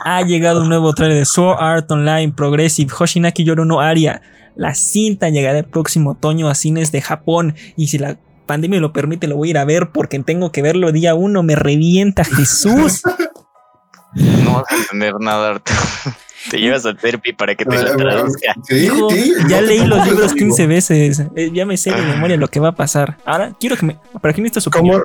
Ha 0.05 0.21
llegado 0.23 0.61
un 0.61 0.69
nuevo 0.69 0.93
trailer 0.93 1.17
de 1.17 1.25
Sword 1.25 1.57
Art 1.59 1.91
Online 1.91 2.31
Progressive 2.31 2.91
Hoshinaki 2.97 3.43
Yoro 3.43 3.65
no 3.65 3.81
Aria. 3.81 4.21
La 4.55 4.73
cinta 4.73 5.29
llegará 5.29 5.59
el 5.59 5.65
próximo 5.65 6.11
otoño 6.11 6.47
a 6.49 6.55
cines 6.55 6.91
de 6.91 7.01
Japón. 7.01 7.55
Y 7.75 7.87
si 7.87 7.97
la 7.97 8.17
pandemia 8.47 8.79
lo 8.79 8.91
permite, 8.93 9.27
lo 9.27 9.35
voy 9.35 9.49
a 9.49 9.51
ir 9.51 9.57
a 9.59 9.65
ver 9.65 9.89
porque 9.91 10.17
tengo 10.19 10.51
que 10.51 10.63
verlo 10.63 10.91
día 10.91 11.13
uno. 11.13 11.43
Me 11.43 11.55
revienta 11.55 12.23
Jesús. 12.23 13.03
No 14.15 14.53
vas 14.53 14.71
a 14.71 14.75
entender 14.75 15.13
nada, 15.19 15.49
Arturo. 15.51 15.79
Te 16.49 16.57
llevas 16.57 16.85
al 16.85 16.97
Terpi 16.97 17.33
para 17.33 17.55
que 17.55 17.65
te 17.65 17.83
lo 17.83 17.95
traduzca. 17.97 18.55
Sí, 18.63 18.85
Hijo, 18.85 19.09
sí, 19.09 19.33
ya 19.49 19.59
no 19.59 19.67
leí 19.67 19.85
los 19.85 20.05
libros 20.07 20.31
amigo. 20.31 20.47
15 20.55 20.67
veces. 20.67 21.23
Eh, 21.35 21.51
Ya 21.53 21.65
me 21.65 21.75
sé 21.75 21.91
de 21.91 22.01
memoria 22.01 22.37
lo 22.37 22.47
que 22.47 22.61
va 22.61 22.69
a 22.69 22.71
pasar. 22.71 23.17
Ahora 23.25 23.51
quiero 23.59 23.75
que 23.75 23.85
me. 23.85 23.97
¿Para 24.21 24.33
quién 24.33 24.43
necesito 24.43 24.61
su? 24.61 24.71
¿Cómo, 24.71 25.03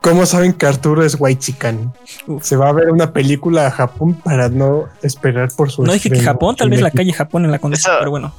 cómo 0.00 0.24
saben 0.24 0.52
que 0.52 0.66
Arturo 0.66 1.04
es 1.04 1.16
white 1.18 1.40
chican? 1.40 1.92
Uf. 2.28 2.44
Se 2.44 2.56
va 2.56 2.68
a 2.68 2.72
ver 2.72 2.90
una 2.92 3.12
película 3.12 3.66
a 3.66 3.70
Japón 3.72 4.14
para 4.14 4.48
no 4.48 4.84
esperar 5.02 5.50
por 5.56 5.70
su 5.70 5.82
No 5.82 5.92
dije 5.92 6.10
que 6.10 6.20
Japón, 6.20 6.54
tal 6.54 6.70
vez 6.70 6.80
la 6.80 6.92
calle 6.92 7.12
Japón 7.12 7.44
en 7.44 7.50
la 7.50 7.58
condesa, 7.58 7.96
pero 7.98 8.12
bueno. 8.12 8.32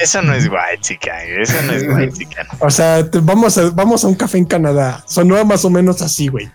Eso 0.00 0.22
no 0.22 0.34
es 0.34 0.48
guay, 0.48 0.78
chica. 0.80 1.22
Eso 1.24 1.60
no 1.66 1.72
es 1.72 1.86
guay, 1.86 2.10
chica. 2.10 2.46
O 2.58 2.70
sea, 2.70 3.06
vamos 3.22 3.58
a, 3.58 3.70
vamos 3.70 4.04
a 4.04 4.08
un 4.08 4.14
café 4.14 4.38
en 4.38 4.46
Canadá. 4.46 5.02
Sonó 5.06 5.44
más 5.44 5.64
o 5.64 5.70
menos 5.70 6.00
así, 6.02 6.28
güey. 6.28 6.50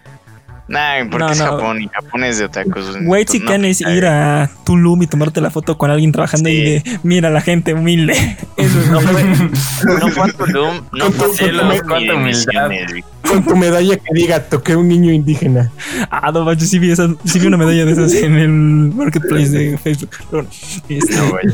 Nah, 0.67 1.07
porque 1.11 1.25
No, 1.25 1.31
es 1.31 1.37
no. 1.39 1.45
Japón 1.45 1.81
y 1.83 1.87
Japón 1.89 2.23
es 2.23 2.39
de 2.39 2.45
otakus. 2.45 2.95
White 3.03 3.33
No, 3.33 3.39
chican 3.39 3.65
es 3.65 3.81
no, 3.81 3.91
ir 3.93 4.05
a 4.07 4.49
Tulum 4.65 5.03
y 5.03 5.07
tomarte 5.07 5.39
la 5.39 5.51
foto 5.51 5.77
con 5.77 5.91
alguien 5.91 6.11
trabajando 6.11 6.49
y 6.49 6.57
de 6.59 6.99
mira 7.03 7.29
la 7.29 7.41
gente 7.41 7.73
humilde. 7.75 8.13
Eso 8.57 8.79
es 8.79 8.89
No 8.89 8.99
fue, 9.01 9.23
no 9.23 10.07
fue 10.09 10.29
a 10.29 10.33
Tulum, 10.33 10.81
no 10.91 12.17
misiones, 12.17 12.91
güey. 12.91 13.03
Con 13.21 13.43
tu 13.43 13.55
medalla 13.55 13.95
que 13.97 14.13
diga, 14.13 14.39
toqué 14.43 14.75
un 14.75 14.87
niño 14.87 15.11
indígena. 15.11 15.71
Ah, 16.09 16.31
no 16.31 16.43
manches, 16.45 16.69
sí 16.69 16.79
vi, 16.79 16.91
esa- 16.91 17.13
sí 17.25 17.39
vi 17.39 17.47
una 17.47 17.57
medalla 17.57 17.85
de 17.85 17.91
esas 17.91 18.13
en 18.13 18.35
el 18.35 18.49
marketplace 18.49 19.49
de 19.49 19.77
Facebook. 19.77 20.09
Pero 20.31 20.43
bueno, 20.43 20.49
este, 20.89 21.15
No, 21.15 21.29
güey. 21.29 21.45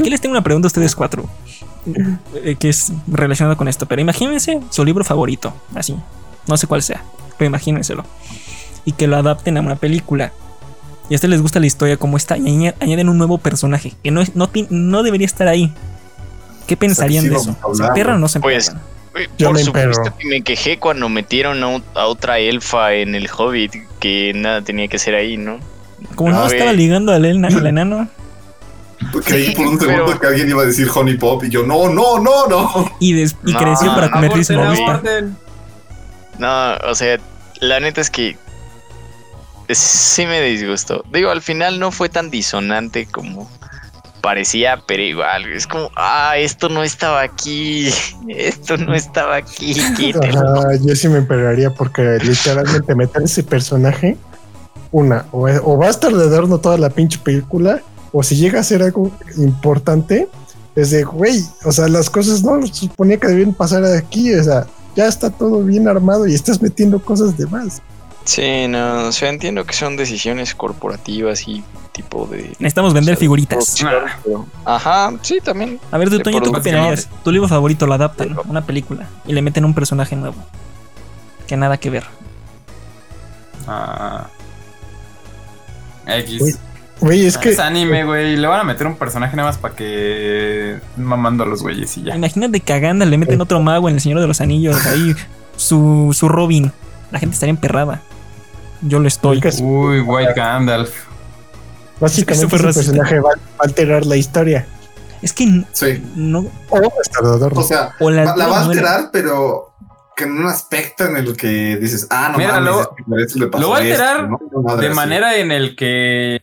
aquí 0.00 0.10
les 0.10 0.20
tengo 0.20 0.32
una 0.32 0.42
pregunta 0.42 0.66
a 0.66 0.68
ustedes 0.68 0.94
cuatro. 0.94 1.28
eh, 2.42 2.56
que 2.58 2.70
es 2.70 2.92
relacionada 3.06 3.56
con 3.56 3.68
esto. 3.68 3.84
Pero 3.86 4.00
imagínense 4.00 4.60
su 4.70 4.84
libro 4.86 5.04
favorito. 5.04 5.54
Así. 5.74 5.94
No 6.46 6.56
sé 6.56 6.66
cuál 6.66 6.82
sea. 6.82 7.02
Pero 7.38 7.48
imagínenselo. 7.48 8.04
Y 8.84 8.92
que 8.92 9.06
lo 9.06 9.16
adapten 9.16 9.56
a 9.56 9.60
una 9.60 9.76
película. 9.76 10.32
Y 11.08 11.14
a 11.14 11.16
ustedes 11.16 11.30
les 11.30 11.42
gusta 11.42 11.60
la 11.60 11.66
historia 11.66 11.96
como 11.96 12.16
está. 12.16 12.36
Y 12.38 12.48
aña- 12.48 12.74
añaden 12.80 13.08
un 13.08 13.18
nuevo 13.18 13.38
personaje. 13.38 13.92
Que 14.02 14.10
no, 14.10 14.20
es- 14.20 14.34
no, 14.36 14.48
no 14.70 15.02
debería 15.02 15.26
estar 15.26 15.48
ahí. 15.48 15.72
¿Qué 16.66 16.76
pensarían 16.76 17.24
de 17.24 17.30
vamos 17.30 17.48
eso? 17.48 17.72
a 17.72 17.74
¿Se 17.74 17.82
emperran 17.84 18.16
o 18.16 18.18
no 18.20 18.28
se 18.28 18.40
Pues, 18.40 18.68
emperran? 18.68 18.94
Güey, 19.12 19.28
Yo 19.38 19.46
Por 19.48 19.56
me 19.56 19.62
supuesto 19.62 19.98
emperro. 20.00 20.16
que 20.18 20.26
me 20.28 20.42
quejé 20.42 20.78
cuando 20.78 21.08
metieron 21.08 21.62
a, 21.62 22.06
otra 22.06 22.38
elfa 22.38 22.94
en 22.94 23.14
el 23.14 23.28
Hobbit 23.30 23.72
que 24.00 24.32
nada 24.34 24.62
tenía 24.62 24.88
que 24.88 24.98
ser 24.98 25.14
ahí, 25.14 25.36
¿no? 25.36 25.58
Como 26.16 26.30
no 26.30 26.46
estaba 26.46 26.72
ligando 26.72 27.12
al, 27.12 27.24
ena- 27.24 27.48
al 27.48 27.66
enano. 27.66 28.08
Creí 29.24 29.54
por 29.54 29.66
un 29.66 29.78
segundo 29.78 30.06
pero- 30.06 30.20
que 30.20 30.26
alguien 30.26 30.48
iba 30.48 30.62
a 30.62 30.66
decir 30.66 30.88
Honey 30.92 31.16
Pop 31.16 31.44
y 31.44 31.50
yo, 31.50 31.64
no, 31.64 31.88
no, 31.90 32.18
no, 32.18 32.46
no. 32.48 32.90
Y, 32.98 33.12
des- 33.12 33.36
y 33.46 33.52
No, 33.52 33.58
creció 33.60 33.94
para 33.94 34.10
convertirse 34.10 34.54
en. 34.54 35.36
No, 36.38 36.74
o 36.90 36.94
sea, 36.94 37.18
la 37.60 37.78
neta 37.80 38.00
es 38.00 38.10
que 38.10 38.36
sí 39.68 40.26
me 40.26 40.40
disgustó. 40.40 41.04
Digo, 41.12 41.30
al 41.30 41.42
final 41.42 41.78
no 41.78 41.90
fue 41.90 42.08
tan 42.08 42.30
disonante 42.30 43.06
como 43.06 43.48
parecía, 44.24 44.82
pero 44.88 45.02
igual, 45.02 45.44
es 45.52 45.66
como, 45.66 45.90
ah, 45.96 46.32
esto 46.38 46.70
no 46.70 46.82
estaba 46.82 47.20
aquí, 47.20 47.90
esto 48.28 48.78
no 48.78 48.94
estaba 48.94 49.36
aquí. 49.36 49.74
Ajá, 49.78 50.76
yo 50.80 50.96
sí 50.96 51.08
me 51.08 51.18
emperraría 51.18 51.70
porque 51.70 52.18
literalmente 52.22 52.94
meter 52.96 53.22
ese 53.22 53.42
personaje, 53.42 54.16
una, 54.92 55.26
o, 55.30 55.46
o 55.46 55.76
va 55.76 55.88
a 55.88 55.90
estar 55.90 56.10
de 56.10 56.24
adorno 56.24 56.58
toda 56.58 56.78
la 56.78 56.88
pinche 56.88 57.18
película, 57.18 57.82
o 58.12 58.22
si 58.22 58.36
llega 58.36 58.60
a 58.60 58.64
ser 58.64 58.82
algo 58.82 59.10
importante, 59.36 60.28
es 60.74 60.90
de, 60.90 61.04
güey, 61.04 61.44
o 61.64 61.72
sea, 61.72 61.88
las 61.88 62.08
cosas 62.08 62.42
no 62.42 62.66
suponía 62.66 63.18
que 63.18 63.28
debían 63.28 63.52
pasar 63.52 63.84
aquí, 63.84 64.34
o 64.34 64.42
sea, 64.42 64.66
ya 64.96 65.06
está 65.06 65.28
todo 65.28 65.62
bien 65.62 65.86
armado 65.86 66.26
y 66.26 66.34
estás 66.34 66.62
metiendo 66.62 66.98
cosas 67.02 67.36
de 67.36 67.46
más. 67.46 67.82
Sí, 68.24 68.66
no, 68.68 69.08
o 69.08 69.12
sea, 69.12 69.28
entiendo 69.28 69.64
que 69.64 69.74
son 69.74 69.96
decisiones 69.96 70.54
corporativas 70.54 71.46
y 71.46 71.62
tipo 71.92 72.26
de... 72.26 72.48
Necesitamos 72.58 72.94
vender 72.94 73.12
o 73.12 73.16
sea, 73.16 73.20
figuritas. 73.20 73.76
pero- 74.24 74.46
Ajá, 74.64 75.12
sí, 75.22 75.38
también. 75.44 75.78
A 75.90 75.98
ver, 75.98 76.08
tú, 76.08 76.16
de 76.18 76.24
Toño, 76.24 76.40
¿tú 76.40 76.52
qué 76.52 76.60
opinarías? 76.60 77.08
Tu 77.22 77.30
libro 77.30 77.48
favorito 77.48 77.86
lo 77.86 77.94
adaptan 77.94 78.32
a 78.32 78.40
una 78.40 78.64
película 78.64 79.06
y 79.26 79.32
le 79.34 79.42
meten 79.42 79.64
un 79.64 79.74
personaje 79.74 80.16
nuevo. 80.16 80.36
Que 81.46 81.56
nada 81.56 81.76
que 81.76 81.90
ver. 81.90 82.04
Ah. 83.66 84.26
X. 86.06 86.58
Güey, 87.00 87.26
es 87.26 87.34
Es, 87.34 87.38
que 87.38 87.60
anime, 87.62 88.04
güey. 88.04 88.36
Le 88.36 88.46
van 88.46 88.60
a 88.60 88.64
meter 88.64 88.86
un 88.86 88.96
personaje 88.96 89.36
nada 89.36 89.48
más 89.48 89.58
para 89.58 89.74
que 89.74 90.78
mamando 90.96 91.44
a 91.44 91.46
los 91.46 91.62
güeyes 91.62 91.96
y 91.98 92.04
ya. 92.04 92.16
Imagínate 92.16 92.60
que 92.60 92.72
a 92.72 92.78
Gandalf 92.78 93.10
le 93.10 93.18
meten 93.18 93.40
otro 93.40 93.60
mago 93.60 93.88
en 93.88 93.96
El 93.96 94.00
Señor 94.00 94.20
de 94.20 94.26
los 94.26 94.40
Anillos, 94.40 94.86
ahí 94.86 95.14
su, 95.56 96.10
su 96.16 96.28
Robin. 96.28 96.72
La 97.10 97.18
gente 97.18 97.34
estaría 97.34 97.50
emperrada. 97.50 98.02
Yo 98.86 98.98
lo 99.00 99.08
estoy. 99.08 99.40
que 99.40 99.48
es- 99.48 99.60
Uy, 99.62 100.00
White 100.00 100.32
Gandalf. 100.36 100.90
básicamente 102.00 102.46
Eso 102.46 102.48
fue 102.58 102.70
ese 102.70 102.80
personaje 102.80 103.20
va, 103.20 103.30
va 103.30 103.34
a 103.60 103.64
alterar 103.64 104.04
la 104.06 104.16
historia. 104.16 104.66
Es 105.22 105.32
que 105.32 105.64
Sí. 105.72 106.02
no. 106.16 106.46
O 106.68 106.80
de. 106.80 106.88
O 107.54 107.62
sea, 107.62 107.92
O 108.00 108.10
la, 108.10 108.24
va- 108.24 108.36
la 108.36 108.46
va 108.48 108.58
a 108.60 108.64
alterar, 108.64 109.10
pero 109.12 109.70
que 110.16 110.24
en 110.24 110.32
un 110.32 110.46
aspecto 110.46 111.06
en 111.06 111.16
el 111.16 111.36
que 111.36 111.76
dices, 111.76 112.06
ah, 112.10 112.28
no 112.32 112.38
Mira, 112.38 112.52
mames, 112.60 112.64
lo- 112.70 112.80
es 112.82 112.88
que 112.96 113.02
por 113.04 113.20
eso 113.20 113.38
le 113.38 113.46
pasó 113.46 113.62
lo 113.62 113.70
va 113.70 113.78
a 113.78 113.82
esto, 113.82 114.02
alterar 114.04 114.28
¿no? 114.28 114.38
Una 114.52 114.68
madre 114.68 114.80
De 114.82 114.86
así. 114.88 114.96
manera 114.96 115.36
en 115.36 115.50
el 115.50 115.76
que 115.76 116.42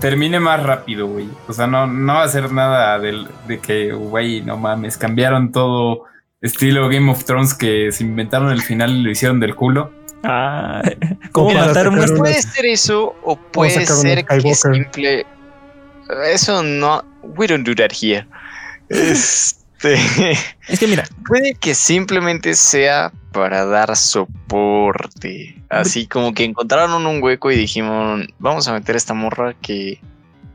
termine 0.00 0.38
más 0.38 0.62
rápido, 0.62 1.06
güey. 1.06 1.28
O 1.48 1.52
sea, 1.52 1.66
no, 1.66 1.86
no 1.86 2.14
va 2.14 2.22
a 2.24 2.28
ser 2.28 2.52
nada 2.52 2.98
del- 2.98 3.28
de 3.48 3.58
que, 3.58 3.92
güey, 3.92 4.42
no 4.42 4.56
mames, 4.56 4.96
cambiaron 4.96 5.50
todo 5.50 6.04
estilo 6.40 6.88
Game 6.88 7.10
of 7.10 7.24
Thrones 7.24 7.54
que 7.54 7.90
se 7.90 8.04
inventaron 8.04 8.50
el 8.50 8.62
final 8.62 8.90
y 8.90 9.02
lo 9.02 9.10
hicieron 9.10 9.40
del 9.40 9.54
culo. 9.56 9.90
Ah, 10.22 10.82
¿Cómo 11.32 11.48
Mira, 11.48 11.66
matar 11.66 11.86
a 11.86 11.90
una- 11.90 12.06
Puede 12.06 12.42
ser 12.42 12.66
eso 12.66 13.14
o 13.22 13.36
puede 13.36 13.78
un 13.78 13.86
ser 13.86 14.24
que 14.24 14.54
simple... 14.54 15.26
Eso 16.32 16.62
no... 16.62 17.04
We 17.22 17.46
don't 17.46 17.66
do 17.66 17.74
that 17.76 17.90
here. 17.92 18.26
Este... 18.88 19.94
Es 20.68 20.78
que 20.78 20.86
mira, 20.86 21.04
Puede 21.26 21.54
que 21.54 21.74
simplemente 21.74 22.54
sea 22.54 23.12
para 23.32 23.64
dar 23.64 23.96
soporte. 23.96 25.56
Así 25.68 26.06
como 26.06 26.34
que 26.34 26.44
encontraron 26.44 27.06
un 27.06 27.22
hueco 27.22 27.50
y 27.50 27.56
dijimos, 27.56 28.26
vamos 28.38 28.66
a 28.68 28.72
meter 28.72 28.96
esta 28.96 29.14
morra 29.14 29.54
que 29.54 30.00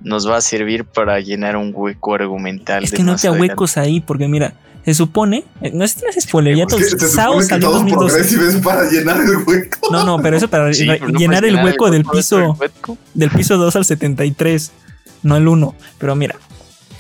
nos 0.02 0.30
va 0.30 0.38
a 0.38 0.42
servir 0.42 0.86
para 0.86 1.20
llenar 1.20 1.58
un 1.58 1.72
hueco 1.74 2.14
argumental. 2.14 2.84
es 2.84 2.92
de 2.92 2.98
que 2.98 3.04
no 3.04 3.16
te 3.16 3.28
adelante". 3.28 3.54
huecos 3.54 3.78
ahí, 3.78 4.02
porque 4.02 4.28
mira, 4.28 4.54
se 4.86 4.94
supone, 4.94 5.44
eh, 5.62 5.72
no 5.74 5.84
es, 5.84 5.98
no 6.02 6.10
es 6.10 6.24
spoiler, 6.24 6.56
ya 6.56 6.66
Pues 6.68 6.96
todos, 6.96 7.12
Sao 7.12 7.42
salió 7.42 7.56
en 7.56 7.62
todo 7.62 7.72
2012. 7.80 8.14
Progressive 8.14 8.48
es 8.48 8.56
para 8.64 8.90
llenar 8.90 9.20
el 9.22 9.38
hueco. 9.46 9.90
No, 9.92 10.06
no, 10.06 10.22
pero 10.22 10.38
eso 10.38 10.48
para 10.48 10.72
Sí, 10.74 10.86
re- 10.86 11.00
pero 11.00 11.12
no 11.12 11.20
llenar 11.20 11.44
el 11.46 11.56
hueco 11.56 11.90
del 11.92 12.06
piso, 12.06 12.58
del 13.14 13.30
piso 13.32 13.58
2 13.58 13.76
al 13.76 13.86
73, 13.86 14.72
no 15.24 15.36
el 15.38 15.48
1. 15.48 15.76
Pero 15.98 16.16
mira, 16.16 16.36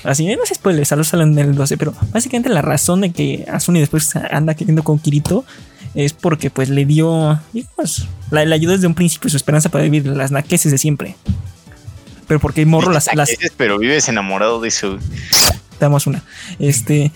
Así, 0.03 0.23
no 0.35 0.45
sé 0.45 0.53
spoilers, 0.53 0.87
solo 0.89 1.03
salen 1.03 1.31
en 1.39 1.49
el 1.49 1.55
12, 1.55 1.77
pero 1.77 1.91
básicamente 2.11 2.49
la 2.49 2.61
razón 2.61 3.01
de 3.01 3.11
que 3.11 3.43
Asuni 3.51 3.79
después 3.79 4.15
anda 4.15 4.53
queriendo 4.53 4.83
con 4.83 4.99
Kirito 4.99 5.45
es 5.95 6.13
porque 6.13 6.51
pues 6.51 6.69
le 6.69 6.85
dio, 6.85 7.39
digamos, 7.53 8.07
la, 8.29 8.45
le 8.45 8.53
ayudó 8.53 8.73
desde 8.73 8.85
un 8.85 8.93
principio 8.93 9.31
su 9.31 9.37
esperanza 9.37 9.69
para 9.69 9.83
vivir 9.85 10.05
las 10.05 10.29
naqueses 10.29 10.71
de 10.71 10.77
siempre. 10.77 11.15
Pero 12.27 12.39
porque 12.39 12.65
morro 12.67 12.91
las, 12.91 13.07
las 13.15 13.29
Naqueses, 13.29 13.53
Pero 13.57 13.79
vives 13.79 14.07
enamorado 14.07 14.59
de 14.61 14.67
eso. 14.67 14.97
damos 15.79 16.05
una. 16.07 16.23
Este, 16.59 17.11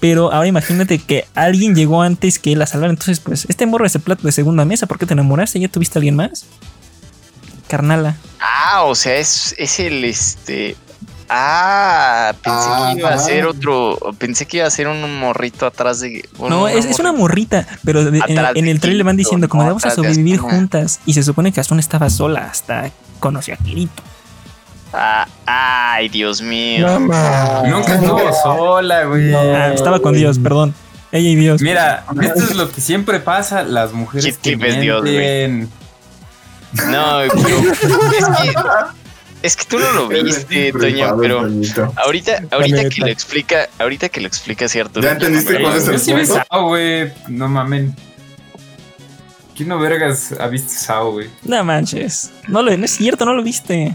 pero 0.00 0.32
ahora 0.32 0.46
imagínate 0.48 0.98
que 0.98 1.26
alguien 1.34 1.74
llegó 1.74 2.02
antes 2.02 2.38
que 2.38 2.52
él 2.52 2.62
a 2.62 2.66
salvar. 2.66 2.90
Entonces, 2.90 3.20
pues, 3.20 3.46
este 3.48 3.66
morro 3.66 3.86
es 3.86 3.94
el 3.94 4.00
plato 4.02 4.22
de 4.22 4.32
segunda 4.32 4.64
mesa. 4.64 4.86
¿Por 4.86 4.98
qué 4.98 5.06
te 5.06 5.14
enamoraste? 5.14 5.58
¿Ya 5.60 5.68
tuviste 5.68 5.98
a 5.98 6.00
alguien 6.00 6.16
más? 6.16 6.44
Carnala. 7.68 8.16
Ah, 8.40 8.82
o 8.84 8.94
sea, 8.94 9.16
es, 9.16 9.54
es 9.58 9.80
el 9.80 10.04
este. 10.04 10.76
Ah, 11.28 12.34
pensé 12.42 12.68
que 12.94 12.98
iba 13.00 13.08
a 13.10 13.18
ser 13.18 13.46
otro. 13.46 13.98
Pensé 14.18 14.46
que 14.46 14.58
iba 14.58 14.66
a 14.66 14.70
ser 14.70 14.88
un 14.88 15.18
morrito 15.18 15.64
atrás 15.66 16.00
de. 16.00 16.28
bueno, 16.36 16.60
No, 16.60 16.68
es, 16.68 16.84
es 16.84 16.98
una 16.98 17.12
morrita, 17.12 17.66
pero 17.84 18.04
de- 18.04 18.18
en, 18.26 18.38
en 18.56 18.68
el 18.68 18.78
trailer 18.80 19.04
van 19.04 19.16
diciendo 19.16 19.48
como 19.48 19.62
no, 19.62 19.68
vamos 19.70 19.84
a 19.86 19.90
sobrevivir 19.90 20.38
juntas. 20.38 21.00
Y 21.06 21.14
se 21.14 21.22
supone 21.22 21.50
que 21.52 21.60
Asuna 21.60 21.80
estaba 21.80 22.10
sola 22.10 22.48
hasta 22.50 22.90
conoció 23.20 23.54
a 23.54 23.56
Kirito. 23.56 24.02
Ah, 24.96 25.26
ay, 25.44 26.08
Dios 26.08 26.40
mío. 26.40 26.98
Nunca 26.98 27.94
estuvo 27.94 28.32
sola, 28.42 29.04
güey. 29.04 29.34
Ah, 29.34 29.72
estaba 29.72 30.00
con 30.00 30.14
Dios, 30.14 30.38
perdón. 30.38 30.74
Ella 31.10 31.28
y 31.30 31.36
Dios. 31.36 31.60
Mira, 31.62 32.04
esto 32.22 32.44
es 32.44 32.54
lo 32.54 32.70
que 32.70 32.80
siempre 32.80 33.20
pasa, 33.20 33.62
las 33.62 33.92
mujeres 33.92 34.38
que 34.38 34.56
Dios, 34.56 35.02
güey. 35.02 35.16
mienten. 35.16 35.70
No, 36.90 37.20
pero. 37.32 37.58
es 37.70 37.78
que. 37.78 38.54
Es 39.42 39.56
que 39.56 39.64
tú 39.66 39.78
no 39.78 39.92
lo 39.92 40.08
viste, 40.08 40.72
Toño, 40.72 41.16
pero. 41.20 41.46
Ahorita, 41.96 42.44
ahorita 42.50 42.88
que 42.88 43.00
lo 43.00 43.08
explica, 43.08 43.68
ahorita 43.78 44.08
que 44.08 44.20
lo 44.20 44.26
explica 44.26 44.68
cierto. 44.68 45.00
¿Ya 45.00 45.12
entendiste 45.12 45.60
cuál 45.60 45.76
es 45.76 45.86
el 45.86 45.98
sí 45.98 46.14
vi 46.14 46.24
punto? 46.24 46.42
Sao, 46.50 46.66
güey. 46.68 47.12
No 47.28 47.48
mamen. 47.48 47.94
¿Quién 49.54 49.68
no 49.68 49.78
vergas 49.78 50.34
ha 50.40 50.46
visto 50.48 50.72
Sao, 50.72 51.12
güey? 51.12 51.28
No 51.44 51.62
manches. 51.62 52.32
No, 52.48 52.62
lo, 52.62 52.76
no 52.76 52.84
es 52.84 52.92
cierto, 52.92 53.24
no 53.24 53.34
lo 53.34 53.42
viste. 53.42 53.94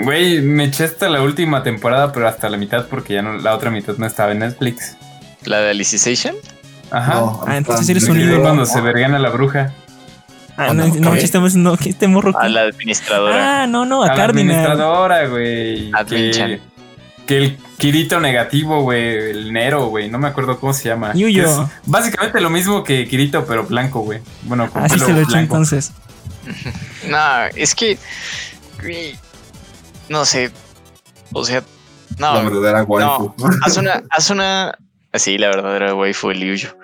Güey, 0.00 0.40
me 0.40 0.64
eché 0.64 0.84
hasta 0.84 1.08
la 1.08 1.22
última 1.22 1.62
temporada, 1.62 2.12
pero 2.12 2.26
hasta 2.28 2.48
la 2.48 2.56
mitad 2.56 2.86
porque 2.88 3.14
ya 3.14 3.22
no, 3.22 3.34
la 3.34 3.54
otra 3.54 3.70
mitad 3.70 3.94
no 3.98 4.06
estaba 4.06 4.32
en 4.32 4.38
Netflix. 4.40 4.96
La 5.44 5.60
de 5.60 5.70
Alicization. 5.70 6.34
Ajá. 6.90 7.22
Ah, 7.46 7.56
entonces 7.56 7.88
eres 7.88 8.04
un 8.04 8.40
cuando 8.40 8.64
se 8.66 8.80
vergan 8.80 9.14
a 9.14 9.18
la 9.18 9.30
bruja. 9.30 9.72
Ah, 10.56 10.66
Ah, 10.68 10.74
no, 10.74 10.86
no, 10.86 10.94
no, 10.96 11.14
no, 11.54 11.76
que 11.78 11.88
este 11.88 12.08
morro. 12.08 12.38
A 12.38 12.48
la 12.48 12.60
administradora. 12.62 13.62
Ah, 13.62 13.66
no, 13.66 13.86
no, 13.86 14.02
a, 14.02 14.06
A 14.06 14.08
la 14.10 14.14
Cardinal. 14.16 14.54
administradora, 14.54 15.26
güey. 15.28 15.90
Admin-chan. 15.92 16.50
Que, 16.50 16.60
que 17.26 17.36
el 17.38 17.56
Kirito 17.78 18.20
negativo, 18.20 18.82
güey. 18.82 19.30
El 19.30 19.52
Nero, 19.52 19.86
güey. 19.86 20.10
No 20.10 20.18
me 20.18 20.28
acuerdo 20.28 20.60
cómo 20.60 20.74
se 20.74 20.90
llama. 20.90 21.14
Yuyo. 21.14 21.44
Es 21.44 21.56
básicamente 21.86 22.38
lo 22.42 22.50
mismo 22.50 22.84
que 22.84 23.08
Kirito, 23.08 23.46
pero 23.46 23.64
blanco, 23.64 24.00
güey. 24.00 24.20
Bueno, 24.42 24.70
con 24.70 24.84
Así 24.84 24.94
pelo 24.94 25.06
se 25.06 25.12
lo 25.12 25.18
echó 25.20 25.30
blanco. 25.30 25.56
entonces. 25.56 25.92
No, 27.08 27.44
es 27.56 27.74
que. 27.74 27.98
güey, 28.82 29.16
No 30.08 30.24
sé. 30.24 30.50
O 31.32 31.44
sea. 31.44 31.62
La 32.18 32.34
No, 32.34 32.50
verdadera 32.50 32.82
waifu. 32.84 33.34
haz 33.64 33.76
una. 33.76 34.02
Haz 34.10 34.30
una. 34.30 34.78
Sí, 35.14 35.38
la 35.38 35.48
verdadera 35.48 35.94
waifu 35.94 36.30
el 36.30 36.40
Yuyo. 36.40 36.76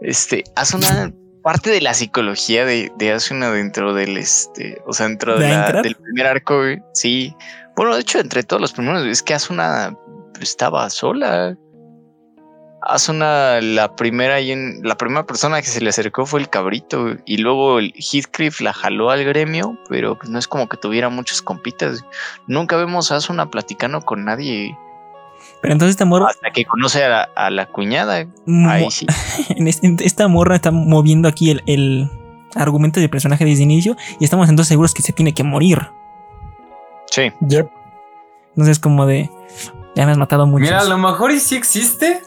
Este, 0.00 0.44
haz 0.54 0.74
una 0.74 1.12
parte 1.42 1.70
de 1.70 1.80
la 1.80 1.94
psicología 1.94 2.64
de, 2.64 2.90
de 2.98 3.12
Asuna 3.12 3.50
dentro 3.50 3.94
del 3.94 4.16
este. 4.16 4.80
O 4.86 4.92
sea, 4.92 5.06
dentro 5.08 5.38
de 5.38 5.44
¿De 5.46 5.50
la- 5.52 5.62
Aincrad? 5.64 5.82
del 5.82 5.94
primer 5.96 6.26
arco, 6.26 6.58
güey. 6.58 6.82
Sí. 6.94 7.34
Bueno, 7.76 7.94
de 7.94 8.00
hecho, 8.00 8.18
entre 8.18 8.42
todos 8.42 8.60
los 8.60 8.72
primeros, 8.72 9.04
es 9.06 9.22
que 9.22 9.34
Asuna 9.34 9.94
estaba 10.40 10.88
sola. 10.90 11.56
Asuna, 12.88 13.60
la 13.60 13.94
primera 13.96 14.40
y 14.40 14.52
en, 14.52 14.80
la 14.82 14.96
primera 14.96 15.24
persona 15.26 15.60
que 15.60 15.66
se 15.68 15.80
le 15.80 15.90
acercó 15.90 16.24
fue 16.26 16.40
el 16.40 16.48
cabrito 16.48 17.16
y 17.24 17.38
luego 17.38 17.78
el 17.78 17.92
Heathcliff 17.96 18.60
la 18.60 18.72
jaló 18.72 19.10
al 19.10 19.24
gremio, 19.24 19.76
pero 19.88 20.16
pues 20.16 20.30
no 20.30 20.38
es 20.38 20.46
como 20.48 20.68
que 20.68 20.76
tuviera 20.76 21.08
muchos 21.08 21.42
compitas. 21.42 22.04
Nunca 22.46 22.76
vemos 22.76 23.10
a 23.12 23.16
Asuna 23.16 23.50
platicando 23.50 24.00
con 24.02 24.24
nadie 24.24 24.76
Pero 25.62 25.72
entonces 25.72 25.94
esta 25.94 26.04
morra, 26.04 26.28
hasta 26.28 26.50
que 26.50 26.64
conoce 26.64 27.04
a 27.04 27.08
la, 27.08 27.22
a 27.36 27.50
la 27.50 27.66
cuñada. 27.66 28.26
mo- 28.46 28.70
Ahí 28.70 28.90
sí. 28.90 29.06
en 29.50 29.68
este- 29.68 29.86
en 29.86 29.96
esta 30.00 30.28
morra 30.28 30.56
está 30.56 30.70
moviendo 30.70 31.28
aquí 31.28 31.50
el, 31.50 31.62
el 31.66 32.10
argumento 32.54 33.00
del 33.00 33.10
personaje 33.10 33.44
desde 33.44 33.64
el 33.64 33.70
inicio 33.70 33.96
y 34.20 34.24
estamos 34.24 34.48
entonces 34.48 34.68
seguros 34.68 34.94
que 34.94 35.02
se 35.02 35.12
tiene 35.12 35.34
que 35.34 35.42
morir. 35.42 35.90
Sí. 37.10 37.32
Yep. 37.48 37.68
Entonces 38.50 38.78
como 38.78 39.06
de 39.06 39.30
ya 39.94 40.06
me 40.06 40.12
has 40.12 40.18
matado 40.18 40.46
mucho. 40.46 40.62
Mira, 40.64 40.80
a 40.80 40.84
lo 40.84 40.98
mejor 40.98 41.30
y 41.32 41.40
sí 41.40 41.56
existe, 41.56 42.20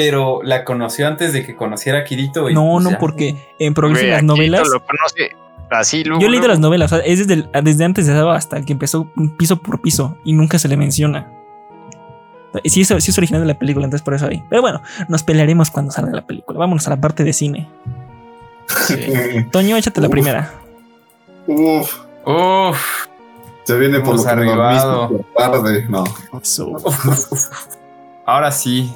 pero 0.00 0.40
la 0.42 0.64
conoció 0.64 1.06
antes 1.08 1.32
de 1.32 1.44
que 1.44 1.56
conociera 1.56 2.00
a 2.00 2.04
Kirito. 2.04 2.48
y 2.50 2.54
no, 2.54 2.70
pues 2.72 2.84
no, 2.84 2.90
ya. 2.92 2.98
porque 2.98 3.36
en 3.58 3.74
las 4.10 4.18
aquí 4.18 4.26
novelas. 4.26 4.68
Lo 4.68 4.80
conoce 4.84 5.36
así, 5.70 6.04
luego, 6.04 6.20
Yo 6.20 6.28
he 6.28 6.30
leído 6.30 6.48
las 6.48 6.58
novelas, 6.60 6.92
o 6.92 6.96
sea, 6.96 7.04
es 7.04 7.26
desde, 7.26 7.34
el- 7.52 7.64
desde 7.64 7.84
antes 7.84 8.06
de 8.06 8.12
Saba 8.14 8.36
hasta 8.36 8.60
que 8.62 8.72
empezó 8.72 9.10
piso 9.36 9.56
por 9.58 9.80
piso 9.80 10.16
y 10.24 10.32
nunca 10.32 10.58
se 10.58 10.68
le 10.68 10.76
menciona. 10.76 11.32
Sí 12.64 12.80
es, 12.82 12.88
sí 12.88 13.10
es 13.10 13.18
original 13.18 13.42
de 13.42 13.48
la 13.48 13.58
película, 13.58 13.84
entonces 13.84 14.02
por 14.04 14.14
eso 14.14 14.26
ahí. 14.26 14.42
Pero 14.48 14.62
bueno, 14.62 14.80
nos 15.08 15.22
pelearemos 15.22 15.70
cuando 15.70 15.92
salga 15.92 16.12
la 16.12 16.26
película. 16.26 16.58
Vámonos 16.58 16.86
a 16.86 16.90
la 16.90 17.00
parte 17.00 17.22
de 17.24 17.32
cine. 17.34 17.68
Sí. 18.86 18.96
Toño, 19.50 19.76
échate 19.76 20.00
la 20.00 20.06
Uf. 20.06 20.12
primera. 20.12 20.52
Uf, 21.46 21.94
Uf, 22.24 22.78
se 23.64 23.78
viene 23.78 24.00
por 24.00 24.16
lo 24.16 24.22
que 24.22 24.28
por 25.08 25.24
tarde. 25.36 25.86
No. 25.88 26.04
Eso. 26.42 26.72
ahora 28.24 28.50
sí. 28.50 28.92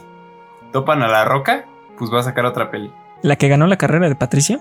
¿Topan 0.73 1.03
a 1.03 1.09
la 1.09 1.25
roca? 1.25 1.67
Pues 1.99 2.13
va 2.13 2.21
a 2.21 2.23
sacar 2.23 2.45
otra 2.47 2.71
peli. 2.71 2.93
La 3.23 3.37
que 3.37 3.49
ganó 3.49 3.67
la 3.67 3.77
carrera 3.77 4.09
de 4.09 4.15
Patricia. 4.15 4.61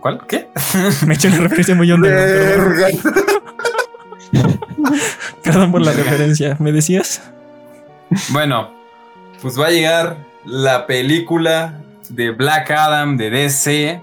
¿Cuál? 0.00 0.26
¿Qué? 0.26 0.48
Me 1.06 1.14
he 1.14 1.16
hecho 1.16 1.28
una 1.28 1.38
referencia 1.38 1.74
muy 1.74 1.90
honda. 1.90 2.08
Perdón 5.42 5.72
por 5.72 5.82
la 5.82 5.92
referencia. 5.92 6.56
¿Me 6.58 6.72
decías? 6.72 7.22
Bueno, 8.30 8.70
pues 9.42 9.58
va 9.60 9.66
a 9.66 9.70
llegar 9.70 10.16
la 10.44 10.86
película 10.86 11.80
de 12.08 12.30
Black 12.30 12.70
Adam 12.70 13.16
de 13.16 13.30
DC 13.30 14.00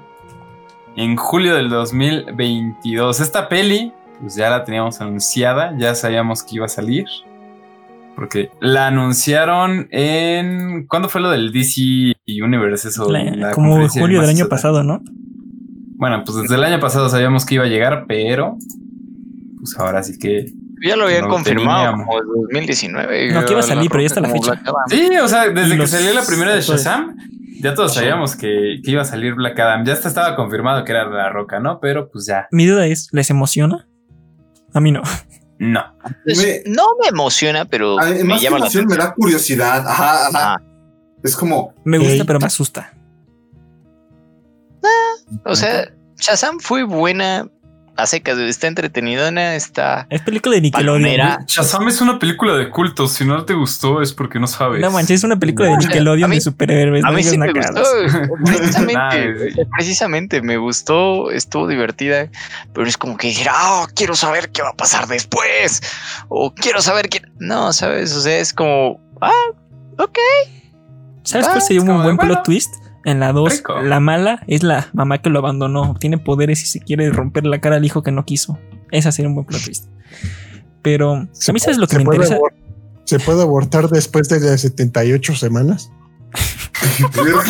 en 0.96 1.16
julio 1.16 1.56
del 1.56 1.70
2022. 1.70 3.20
Esta 3.20 3.50
peli, 3.50 3.94
pues 4.20 4.36
ya 4.36 4.50
la 4.50 4.64
teníamos 4.64 5.00
anunciada, 5.02 5.74
ya 5.78 5.96
sabíamos 5.96 6.44
que 6.44 6.56
iba 6.56 6.66
a 6.66 6.70
salir. 6.70 7.06
Porque 8.16 8.50
la 8.62 8.88
anunciaron 8.88 9.88
en. 9.92 10.86
¿Cuándo 10.88 11.10
fue 11.10 11.22
lo 11.22 11.30
del 11.32 11.52
DC 11.52 12.14
Universe? 12.44 12.88
Eso, 12.90 13.10
La- 13.12 13.24
la 13.24 13.52
como 13.52 13.88
julio 13.90 14.22
del 14.22 14.30
año 14.30 14.48
pasado, 14.48 14.84
¿no? 14.84 15.02
Bueno, 15.96 16.24
pues 16.26 16.38
desde 16.42 16.56
el 16.56 16.64
año 16.64 16.80
pasado 16.80 17.10
sabíamos 17.10 17.46
que 17.46 17.56
iba 17.56 17.64
a 17.64 17.68
llegar, 17.68 18.06
pero. 18.08 18.58
Pues 19.60 19.78
ahora 19.80 20.04
sí 20.04 20.18
que. 20.20 20.46
Ya 20.86 20.96
lo 20.98 21.06
habían 21.06 21.22
No 21.24 21.30
confirmado 21.30 21.92
teníamos. 21.92 22.06
como 22.08 22.20
en 22.20 22.28
2019. 22.44 23.32
No, 23.34 23.46
que 23.46 23.52
iba 23.54 23.60
a 23.62 23.64
salir, 23.64 23.90
pero 23.90 24.02
ya 24.02 24.08
está 24.08 24.20
la 24.22 24.30
fecha. 24.30 24.62
Sí, 24.90 25.10
o 25.18 25.28
sea, 25.28 25.50
desde 25.50 25.78
que 25.78 25.88
salió 25.88 26.14
la 26.14 26.26
primera 26.26 26.54
de. 26.54 26.62
Shazam, 26.62 27.16
ya 27.62 27.74
todos 27.74 27.94
sabíamos 27.94 28.36
que, 28.36 28.82
que 28.84 28.92
iba 28.92 29.02
a 29.02 29.06
salir 29.06 29.34
Black 29.36 29.58
Adam. 29.60 29.86
Ya 29.86 29.94
hasta 29.94 30.10
estaba 30.10 30.36
confirmado 30.36 30.84
que 30.84 30.92
era 30.92 31.10
La 31.10 31.30
Roca, 31.30 31.60
¿no? 31.62 31.80
Pero 31.80 32.10
pues 32.12 32.26
ya, 32.28 32.48
Mi 32.52 32.66
duda 32.66 32.86
es, 32.86 33.08
¿les 33.14 33.30
emociona? 33.30 33.88
A 34.74 34.82
mí 34.82 34.92
no. 34.92 35.02
No. 35.72 35.82
Pues, 36.26 36.38
Me- 36.38 36.64
no 36.72 36.84
me 37.02 37.08
emociona, 37.10 37.66
pero 37.66 38.00
A- 38.00 38.06
me 38.08 38.40
llama 38.40 38.58
la 38.60 38.66
emoción, 38.66 38.86
me 38.88 38.96
da 38.98 39.14
curiosidad. 39.14 39.88
Ajá, 39.88 40.28
ajá. 40.28 40.54
Ah, 40.56 40.62
Es 41.24 41.36
como, 41.36 41.74
Me 41.86 41.98
gusta, 41.98 42.26
pero 42.26 42.40
me 42.40 42.46
asusta. 42.48 42.94
o 45.46 45.56
sea, 45.56 45.92
Shazam 46.18 46.60
fue 46.60 46.84
buena 46.84 47.48
a 47.96 48.06
secas, 48.08 48.38
está 48.40 48.68
entretenidona, 48.68 49.56
está 49.56 50.08
Es 50.10 50.22
película 50.22 50.56
de 50.56 50.62
Nickelodeon. 50.62 51.46
Shazam 51.48 51.88
es 51.88 52.02
una 52.02 52.18
película 52.18 52.56
de 52.56 52.70
culto. 52.70 53.08
Si 53.08 53.24
no 53.26 53.46
te 53.46 53.54
gustó 53.54 54.02
es 54.02 54.14
porque 54.14 54.40
no 54.40 54.48
sabes. 54.48 54.82
No 54.82 54.90
manches, 54.92 55.20
es 55.20 55.24
una 55.24 55.38
película 55.38 55.70
de 55.70 55.78
Nickelodeon 55.78 56.30
mí- 56.30 56.38
de 56.38 56.42
superhéroes. 56.42 57.04
A 57.04 57.08
no 57.08 57.14
mí 57.14 57.18
digas 57.24 57.32
sí 57.34 57.38
me 57.38 57.54
gustó, 57.54 57.84
precisamente, 58.46 58.94
Nah, 58.96 59.64
precisamente 59.78 60.42
me 60.42 60.58
gustó, 60.58 61.30
estuvo 61.32 61.68
divertida, 61.68 62.30
pero 62.74 62.88
es 62.88 62.98
como 62.98 63.16
que 63.18 63.28
dijera, 63.28 63.54
oh, 63.56 63.88
quiero 63.96 64.16
saber 64.16 64.50
qué 64.52 64.62
va 64.64 64.70
a 64.70 64.76
pasar 64.76 65.08
después, 65.08 65.82
o 66.30 66.54
quiero 66.54 66.82
saber 66.82 67.10
qué, 67.10 67.22
no, 67.40 67.74
sabes, 67.74 68.14
o 68.16 68.22
sea, 68.22 68.38
es 68.38 68.54
como, 68.54 69.00
ah, 69.22 69.32
ok, 70.00 70.18
¿Sabes 71.26 71.48
Ah, 71.48 71.52
cuál 71.52 71.62
sería 71.62 71.82
un 71.82 71.88
buen 71.88 72.18
bueno, 72.18 72.34
plot 72.34 72.44
twist? 72.44 72.74
En 73.06 73.20
la 73.20 73.34
2, 73.34 73.58
rico. 73.58 73.82
la 73.82 74.00
mala 74.00 74.44
es 74.48 74.64
la 74.64 74.88
mamá 74.94 75.22
que 75.22 75.30
lo 75.30 75.40
abandonó. 75.40 75.96
Tiene 76.00 76.18
poderes 76.18 76.64
y 76.64 76.66
se 76.66 76.80
quiere 76.80 77.10
romper 77.10 77.46
la 77.46 77.60
cara 77.60 77.76
al 77.78 77.86
hijo 77.86 78.02
que 78.02 78.12
no 78.12 78.26
quiso. 78.26 78.58
Esa 78.92 79.12
sería 79.12 79.30
un 79.30 79.36
buen 79.36 79.46
plot 79.46 79.64
twist. 79.64 79.88
Pero 80.82 81.14
a 81.14 81.52
mí 81.54 81.60
sabes 81.60 81.78
lo 81.78 81.88
que 81.88 81.94
¿Se 81.94 82.00
me 82.00 82.06
puede 82.06 82.24
interesa. 82.24 82.42
¿Se 83.06 83.20
puede 83.20 83.42
abortar 83.42 83.90
después 83.90 84.30
de 84.30 84.40
las 84.40 84.62
78 84.62 85.36
semanas? 85.36 85.92
verga. 87.16 87.44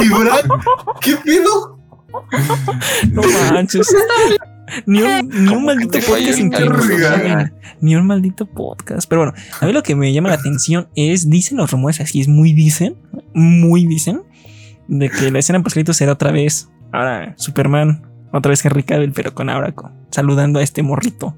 ¿Y 0.02 0.08
Brad? 0.08 0.44
¿Qué 1.00 1.16
pedo? 1.16 1.78
No 3.12 3.22
manches. 3.52 3.94
Ni 4.86 5.02
un, 5.02 5.28
ni 5.28 5.64
maldito 5.64 5.98
podcast. 6.00 6.38
Ni 7.80 7.96
un 7.96 8.06
maldito 8.06 8.46
podcast. 8.46 9.08
Pero 9.08 9.22
bueno, 9.22 9.34
a 9.60 9.66
mí 9.66 9.72
lo 9.72 9.82
que 9.82 9.96
me 9.96 10.12
llama 10.12 10.28
la 10.28 10.36
atención 10.36 10.88
es, 10.94 11.28
dicen 11.28 11.58
los 11.58 11.70
rumores 11.70 12.00
así, 12.00 12.20
es 12.20 12.28
muy 12.28 12.52
dicen, 12.52 12.96
muy 13.34 13.86
dicen, 13.86 14.22
de 14.90 15.08
que 15.08 15.30
la 15.30 15.38
escena 15.38 15.62
post 15.62 15.78
será 15.92 16.12
otra 16.12 16.32
vez, 16.32 16.68
ahora 16.92 17.34
Superman, 17.38 18.02
otra 18.32 18.50
vez 18.50 18.64
Henry 18.64 18.82
Cavill, 18.82 19.12
pero 19.12 19.34
con 19.34 19.48
Auraco, 19.48 19.90
saludando 20.10 20.58
a 20.58 20.62
este 20.62 20.82
morrito. 20.82 21.36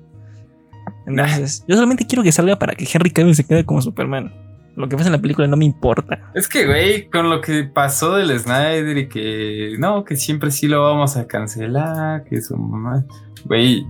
Entonces, 1.07 1.65
yo 1.69 1.75
solamente 1.75 2.07
quiero 2.07 2.23
que 2.23 2.33
salga 2.33 2.59
para 2.59 2.75
que 2.75 2.89
Henry 2.91 3.11
Cavill 3.11 3.35
se 3.35 3.45
quede 3.45 3.65
como 3.65 3.83
Superman. 3.83 4.33
Lo 4.75 4.89
que 4.89 4.97
pasa 4.97 5.09
en 5.09 5.13
la 5.13 5.21
película 5.21 5.47
no 5.47 5.59
me 5.59 5.67
importa. 5.67 6.31
Es 6.35 6.49
que, 6.49 6.67
güey, 6.67 7.11
con 7.11 7.29
lo 7.29 7.43
que 7.43 7.65
pasó 7.65 8.17
del 8.17 8.39
Snyder 8.39 8.97
y 8.97 9.09
que 9.09 9.75
no, 9.79 10.03
que 10.05 10.17
siempre 10.17 10.51
sí 10.51 10.67
lo 10.67 10.83
vamos 10.83 11.19
a 11.19 11.27
cancelar, 11.27 12.25
que 12.25 12.41
su 12.41 12.57
mamá, 12.57 13.05
güey, 13.45 13.85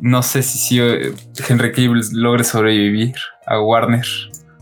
no 0.00 0.24
sé 0.24 0.42
si 0.42 0.58
sí 0.58 0.80
eh, 0.80 1.14
Henry 1.48 1.70
Cable 1.70 2.02
logre 2.12 2.42
sobrevivir 2.42 3.14
a 3.46 3.60
Warner, 3.60 4.04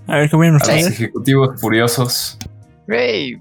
A 0.08 0.16
ver 0.16 0.28
qué 0.28 0.36
vienen 0.36 0.56
a 0.56 0.58
los 0.58 0.68
ejecutivos 0.68 1.58
furiosos. 1.58 2.38
Güey, 2.86 3.40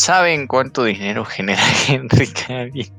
¿saben 0.00 0.46
cuánto 0.46 0.84
dinero 0.84 1.24
genera 1.24 1.62
Henry 1.88 2.26
Cavill? 2.28 2.90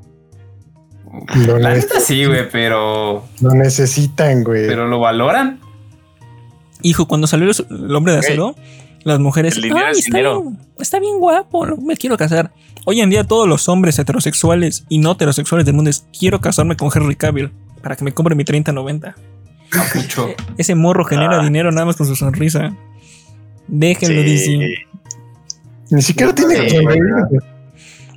Lo, 1.45 1.57
La 1.59 1.69
ne- 1.71 1.75
neta 1.79 1.99
sí, 1.99 2.25
güey, 2.25 2.49
pero, 2.49 3.25
lo 3.41 3.49
necesitan, 3.53 4.43
güey. 4.43 4.67
pero 4.67 4.87
lo 4.87 4.99
valoran. 4.99 5.59
Hijo, 6.83 7.07
cuando 7.07 7.27
salió 7.27 7.49
el 7.69 7.95
hombre 7.95 8.13
de 8.13 8.19
acero, 8.19 8.55
las 9.03 9.19
mujeres. 9.19 9.55
El 9.57 9.63
dinero 9.63 9.85
"Ay, 9.85 9.91
es 9.91 9.97
está, 9.99 10.17
dinero". 10.17 10.41
Bien, 10.43 10.59
está 10.79 10.99
bien 10.99 11.19
guapo, 11.19 11.65
no 11.65 11.77
me 11.77 11.97
quiero 11.97 12.17
casar. 12.17 12.53
Hoy 12.85 13.01
en 13.01 13.09
día, 13.09 13.23
todos 13.25 13.47
los 13.47 13.67
hombres 13.69 13.99
heterosexuales 13.99 14.85
y 14.89 14.97
no 14.99 15.11
heterosexuales 15.11 15.65
del 15.65 15.75
mundo 15.75 15.89
es: 15.89 16.05
quiero 16.17 16.39
casarme 16.39 16.75
con 16.77 16.89
Henry 16.95 17.15
Cavill 17.15 17.51
para 17.83 17.95
que 17.95 18.03
me 18.05 18.13
compre 18.13 18.33
mi 18.35 18.43
30-90. 18.45 19.13
Mucho. 19.95 20.29
Ese 20.57 20.75
morro 20.75 21.03
genera 21.05 21.39
Ah. 21.39 21.43
dinero 21.43 21.71
nada 21.71 21.85
más 21.85 21.97
con 21.97 22.07
su 22.07 22.15
sonrisa. 22.15 22.73
Déjenlo, 23.67 24.21
Sí. 24.23 24.29
DC. 24.29 24.75
Ni 25.91 26.01
siquiera 26.01 26.33
tiene 26.33 26.55
que 26.55 26.69
sonreír. 26.69 27.01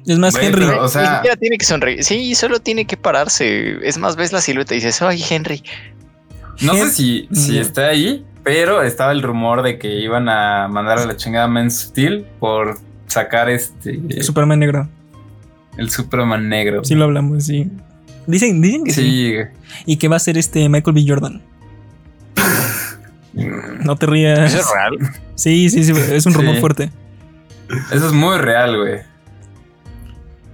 Es 0.07 0.19
más, 0.19 0.35
Henry. 0.37 0.67
pero, 0.67 0.81
o 0.81 0.85
Ni 0.85 0.89
sea, 0.91 1.17
siquiera 1.17 1.37
tiene 1.37 1.59
que 1.59 1.65
sonreír. 1.65 2.05
Sí, 2.05 2.35
solo 2.35 2.61
tiene 2.61 2.87
que 2.87 2.97
pararse. 2.97 3.79
Es 3.87 3.99
más, 3.99 4.17
ves 4.17 4.33
la 4.33 4.41
silueta 4.41 4.75
y 4.75 4.79
dices, 4.79 5.01
ay, 5.03 5.23
Henry. 5.29 5.63
no 6.63 6.75
sé 6.75 6.91
si, 6.91 7.29
si 7.33 7.59
está 7.59 7.89
ahí, 7.89 8.25
pero 8.43 8.83
estaba 8.83 9.13
el 9.13 9.23
rumor 9.23 9.63
de 9.63 9.79
que 9.79 9.99
iban 10.01 10.29
a 10.29 10.69
mandar 10.69 10.99
a 10.99 11.07
la 11.07 11.17
chingada 11.17 11.49
Man 11.49 11.71
Steel 11.71 12.27
por 12.39 12.79
sacar 13.07 13.49
este 13.51 13.99
Superman 14.23 14.59
negro. 14.61 14.89
el 15.79 15.91
Superman 15.91 16.49
negro. 16.49 16.85
Sí, 16.85 16.95
lo 16.95 17.05
hablamos, 17.05 17.45
sí. 17.45 17.71
Dicen, 18.27 18.61
dicen 18.63 18.85
que 18.85 18.93
sí. 18.93 19.35
Y 19.87 19.97
que 19.97 20.09
va 20.09 20.17
a 20.17 20.21
ser 20.21 20.37
este 20.39 20.69
Michael 20.69 20.95
B. 20.95 21.05
Jordan. 21.09 21.43
No 23.85 23.97
te 23.97 24.07
rías. 24.07 24.39
¿Eso 24.55 24.59
es 24.61 24.67
real? 24.73 25.13
Sí, 25.35 25.69
sí, 25.69 25.83
sí. 25.83 25.93
Es 26.13 26.25
un 26.27 26.35
rumor 26.35 26.55
Sí. 26.55 26.61
fuerte. 26.61 26.91
Eso 27.93 28.07
es 28.07 28.13
muy 28.13 28.39
real, 28.39 28.77
güey. 28.77 29.01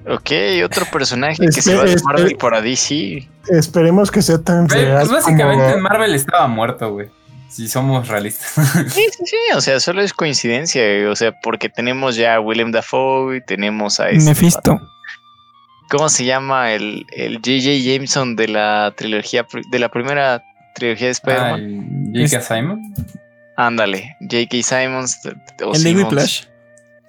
Ok, 0.09 0.31
otro 0.65 0.87
personaje 0.87 1.37
que 1.45 1.53
se 1.53 1.73
Espe- 1.75 1.79
va 1.79 1.85
de 1.85 1.95
espe- 1.95 2.05
Marvel 2.05 2.37
para 2.37 2.61
DC. 2.63 3.29
Esperemos 3.49 4.11
que 4.11 4.23
sea 4.23 4.39
tan 4.39 4.69
real. 4.69 5.07
pues 5.07 5.11
básicamente 5.25 5.65
como- 5.73 5.83
Marvel 5.83 6.15
estaba 6.15 6.47
muerto, 6.49 6.93
güey. 6.93 7.09
Si 7.49 7.69
somos 7.69 8.09
realistas. 8.09 8.53
Sí, 8.89 9.03
sí, 9.11 9.25
sí. 9.27 9.37
O 9.57 9.61
sea, 9.61 9.79
solo 9.81 10.01
es 10.03 10.13
coincidencia. 10.13 10.83
güey. 10.83 11.05
O 11.07 11.17
sea, 11.17 11.33
porque 11.43 11.69
tenemos 11.69 12.17
ya 12.17 12.37
a 12.37 12.41
Willem 12.41 12.71
Dafoe 12.73 13.37
y 13.39 13.41
tenemos 13.45 14.01
a 14.01 14.09
este. 14.11 14.25
Mephisto. 14.31 14.81
¿Cómo 15.91 16.09
se 16.09 16.25
llama 16.25 16.73
el, 16.73 17.05
el 17.17 17.37
J.J. 17.39 17.71
Jameson 17.83 18.37
de 18.37 18.47
la 18.49 18.95
trilogía, 18.97 19.45
de 19.73 19.79
la 19.81 19.89
primera 19.89 20.41
trilogía 20.77 21.07
de 21.09 21.13
Spider-Man? 21.13 22.13
Ay, 22.15 22.27
J.K. 22.29 22.43
Simon. 22.43 22.95
Ándale, 23.57 24.17
J.K. 24.21 24.63
Simons. 24.63 25.19
o 25.65 25.75
El 25.75 25.81
Simmons. 25.81 26.05
Whiplash. 26.05 26.45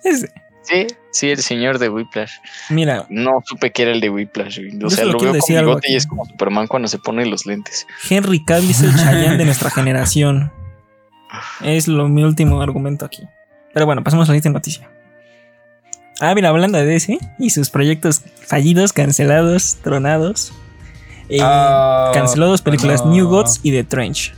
Ese. 0.03 0.31
Sí, 0.63 0.85
sí, 1.11 1.29
el 1.29 1.41
señor 1.41 1.79
de 1.79 1.89
Whiplash. 1.89 2.33
Mira, 2.69 3.05
No 3.09 3.41
supe 3.45 3.71
que 3.71 3.81
era 3.81 3.91
el 3.91 3.99
de 3.99 4.09
Whiplash. 4.09 4.59
O 4.83 4.89
sea, 4.89 5.05
lo 5.05 5.17
veo 5.19 5.31
con 5.39 5.55
bigote 5.55 5.91
y 5.91 5.95
es 5.95 6.05
como 6.05 6.25
Superman 6.25 6.67
cuando 6.67 6.87
se 6.87 6.99
pone 6.99 7.25
los 7.25 7.45
lentes. 7.45 7.87
Henry 8.09 8.43
Cavill 8.45 8.69
es 8.69 8.81
el 8.81 8.95
Chayanne 8.95 9.37
de 9.37 9.45
nuestra 9.45 9.69
generación. 9.69 10.51
Es 11.63 11.87
lo, 11.87 12.09
mi 12.09 12.25
último 12.25 12.61
argumento 12.61 13.05
aquí. 13.05 13.23
Pero 13.73 13.85
bueno, 13.85 14.03
pasemos 14.03 14.27
a 14.27 14.33
la 14.33 14.37
siguiente 14.37 14.49
noticia. 14.49 14.89
Ah, 16.19 16.35
mira, 16.35 16.49
hablando 16.49 16.77
de 16.77 16.85
DC 16.85 17.19
y 17.39 17.49
sus 17.51 17.69
proyectos 17.69 18.21
fallidos, 18.45 18.91
cancelados, 18.91 19.77
tronados. 19.81 20.51
Eh, 21.29 21.39
Ah, 21.41 22.11
canceló 22.13 22.47
dos 22.47 22.61
películas, 22.61 23.05
no. 23.05 23.11
New 23.13 23.29
Gods 23.29 23.61
y 23.63 23.71
The 23.71 23.85
Trench. 23.85 24.33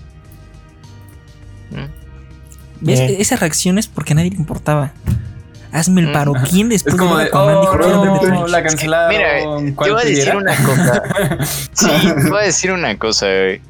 ¿Mm? 1.71 2.85
¿Ves? 2.85 2.99
Eh. 2.99 3.15
Esas 3.19 3.39
reacciones 3.39 3.87
porque 3.87 4.13
a 4.13 4.15
nadie 4.17 4.29
le 4.29 4.37
importaba. 4.37 4.93
Hazme 5.73 6.01
el 6.01 6.11
paro. 6.11 6.33
¿Quién 6.49 6.71
Es 6.71 6.83
después 6.83 6.95
como 6.95 7.17
de 7.17 7.25
Aquaman 7.25 7.61
dijo 7.61 8.41
oh, 8.43 8.47
la 8.47 8.61
cancelaron. 8.61 9.09
Mira, 9.09 9.73
¿cuál 9.75 9.89
Te 9.89 9.93
voy 9.93 10.01
a 10.03 10.05
decir 10.05 10.35
una 10.35 10.55
cosa. 10.55 11.03
Sí, 11.73 11.87
te 11.87 12.29
voy 12.29 12.41
a 12.41 12.45
decir 12.45 12.71
una 12.71 12.97
cosa. 12.99 13.25
güey. 13.25 13.61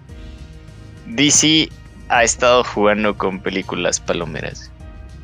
DC 1.07 1.69
ha 2.09 2.23
estado 2.23 2.65
jugando 2.65 3.17
con 3.17 3.39
películas 3.39 4.01
palomeras. 4.01 4.69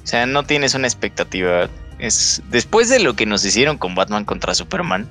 O 0.04 0.08
sea, 0.08 0.26
no 0.26 0.44
tienes 0.44 0.74
una 0.74 0.88
expectativa. 0.88 1.70
Es 2.00 2.42
después 2.50 2.88
de 2.88 3.00
lo 3.00 3.14
que 3.14 3.26
nos 3.26 3.44
hicieron 3.44 3.78
con 3.78 3.94
Batman 3.94 4.24
contra 4.24 4.56
Superman. 4.56 5.06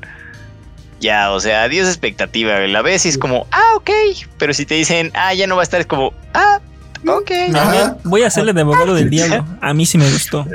Ya, 1.00 1.30
o 1.32 1.38
sea, 1.38 1.64
adiós 1.64 1.86
expectativa. 1.86 2.58
La 2.60 2.80
ves 2.80 3.04
y 3.04 3.10
es 3.10 3.18
como, 3.18 3.46
ah, 3.52 3.74
ok. 3.76 3.90
Pero 4.38 4.54
si 4.54 4.64
te 4.64 4.74
dicen, 4.74 5.12
ah, 5.14 5.34
ya 5.34 5.46
no 5.46 5.54
va 5.54 5.62
a 5.62 5.64
estar, 5.64 5.80
es 5.80 5.86
como, 5.86 6.14
ah, 6.32 6.60
ok. 7.06 7.30
Ajá. 7.54 7.98
voy 8.04 8.22
a 8.22 8.28
hacerle 8.28 8.54
de 8.54 8.62
abogado 8.62 8.94
del 8.94 9.10
diablo. 9.10 9.44
A 9.60 9.74
mí 9.74 9.84
sí 9.84 9.98
me 9.98 10.10
gustó. 10.10 10.46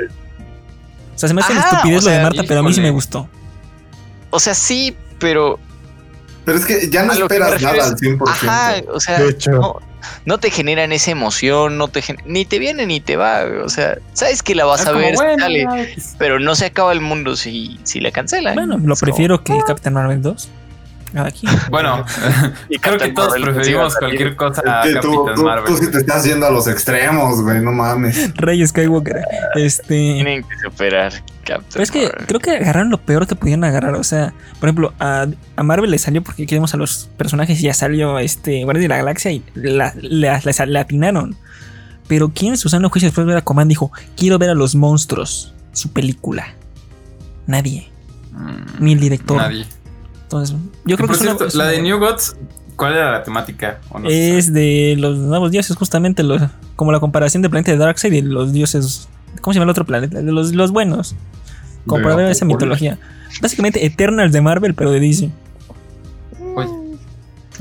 O 1.14 1.18
sea, 1.18 1.28
se 1.28 1.34
me 1.34 1.40
hace 1.40 1.52
una 1.52 1.60
Ajá, 1.62 1.76
estupidez 1.76 2.02
o 2.02 2.08
lo 2.08 2.14
de 2.16 2.22
Marta, 2.22 2.42
pero 2.46 2.60
a 2.60 2.62
mí 2.62 2.72
sí 2.72 2.80
me 2.80 2.90
gustó. 2.90 3.28
O 4.30 4.40
sea, 4.40 4.54
sí, 4.54 4.96
pero 5.18 5.58
Pero 6.44 6.58
es 6.58 6.64
que 6.64 6.90
ya 6.90 7.04
no 7.04 7.12
esperas 7.12 7.60
nada 7.62 7.86
al 7.86 7.96
100%. 7.96 8.22
Ajá, 8.28 8.74
o 8.92 9.00
sea, 9.00 9.20
De 9.20 9.30
hecho. 9.30 9.52
no, 9.52 9.80
no 10.26 10.38
te 10.38 10.50
generan 10.50 10.92
esa 10.92 11.10
emoción, 11.12 11.78
no 11.78 11.88
te 11.88 12.02
ni 12.26 12.44
te 12.44 12.58
viene 12.58 12.84
ni 12.86 13.00
te 13.00 13.16
va, 13.16 13.44
o 13.64 13.68
sea, 13.68 13.96
sabes 14.12 14.42
que 14.42 14.54
la 14.54 14.64
vas 14.64 14.82
Es 14.82 14.86
a 14.88 14.92
ver, 14.92 15.14
bueno, 15.14 15.46
pero 16.18 16.40
no 16.40 16.54
se 16.54 16.66
acaba 16.66 16.92
el 16.92 17.00
mundo 17.00 17.36
si, 17.36 17.78
si 17.84 18.00
la 18.00 18.10
cancelan. 18.10 18.54
Bueno, 18.54 18.78
lo 18.78 18.96
prefiero 18.96 19.42
que 19.42 19.58
Captain 19.66 19.94
Marvel 19.94 20.20
2. 20.20 20.48
Bueno, 21.70 22.04
Y 22.68 22.78
creo 22.80 22.98
que 22.98 23.12
todos 23.12 23.28
pues, 23.30 23.42
preferimos 23.42 23.94
cualquier 23.96 24.36
cosa 24.36 24.60
a 24.66 24.82
tú, 25.00 25.24
Capitán 25.24 25.34
tú, 25.36 25.42
Marvel. 25.44 25.64
tú 25.66 25.76
sí 25.76 25.90
te 25.90 25.98
estás 25.98 26.24
yendo 26.24 26.46
a 26.46 26.50
los 26.50 26.66
extremos, 26.66 27.40
güey, 27.42 27.60
no 27.60 27.72
mames. 27.72 28.34
Rey 28.36 28.66
Skywalker. 28.66 29.22
Este. 29.54 29.86
Tienen 29.88 30.42
que 30.42 30.58
superar 30.62 31.12
Captain 31.44 31.64
Pero 31.72 31.82
es 31.82 31.90
que 31.90 32.02
Marvel. 32.06 32.26
creo 32.26 32.40
que 32.40 32.50
agarraron 32.52 32.90
lo 32.90 32.98
peor 32.98 33.26
que 33.26 33.34
pudieron 33.36 33.64
agarrar. 33.64 33.94
O 33.94 34.04
sea, 34.04 34.34
por 34.58 34.68
ejemplo, 34.68 34.92
a, 34.98 35.26
a 35.56 35.62
Marvel 35.62 35.90
le 35.90 35.98
salió 35.98 36.22
porque 36.22 36.46
queremos 36.46 36.74
a 36.74 36.76
los 36.76 37.08
personajes 37.16 37.58
y 37.60 37.64
ya 37.64 37.74
salió 37.74 38.18
este 38.18 38.64
de 38.66 38.88
la 38.88 38.96
Galaxia 38.96 39.30
y 39.30 39.44
la, 39.54 39.92
la, 40.00 40.40
la- 40.44 40.66
la 40.66 40.80
atinaron. 40.80 41.36
Pero 42.08 42.32
¿quién 42.34 42.52
en 42.52 42.58
su 42.58 42.68
sano 42.68 42.90
juicio 42.90 43.08
después 43.08 43.24
de 43.26 43.30
ver 43.32 43.38
a 43.38 43.44
Command 43.44 43.68
dijo: 43.68 43.90
Quiero 44.16 44.38
ver 44.38 44.50
a 44.50 44.54
los 44.54 44.74
monstruos? 44.74 45.54
Su 45.72 45.90
película. 45.92 46.46
Nadie. 47.46 47.88
Mm, 48.32 48.84
Ni 48.84 48.92
el 48.92 49.00
director. 49.00 49.36
Nadie. 49.38 49.66
Entonces, 50.38 50.56
yo 50.84 50.96
creo 50.96 51.08
que 51.08 51.14
es 51.14 51.20
una- 51.20 51.30
cierto, 51.30 51.46
es 51.46 51.54
la 51.54 51.64
una- 51.64 51.72
de 51.72 51.82
New 51.82 51.98
Gods, 51.98 52.36
¿cuál 52.76 52.94
era 52.94 53.10
la 53.12 53.22
temática? 53.22 53.80
¿O 53.90 53.98
no 53.98 54.08
se 54.08 54.38
es 54.38 54.52
de 54.52 54.96
los 54.98 55.16
nuevos 55.18 55.50
dioses, 55.50 55.76
justamente 55.76 56.22
los, 56.22 56.42
como 56.76 56.92
la 56.92 57.00
comparación 57.00 57.42
del 57.42 57.50
planeta 57.50 57.72
de 57.72 57.78
Darkseid 57.78 58.12
y 58.12 58.20
de 58.20 58.28
los 58.28 58.52
dioses. 58.52 59.08
¿Cómo 59.40 59.52
se 59.52 59.58
llama 59.58 59.64
el 59.64 59.70
otro 59.70 59.84
planeta? 59.84 60.22
De 60.22 60.32
los, 60.32 60.52
los 60.54 60.70
buenos. 60.70 61.14
Como 61.86 61.98
De 61.98 62.04
para 62.04 62.16
ver 62.16 62.24
la 62.26 62.32
esa 62.32 62.44
mitología. 62.44 62.98
Básicamente 63.42 63.84
Eternals 63.84 64.32
de 64.32 64.40
Marvel, 64.40 64.74
pero 64.74 64.90
de 64.90 65.00
DC. 65.00 65.30
sabe? 66.32 66.54
Oye, 66.56 66.70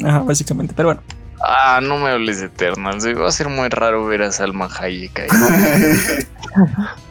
Ajá, 0.05 0.19
básicamente. 0.19 0.73
Pero 0.75 0.89
bueno. 0.89 1.01
Ah, 1.45 1.81
no 1.83 1.97
me 1.97 2.09
hables 2.09 2.39
de 2.39 2.45
Eternals, 2.45 3.05
va 3.05 3.27
a 3.27 3.31
ser 3.31 3.49
muy 3.49 3.67
raro 3.67 4.05
ver 4.05 4.21
a 4.21 4.31
Salma 4.31 4.69
Hayek 4.79 5.19
ahí. 5.19 5.27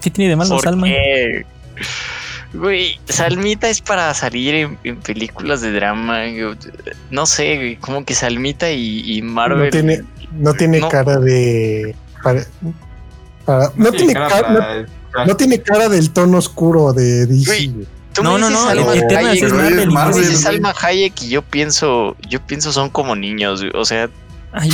¿Qué 0.00 0.10
tiene 0.10 0.30
de 0.30 0.36
malo 0.36 0.50
¿Por 0.56 0.62
Salma? 0.64 0.86
qué? 0.86 1.44
Güey, 2.54 2.98
Salmita 3.08 3.68
es 3.70 3.80
para 3.80 4.12
salir 4.14 4.54
en, 4.54 4.78
en 4.84 4.96
películas 4.96 5.60
de 5.62 5.72
drama. 5.72 6.20
No 7.10 7.24
sé, 7.26 7.56
güey, 7.56 7.76
como 7.76 8.04
que 8.04 8.14
Salmita 8.14 8.70
y, 8.70 9.16
y 9.16 9.22
Marvel. 9.22 9.64
No 9.66 9.70
tiene, 9.70 10.02
no 10.32 10.54
tiene 10.54 10.80
No. 10.80 10.88
cara 10.88 11.18
de. 11.18 11.94
para- 12.22 12.44
para- 13.46 13.72
no, 13.76 13.90
tiene 13.90 14.12
cara 14.12 14.28
cara, 14.28 14.86
no, 15.26 15.36
tiene 15.36 15.60
cara 15.62 15.88
del 15.88 16.10
tono 16.10 16.38
oscuro 16.38 16.92
de 16.92 17.26
DC. 17.26 17.46
Güey. 17.46 17.86
Tú 18.12 18.22
No, 18.22 18.34
me 18.34 18.40
no, 18.40 18.48
dices 18.48 18.62
no, 18.62 18.68
Salma 18.68 18.92
Hayek, 18.92 19.42
es 19.44 19.52
Marvel. 19.52 19.90
me 19.90 20.20
dices. 20.20 20.40
Salma 20.42 20.74
Hayek 20.82 21.22
y 21.22 21.28
yo 21.30 21.40
pienso, 21.42 22.14
yo 22.28 22.40
pienso 22.46 22.70
son 22.70 22.90
como 22.90 23.16
niños, 23.16 23.60
güey, 23.62 23.72
o 23.74 23.84
sea, 23.86 24.10
Ay, 24.52 24.70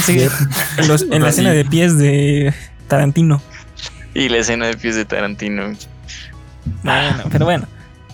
en, 0.78 0.88
los- 0.88 1.02
en 1.02 1.22
la 1.22 1.28
escena 1.28 1.52
de 1.52 1.64
pies 1.64 1.96
de 1.98 2.52
Tarantino. 2.88 3.40
y 4.14 4.28
la 4.28 4.38
escena 4.38 4.66
de 4.66 4.76
pies 4.76 4.96
de 4.96 5.04
Tarantino. 5.04 5.72
Bueno, 6.82 7.24
pero 7.30 7.44
bueno. 7.44 7.66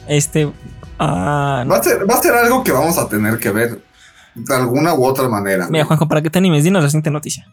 Este. 0.07 0.51
ah, 0.99 1.65
Va 1.71 1.77
a, 1.79 1.83
ser, 1.83 2.09
va 2.09 2.15
a 2.15 2.23
ser 2.23 2.35
algo 2.35 2.63
que 2.65 2.73
vamos 2.73 2.99
a 2.99 3.09
tener 3.09 3.39
que 3.39 3.51
ver. 3.51 3.83
de 4.35 4.55
alguna 4.55 4.95
u 4.95 5.05
otra 5.05 5.29
manera. 5.29 5.69
Mira, 5.71 5.85
Juanjo, 5.85 6.09
para 6.09 6.21
que 6.23 6.31
te 6.31 6.39
animes, 6.39 6.65
dinos 6.65 6.83
la 6.83 6.89
siguiente 6.89 7.11
noticia. 7.11 7.47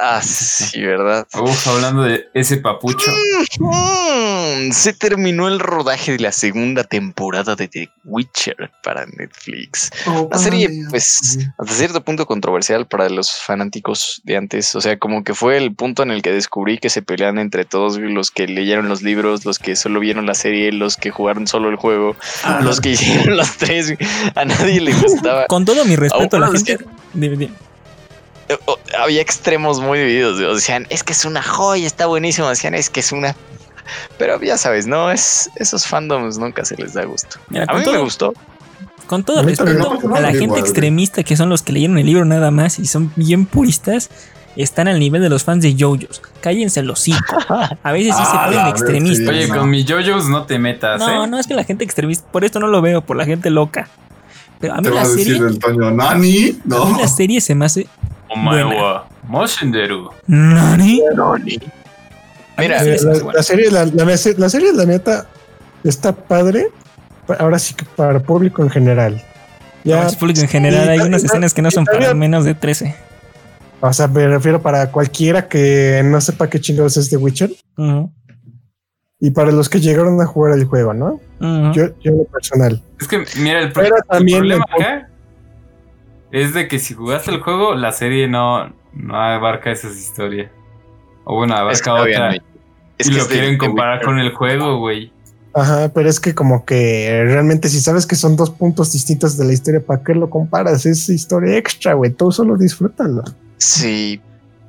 Ah, 0.00 0.22
sí, 0.22 0.80
¿verdad? 0.82 1.26
Uf, 1.40 1.66
hablando 1.68 2.02
de 2.02 2.24
ese 2.34 2.56
papucho. 2.58 3.10
Mm, 3.58 4.70
se 4.72 4.92
terminó 4.92 5.48
el 5.48 5.58
rodaje 5.60 6.12
de 6.12 6.18
la 6.20 6.32
segunda 6.32 6.84
temporada 6.84 7.56
de 7.56 7.68
The 7.68 7.90
Witcher 8.04 8.70
para 8.82 9.04
Netflix. 9.06 9.90
La 10.30 10.38
serie, 10.38 10.70
pues, 10.90 11.38
hasta 11.58 11.74
cierto 11.74 12.02
punto 12.02 12.26
controversial 12.26 12.86
para 12.86 13.08
los 13.08 13.32
fanáticos 13.32 14.20
de 14.24 14.36
antes. 14.36 14.74
O 14.74 14.80
sea, 14.80 14.98
como 14.98 15.24
que 15.24 15.34
fue 15.34 15.56
el 15.58 15.74
punto 15.74 16.02
en 16.02 16.10
el 16.10 16.22
que 16.22 16.32
descubrí 16.32 16.78
que 16.78 16.88
se 16.90 17.02
pelean 17.02 17.38
entre 17.38 17.64
todos 17.64 17.98
los 17.98 18.30
que 18.30 18.46
leyeron 18.46 18.88
los 18.88 19.02
libros, 19.02 19.44
los 19.44 19.58
que 19.58 19.76
solo 19.76 20.00
vieron 20.00 20.26
la 20.26 20.34
serie, 20.34 20.72
los 20.72 20.96
que 20.96 21.10
jugaron 21.10 21.46
solo 21.46 21.68
el 21.68 21.76
juego, 21.76 22.16
Ah. 22.44 22.60
los 22.62 22.80
que 22.80 22.90
hicieron 22.90 23.36
los 23.36 23.56
tres. 23.56 23.94
A 24.34 24.44
nadie 24.44 24.80
le 24.80 24.92
gustaba. 24.94 25.46
Con 25.46 25.64
todo 25.64 25.84
mi 25.84 25.96
respeto 25.96 26.36
a 26.36 26.40
la 26.40 26.46
gente. 26.48 26.78
Dime, 27.12 27.36
dime. 27.36 27.52
Eh, 28.48 28.56
oh, 28.66 28.75
Había 28.98 29.20
extremos 29.20 29.80
muy 29.80 29.98
divididos. 29.98 30.38
Decían, 30.38 30.86
es 30.90 31.02
que 31.02 31.12
es 31.12 31.24
una 31.24 31.42
joya, 31.42 31.86
está 31.86 32.06
buenísimo. 32.06 32.48
Decían, 32.48 32.74
es 32.74 32.90
que 32.90 33.00
es 33.00 33.12
una. 33.12 33.34
Pero 34.18 34.40
ya 34.40 34.58
sabes, 34.58 34.86
no, 34.86 35.10
es 35.10 35.50
esos 35.56 35.86
fandoms 35.86 36.38
nunca 36.38 36.64
se 36.64 36.76
les 36.76 36.94
da 36.94 37.04
gusto. 37.04 37.38
Mira, 37.48 37.66
A 37.68 37.74
mí 37.74 37.84
todo, 37.84 37.94
me 37.94 38.00
gustó. 38.00 38.34
con 39.06 39.22
todo 39.22 39.42
respeto 39.42 39.98
no, 40.02 40.16
a 40.16 40.20
la 40.20 40.28
gente 40.30 40.44
igual, 40.44 40.60
extremista 40.60 41.22
que 41.22 41.36
son 41.36 41.48
los 41.48 41.62
que 41.62 41.72
leyeron 41.72 41.96
el 41.98 42.06
libro 42.06 42.24
nada 42.24 42.50
más 42.50 42.80
y 42.80 42.86
son 42.86 43.12
bien 43.14 43.46
puristas, 43.46 44.10
están 44.56 44.88
al 44.88 44.98
nivel 44.98 45.22
de 45.22 45.28
los 45.28 45.44
fans 45.44 45.62
de 45.62 45.76
JoJo's. 45.76 46.20
Cállense 46.40 46.82
los 46.82 46.98
hocico. 47.00 47.36
A 47.82 47.92
veces 47.92 48.16
sí 48.16 48.22
Ah, 48.26 48.30
se 48.32 48.36
ponen 48.50 48.64
la 48.64 48.70
extremistas. 48.70 49.28
Oye, 49.28 49.48
con 49.48 49.70
mi 49.70 49.84
JoJo's 49.84 50.28
no 50.28 50.44
te 50.46 50.58
metas, 50.58 50.98
No, 50.98 51.24
¿eh? 51.24 51.28
no 51.28 51.38
es 51.38 51.46
que 51.46 51.54
la 51.54 51.62
gente 51.62 51.84
extremista, 51.84 52.26
por 52.32 52.44
esto 52.44 52.58
no 52.58 52.66
lo 52.66 52.82
veo, 52.82 53.02
por 53.02 53.16
la 53.16 53.24
gente 53.24 53.50
loca. 53.50 53.88
Pero 54.58 54.72
a 54.74 54.78
mí 54.78 54.82
Te 54.84 54.90
la 54.90 55.02
a 55.02 55.06
decir 55.06 55.24
serie, 55.34 55.46
el 55.46 55.58
Toño, 55.60 55.90
Nani, 55.92 56.08
a 56.08 56.84
mí 56.86 56.96
la 56.98 57.06
serie 57.06 57.40
se 57.40 57.54
me 57.54 57.66
hace. 57.66 57.86
Omae 58.36 58.64
Buena. 58.64 58.82
wa 58.82 59.08
Moshinderu. 59.28 60.10
¿Nani? 60.26 61.02
Mira, 62.58 62.82
la, 62.82 62.96
bueno. 63.12 63.32
la 63.32 63.42
serie, 63.42 63.70
la, 63.70 63.84
la- 63.84 64.04
la 64.04 64.48
serie, 64.48 64.72
la 64.72 64.84
neta, 64.86 65.26
está 65.84 66.12
padre. 66.14 66.68
pa- 67.26 67.34
Ahora 67.34 67.58
sí 67.58 67.74
que 67.74 67.84
para 67.84 68.18
público 68.20 68.62
en 68.62 68.70
general. 68.70 69.22
Ya, 69.84 70.00
Ya, 70.02 70.06
es 70.06 70.16
público 70.16 70.40
en 70.40 70.48
general, 70.48 70.88
hay 70.88 70.98
y- 70.98 71.02
unas 71.02 71.22
y- 71.22 71.26
escenas 71.26 71.52
que 71.54 71.62
no 71.62 71.70
son 71.70 71.84
para 71.84 72.14
menos 72.14 72.44
de 72.44 72.54
13. 72.54 72.94
o 73.80 73.92
sea, 73.92 74.08
me 74.08 74.26
refiero 74.26 74.60
para 74.62 74.90
cualquiera 74.90 75.48
que 75.48 76.00
no 76.04 76.20
sepa 76.20 76.48
qué 76.48 76.60
chingados 76.60 76.96
es 76.96 77.08
The 77.10 77.16
Witcher 77.18 77.50
y 79.20 79.30
para 79.30 79.50
los 79.52 79.68
que 79.68 79.80
llegaron 79.80 80.20
a 80.20 80.26
jugar 80.26 80.54
el 80.58 80.64
juego, 80.64 80.92
¿no? 80.94 81.20
Yo, 81.72 81.86
yo 82.00 82.10
en 82.12 82.18
lo 82.18 82.24
personal. 82.24 82.82
Es 83.00 83.06
que, 83.08 83.24
mira, 83.38 83.60
el, 83.60 83.72
pro- 83.72 83.82
Pero 83.82 83.96
el 83.96 84.02
también 84.08 84.38
problema 84.38 84.64
acá 84.76 85.08
es 86.30 86.54
de 86.54 86.68
que 86.68 86.78
si 86.78 86.94
jugaste 86.94 87.30
el 87.30 87.40
juego, 87.40 87.74
la 87.74 87.92
serie 87.92 88.28
no, 88.28 88.72
no 88.92 89.16
abarca 89.16 89.70
esas 89.70 89.96
historias. 89.96 90.50
O 91.24 91.36
bueno, 91.36 91.54
es 91.70 91.82
que 91.82 91.90
abarca 91.90 92.04
todavía 92.04 92.18
no 92.18 92.26
otra. 92.26 92.44
Es 92.98 93.06
y 93.06 93.10
que 93.10 93.16
lo 93.16 93.22
es 93.22 93.28
quieren 93.28 93.52
de 93.52 93.58
comparar 93.58 94.02
con 94.02 94.18
el 94.18 94.32
juego, 94.32 94.78
güey. 94.78 95.12
Ajá, 95.54 95.90
pero 95.94 96.08
es 96.10 96.20
que 96.20 96.34
como 96.34 96.66
que 96.66 97.22
realmente 97.24 97.68
si 97.68 97.80
sabes 97.80 98.06
que 98.06 98.14
son 98.14 98.36
dos 98.36 98.50
puntos 98.50 98.92
distintos 98.92 99.38
de 99.38 99.46
la 99.46 99.54
historia, 99.54 99.80
¿para 99.80 100.02
qué 100.02 100.14
lo 100.14 100.28
comparas? 100.28 100.84
Es 100.84 101.08
historia 101.08 101.56
extra, 101.56 101.94
güey. 101.94 102.12
Tú 102.12 102.30
solo 102.30 102.56
disfrútalo. 102.56 103.24
Sí. 103.56 104.20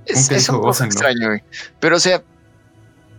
Es, 0.05 0.31
es 0.31 0.47
un 0.47 0.55
poco 0.55 0.67
gócenlo. 0.67 0.91
extraño, 0.91 1.27
güey. 1.27 1.43
Pero, 1.81 1.97
o 1.97 1.99
sea, 1.99 2.23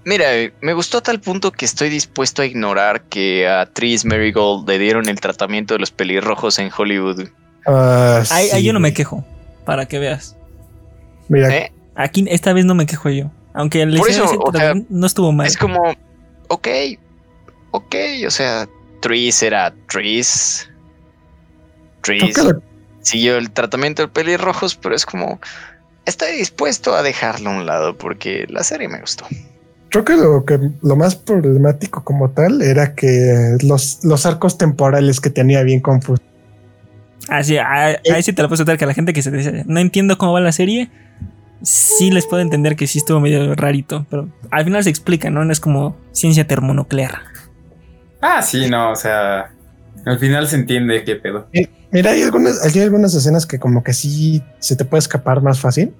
mira, 0.06 0.28
me 0.62 0.72
gustó 0.72 0.98
a 0.98 1.02
tal 1.02 1.20
punto 1.20 1.52
que 1.52 1.66
estoy 1.66 1.90
dispuesto 1.90 2.40
a 2.40 2.46
ignorar 2.46 3.02
que 3.02 3.46
a 3.46 3.66
Tris 3.66 4.06
Marigold 4.06 4.66
le 4.66 4.78
dieron 4.78 5.06
el 5.08 5.20
tratamiento 5.20 5.74
de 5.74 5.80
los 5.80 5.90
pelirrojos 5.90 6.58
en 6.58 6.70
Hollywood. 6.74 7.28
Ahí, 7.68 8.48
ahí 8.52 8.60
sí, 8.60 8.64
yo 8.64 8.72
no 8.72 8.80
me 8.80 8.92
quejo, 8.92 9.24
para 9.64 9.86
que 9.86 9.98
veas. 9.98 10.36
Mira, 11.28 11.54
¿eh? 11.54 11.72
Aquí 11.94 12.24
esta 12.28 12.52
vez 12.52 12.64
no 12.64 12.74
me 12.74 12.86
quejo 12.86 13.10
yo. 13.10 13.30
Aunque 13.54 13.82
el 13.82 13.96
Por 13.96 14.08
eso, 14.08 14.24
o 14.38 14.52
sea, 14.52 14.74
no 14.88 15.06
estuvo 15.06 15.32
mal. 15.32 15.46
Es 15.46 15.56
como, 15.56 15.82
ok, 16.48 16.68
ok, 17.72 17.94
o 18.26 18.30
sea, 18.30 18.68
Tris 19.00 19.42
era 19.42 19.74
Tris. 19.88 20.68
Tris 22.02 22.36
siguió 23.00 23.36
el 23.36 23.50
tratamiento 23.50 24.02
de 24.02 24.08
pelirrojos, 24.08 24.76
pero 24.76 24.94
es 24.94 25.04
como, 25.04 25.40
estoy 26.06 26.36
dispuesto 26.36 26.94
a 26.94 27.02
dejarlo 27.02 27.50
a 27.50 27.56
un 27.56 27.66
lado 27.66 27.96
porque 27.96 28.46
la 28.48 28.62
serie 28.62 28.88
me 28.88 29.00
gustó. 29.00 29.26
Creo 29.90 30.04
que 30.04 30.16
lo 30.16 30.44
que 30.44 30.58
lo 30.82 30.96
más 30.96 31.16
problemático 31.16 32.04
como 32.04 32.30
tal 32.30 32.60
era 32.62 32.94
que 32.94 33.56
los, 33.62 34.04
los 34.04 34.26
arcos 34.26 34.58
temporales 34.58 35.20
que 35.20 35.30
tenía 35.30 35.62
bien 35.62 35.80
confusos. 35.80 36.24
Así, 37.28 37.56
a- 37.58 38.00
ahí 38.12 38.22
sí 38.22 38.32
te 38.32 38.42
la 38.42 38.48
puedo 38.48 38.64
dar 38.64 38.78
que 38.78 38.84
a 38.84 38.86
la 38.88 38.94
gente 38.94 39.12
que 39.12 39.22
se 39.22 39.30
dice, 39.30 39.64
no 39.66 39.80
entiendo 39.80 40.16
cómo 40.18 40.32
va 40.32 40.40
la 40.40 40.52
serie, 40.52 40.90
sí 41.62 42.10
les 42.10 42.26
puedo 42.26 42.40
entender 42.42 42.74
que 42.76 42.86
sí 42.86 42.98
estuvo 42.98 43.20
medio 43.20 43.54
rarito, 43.54 44.06
pero 44.10 44.28
al 44.50 44.64
final 44.64 44.82
se 44.84 44.90
explica, 44.90 45.28
¿no? 45.30 45.44
No 45.44 45.52
es 45.52 45.60
como 45.60 45.96
ciencia 46.12 46.46
termonuclear. 46.46 47.18
Ah, 48.20 48.42
sí, 48.42 48.68
no, 48.68 48.90
o 48.92 48.96
sea. 48.96 49.50
Al 50.06 50.18
final 50.18 50.48
se 50.48 50.56
entiende 50.56 51.04
qué 51.04 51.16
pedo. 51.16 51.48
Mira, 51.90 52.12
hay 52.12 52.22
algunas, 52.22 52.64
hay 52.64 52.80
algunas 52.82 53.14
escenas 53.14 53.46
que 53.46 53.58
como 53.58 53.82
que 53.82 53.92
sí 53.92 54.42
se 54.58 54.76
te 54.76 54.84
puede 54.84 55.00
escapar 55.00 55.42
más 55.42 55.60
fácil. 55.60 55.92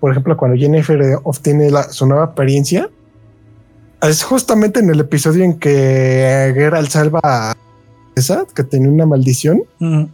Por 0.00 0.10
ejemplo, 0.12 0.36
cuando 0.36 0.56
Jennifer 0.56 1.00
obtiene 1.24 1.70
la- 1.70 1.84
su 1.84 2.06
nueva 2.06 2.24
apariencia, 2.24 2.88
es 4.00 4.22
justamente 4.22 4.80
en 4.80 4.90
el 4.90 5.00
episodio 5.00 5.44
en 5.44 5.58
que 5.58 6.52
Geralt 6.54 6.90
salva 6.90 7.20
a 7.22 7.54
esa 8.16 8.44
que 8.54 8.64
tenía 8.64 8.90
una 8.90 9.06
maldición 9.06 9.62
Ujú. 9.80 10.10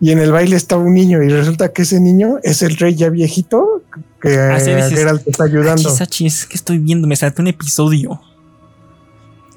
Y 0.00 0.10
en 0.12 0.18
el 0.18 0.32
baile 0.32 0.56
está 0.56 0.76
un 0.76 0.94
niño 0.94 1.22
y 1.22 1.28
resulta 1.28 1.72
que 1.72 1.82
ese 1.82 2.00
niño 2.00 2.38
es 2.42 2.62
el 2.62 2.76
rey 2.76 2.94
ya 2.94 3.08
viejito 3.10 3.82
que 4.20 4.30
Geralt 4.30 5.26
está 5.28 5.44
ayudando. 5.44 5.88
Achis, 5.88 6.00
achis, 6.00 6.46
que 6.46 6.56
estoy 6.56 6.78
viendo, 6.78 7.06
me 7.06 7.16
salté 7.16 7.42
un 7.42 7.48
episodio. 7.48 8.20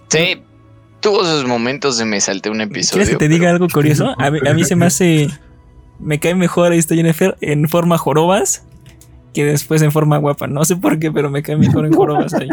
Sí, 0.10 0.42
tuvo 1.00 1.26
sus 1.26 1.46
momentos 1.46 1.98
de 1.98 2.06
me 2.06 2.20
salté 2.22 2.50
un 2.50 2.62
episodio. 2.62 2.92
¿Quieres 2.94 3.10
que 3.10 3.16
te 3.16 3.26
pero- 3.26 3.34
diga 3.34 3.50
algo 3.50 3.68
curioso? 3.70 4.14
A, 4.18 4.30
mí- 4.32 4.40
a 4.48 4.54
mí 4.54 4.64
se 4.64 4.76
me 4.76 4.86
hace. 4.86 5.30
Me 6.00 6.20
cae 6.20 6.36
mejor 6.36 6.74
esta 6.74 6.96
Jennifer 6.96 7.38
en 7.42 7.68
forma 7.70 7.98
jorobas 7.98 8.64
que 9.34 9.46
después 9.46 9.82
en 9.82 9.92
forma 9.92 10.18
guapa. 10.18 10.48
No 10.48 10.66
sé 10.66 10.76
por 10.76 11.00
qué, 11.00 11.12
pero 11.12 11.30
me 11.30 11.42
cae 11.42 11.56
mejor 11.56 11.86
en 11.86 11.94
jorobas 11.94 12.34
ahí. 12.34 12.50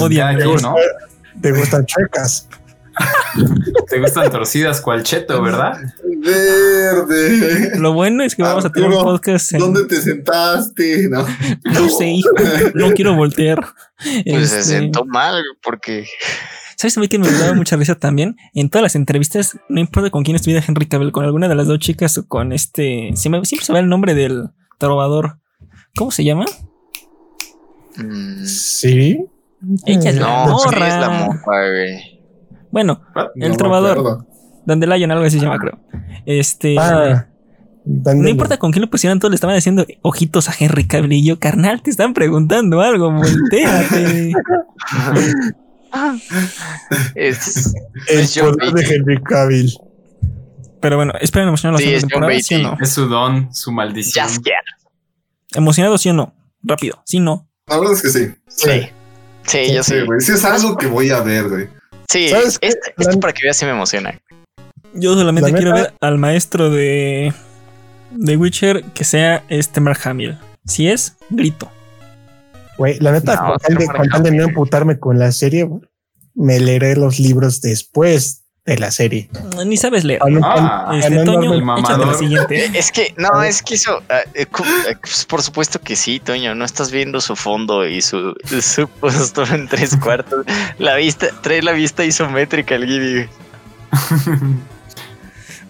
Odia. 0.00 0.32
¿no? 0.32 0.74
Te 1.40 1.52
gustan 1.52 1.84
checas. 1.86 2.48
Te 3.88 4.00
gustan 4.00 4.30
torcidas 4.30 4.80
cual 4.80 5.02
cheto, 5.02 5.40
¿verdad? 5.42 5.78
Verde. 6.18 7.78
Lo 7.78 7.92
bueno 7.92 8.22
es 8.24 8.34
que 8.34 8.42
vamos 8.42 8.64
a 8.64 8.70
tener 8.70 8.90
un 8.90 9.02
podcast. 9.04 9.52
en- 9.52 9.60
¿Dónde 9.60 9.84
te 9.86 10.00
sentaste? 10.00 11.08
No. 11.08 11.24
No 11.64 11.88
sé, 11.88 12.08
hijo, 12.08 12.30
no 12.74 12.90
quiero 12.92 13.14
voltear. 13.14 13.64
Pues 14.24 14.50
se 14.50 14.58
Este, 14.60 14.62
sentó 14.62 15.04
mal 15.04 15.42
porque 15.62 16.06
¿Sabes 16.76 16.96
a 16.98 17.00
mí 17.00 17.08
que 17.08 17.18
me 17.18 17.30
daba 17.30 17.54
mucha 17.54 17.76
risa 17.76 17.94
también? 17.94 18.36
En 18.54 18.68
todas 18.68 18.82
las 18.82 18.94
entrevistas, 18.96 19.56
no 19.70 19.80
importa 19.80 20.10
con 20.10 20.24
quién 20.24 20.36
estuviera 20.36 20.62
Henry 20.66 20.86
Cavill, 20.86 21.10
con 21.12 21.24
alguna 21.24 21.48
de 21.48 21.54
las 21.54 21.66
dos 21.66 21.78
chicas 21.78 22.18
o 22.18 22.26
con 22.28 22.52
este. 22.52 23.10
se 23.14 23.30
me- 23.30 23.44
siempre 23.44 23.64
se 23.64 23.72
va 23.72 23.78
el 23.78 23.88
nombre 23.88 24.14
del 24.14 24.48
trovador. 24.78 25.38
¿Cómo 25.96 26.10
se 26.10 26.24
llama? 26.24 26.44
mm, 27.96 28.44
Sí. 28.44 29.24
Ella 29.86 30.10
es 30.10 30.16
la 30.16 30.46
no, 30.46 30.58
sí 30.58 30.64
morra. 30.66 30.88
es 30.88 31.00
la 31.00 31.08
morra, 31.10 31.70
güey. 31.70 32.15
Bueno, 32.76 33.00
No 33.14 33.46
el 33.46 33.52
me 33.52 33.56
trovador. 33.56 34.26
Dandelion, 34.66 35.10
algo 35.10 35.24
así 35.24 35.38
se 35.38 35.46
llama, 35.46 35.58
creo. 35.58 35.78
Este. 36.26 36.76
Ah, 36.78 37.26
no 37.86 38.28
importa 38.28 38.58
con 38.58 38.70
quién 38.70 38.82
lo 38.82 38.90
pusieran, 38.90 39.18
todos 39.18 39.30
le 39.30 39.36
estaban 39.36 39.56
haciendo 39.56 39.86
ojitos 40.02 40.50
a 40.50 40.52
Henry 40.58 40.86
Cavill 40.86 41.14
y 41.14 41.24
yo, 41.24 41.38
carnal, 41.38 41.80
te 41.80 41.88
están 41.88 42.12
preguntando 42.12 42.82
algo, 42.82 43.10
volteate. 43.12 44.34
Es, 47.14 47.74
El 48.10 48.44
poder 48.44 48.72
de. 48.74 48.94
Henry 48.94 49.22
Cavill. 49.22 49.72
Pero 50.82 50.96
bueno, 50.96 51.14
esperen 51.18 51.48
emocionados 51.48 51.80
Sí, 51.80 51.90
la 51.90 51.96
es 51.96 52.00
segunda 52.02 52.26
John 52.26 52.28
temporada, 52.28 52.42
¿sí 52.42 52.54
o 52.54 52.58
no? 52.58 52.68
Beatty. 52.72 52.84
Es 52.84 52.90
su 52.90 53.08
don, 53.08 53.54
su 53.54 53.72
maldición. 53.72 54.26
¿Emocionado 55.54 55.96
sí 55.96 56.10
o 56.10 56.12
no? 56.12 56.34
Rápido, 56.62 57.00
sí, 57.06 57.20
no. 57.20 57.48
La 57.68 57.78
verdad 57.78 57.94
es 57.94 58.02
que 58.02 58.08
sí. 58.10 58.34
Sí. 58.48 58.88
Sí, 59.44 59.72
yo 59.72 59.82
sí. 59.82 59.94
Sí, 59.94 60.00
güey. 60.04 60.20
Sí, 60.20 60.32
es 60.32 60.44
algo 60.44 60.76
que 60.76 60.86
voy 60.88 61.08
a 61.08 61.20
ver, 61.22 61.48
güey. 61.48 61.68
Sí, 62.08 62.28
¿Sabes 62.28 62.58
qué? 62.58 62.68
esto, 62.68 63.20
para 63.20 63.32
que 63.32 63.42
veas 63.44 63.56
si 63.56 63.64
me 63.64 63.72
emociona. 63.72 64.20
Yo 64.94 65.14
solamente 65.14 65.50
La 65.50 65.56
quiero 65.56 65.74
ver 65.74 65.94
al 66.00 66.18
maestro 66.18 66.70
de, 66.70 67.32
de 68.10 68.36
Witcher 68.36 68.84
que 68.94 69.04
sea 69.04 69.44
este 69.48 69.80
Mark 69.80 70.00
Hamill. 70.04 70.38
Si 70.64 70.88
es, 70.88 71.16
grito. 71.30 71.70
Güey, 72.78 72.98
la 73.00 73.12
neta, 73.12 73.34
No, 73.36 73.48
con 73.50 73.58
tal 73.58 73.76
de, 73.76 73.86
con 73.86 74.08
tal 74.08 74.22
de 74.22 74.30
no 74.30 74.36
Mark 74.36 74.48
emputarme 74.48 74.98
con 74.98 75.18
la 75.18 75.32
serie, 75.32 75.68
me 76.34 76.60
leeré 76.60 76.96
los 76.96 77.18
libros 77.18 77.60
después 77.60 78.45
de 78.66 78.78
la 78.78 78.90
serie. 78.90 79.28
Ni 79.64 79.76
sabes 79.76 80.04
leer. 80.04 80.20
No- 80.28 80.40
Ah, 80.44 80.90
Este, 80.98 81.10
no 81.10 81.24
Toño, 81.24 81.54
el 81.54 82.14
siguiente. 82.16 82.64
Es 82.78 82.90
que, 82.92 83.14
no, 83.16 83.42
es 83.42 83.62
que 83.62 83.74
eso, 83.74 84.02
ah, 84.10 84.20
eh, 84.34 84.42
eh, 84.42 84.46
pues, 85.00 85.24
por 85.24 85.40
supuesto 85.42 85.80
que 85.80 85.94
sí, 85.96 86.18
Toño, 86.20 86.54
no 86.54 86.64
estás 86.64 86.90
viendo 86.90 87.20
su 87.20 87.36
fondo 87.36 87.86
y 87.86 88.02
su, 88.02 88.34
su 88.60 88.88
postura 88.88 89.54
en 89.54 89.68
tres 89.68 89.96
cuartos. 89.96 90.44
La 90.78 90.96
vista, 90.96 91.28
trae 91.42 91.62
la 91.62 91.72
vista 91.72 92.04
isométrica 92.04 92.74
el 92.74 92.86
Gibby. 92.86 93.28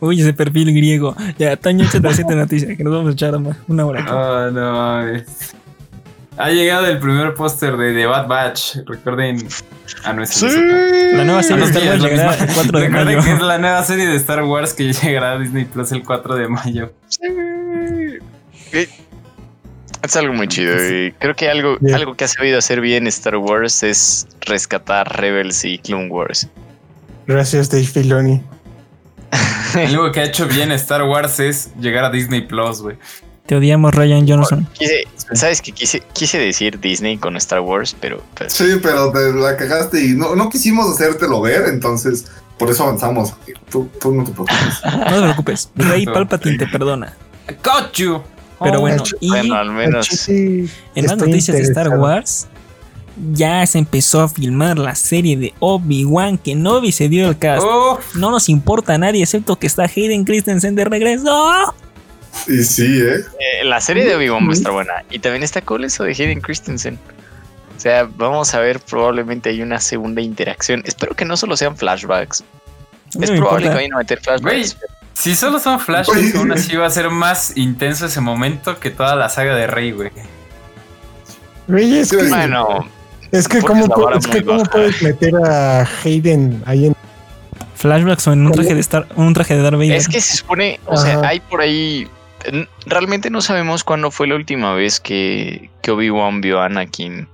Uy, 0.01 0.21
ese 0.21 0.33
perfil 0.35 0.73
griego. 0.75 1.17
Ya, 1.39 1.57
Toño, 1.57 1.85
échate 1.85 2.01
la 2.01 2.11
siguiente 2.11 2.35
noticia, 2.37 2.77
que 2.77 2.85
nos 2.85 2.93
vamos 2.93 3.11
a 3.11 3.13
echar 3.13 3.35
una 3.67 3.87
hora. 3.87 4.05
Ah, 4.09 4.51
no 4.53 4.73
mames. 4.73 5.56
Ha 6.39 6.51
llegado 6.51 6.87
el 6.87 6.99
primer 6.99 7.35
póster 7.35 7.77
de 7.77 7.95
The 7.95 8.07
Bad 8.07 8.27
Batch. 8.29 8.77
Recuerden 8.87 9.47
a 10.05 10.13
nuestro. 10.13 10.49
La 10.49 11.25
nueva 11.25 11.43
serie 11.43 11.65
de 11.65 11.71
Star 11.71 11.83
Wars 11.85 11.95
es 11.97 12.03
lo 12.03 12.09
llegará 12.09 12.31
mismo. 12.31 12.45
el 12.47 12.55
4 12.55 12.79
de 12.81 12.87
Recuerden 12.87 13.17
mayo. 13.17 13.25
que 13.27 13.33
es 13.33 13.41
la 13.41 13.59
nueva 13.59 13.85
serie 13.85 14.07
de 14.07 14.17
Star 14.17 14.43
Wars 14.45 14.75
que 14.75 14.93
llegará 14.93 15.33
a 15.33 15.39
Disney 15.39 15.65
Plus 15.65 15.93
el 15.93 16.03
4 16.03 16.35
de 16.37 16.49
mayo. 16.49 16.93
Es 20.03 20.17
algo 20.17 20.35
muy 20.35 20.47
chido. 20.49 20.75
y 20.77 21.13
creo 21.13 21.35
que 21.35 21.49
algo, 21.49 21.79
algo 21.95 22.15
que 22.15 22.25
ha 22.25 22.29
sabido 22.29 22.59
hacer 22.59 22.81
bien 22.81 23.07
Star 23.07 23.37
Wars 23.37 23.83
es 23.83 24.29
rescatar 24.43 25.21
Rebels 25.21 25.65
y 25.65 25.79
Clone 25.79 26.09
Wars. 26.09 26.49
Gracias, 27.27 27.71
Dave 27.71 27.85
Filoni. 27.85 28.43
Algo 29.75 30.13
que 30.13 30.21
ha 30.21 30.25
hecho 30.25 30.47
bien 30.47 30.71
Star 30.73 31.03
Wars 31.03 31.41
es 31.41 31.73
llegar 31.81 32.05
a 32.05 32.11
Disney 32.11 32.43
Plus, 32.43 32.83
güey. 32.83 32.97
Te 33.47 33.55
odiamos, 33.57 33.95
Ryan 33.95 34.27
Johnson. 34.29 34.67
Quise- 34.79 35.05
¿Sabes 35.33 35.61
qué 35.61 35.73
quise, 35.73 36.03
quise 36.13 36.39
decir 36.39 36.79
Disney 36.81 37.17
con 37.17 37.37
Star 37.37 37.61
Wars? 37.61 37.97
Pero 38.01 38.23
pues, 38.37 38.53
Sí, 38.53 38.65
pero 38.83 39.11
te 39.13 39.33
la 39.33 39.57
cagaste 39.57 40.05
y 40.05 40.09
no, 40.15 40.37
no 40.37 40.49
quisimos 40.49 40.89
hacértelo 40.95 41.41
ver, 41.41 41.67
entonces 41.69 42.27
por 42.59 42.71
eso 42.71 42.85
avanzamos. 42.85 43.35
Tú, 43.71 43.89
tú 44.01 44.15
no 44.15 44.23
te 44.25 44.31
preocupes. 44.33 44.81
No 44.85 45.17
te 45.17 45.23
preocupes. 45.23 45.71
Rey 45.75 46.07
Palpatine 46.15 46.59
te 46.59 46.67
perdona. 46.69 47.13
Got 47.65 47.93
you. 47.95 48.21
Pero 48.63 48.79
Oh, 48.79 48.81
bueno, 48.81 49.03
y 49.21 49.29
bueno, 49.29 49.55
al 49.57 49.71
menos. 49.71 50.07
Sí, 50.07 50.69
en 50.95 51.07
las 51.07 51.17
noticias 51.19 51.57
de 51.57 51.63
Star. 51.65 51.89
Wars, 51.91 52.47
ya 53.33 53.67
se 53.67 53.79
empezó 53.79 54.23
a 54.23 54.29
filmar 54.29 54.79
la 54.79 54.95
serie 54.95 55.37
de 55.37 55.55
Obi-Wan 55.59 56.39
Kenobi 56.39 56.93
se 56.93 57.09
dio 57.09 57.29
el 57.29 57.37
cast. 57.39 57.65
Oh, 57.69 57.99
No 58.15 58.31
nos 58.31 58.49
importa 58.49 58.95
a 58.95 58.99
nadie 58.99 59.23
excepto 59.23 59.57
que 59.57 59.67
está 59.67 59.85
Hayden 59.85 60.25
Christensen 60.25 60.75
de 60.75 60.85
regreso. 60.87 61.75
Y 62.47 62.63
sí, 62.63 63.01
¿eh? 63.01 63.17
Eh, 63.39 63.65
la 63.65 63.81
serie 63.81 64.05
de 64.05 64.15
Obi-Wan 64.15 64.47
va 64.47 64.51
a 64.51 64.55
estar 64.55 64.73
buena. 64.73 64.93
Y 65.11 65.19
también 65.19 65.43
está 65.43 65.61
cool 65.63 65.85
eso 65.85 66.05
de 66.05 66.11
Hayden 66.11 66.41
Christensen. 66.41 66.99
O 67.77 67.81
sea, 67.81 68.09
vamos 68.17 68.55
a 68.55 68.61
ver, 68.61 68.81
probablemente 68.81 69.51
hay 69.51 69.63
una 69.63 69.81
segunda 69.81 70.21
interacción. 70.23 70.83
Espero 70.87 71.15
que 71.15 71.25
no 71.25 71.37
solo 71.37 71.57
sean 71.57 71.77
flashbacks. 71.77 72.45
No 73.15 73.25
es 73.25 73.31
probable 73.31 73.69
que 73.69 73.75
vayan 73.75 73.95
a 73.95 73.99
meter 73.99 74.21
flashbacks. 74.21 74.77
si 75.15 75.35
solo 75.37 75.59
son 75.59 75.79
flashbacks, 75.81 76.35
aún 76.35 76.53
así 76.53 76.77
va 76.77 76.87
a 76.87 76.91
ser 76.91 77.11
más 77.11 77.57
intenso 77.57 78.07
ese 78.07 78.21
momento 78.21 78.79
que 78.81 78.91
toda 78.91 79.15
la 79.15 79.29
saga 79.29 79.55
de 79.55 79.67
Rey, 79.67 79.93
güey. 79.93 80.11
Güey, 81.69 81.99
es 81.99 82.11
que, 82.11 82.29
Bueno, 82.29 82.89
es 83.33 83.49
que 83.49 83.61
cómo, 83.61 84.11
es 84.11 84.27
que 84.27 84.45
cómo 84.45 84.63
puedes 84.65 85.03
meter 85.03 85.35
a 85.45 85.89
Hayden 86.05 86.63
ahí 86.65 86.87
en 86.87 86.97
Flashbacks 87.75 88.27
o 88.29 88.33
en 88.33 88.47
un 88.47 88.53
traje 88.53 88.75
de 88.75 88.81
Star, 88.81 89.07
un 89.17 89.35
traje 89.35 89.55
de 89.55 89.63
Darth 89.63 89.75
Vader. 89.77 89.93
es 89.93 90.09
que 90.09 90.21
se 90.21 90.39
supone, 90.39 90.81
o 90.87 90.97
sea, 90.97 91.21
hay 91.21 91.41
por 91.41 91.61
ahí. 91.61 92.09
Realmente 92.87 93.31
no 93.31 93.41
sabemos 93.41 93.85
cuándo 93.85 94.11
fue 94.11 94.27
la 94.27 94.35
última 94.35 94.75
vez 94.75 95.01
que, 95.01 95.71
que 95.83 95.91
Obi-Wan 95.91 96.41
vio 96.41 96.61
a 96.61 96.67
Anakin. 96.67 97.29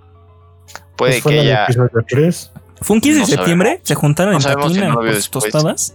Puede 0.97 1.21
pues, 1.21 1.23
fue 1.23 1.33
que 1.33 2.05
3. 2.09 2.53
Fue 2.81 2.95
un 2.95 3.01
15 3.01 3.15
de 3.15 3.21
no 3.21 3.27
septiembre, 3.27 3.69
sabemos. 3.69 3.89
se 3.89 3.95
juntaron 3.95 4.33
No 4.33 4.39
en 4.39 4.45
Tatina 4.45 4.89
no 4.89 5.01
tostadas. 5.31 5.95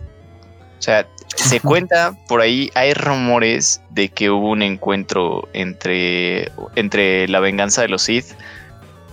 O 0.79 0.81
sea, 0.81 1.07
se 1.35 1.59
cuenta 1.59 2.15
por 2.27 2.41
ahí, 2.41 2.71
hay 2.75 2.93
rumores 2.93 3.81
de 3.89 4.09
que 4.09 4.29
hubo 4.29 4.51
un 4.51 4.61
encuentro 4.61 5.47
entre, 5.53 6.51
entre 6.75 7.27
la 7.27 7.39
venganza 7.39 7.81
de 7.81 7.89
los 7.89 8.03
Sith 8.03 8.25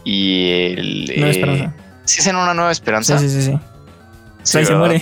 y 0.05 0.51
el. 0.51 1.05
Nueva 1.07 1.27
eh, 1.27 1.31
Esperanza. 1.31 1.75
¿Sí 2.05 2.21
es 2.21 2.27
en 2.27 2.37
una 2.37 2.55
nueva 2.55 2.71
esperanza? 2.71 3.19
Sí, 3.19 3.29
sí, 3.29 3.43
sí, 3.43 3.53
sí. 3.53 3.59
Sí, 4.43 4.59
Ahí 4.59 4.67
se 4.67 4.75
muere. 4.75 5.01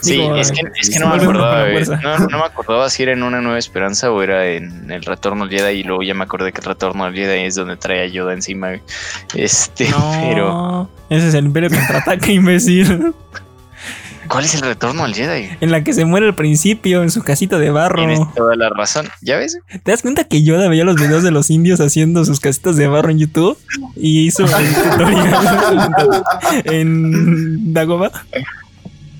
Sí, 0.00 0.12
Digo, 0.12 0.36
es 0.36 0.52
que, 0.52 0.60
es 0.80 0.90
que 0.90 0.98
no 0.98 1.08
me 1.08 1.22
acordaba. 1.22 1.62
fuerza. 1.70 2.00
No, 2.02 2.18
no 2.18 2.38
me 2.38 2.44
acordaba 2.44 2.88
si 2.90 3.02
era 3.02 3.12
en 3.12 3.22
una 3.22 3.40
nueva 3.40 3.58
esperanza 3.58 4.10
o 4.10 4.22
era 4.22 4.46
en 4.46 4.90
el 4.90 5.02
retorno 5.02 5.44
al 5.44 5.50
Jedi. 5.50 5.80
Y 5.80 5.82
luego 5.82 6.02
ya 6.02 6.14
me 6.14 6.24
acordé 6.24 6.52
que 6.52 6.60
el 6.60 6.66
retorno 6.66 7.04
al 7.04 7.14
Jedi 7.14 7.40
es 7.44 7.54
donde 7.56 7.76
trae 7.76 8.02
a 8.04 8.06
Yoda 8.06 8.32
encima. 8.32 8.72
Este, 9.34 9.88
pero. 10.22 10.48
No, 10.48 10.90
ese 11.10 11.28
es 11.28 11.34
el 11.34 11.46
Imperio 11.46 11.70
contraataca, 11.70 12.26
imbécil. 12.32 13.14
¿Cuál 14.28 14.44
es 14.44 14.54
el 14.54 14.62
retorno 14.62 15.04
al 15.04 15.14
Jedi? 15.14 15.50
En 15.60 15.70
la 15.72 15.84
que 15.84 15.92
se 15.92 16.04
muere 16.06 16.26
al 16.26 16.34
principio, 16.34 17.02
en 17.02 17.10
su 17.10 17.22
casita 17.22 17.58
de 17.58 17.70
barro. 17.70 17.96
Tienes 17.98 18.20
toda 18.34 18.56
la 18.56 18.70
razón. 18.70 19.08
¿Ya 19.20 19.36
ves? 19.36 19.58
¿Te 19.82 19.90
das 19.90 20.00
cuenta 20.00 20.24
que 20.24 20.42
Yoda 20.42 20.68
veía 20.68 20.84
los 20.84 20.96
videos 20.96 21.22
de 21.22 21.32
los 21.32 21.50
indios 21.50 21.80
haciendo 21.80 22.24
sus 22.24 22.40
casitas 22.40 22.76
de 22.76 22.86
barro 22.86 23.10
en 23.10 23.18
YouTube? 23.18 23.58
Y 23.96 24.26
hizo 24.26 24.44
el 24.44 24.74
tutorial 24.74 26.24
en 26.64 27.74
Dagobah. 27.74 28.12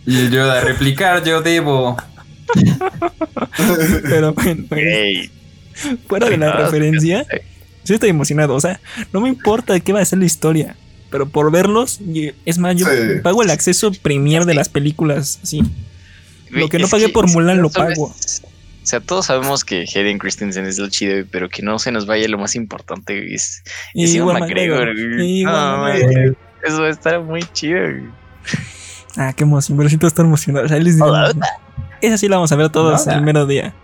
Y 0.06 0.16
el 0.18 0.30
Yoda, 0.30 0.60
replicar 0.60 1.22
yo 1.24 1.42
debo. 1.42 1.96
Pero 4.02 4.32
bueno, 4.34 4.64
Ey, 4.76 5.30
fuera 6.06 6.28
de 6.28 6.36
la 6.36 6.52
referencia, 6.52 7.24
sí 7.84 7.94
estoy 7.94 8.10
emocionado. 8.10 8.54
O 8.54 8.60
sea, 8.60 8.80
no 9.12 9.20
me 9.20 9.28
importa 9.28 9.72
de 9.72 9.80
qué 9.80 9.92
va 9.92 10.00
a 10.00 10.04
ser 10.04 10.18
la 10.18 10.24
historia. 10.26 10.76
Pero 11.10 11.28
por 11.28 11.50
verlos, 11.52 12.00
es 12.46 12.58
más, 12.58 12.76
yo 12.76 12.86
Sí. 12.86 13.20
pago 13.22 13.42
el 13.42 13.50
acceso 13.50 13.92
premier 14.02 14.44
de 14.46 14.54
las 14.54 14.68
películas. 14.68 15.38
Sí. 15.42 15.62
Lo 16.50 16.68
que 16.68 16.78
no 16.78 16.88
pagué 16.88 17.08
por 17.08 17.28
Mulan 17.30 17.60
lo 17.62 17.70
pago. 17.70 18.04
O 18.06 18.14
sea, 18.84 18.98
todos 19.00 19.26
sabemos 19.26 19.64
que 19.64 19.84
Hayden 19.94 20.18
Christensen 20.18 20.66
es 20.66 20.78
lo 20.78 20.88
chido, 20.88 21.24
pero 21.30 21.48
que 21.48 21.62
no 21.62 21.78
se 21.78 21.92
nos 21.92 22.04
vaya 22.06 22.26
lo 22.28 22.36
más 22.38 22.56
importante, 22.56 23.16
güey, 23.16 23.34
es, 23.34 23.62
Y 23.94 24.04
es 24.04 24.14
Ewan 24.14 24.40
McGregor. 24.40 24.88
Y 25.20 25.44
No, 25.44 25.78
McGregor. 25.78 26.36
Eso 26.64 26.80
va 26.82 26.88
a 26.88 26.90
estar 26.90 27.20
muy 27.20 27.42
chido. 27.52 27.78
Ah, 29.16 29.32
qué 29.32 29.44
emoción. 29.44 29.76
Pero 29.76 29.88
siento 29.88 30.06
estar 30.06 30.24
emocionado. 30.24 30.66
O 30.66 30.68
sea, 30.68 30.78
les 30.78 30.96
digo, 30.96 31.14
esa 32.00 32.18
sí 32.18 32.28
la 32.28 32.36
vamos 32.36 32.52
a 32.52 32.56
ver 32.56 32.70
todos 32.70 33.06
Nada. 33.06 33.18
el 33.18 33.24
mero 33.24 33.46
día. 33.46 33.74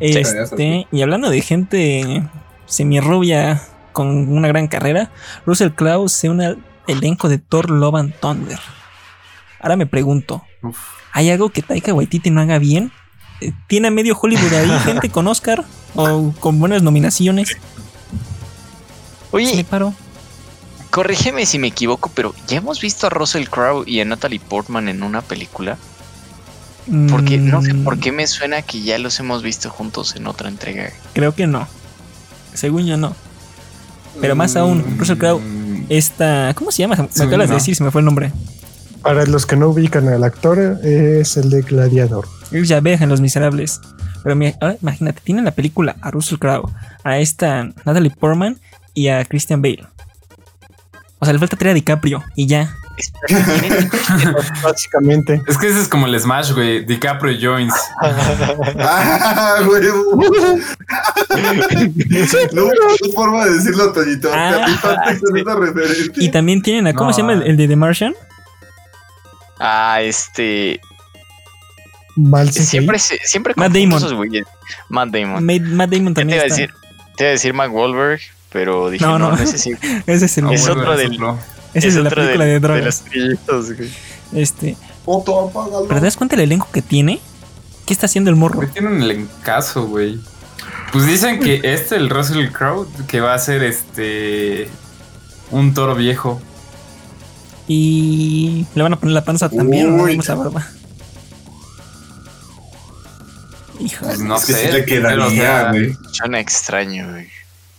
Este, 0.00 0.86
y 0.90 1.02
hablando 1.02 1.30
de 1.30 1.40
gente 1.40 2.22
semirrubia 2.66 3.62
con 3.92 4.08
una 4.36 4.48
gran 4.48 4.66
carrera, 4.66 5.10
Russell 5.46 5.70
Crowe 5.70 6.08
se 6.08 6.28
une 6.28 6.46
al 6.46 6.58
elenco 6.86 7.28
de 7.28 7.38
Thor 7.38 7.70
Love 7.70 7.96
and 7.96 8.14
Thunder. 8.20 8.58
Ahora 9.60 9.76
me 9.76 9.86
pregunto, 9.86 10.42
Uf. 10.62 10.78
¿hay 11.12 11.30
algo 11.30 11.50
que 11.50 11.62
Taika 11.62 11.94
Waititi 11.94 12.30
no 12.30 12.40
haga 12.40 12.58
bien? 12.58 12.90
Eh, 13.40 13.52
¿Tiene 13.68 13.88
a 13.88 13.90
medio 13.90 14.18
Hollywood 14.20 14.52
ahí 14.52 14.70
gente 14.84 15.10
con 15.10 15.26
Oscar 15.28 15.64
o 15.94 16.32
con 16.40 16.58
buenas 16.58 16.82
nominaciones? 16.82 17.48
¿Sí 17.50 17.56
me 19.32 19.42
Oye, 19.50 19.64
paro? 19.64 19.94
Corrígeme 20.94 21.44
si 21.44 21.58
me 21.58 21.66
equivoco, 21.66 22.08
pero 22.14 22.32
¿ya 22.46 22.58
hemos 22.58 22.80
visto 22.80 23.08
a 23.08 23.10
Russell 23.10 23.48
Crowe 23.48 23.82
y 23.84 23.98
a 23.98 24.04
Natalie 24.04 24.38
Portman 24.38 24.88
en 24.88 25.02
una 25.02 25.22
película? 25.22 25.76
Porque 27.10 27.36
no 27.36 27.62
sé 27.62 27.74
por 27.74 27.96
Mm, 27.96 28.00
qué 28.00 28.12
me 28.12 28.26
suena 28.28 28.62
que 28.62 28.80
ya 28.80 28.96
los 28.98 29.18
hemos 29.18 29.42
visto 29.42 29.70
juntos 29.70 30.14
en 30.14 30.28
otra 30.28 30.48
entrega. 30.48 30.90
Creo 31.12 31.34
que 31.34 31.48
no. 31.48 31.66
Según 32.52 32.86
yo 32.86 32.96
no. 32.96 33.16
Pero 34.20 34.36
más 34.36 34.54
aún, 34.54 34.84
Russell 34.96 35.18
Crowe, 35.18 35.40
Mm, 35.40 35.86
esta, 35.88 36.54
¿cómo 36.54 36.70
se 36.70 36.82
llama? 36.82 36.94
Me 36.94 37.08
Sí, 37.10 37.22
acabas 37.24 37.48
de 37.48 37.56
decir, 37.56 37.74
se 37.74 37.82
me 37.82 37.90
fue 37.90 38.00
el 38.00 38.04
nombre. 38.04 38.30
Para 39.02 39.26
los 39.26 39.46
que 39.46 39.56
no 39.56 39.70
ubican 39.70 40.06
al 40.08 40.22
actor, 40.22 40.78
es 40.84 41.36
el 41.36 41.50
de 41.50 41.62
Gladiador. 41.62 42.28
Ya 42.52 42.78
en 42.78 43.08
Los 43.08 43.20
Miserables. 43.20 43.80
Pero 44.22 44.36
mira, 44.36 44.56
ahora 44.60 44.76
imagínate, 44.80 45.20
tienen 45.24 45.44
la 45.44 45.50
película 45.50 45.96
a 46.00 46.12
Russell 46.12 46.38
Crowe, 46.38 46.70
a 47.02 47.18
esta 47.18 47.64
Natalie 47.84 48.10
Portman 48.10 48.60
y 48.94 49.08
a 49.08 49.24
Christian 49.24 49.60
Bale. 49.60 49.84
O 51.20 51.24
sea, 51.24 51.32
le 51.32 51.38
falta 51.38 51.56
traer 51.56 51.72
a 51.72 51.74
DiCaprio 51.74 52.22
y 52.34 52.46
ya. 52.46 52.74
¿Tienen- 53.26 53.90
Básicamente. 54.62 55.42
Es 55.48 55.56
que 55.58 55.68
ese 55.68 55.80
es 55.80 55.88
como 55.88 56.06
el 56.06 56.18
Smash, 56.20 56.52
güey. 56.52 56.84
DiCaprio 56.84 57.36
Joins. 57.40 57.74
Ah, 58.78 59.56
güey. 59.64 59.82
No, 62.52 62.62
no 62.66 63.12
forma 63.14 63.44
de 63.46 63.54
decirlo, 63.54 63.92
Toñito. 63.92 64.30
Ah, 64.32 64.66
referencia. 65.58 66.12
Y 66.16 66.30
también 66.30 66.62
tienen 66.62 66.86
a, 66.86 66.94
¿cómo 66.94 67.10
No. 67.10 67.14
se 67.14 67.22
llama 67.22 67.32
el, 67.34 67.42
el 67.42 67.56
de 67.56 67.68
The 67.68 67.76
Martian? 67.76 68.14
Ah, 69.58 70.00
este. 70.02 70.80
Siempre, 72.50 72.98
se- 72.98 73.18
siempre 73.24 73.54
Matt 73.56 73.72
Damon. 73.72 73.98
esos 73.98 74.12
güeyes. 74.14 74.46
Matt 74.88 75.08
Damon. 75.10 75.44
Matt, 75.44 75.60
Matt 75.62 75.90
Damon 75.90 76.14
¿Qué 76.14 76.20
te 76.20 76.20
también 76.20 76.36
iba 76.36 76.42
a 76.44 76.46
está. 76.46 76.60
decir? 76.62 76.74
Te 77.16 77.24
iba 77.24 77.28
a 77.28 77.32
decir 77.32 77.54
Mark 77.54 77.74
Wahlberg, 77.74 78.20
pero 78.54 78.88
dije, 78.88 79.04
No, 79.04 79.18
no, 79.18 79.34
ese 79.36 79.58
sí. 79.58 79.72
Ese 80.06 80.24
es 80.24 80.38
el 80.38 80.44
No, 80.44 80.52
Es 80.52 80.66
otro 80.68 80.96
del- 80.96 81.18
ese 81.74 81.88
es 81.88 81.94
de 81.96 82.02
la 82.02 82.08
otro 82.08 82.22
película 82.22 82.44
del- 82.44 82.54
de 82.54 82.60
drogas. 82.60 82.84
los 82.84 83.00
trillitos, 83.00 83.72
güey. 83.76 83.90
Este, 84.32 84.76
Foto, 85.04 85.48
apágalo. 85.48 85.86
¿pero 85.88 86.00
te 86.00 86.06
das 86.06 86.16
cuenta 86.16 86.36
del 86.36 86.44
elenco 86.46 86.68
que 86.72 86.80
tiene? 86.80 87.20
¿Qué 87.84 87.92
está 87.92 88.06
haciendo 88.06 88.30
el 88.30 88.36
morro? 88.36 88.54
Güey, 88.56 88.70
tiene 88.70 88.88
un 88.88 89.02
elencazo, 89.02 89.86
güey. 89.88 90.18
Pues 90.92 91.04
dicen 91.06 91.40
que 91.40 91.60
este, 91.64 91.96
el 91.96 92.08
Russell 92.08 92.48
Crowe, 92.50 92.86
que 93.08 93.20
va 93.20 93.34
a 93.34 93.38
ser 93.38 93.62
este. 93.64 94.68
Un 95.50 95.74
toro 95.74 95.94
viejo. 95.96 96.40
Y 97.66 98.66
le 98.74 98.82
van 98.82 98.92
a 98.92 98.96
poner 99.00 99.14
la 99.14 99.24
panza 99.24 99.48
también, 99.48 99.98
¿o 99.98 100.04
Uy. 100.04 100.12
vamos 100.12 100.30
a 100.30 100.34
barba. 100.36 100.66
Hijo, 103.80 104.04
Pues 104.06 104.20
no 104.20 104.36
Es 104.36 104.44
que 104.46 104.52
sé. 104.52 104.66
sí 104.66 104.72
le 104.72 104.82
o 104.82 104.86
quedaría, 104.86 105.68
güey. 105.70 105.96
Suena 106.12 106.38
extraño, 106.40 107.10
güey. 107.10 107.26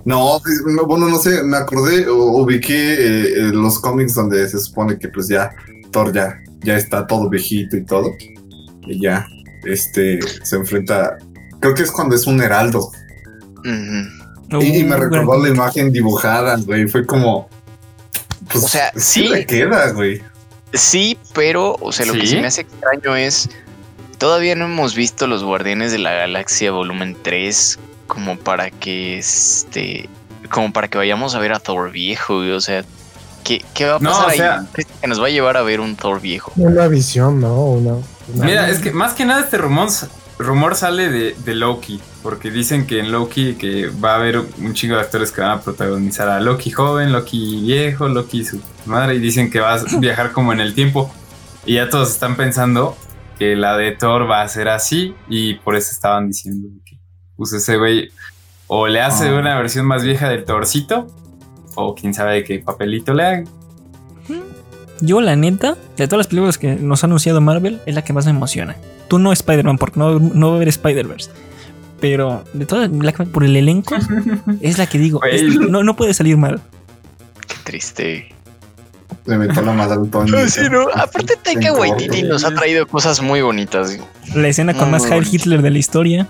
No, 0.05 0.39
pues, 0.43 0.61
no, 0.65 0.85
bueno, 0.85 1.09
no 1.09 1.17
sé, 1.19 1.43
me 1.43 1.57
acordé, 1.57 2.07
o- 2.07 2.41
ubiqué 2.43 2.93
eh, 2.93 3.23
eh, 3.37 3.41
los 3.51 3.79
cómics 3.79 4.13
donde 4.13 4.47
se 4.47 4.59
supone 4.59 4.97
que 4.99 5.09
pues 5.09 5.27
ya 5.27 5.49
Thor 5.91 6.13
ya, 6.13 6.39
ya 6.63 6.77
está 6.77 7.05
todo 7.07 7.27
viejito 7.29 7.75
y 7.77 7.83
todo. 7.85 8.11
Y 8.87 9.01
ya. 9.01 9.27
este 9.65 10.19
se 10.43 10.55
enfrenta. 10.57 11.17
Creo 11.59 11.73
que 11.73 11.81
es 11.83 11.91
cuando 11.91 12.15
es 12.15 12.27
un 12.27 12.39
heraldo. 12.41 12.91
Y, 13.63 14.77
y 14.79 14.83
me 14.83 14.95
Uh, 14.95 14.99
recordó 14.99 15.41
la 15.43 15.49
imagen 15.49 15.91
dibujada, 15.91 16.55
güey. 16.57 16.87
Fue 16.87 17.05
como. 17.05 17.49
Pues, 18.51 18.63
O 18.63 18.67
sea, 18.67 18.91
sí. 18.95 19.27
le 19.27 19.45
queda, 19.45 19.91
güey. 19.91 20.21
Sí, 20.73 21.17
pero, 21.33 21.75
o 21.81 21.91
sea, 21.91 22.05
lo 22.05 22.13
que 22.13 22.21
¿Sí? 22.21 22.27
se 22.35 22.41
me 22.41 22.47
hace 22.47 22.61
extraño 22.61 23.15
es. 23.15 23.49
Todavía 24.19 24.55
no 24.55 24.65
hemos 24.65 24.95
visto 24.95 25.25
los 25.27 25.43
Guardianes 25.43 25.91
de 25.91 25.97
la 25.97 26.13
Galaxia 26.13 26.71
volumen 26.71 27.17
3 27.21 27.79
como 28.07 28.37
para 28.37 28.69
que 28.71 29.17
este. 29.17 30.09
Como 30.51 30.71
para 30.73 30.87
que 30.87 30.97
vayamos 30.97 31.33
a 31.35 31.39
ver 31.39 31.53
a 31.53 31.59
Thor 31.59 31.91
viejo, 31.91 32.37
güey, 32.37 32.51
O 32.51 32.61
sea, 32.61 32.83
¿qué, 33.43 33.63
qué 33.73 33.85
va 33.85 33.95
a 33.95 33.99
No, 33.99 34.09
pasar 34.11 34.25
o 34.25 34.29
ahí? 34.29 34.37
sea- 34.37 34.65
Que 35.01 35.07
nos 35.07 35.19
va 35.21 35.27
a 35.27 35.29
llevar 35.29 35.57
a 35.57 35.63
ver 35.63 35.79
un 35.79 35.95
Thor 35.95 36.21
viejo. 36.21 36.51
Una 36.55 36.87
visión, 36.87 37.39
¿no? 37.41 37.53
Una, 37.65 37.93
una- 38.33 38.45
Mira, 38.45 38.69
es 38.69 38.79
que 38.79 38.91
más 38.91 39.13
que 39.13 39.25
nada 39.25 39.41
este 39.41 39.57
rumor, 39.57 39.89
rumor 40.37 40.75
sale 40.75 41.09
de, 41.09 41.35
de 41.43 41.55
Loki, 41.55 41.99
porque 42.21 42.51
dicen 42.51 42.85
que 42.85 42.99
en 42.99 43.11
Loki 43.11 43.55
que 43.55 43.87
va 43.87 44.11
a 44.13 44.15
haber 44.17 44.37
un 44.39 44.73
chingo 44.75 44.95
de 44.95 45.01
actores 45.01 45.31
que 45.31 45.41
van 45.41 45.51
a 45.51 45.61
protagonizar 45.61 46.29
a 46.29 46.39
Loki 46.39 46.69
joven, 46.71 47.11
Loki 47.11 47.61
viejo, 47.61 48.07
Loki 48.07 48.45
su 48.45 48.61
madre, 48.85 49.15
y 49.15 49.19
dicen 49.19 49.49
que 49.49 49.59
va 49.59 49.73
a 49.75 49.83
viajar 49.99 50.31
como 50.31 50.53
en 50.53 50.59
el 50.59 50.75
tiempo. 50.75 51.11
Y 51.65 51.75
ya 51.75 51.89
todos 51.89 52.11
están 52.11 52.35
pensando 52.35 52.95
que 53.39 53.55
la 53.55 53.75
de 53.77 53.91
Thor 53.93 54.29
va 54.29 54.43
a 54.43 54.47
ser 54.47 54.69
así, 54.69 55.15
y 55.27 55.55
por 55.55 55.75
eso 55.75 55.89
estaban 55.91 56.27
diciendo 56.27 56.67
pues 57.37 57.53
ese 57.53 57.77
güey 57.77 58.09
o 58.67 58.87
le 58.87 59.01
hace 59.01 59.29
Ah. 59.29 59.35
una 59.39 59.55
versión 59.57 59.85
más 59.85 60.03
vieja 60.03 60.29
del 60.29 60.43
Thorcito, 60.45 61.07
o 61.75 61.93
quién 61.95 62.13
sabe 62.13 62.43
qué 62.43 62.59
papelito 62.59 63.13
le 63.13 63.23
haga. 63.25 63.43
Yo, 65.01 65.19
la 65.19 65.35
neta, 65.35 65.75
de 65.97 66.07
todas 66.07 66.19
las 66.19 66.27
películas 66.27 66.57
que 66.57 66.75
nos 66.75 67.03
ha 67.03 67.07
anunciado 67.07 67.41
Marvel, 67.41 67.81
es 67.85 67.93
la 67.95 68.03
que 68.03 68.13
más 68.13 68.25
me 68.25 68.31
emociona. 68.31 68.75
Tú 69.09 69.19
no 69.19 69.33
Spider-Man, 69.33 69.77
porque 69.77 69.99
no, 69.99 70.19
no 70.19 70.47
va 70.47 70.53
a 70.53 70.55
haber 70.55 70.69
Spider-Verse. 70.69 71.31
Pero 71.99 72.43
de 72.53 72.65
todas, 72.65 72.89
por 73.31 73.43
el 73.43 73.55
elenco, 73.57 73.95
es 74.61 74.77
la 74.77 74.87
que 74.87 74.97
digo, 74.97 75.21
es- 75.25 75.43
no, 75.43 75.83
no 75.83 75.95
puede 75.97 76.13
salir 76.13 76.37
mal. 76.37 76.61
Qué 77.47 77.55
triste. 77.65 78.29
Le 79.25 79.37
metió 79.37 79.61
la 79.63 79.73
madre 79.73 79.95
al. 79.95 80.31
No, 80.31 80.37
sí, 80.47 80.61
no. 80.71 80.87
Aparte, 80.93 81.35
Taika 81.43 81.73
Waititi 81.73 82.23
nos 82.23 82.43
ha 82.45 82.53
traído 82.53 82.87
cosas 82.87 83.21
muy 83.21 83.41
bonitas. 83.41 83.97
La 84.33 84.47
escena 84.47 84.73
con 84.73 84.83
Muy 84.83 84.91
más 84.91 85.11
Heil. 85.11 85.27
Hitler 85.29 85.61
de 85.61 85.71
la 85.71 85.77
historia. 85.77 86.27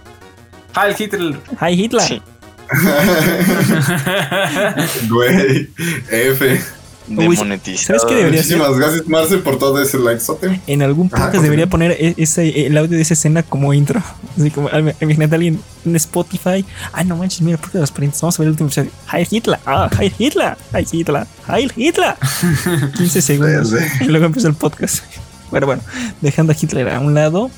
Heil 0.75 0.95
Hitler. 0.97 1.39
Heil 1.61 1.79
Hitler. 1.79 2.01
Sí. 2.01 2.21
Güey, 5.09 5.69
F. 6.09 6.61
De 7.07 7.27
Uy, 7.27 7.37
monetizado. 7.37 7.99
¿sabes 7.99 8.03
qué 8.09 8.15
debería 8.15 8.41
ser? 8.41 8.57
Muchísimas 8.57 8.79
gracias, 8.79 9.07
Marce, 9.07 9.37
por 9.37 9.59
todo 9.59 9.79
ese 9.79 9.99
likesote. 9.99 10.59
En 10.65 10.81
algún 10.81 11.05
Ajá, 11.13 11.25
podcast 11.25 11.43
debería 11.43 11.67
poner 11.67 11.91
e- 11.91 12.15
ese, 12.17 12.65
el 12.65 12.75
audio 12.75 12.97
de 12.97 13.03
esa 13.03 13.13
escena 13.13 13.43
como 13.43 13.75
intro. 13.75 14.01
Así 14.35 14.49
como, 14.49 14.69
imagínate 14.69 15.33
a 15.33 15.35
alguien 15.35 15.61
en 15.85 15.95
Spotify. 15.97 16.65
Ah, 16.93 17.03
no 17.03 17.15
manches, 17.15 17.41
mira, 17.41 17.59
porque 17.59 17.77
los 17.77 17.91
parientes. 17.91 18.19
Vamos 18.21 18.39
a 18.39 18.41
ver 18.41 18.47
el 18.47 18.51
último 18.53 18.69
episodio. 18.69 18.89
Heil 19.13 19.27
Hitler. 19.29 19.59
Ah, 19.67 19.87
Heil 19.99 20.13
Hitler. 20.17 20.57
Heil 20.73 20.87
Hitler. 20.91 21.27
Heil 21.47 21.71
Hitler. 21.75 22.15
15 22.97 23.21
segundos. 23.21 23.71
Y 24.01 24.05
luego 24.05 24.25
empieza 24.25 24.47
el 24.47 24.55
podcast. 24.55 25.03
Pero 25.51 25.67
bueno, 25.67 25.83
dejando 26.21 26.53
a 26.53 26.55
Hitler 26.59 26.89
a 26.89 26.99
un 26.99 27.13
lado. 27.13 27.51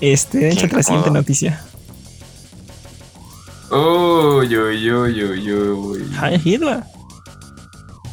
Este, 0.00 0.48
échate 0.48 0.76
la 0.76 0.82
siguiente 0.82 1.10
noticia. 1.10 1.62
Uy, 3.74 4.56
uy, 4.56 4.90
uy, 4.92 5.24
uy, 5.24 5.52
uy. 5.52 6.10
Heil 6.20 6.40
Hitler. 6.44 6.82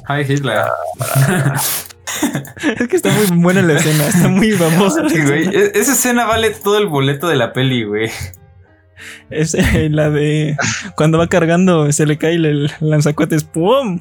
Hi 0.09 0.21
Hitler. 0.27 0.63
Es 2.79 2.87
que 2.87 2.95
está 2.95 3.09
muy 3.11 3.41
buena 3.41 3.61
la 3.61 3.73
escena. 3.73 4.07
Está 4.07 4.27
muy 4.27 4.51
famosa. 4.51 5.01
Sí, 5.09 5.21
güey. 5.21 5.41
escena. 5.47 5.59
E- 5.59 5.71
Esa 5.79 5.91
escena 5.93 6.25
vale 6.25 6.51
todo 6.51 6.77
el 6.77 6.87
boleto 6.87 7.27
de 7.27 7.35
la 7.35 7.53
peli, 7.53 7.83
güey. 7.83 8.09
Es 9.31 9.55
eh, 9.55 9.89
la 9.89 10.09
de 10.11 10.55
cuando 10.95 11.17
va 11.17 11.27
cargando, 11.27 11.91
se 11.91 12.05
le 12.05 12.17
cae 12.17 12.35
el, 12.35 12.71
lanzacohetes. 12.79 13.43
¡Pum! 13.43 13.99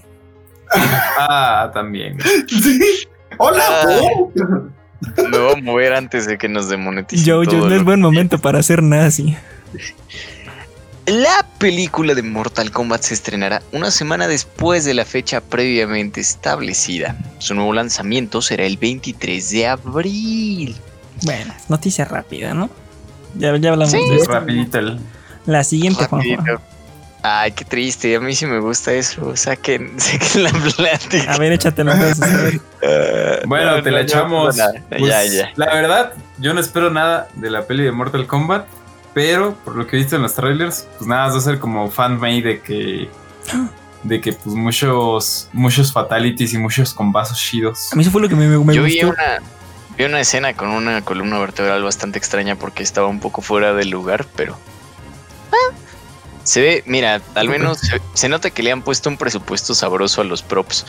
Ah, 1.19 1.71
también. 1.73 2.19
Sí. 2.49 2.81
Hola, 3.39 3.63
Ah. 3.67 3.87
po. 4.13 4.33
Me 5.31 5.39
voy 5.39 5.53
a 5.55 5.63
mover 5.63 5.95
antes 5.95 6.27
de 6.27 6.37
que 6.37 6.49
nos 6.49 6.69
demoneticen. 6.69 7.25
Yo, 7.25 7.43
no 7.45 7.75
es 7.75 7.83
buen 7.85 8.01
momento 8.01 8.39
para 8.39 8.63
ser 8.63 8.83
nazi. 8.83 9.35
La 11.07 11.47
película 11.59 12.15
de 12.15 12.23
Mortal 12.23 12.71
Kombat 12.71 13.03
se 13.03 13.15
estrenará 13.15 13.63
una 13.73 13.91
semana 13.91 14.29
después 14.29 14.85
de 14.85 14.95
la 14.95 15.05
fecha 15.05 15.41
previamente 15.41 16.21
establecida. 16.21 17.17
Su 17.39 17.55
nuevo 17.55 17.73
lanzamiento 17.73 18.43
será 18.43 18.65
el 18.65 18.77
23 18.77 19.51
de 19.51 19.67
abril. 19.67 20.77
Bueno, 21.23 21.53
noticia 21.69 22.05
rápida, 22.05 22.55
¿no? 22.55 22.71
Ya, 23.37 23.57
ya 23.57 23.71
hablamos 23.71 23.91
Sí. 23.93 23.99
de 24.09 24.17
esto. 24.17 24.31
Rapidito 24.33 24.79
el. 24.79 24.99
La 25.47 25.65
siguiente, 25.65 26.07
Juanjo. 26.07 26.61
Ay, 27.23 27.53
qué 27.53 27.65
triste. 27.65 28.15
A 28.17 28.21
mí 28.21 28.35
sí 28.35 28.47
me 28.47 28.61
gusta 28.61 28.93
eso. 28.93 29.37
Saquen, 29.37 29.93
saquen 30.01 30.45
la 30.45 30.51
plática. 30.53 31.35
A 31.35 31.39
ver, 31.39 31.53
échatelo 31.53 31.93
entonces. 31.93 32.23
A 32.23 32.37
ver. 32.43 32.61
Ah, 32.83 33.43
Bueno, 33.47 33.77
no, 33.77 33.83
te 33.83 33.91
no, 33.91 33.97
la 33.97 34.03
no, 34.03 34.09
echamos. 34.09 34.57
no, 34.57 34.65
nada. 34.65 34.83
Pues, 34.89 35.03
ya, 35.03 35.25
ya. 35.27 35.51
La 35.57 35.67
verdad, 35.75 36.13
yo 36.39 36.55
no 36.55 36.61
espero 36.61 36.91
nada 36.91 37.29
de 37.35 37.51
la 37.51 37.67
peli 37.67 37.83
de 37.85 37.93
Mortal 37.93 38.27
Kombat. 38.27 38.65
Pero 39.15 39.55
por 39.65 39.77
lo 39.77 39.87
que 39.87 39.97
he 39.97 39.99
visto 40.01 40.17
en 40.17 40.23
los 40.23 40.35
trailers, 40.35 40.87
pues 40.99 41.09
nada, 41.09 41.25
más 41.27 41.35
va 41.35 41.39
a 41.39 41.43
ser 41.43 41.59
como 41.59 41.91
fan-made 41.91 42.43
de 42.43 42.61
que. 42.61 43.09
De 44.03 44.19
que 44.19 44.33
pues 44.33 44.57
muchos. 44.57 45.51
Muchos 45.53 45.93
fatalities 45.93 46.55
y 46.55 46.59
muchos 46.59 46.95
combazos 46.95 47.39
chidos. 47.39 47.93
A 47.93 47.97
mí 47.97 48.03
eso 48.03 48.11
fue 48.11 48.23
lo 48.23 48.31
que 48.31 48.35
me, 48.35 48.47
me 48.47 48.75
Yo 48.75 48.83
vi 48.83 49.05
una, 49.05 49.43
vi 49.99 50.05
una 50.05 50.19
escena 50.21 50.55
con 50.55 50.71
una 50.71 51.03
columna 51.03 51.39
vertebral 51.39 51.83
bastante 51.83 52.19
extraña 52.19 52.57
porque 52.57 52.83
estaba 52.83 53.09
un 53.09 53.21
poco 53.21 53.43
fuera 53.43 53.75
del 53.75 53.91
lugar, 53.91 54.25
pero. 54.37 54.57
ah, 55.53 55.75
Se 56.45 56.63
ve, 56.63 56.83
mira, 56.87 57.21
al 57.35 57.51
menos 57.51 57.81
se, 57.81 58.01
se 58.15 58.31
nota 58.31 58.49
que 58.49 58.63
le 58.63 58.73
han 58.73 58.81
puesto 58.81 59.11
un 59.11 59.19
presupuesto 59.19 59.75
sabroso 59.75 60.23
a 60.23 60.25
los 60.25 60.43
props 60.43 60.87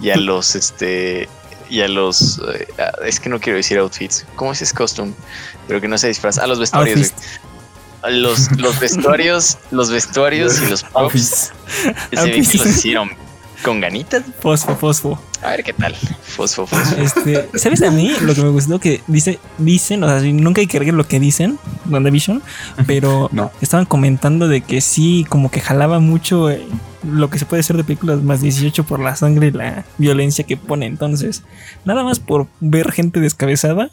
y 0.00 0.08
a 0.08 0.16
los 0.16 0.54
este 0.54 1.28
y 1.68 1.82
a 1.82 1.88
los 1.88 2.40
eh, 2.54 2.66
ah, 2.78 2.92
es 3.04 3.20
que 3.20 3.28
no 3.28 3.38
quiero 3.38 3.58
decir 3.58 3.78
outfits, 3.78 4.24
¿cómo 4.34 4.52
es 4.52 4.62
ese 4.62 4.74
costume? 4.74 5.12
Pero 5.68 5.78
que 5.82 5.88
no 5.88 5.98
se 5.98 6.08
disfraza, 6.08 6.42
a 6.42 6.46
los 6.46 6.58
vestuarios. 6.58 6.98
Outfits. 6.98 7.40
Los, 8.10 8.50
los 8.58 8.78
vestuarios, 8.80 9.58
los 9.70 9.90
vestuarios 9.90 10.62
y 10.62 10.66
los 10.70 10.82
props 10.92 11.52
se 12.12 12.22
ve 12.24 12.32
que 12.32 12.38
los 12.38 12.66
hicieron 12.66 13.10
con 13.62 13.80
ganitas. 13.80 14.22
Fosfo, 14.40 14.76
fosfo. 14.76 15.20
A 15.42 15.50
ver 15.50 15.64
qué 15.64 15.72
tal. 15.72 15.94
Fosfo, 15.94 16.66
fosfo. 16.66 16.96
Este, 16.96 17.48
¿Sabes 17.58 17.82
a 17.82 17.90
mí 17.90 18.12
lo 18.20 18.34
que 18.34 18.42
me 18.42 18.50
gustó? 18.50 18.78
Que 18.78 19.02
dice, 19.06 19.38
dicen, 19.58 20.02
o 20.04 20.06
sea, 20.06 20.20
si 20.20 20.32
nunca 20.32 20.60
hay 20.60 20.66
que 20.66 20.78
creer 20.78 20.94
lo 20.94 21.06
que 21.06 21.18
dicen, 21.20 21.58
WandaVision, 21.88 22.42
pero 22.86 23.28
No. 23.32 23.50
estaban 23.60 23.86
comentando 23.86 24.46
de 24.48 24.60
que 24.60 24.80
sí, 24.80 25.26
como 25.28 25.50
que 25.50 25.60
jalaba 25.60 25.98
mucho 26.00 26.50
eh, 26.50 26.66
lo 27.02 27.28
que 27.30 27.38
se 27.38 27.46
puede 27.46 27.60
hacer 27.60 27.76
de 27.76 27.84
películas 27.84 28.22
más 28.22 28.40
18 28.40 28.84
por 28.84 29.00
la 29.00 29.16
sangre 29.16 29.48
y 29.48 29.52
la 29.52 29.84
violencia 29.98 30.44
que 30.44 30.56
pone. 30.56 30.86
Entonces, 30.86 31.42
nada 31.84 32.04
más 32.04 32.20
por 32.20 32.46
ver 32.60 32.92
gente 32.92 33.20
descabezada 33.20 33.90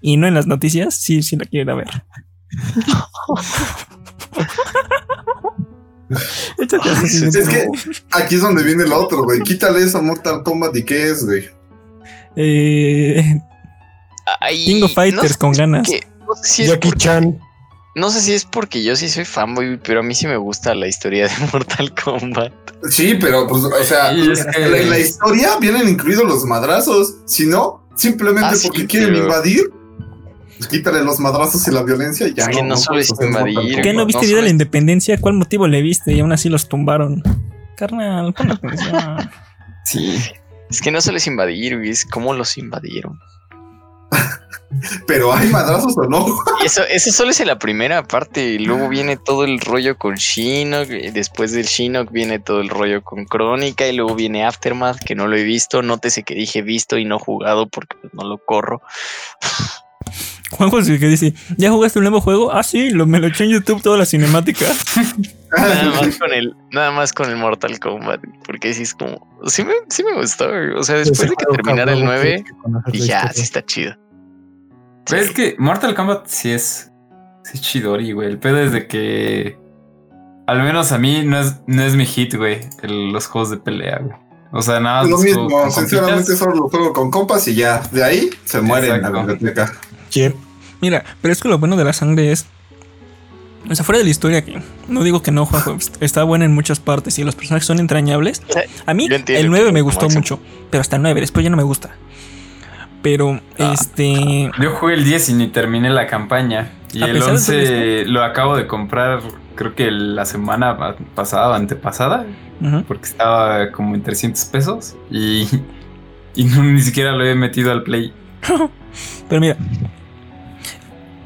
y 0.00 0.16
no 0.16 0.26
en 0.26 0.34
las 0.34 0.46
noticias, 0.46 0.94
sí, 0.94 1.22
sí 1.22 1.36
la 1.36 1.44
quiero 1.44 1.64
ir 1.64 1.70
a 1.70 1.74
ver. 1.74 2.04
Échate 6.58 6.88
Es 7.06 7.48
que 7.48 7.68
aquí 8.10 8.34
es 8.34 8.42
donde 8.42 8.62
viene 8.62 8.84
el 8.84 8.92
otro, 8.92 9.24
güey. 9.24 9.40
Quítale 9.40 9.82
eso 9.82 9.98
a 9.98 10.02
Mortal 10.02 10.42
Kombat 10.42 10.76
y 10.76 10.84
qué 10.84 11.10
es, 11.10 11.24
güey. 11.24 11.48
Eh, 12.36 13.40
Ay, 14.40 14.64
King 14.66 14.82
of 14.84 14.92
Fighters 14.94 15.22
no 15.22 15.28
sé 15.28 15.38
con 15.38 15.54
si 15.54 15.54
es 15.54 15.58
ganas. 15.58 15.88
que- 15.88 16.06
no 16.26 16.34
sé 16.36 16.44
si 16.48 16.66
Jackie 16.66 16.88
porque- 16.88 16.98
Chan. 17.04 17.40
No 17.94 18.08
sé 18.08 18.22
si 18.22 18.32
es 18.32 18.46
porque 18.46 18.82
yo 18.82 18.96
sí 18.96 19.10
soy 19.10 19.26
fanboy, 19.26 19.78
pero 19.84 20.00
a 20.00 20.02
mí 20.02 20.14
sí 20.14 20.26
me 20.26 20.38
gusta 20.38 20.74
la 20.74 20.86
historia 20.86 21.28
de 21.28 21.34
Mortal 21.52 21.92
Kombat. 21.94 22.52
Sí, 22.90 23.16
pero 23.20 23.46
pues, 23.46 23.64
o 23.64 23.84
sea, 23.84 24.12
Y 24.14 24.30
es 24.32 24.44
que- 24.46 24.62
en 24.82 24.90
la, 24.90 24.98
historia 24.98 25.56
vienen 25.60 25.88
incluidos 25.88 26.24
los 26.24 26.44
madrazos. 26.44 27.16
Si 27.26 27.46
no, 27.46 27.86
simplemente 27.96 28.48
Ah, 28.50 28.54
sí, 28.54 28.68
porque 28.68 28.86
quieren 28.86 29.10
pero- 29.10 29.24
invadir, 29.24 29.70
quítale 30.66 31.02
los 31.02 31.20
madrazos 31.20 31.66
y 31.68 31.70
la 31.70 31.82
violencia 31.82 32.28
y 32.28 32.34
ya. 32.34 32.44
Es 32.44 32.56
que 32.56 32.62
no 32.62 32.76
solo 32.76 32.94
puedes 32.94 33.06
es 33.06 33.12
hacer 33.12 33.28
invadir, 33.28 33.82
¿Qué 33.82 33.92
no 33.92 34.06
viste 34.06 34.22
no 34.22 34.26
Día 34.26 34.36
de 34.36 34.42
la 34.42 34.48
sabes. 34.48 34.52
Independencia? 34.52 35.20
¿Cuál 35.20 35.34
motivo 35.34 35.66
le 35.68 35.82
viste? 35.82 36.12
Y 36.12 36.20
aún 36.20 36.32
así 36.32 36.48
los 36.48 36.68
tumbaron. 36.68 37.22
Carnal, 37.76 38.32
pon 38.34 38.52
atención. 38.52 39.30
Sí. 39.84 40.22
Es 40.70 40.80
que 40.80 40.90
no 40.90 41.00
solo 41.00 41.18
es 41.18 41.26
invadir, 41.26 41.76
güey, 41.76 41.90
es 41.90 42.04
cómo 42.04 42.32
los 42.32 42.56
invadieron. 42.56 43.18
Pero 45.06 45.32
hay 45.32 45.48
madrazos 45.48 45.96
o 45.98 46.04
no. 46.04 46.26
Eso, 46.64 46.82
eso 46.88 47.12
solo 47.12 47.30
es 47.30 47.40
en 47.40 47.48
la 47.48 47.58
primera 47.58 48.04
parte. 48.04 48.52
Y 48.52 48.58
luego 48.58 48.88
viene 48.88 49.16
todo 49.16 49.44
el 49.44 49.60
rollo 49.60 49.98
con 49.98 50.14
Shinnok. 50.14 50.88
y 50.88 51.10
después 51.10 51.52
del 51.52 51.66
Shinnok 51.66 52.10
viene 52.10 52.38
todo 52.38 52.60
el 52.60 52.68
rollo 52.68 53.02
con 53.02 53.26
Crónica. 53.26 53.86
Y 53.86 53.94
luego 53.94 54.14
viene 54.14 54.46
Aftermath, 54.46 54.98
que 55.00 55.14
no 55.14 55.26
lo 55.26 55.36
he 55.36 55.42
visto. 55.42 55.82
Nótese 55.82 56.22
que 56.22 56.34
dije 56.34 56.62
visto 56.62 56.96
y 56.96 57.04
no 57.04 57.18
jugado 57.18 57.68
porque 57.68 57.96
pues, 58.00 58.14
no 58.14 58.24
lo 58.24 58.38
corro. 58.38 58.80
Juanjo 60.52 60.78
es 60.78 60.88
el 60.88 60.98
que 61.00 61.08
dice, 61.08 61.34
¿ya 61.56 61.70
jugaste 61.70 61.98
un 61.98 62.04
nuevo 62.04 62.20
juego? 62.20 62.52
Ah, 62.52 62.62
sí, 62.62 62.90
lo, 62.90 63.06
me 63.06 63.18
lo 63.18 63.26
eché 63.26 63.44
en 63.44 63.50
YouTube 63.50 63.82
toda 63.82 63.98
la 63.98 64.06
cinemática. 64.06 64.66
Nada 65.56 65.84
más 66.00 66.16
con 66.18 66.32
el, 66.32 66.54
nada 66.70 66.90
más 66.92 67.12
con 67.12 67.28
el 67.30 67.36
Mortal 67.36 67.78
Kombat. 67.78 68.20
Porque 68.46 68.72
sí 68.72 68.82
es 68.84 68.94
como. 68.94 69.26
Sí 69.46 69.64
me, 69.64 69.72
sí 69.90 70.02
me 70.02 70.14
gustó. 70.14 70.48
güey. 70.48 70.70
O 70.70 70.82
sea, 70.82 70.96
después 70.96 71.28
de 71.28 71.36
que 71.36 71.44
terminara 71.44 71.92
el 71.92 72.00
cabrón, 72.00 72.20
9, 72.22 72.44
que 72.46 72.52
conoces 72.62 72.86
la 72.86 72.92
dije, 73.00 73.14
ah, 73.14 73.30
sí 73.34 73.42
está 73.42 73.62
chido. 73.64 73.94
Pero 75.06 75.20
es 75.22 75.30
que 75.32 75.56
Mortal 75.58 75.94
Kombat 75.94 76.26
sí 76.26 76.50
es 76.52 76.90
Sí, 77.44 77.58
Chidori, 77.58 78.12
güey. 78.12 78.28
El 78.28 78.38
pedo 78.38 78.58
es 78.58 78.72
de 78.72 78.86
que. 78.86 79.58
Al 80.46 80.62
menos 80.62 80.92
a 80.92 80.98
mí 80.98 81.22
no 81.24 81.38
es, 81.40 81.56
no 81.66 81.82
es 81.82 81.96
mi 81.96 82.06
hit, 82.06 82.34
güey. 82.34 82.60
el- 82.82 83.12
los 83.12 83.26
juegos 83.26 83.50
de 83.50 83.56
pelea, 83.58 83.98
güey. 83.98 84.16
O 84.52 84.62
sea, 84.62 84.80
nada. 84.80 85.04
Lo 85.04 85.18
mismo, 85.18 85.48
sinceramente 85.70 86.14
compitas. 86.24 86.38
solo 86.38 86.54
lo 86.54 86.68
juego 86.68 86.92
con 86.92 87.10
compas 87.10 87.46
y 87.48 87.54
ya. 87.56 87.80
De 87.90 88.02
ahí 88.04 88.30
se 88.44 88.60
muere 88.62 88.88
en 88.88 89.02
la 89.02 89.10
biblioteca. 89.10 89.72
Yep. 90.12 90.34
Mira, 90.80 91.04
pero 91.20 91.32
es 91.32 91.40
que 91.40 91.48
lo 91.48 91.58
bueno 91.58 91.76
de 91.76 91.84
la 91.84 91.92
sangre 91.92 92.32
es. 92.32 92.46
O 93.70 93.74
sea, 93.74 93.84
fuera 93.84 93.98
de 93.98 94.04
la 94.04 94.10
historia 94.10 94.44
que 94.44 94.60
no 94.88 95.04
digo 95.04 95.22
que 95.22 95.30
no, 95.30 95.46
Juanjo, 95.46 95.76
está 96.00 96.24
buena 96.24 96.44
en 96.44 96.52
muchas 96.54 96.80
partes 96.80 97.18
y 97.18 97.24
los 97.24 97.34
personajes 97.36 97.66
son 97.66 97.78
entrañables. 97.78 98.42
A 98.86 98.92
mí 98.94 99.06
el 99.06 99.24
que 99.24 99.42
9 99.44 99.66
es 99.68 99.72
me 99.72 99.80
gustó 99.82 100.06
máximo. 100.06 100.20
mucho, 100.20 100.40
pero 100.70 100.80
hasta 100.80 100.96
el 100.96 101.02
9, 101.02 101.20
después 101.20 101.44
ya 101.44 101.50
no 101.50 101.56
me 101.56 101.62
gusta. 101.62 101.90
Pero 103.02 103.40
Ah. 103.58 103.72
este 103.74 104.50
Yo 104.60 104.70
jugué 104.76 104.94
el 104.94 105.04
10 105.04 105.28
y 105.30 105.34
ni 105.34 105.48
terminé 105.48 105.90
la 105.90 106.06
campaña. 106.06 106.70
Y 106.92 107.02
el 107.02 107.12
pesar 107.12 107.28
de 107.28 107.32
11 107.34 108.04
lo 108.06 108.22
acabo 108.22 108.56
de 108.56 108.66
comprar, 108.66 109.20
creo 109.54 109.74
que 109.74 109.90
la 109.90 110.24
semana 110.24 110.76
pa- 110.76 110.96
pasada 111.14 111.48
o 111.50 111.52
antepasada, 111.54 112.26
porque 112.86 113.04
estaba 113.06 113.70
como 113.72 113.94
en 113.94 114.02
300 114.02 114.44
pesos 114.46 114.94
y, 115.10 115.48
y 116.34 116.44
no, 116.44 116.62
ni 116.64 116.80
siquiera 116.82 117.12
lo 117.12 117.24
he 117.24 117.34
metido 117.34 117.70
al 117.72 117.82
play. 117.84 118.12
Pero 119.28 119.40
mira, 119.40 119.56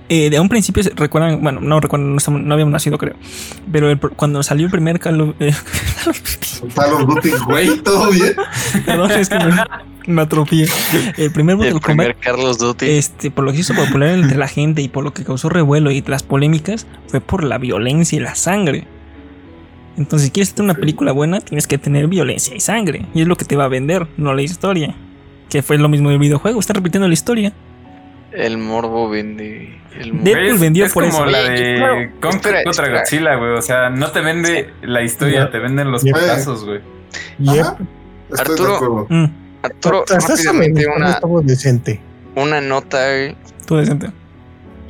eh, 0.09 0.31
de 0.31 0.39
un 0.41 0.49
principio 0.49 0.83
se- 0.83 0.91
recuerdan, 0.95 1.43
bueno, 1.43 1.61
no 1.61 1.81
recuerdan, 1.81 2.11
no, 2.13 2.17
estamos- 2.19 2.43
no 2.43 2.53
habíamos 2.55 2.73
nacido, 2.73 2.99
creo. 2.99 3.15
Pero 3.71 3.91
el 3.91 3.99
cuando 3.99 4.43
salió 4.43 4.67
el 4.67 4.71
primer 4.71 4.99
Call 5.01 5.21
of- 5.21 5.35
eh, 5.41 5.53
Call 6.75 6.93
of 6.95 7.07
Duty, 7.07 7.31
güey, 7.47 7.77
todo 7.83 8.11
bien. 8.11 8.35
perdón, 8.87 9.11
es 9.13 9.29
que 9.29 9.39
me, 9.39 9.53
me 10.07 10.23
atrofié. 10.23 10.67
El 11.17 11.31
primer 11.33 11.57
Mortal 11.57 11.75
El 11.75 11.81
Kombat, 11.81 12.07
primer 12.07 12.17
Carlos 12.17 12.59
Duty. 12.59 12.87
este, 12.89 13.31
por 13.31 13.45
lo 13.45 13.53
que 13.53 13.59
hizo 13.59 13.75
popular 13.75 14.11
entre 14.11 14.39
la 14.39 14.49
gente 14.49 14.83
y 14.83 14.89
por 14.89 15.05
lo 15.05 15.13
que 15.13 15.25
causó 15.25 15.49
revuelo 15.49 15.91
y 15.91 16.03
las 16.03 16.23
polémicas, 16.23 16.87
fue 17.09 17.21
por 17.21 17.45
la 17.45 17.59
violencia 17.59 18.17
y 18.17 18.21
la 18.21 18.35
sangre. 18.35 18.87
Entonces, 19.97 20.27
si 20.27 20.33
quieres 20.33 20.53
tener 20.53 20.71
una 20.73 20.79
película 20.79 21.13
buena, 21.13 21.41
tienes 21.41 21.67
que 21.67 21.79
tener 21.79 22.07
violencia 22.07 22.55
y 22.55 22.61
sangre. 22.61 23.07
Y 23.15 23.23
es 23.23 23.27
lo 23.29 23.37
que 23.37 23.47
te 23.47 23.57
va 23.57 23.65
a 23.65 23.69
vender, 23.69 24.07
no 24.19 24.35
la 24.35 24.43
historia. 24.43 24.95
Que 25.49 25.63
fue 25.63 25.79
lo 25.79 25.89
mismo 25.89 26.11
del 26.11 26.19
videojuego, 26.19 26.61
está 26.61 26.75
repitiendo 26.75 27.09
la 27.09 27.15
historia. 27.15 27.53
El 28.37 28.59
morbo 28.59 29.09
vende. 29.09 29.79
El 29.99 30.13
morbo. 30.13 30.25
Deadpool 30.25 30.55
Es- 30.55 30.61
vendió 30.61 30.85
es 30.87 30.93
por 30.93 31.05
como 31.05 31.17
eso. 31.25 31.27
la 31.27 31.39
de 31.43 31.75
claro, 31.77 31.95
Kong 32.21 32.35
espera, 32.35 32.63
contra 32.65 32.85
espera. 32.85 32.99
Godzilla, 33.01 33.35
güey. 33.37 33.51
O 33.53 33.63
sea, 33.63 33.91
no 33.91 34.11
te 34.13 34.21
vende 34.21 34.71
la 34.83 35.03
historia, 35.03 35.51
te 35.51 35.59
venden 35.59 35.91
los 35.91 36.03
putazos, 36.03 36.65
güey. 36.65 36.81
Arturo. 38.39 39.07
Mm, 39.09 39.25
Arturo, 39.63 40.05
rápidamente 40.09 40.87
me 40.87 40.95
una, 40.97 41.19
decente. 41.43 42.01
una 42.35 42.61
nota. 42.61 42.99
güey. 43.09 43.37
todo 43.67 43.79
decente. 43.79 44.11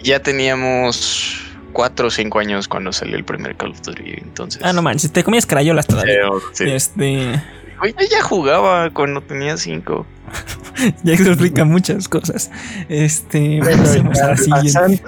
Ya 0.03 0.21
teníamos 0.21 1.43
cuatro 1.73 2.09
o 2.09 2.11
cinco 2.11 2.39
años 2.39 2.69
cuando 2.69 2.93
salió 2.93 3.17
el 3.17 3.25
primer 3.25 3.57
Call 3.57 3.71
of 3.73 3.83
Duty. 3.83 4.15
Entonces. 4.23 4.63
Ah, 4.65 4.73
no 4.73 4.83
manches, 4.83 5.13
te 5.13 5.23
comías 5.25 5.47
crayolas 5.47 5.87
todavía. 5.87 6.15
Pero, 6.15 6.41
sí. 6.53 6.65
Este. 6.71 7.43
Yo 7.83 8.07
ya 8.11 8.23
jugaba 8.23 8.91
cuando 8.91 9.21
tenía 9.21 9.57
cinco. 9.57 10.07
Ya 11.05 11.15
explica 11.15 11.65
muchas 11.65 12.07
cosas. 12.07 12.51
Este. 12.91 13.61
Bueno, 13.63 13.83
pasemos 13.83 14.21
a 14.21 14.27
la 14.29 14.37
siguiente. 14.37 14.73
pasan- 14.73 15.01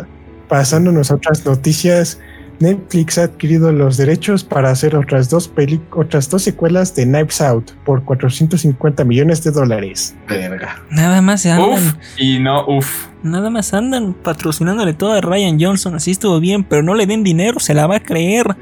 pasándonos 0.49 1.11
a 1.11 1.17
otras 1.17 1.45
noticias, 1.45 2.19
Netflix 2.59 3.19
ha 3.19 3.25
adquirido 3.25 3.71
los 3.71 3.99
derechos 3.99 4.45
para 4.45 4.71
hacer 4.71 4.97
otras 4.97 5.29
dos 5.29 5.47
peli 5.47 5.79
otras 5.93 6.31
dos 6.31 6.43
secuelas 6.43 6.95
de 6.97 7.05
Knives 7.05 7.43
Out 7.43 7.73
por 7.85 8.03
450 8.03 9.05
millones 9.05 9.45
de 9.45 9.51
dólares. 9.51 10.17
Verga. 10.27 10.83
Nada 10.91 11.21
más 11.21 11.43
se 11.43 11.51
andan. 11.51 11.69
Uf, 11.71 11.95
y 12.17 12.39
no, 12.39 12.67
uf. 12.67 13.07
Nada 13.23 13.51
más 13.51 13.75
andan 13.75 14.15
patrocinándole 14.15 14.95
todo 14.95 15.13
a 15.13 15.21
Ryan 15.21 15.59
Johnson. 15.61 15.95
Así 15.97 16.13
estuvo 16.13 16.41
bien, 16.41 16.65
pero 16.65 16.83
no 16.83 16.95
le 16.95 17.05
den 17.07 17.23
dinero, 17.25 17.61
se 17.61 17.75
la 17.75 17.87
va 17.87 17.97
a 17.97 18.01
creer. 18.01 18.57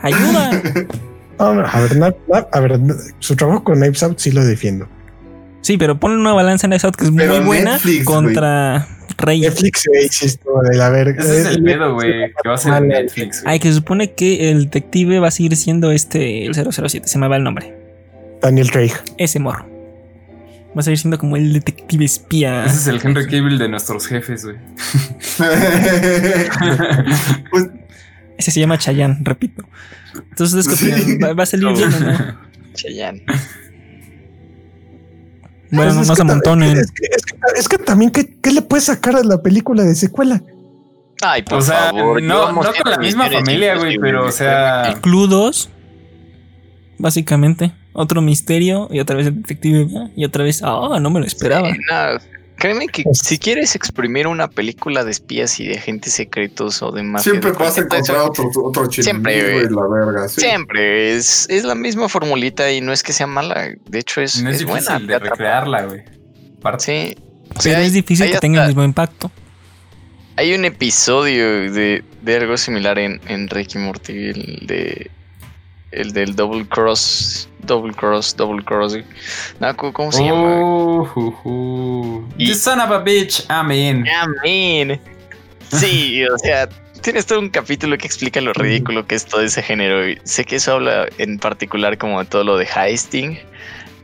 Ayuda. 0.00 0.50
No, 1.42 1.54
no, 1.54 1.66
a 1.66 2.60
ver, 2.60 2.72
a 2.72 2.78
su 3.18 3.34
trabajo 3.36 3.64
con 3.64 3.78
Knives 3.78 4.02
Out 4.02 4.18
sí 4.18 4.30
lo 4.30 4.44
defiendo. 4.44 4.88
Sí, 5.60 5.76
pero 5.76 5.98
ponle 5.98 6.18
una 6.18 6.32
balanza 6.32 6.66
en 6.66 6.72
esa 6.72 6.90
que 6.92 7.04
es 7.04 7.10
Pero 7.16 7.36
muy 7.36 7.44
buena 7.44 7.72
Netflix, 7.72 8.04
contra 8.04 8.88
Rey. 9.18 9.40
Netflix 9.40 9.84
güey, 9.86 10.08
de 10.70 10.76
la 10.76 10.90
verga. 10.90 11.22
Ese 11.22 11.40
es 11.40 11.46
el 11.46 11.68
Eh, 11.68 11.72
pedo, 11.72 11.94
güey. 11.94 12.12
Que 12.42 12.48
va 12.48 12.54
a 12.54 12.58
ser 12.58 12.72
Vale. 12.72 12.88
Netflix. 12.88 13.42
Ay, 13.46 13.60
que 13.60 13.68
se 13.68 13.74
supone 13.74 14.12
que 14.12 14.50
el 14.50 14.64
detective 14.64 15.20
va 15.20 15.28
a 15.28 15.30
seguir 15.30 15.56
siendo 15.56 15.92
este, 15.92 16.46
el 16.46 16.54
007, 16.54 17.06
se 17.06 17.18
me 17.18 17.28
va 17.28 17.36
el 17.36 17.44
nombre. 17.44 17.74
Daniel 18.40 18.70
Craig. 18.70 18.92
Ese 19.18 19.38
morro. 19.38 19.64
Va 20.76 20.80
a 20.80 20.82
seguir 20.82 20.98
siendo 20.98 21.18
como 21.18 21.36
el 21.36 21.52
detective 21.52 22.04
espía. 22.04 22.64
Ese 22.64 22.76
es 22.76 22.86
el 22.88 23.00
Henry 23.04 23.26
Cable 23.26 23.58
de 23.58 23.68
nuestros 23.68 24.06
jefes, 24.06 24.44
güey. 24.44 24.56
pues 27.50 27.66
Ese 28.38 28.50
se 28.50 28.58
llama 28.60 28.78
Chayanne, 28.78 29.18
repito. 29.22 29.64
Entonces, 30.30 30.68
¿qué 30.68 30.76
Sí. 30.76 30.92
opinan? 30.92 31.18
¿Va, 31.30 31.32
va 31.34 31.42
a 31.42 31.46
salir 31.46 31.68
bien 31.76 31.92
o 31.94 32.00
no? 32.00 32.38
Cheyenne. 32.74 33.22
Bueno, 35.70 35.92
Pues 35.94 36.02
es 36.02 36.08
no 36.08 36.12
que 36.12 36.16
se 36.16 36.22
amontonen. 36.22 36.76
Es 36.76 36.90
que, 36.90 37.06
es 37.06 37.22
que- 37.24 37.36
es 37.58 37.68
que 37.68 37.78
también, 37.78 38.10
¿qué, 38.10 38.36
qué 38.42 38.50
le 38.52 38.62
puedes 38.62 38.84
sacar 38.84 39.16
a 39.16 39.22
la 39.24 39.42
película 39.42 39.82
de 39.84 39.94
secuela? 39.94 40.42
Ay, 41.22 41.42
por 41.42 41.58
O 41.58 41.62
sea, 41.62 41.92
favor. 41.92 42.22
no, 42.22 42.52
no 42.52 42.60
con 42.62 42.90
la 42.90 42.98
misma 42.98 43.30
familia, 43.30 43.76
güey, 43.76 43.98
pero 43.98 44.26
o 44.26 44.30
sea. 44.32 44.98
Clue 45.00 45.28
2, 45.28 45.70
básicamente. 46.98 47.72
Otro 47.94 48.22
misterio 48.22 48.88
y 48.90 49.00
otra 49.00 49.16
vez 49.16 49.26
el 49.26 49.36
detective 49.42 49.86
y 50.16 50.24
otra 50.24 50.44
vez, 50.44 50.62
ah, 50.64 50.98
no 51.00 51.10
me 51.10 51.20
lo 51.20 51.26
esperaba. 51.26 51.70
Sí, 51.70 51.78
no, 51.90 52.41
créeme 52.62 52.86
que 52.86 53.02
Pues- 53.02 53.18
si 53.18 53.38
quieres 53.38 53.74
exprimir 53.74 54.28
una 54.28 54.46
película 54.48 55.02
de 55.02 55.10
espías 55.10 55.58
y 55.58 55.66
de 55.66 55.78
agentes 55.78 56.12
secretos 56.12 56.80
o 56.80 56.92
de 56.92 57.02
mafia, 57.02 57.32
siempre 57.32 57.50
de 57.50 57.58
vas 57.58 57.76
a 57.76 57.80
encontrar 57.80 58.18
otro, 58.18 58.48
otro 58.62 58.90
Siempre, 58.92 59.34
chiringuito 59.34 59.66
y 59.66 59.74
güey. 59.74 59.90
la 59.90 60.06
verga. 60.06 60.28
sí. 60.28 60.40
Siempre 60.42 61.16
es, 61.16 61.46
es 61.50 61.64
la 61.64 61.74
misma 61.74 62.08
formulita 62.08 62.70
y 62.70 62.80
no 62.80 62.92
es 62.92 63.02
que 63.02 63.12
sea 63.12 63.26
mala. 63.26 63.68
De 63.88 63.98
hecho, 63.98 64.20
es, 64.20 64.40
No 64.42 64.50
es 64.50 64.60
es 64.60 64.66
difícil 64.66 64.92
buena. 64.98 65.06
de 65.06 65.18
recrearla, 65.18 65.82
güey. 65.86 66.02
Sí. 66.78 67.16
O 67.50 67.60
Pero 67.64 67.78
hay- 67.78 67.86
es 67.86 67.92
difícil 67.92 68.30
que 68.30 68.38
tenga 68.38 68.62
el 68.62 68.68
mismo 68.68 68.84
impacto. 68.84 69.30
Hay 70.36 70.54
un 70.54 70.64
episodio 70.64 71.70
de, 71.72 72.04
de 72.22 72.36
algo 72.36 72.56
similar 72.56 72.98
en, 72.98 73.20
en 73.28 73.48
Ricky 73.48 73.78
Morty, 73.78 74.28
el 74.28 74.60
de 74.66 75.10
el 75.92 76.12
del 76.12 76.34
double 76.34 76.66
cross, 76.68 77.48
double 77.66 77.92
cross, 77.94 78.34
double 78.36 78.62
cross. 78.64 78.96
No, 79.60 79.76
¿cómo 79.76 79.92
cómo 79.92 80.12
se 80.12 80.24
llama? 80.24 80.58
Oh, 80.60 81.04
ju, 81.04 81.30
ju. 81.30 82.28
Y- 82.38 82.48
You 82.48 82.54
son 82.54 82.80
of 82.80 82.90
a 82.90 82.98
bitch, 82.98 83.44
I'm 83.48 83.70
in. 83.70 84.04
Amén. 84.08 85.00
Sí, 85.70 86.24
o 86.26 86.36
sea, 86.42 86.68
tienes 87.02 87.26
todo 87.26 87.38
un 87.40 87.48
capítulo 87.50 87.96
que 87.98 88.06
explica 88.06 88.40
lo 88.40 88.52
ridículo 88.52 89.06
que 89.06 89.14
es 89.14 89.24
todo 89.24 89.40
ese 89.42 89.62
género. 89.62 90.08
Y 90.08 90.18
sé 90.24 90.44
que 90.44 90.56
eso 90.56 90.72
habla 90.74 91.06
en 91.18 91.38
particular 91.38 91.96
como 91.98 92.18
de 92.20 92.26
todo 92.26 92.44
lo 92.44 92.56
de 92.56 92.66
heisting, 92.66 93.38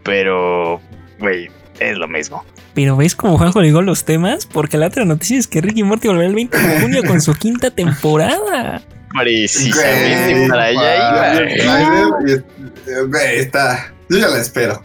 pero, 0.02 0.80
güey, 1.18 1.48
es 1.80 1.96
lo 1.98 2.08
mismo. 2.08 2.44
Pero 2.74 2.96
ves 2.96 3.16
como 3.16 3.36
Juanjo 3.38 3.60
ligó 3.60 3.82
los 3.82 4.04
temas, 4.04 4.46
porque 4.46 4.76
la 4.78 4.86
otra 4.86 5.04
noticia 5.04 5.36
es 5.38 5.48
que 5.48 5.60
Ricky 5.60 5.82
Morty 5.82 6.06
volverá 6.08 6.28
el 6.28 6.34
20 6.34 6.56
de 6.58 6.80
junio 6.80 7.02
con 7.04 7.20
su 7.20 7.34
quinta 7.34 7.70
temporada. 7.72 8.82
Precisamente 9.16 10.34
Güey, 10.34 10.48
para 10.48 10.64
allá 10.64 11.40
iba. 13.06 13.20
Está. 13.32 13.92
Yo 14.08 14.18
ya 14.18 14.28
la 14.28 14.38
espero. 14.38 14.84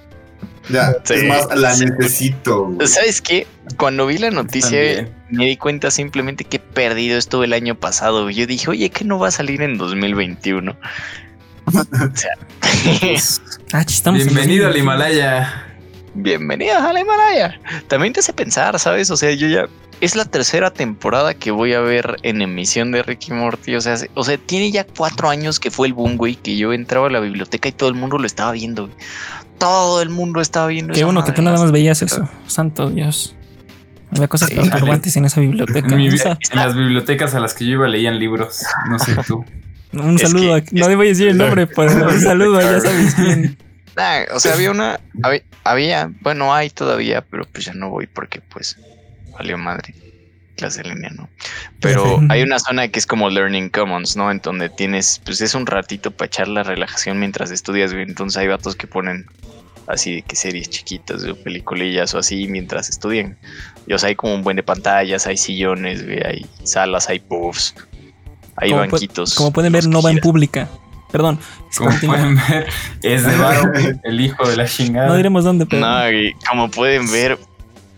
Ya, 0.70 0.94
Sí, 1.04 1.14
es 1.16 1.24
más, 1.26 1.48
la 1.58 1.74
sí. 1.76 1.86
necesito. 1.86 2.68
güey. 2.68 2.88
¿Sabes 2.88 3.22
qué? 3.22 3.46
Cuando 3.78 4.08
vi 4.08 4.18
la 4.18 4.32
noticia 4.32 4.96
También. 4.96 5.14
me 5.30 5.46
di 5.48 5.58
cuenta 5.58 5.92
simplemente 5.92 6.46
que 6.46 6.60
perdido 6.60 7.18
estuvo 7.18 7.44
el 7.44 7.52
año 7.54 7.76
pasado. 7.76 8.30
Yo 8.30 8.48
dije, 8.48 8.70
oye, 8.70 8.90
que 8.90 9.04
no 9.04 9.20
va 9.20 9.28
a 9.28 9.32
salir 9.32 9.62
en 9.62 9.78
2021. 9.78 10.72
o 11.66 11.72
sea, 12.16 12.32
Ah, 13.74 13.84
Bienvenido 14.12 14.68
al 14.68 14.74
2021. 14.74 14.78
Himalaya. 14.78 15.73
Bienvenidos 16.14 16.78
a 16.82 16.94
la 16.94 17.00
Himalaya. 17.02 17.60
También 17.88 18.14
te 18.14 18.20
hace 18.20 18.34
pensar, 18.34 18.78
¿sabes? 18.80 19.10
O 19.12 19.18
sea, 19.18 19.32
yo 19.32 19.48
ya 19.48 19.66
es 20.02 20.16
la 20.16 20.26
tercera 20.26 20.72
temporada 20.72 21.34
que 21.34 21.52
voy 21.52 21.74
a 21.74 21.80
ver 21.80 22.18
en 22.24 22.42
emisión 22.42 22.92
de 22.92 23.04
Ricky 23.04 23.32
Morty. 23.32 23.76
O 23.76 23.82
sea, 23.82 23.98
se- 23.98 24.10
o 24.14 24.24
sea, 24.24 24.38
tiene 24.38 24.72
ya 24.72 24.86
cuatro 24.86 25.30
años 25.30 25.60
que 25.60 25.72
fue 25.72 25.88
el 25.88 25.94
boom, 25.94 26.18
güey, 26.18 26.36
que 26.36 26.58
yo 26.58 26.74
entraba 26.74 27.08
a 27.08 27.10
la 27.10 27.20
biblioteca 27.20 27.70
y 27.70 27.72
todo 27.72 27.90
el 27.90 27.96
mundo 27.96 28.18
lo 28.18 28.26
estaba 28.26 28.52
viendo. 28.52 28.88
güey. 28.88 28.98
Todo 29.60 30.02
el 30.02 30.10
mundo 30.10 30.42
estaba 30.42 30.68
viendo. 30.68 30.94
Qué 30.94 31.04
bueno 31.04 31.24
que 31.24 31.32
tú 31.32 31.42
nada 31.42 31.58
más 31.58 31.72
veías 31.72 32.02
eso. 32.02 32.28
Santo 32.48 32.90
Dios. 32.90 33.36
Había 34.12 34.28
cosas 34.28 34.50
Sí, 34.50 34.56
perturbantes 34.56 35.16
en 35.16 35.26
esa 35.26 35.40
biblioteca. 35.42 35.88
En, 35.88 35.96
mi- 35.98 36.08
en 36.10 36.38
las 36.54 36.76
bibliotecas 36.76 37.34
a 37.34 37.40
las 37.40 37.54
que 37.54 37.66
yo 37.66 37.72
iba 37.74 37.88
leían 37.88 38.20
libros. 38.20 38.64
No 38.90 39.00
sé 39.00 39.16
tú. 39.26 39.46
Un 39.94 40.16
Es 40.16 40.22
saludo, 40.24 40.56
que- 40.64 40.70
a- 40.76 40.80
no 40.82 40.90
le 40.90 40.96
voy 40.96 41.06
a 41.08 41.10
decir 41.10 41.28
el 41.30 41.38
nombre, 41.38 41.66
pero 41.68 41.92
un 42.10 42.20
saludo, 42.20 42.60
ya 42.60 42.80
sabes 42.82 43.16
quién. 43.16 43.58
Nah, 43.96 44.24
o 44.34 44.40
sea, 44.40 44.54
había 44.54 44.72
una. 44.72 45.00
Había, 45.22 45.42
había- 45.64 46.12
bueno, 46.22 46.54
hay 46.54 46.70
todavía, 46.70 47.22
pero 47.22 47.46
pues 47.46 47.66
ya 47.66 47.74
no 47.74 47.90
voy 47.90 48.08
porque 48.08 48.42
pues 48.42 48.78
valió 49.38 49.58
madre. 49.58 49.94
Clase 50.56 50.82
en 50.82 50.90
línea, 50.90 51.10
¿no? 51.10 51.30
Pero 51.80 52.20
hay 52.30 52.44
una 52.44 52.60
zona 52.60 52.88
que 52.88 53.00
es 53.00 53.08
como 53.08 53.30
Learning 53.30 53.70
Commons, 53.70 54.16
¿no? 54.16 54.30
En 54.32 54.40
donde 54.40 54.70
tienes, 54.70 55.20
pues 55.26 55.42
es 55.42 55.56
un 55.56 55.66
ratito 55.66 56.12
para 56.12 56.28
echar 56.28 56.48
la 56.48 56.62
relajación 56.64 57.20
mientras 57.20 57.50
estudias, 57.52 57.92
güey. 57.92 58.04
Entonces 58.06 58.38
hay 58.38 58.48
vatos 58.48 58.76
que 58.76 58.86
ponen 58.88 59.26
así 59.88 60.16
de 60.16 60.22
que 60.22 60.36
series 60.36 60.70
chiquitas 60.70 61.24
o 61.26 61.36
peliculillas 61.36 62.14
o 62.14 62.20
así 62.20 62.48
mientras 62.48 62.88
estudian. 62.90 63.38
Y 63.88 63.94
o 63.94 63.98
sea, 64.00 64.10
hay 64.10 64.16
como 64.16 64.36
un 64.36 64.44
buen 64.44 64.56
de 64.56 64.64
pantallas, 64.64 65.26
hay 65.28 65.38
sillones, 65.38 66.06
güey, 66.06 66.22
hay 66.24 66.46
salas, 66.64 67.10
hay 67.10 67.20
puffs. 67.20 67.74
Hay 68.56 68.70
Como 68.70 68.84
pu- 68.84 68.92
banquitos. 68.92 69.34
Como 69.34 69.52
pueden 69.52 69.74
ver, 69.74 69.88
no 69.88 70.02
va 70.04 70.12
en 70.12 70.20
pública. 70.20 70.70
Perdón. 71.14 71.40
Como 71.78 71.92
continúa. 71.92 72.16
pueden 72.18 72.36
ver, 72.50 72.68
es 73.04 73.24
de 73.26 73.38
Varo, 73.38 73.72
el 74.04 74.20
hijo 74.20 74.46
de 74.50 74.58
la 74.58 74.66
chingada. 74.66 75.08
No 75.08 75.16
diremos 75.16 75.44
dónde, 75.46 75.66
pero, 75.68 75.86
No, 75.86 76.12
y 76.12 76.34
como 76.50 76.70
pueden 76.72 77.10
ver, 77.12 77.38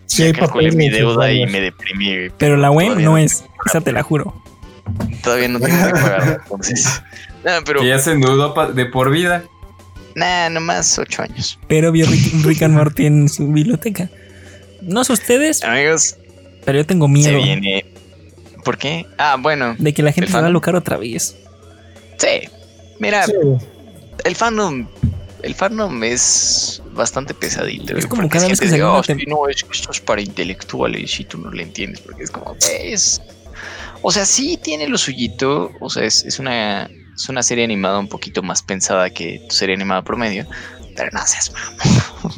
Sí, 0.04 0.22
hay 0.22 0.32
calculé 0.34 0.70
mi 0.72 0.88
deuda 0.90 1.32
y 1.32 1.46
me 1.46 1.60
deprimí. 1.60 2.14
güey. 2.14 2.30
pero 2.38 2.56
la 2.58 2.70
web 2.70 2.88
Todavía 2.88 3.06
no 3.06 3.12
no 3.12 3.18
es. 3.18 3.44
Esa 3.64 3.80
te 3.80 3.90
la 3.92 4.02
juro. 4.04 4.34
Todavía 5.22 5.48
no 5.48 5.58
tengo 5.58 5.84
que 5.86 5.92
pagar. 5.92 6.40
Entonces, 6.44 7.02
nada, 7.44 7.62
pero 7.66 7.80
Que 7.80 7.88
ya 7.88 7.98
se 7.98 8.12
endeudó 8.12 8.54
de 8.72 8.86
por 8.86 9.10
vida. 9.10 9.42
nada, 10.14 10.48
nomás 10.50 10.96
ocho 10.98 11.22
años. 11.22 11.58
Pero 11.68 11.90
vio 11.90 12.06
Rick, 12.06 12.44
Rick 12.44 12.62
and 12.62 12.74
Morty 12.74 13.06
en 13.06 13.28
su 13.28 13.48
biblioteca. 13.50 14.08
No 14.82 15.02
sé 15.04 15.14
ustedes, 15.14 15.64
Amigos, 15.64 16.16
pero 16.66 16.78
yo 16.78 16.86
tengo 16.86 17.06
se 17.06 17.12
miedo 17.12 17.42
viene. 17.42 17.84
¿Por 18.62 18.76
qué? 18.78 19.06
Ah, 19.18 19.36
bueno, 19.40 19.74
de 19.78 19.92
que 19.94 20.02
la 20.02 20.12
gente 20.12 20.26
¿El 20.26 20.28
se 20.28 20.32
va 20.34 20.38
a 20.40 20.42
fandom? 20.42 20.52
locar 20.52 20.76
otra 20.76 20.98
vez. 20.98 21.34
sí. 22.18 22.48
Mira, 22.98 23.24
Sí, 23.24 23.32
el 24.24 24.34
fandom. 24.34 24.86
El 25.42 25.54
fandom 25.54 26.02
es 26.02 26.82
bastante 26.92 27.34
pesadito. 27.34 27.96
Es 27.96 28.06
güey, 28.06 28.18
como 28.18 28.28
cada 28.28 28.48
vez 28.48 28.58
que 28.58 28.66
una 28.66 28.94
"Oh, 28.94 29.02
sí, 29.02 29.14
no, 29.26 29.48
es 29.48 29.62
que 29.62 29.72
esto 29.72 29.92
es 29.92 30.00
para 30.00 30.20
intelectuales 30.20 31.20
y 31.20 31.24
tú 31.24 31.38
no 31.38 31.50
le 31.50 31.62
entiendes. 31.62 32.00
Porque 32.00 32.24
es 32.24 32.30
como, 32.30 32.56
es. 32.60 33.22
O 34.02 34.10
sea, 34.10 34.24
sí 34.24 34.58
tiene 34.62 34.88
lo 34.88 34.98
suyito. 34.98 35.70
O 35.80 35.90
sea, 35.90 36.04
es, 36.04 36.24
es 36.24 36.38
una. 36.38 36.90
Es 37.14 37.28
una 37.30 37.42
serie 37.42 37.64
animada 37.64 37.98
un 37.98 38.08
poquito 38.08 38.42
más 38.42 38.62
pensada 38.62 39.08
que 39.08 39.40
tu 39.48 39.54
serie 39.54 39.74
animada 39.74 40.02
promedio. 40.02 40.46
Pero 40.96 41.10
no 41.12 41.20
seas 41.26 41.52
mamón. 41.52 42.32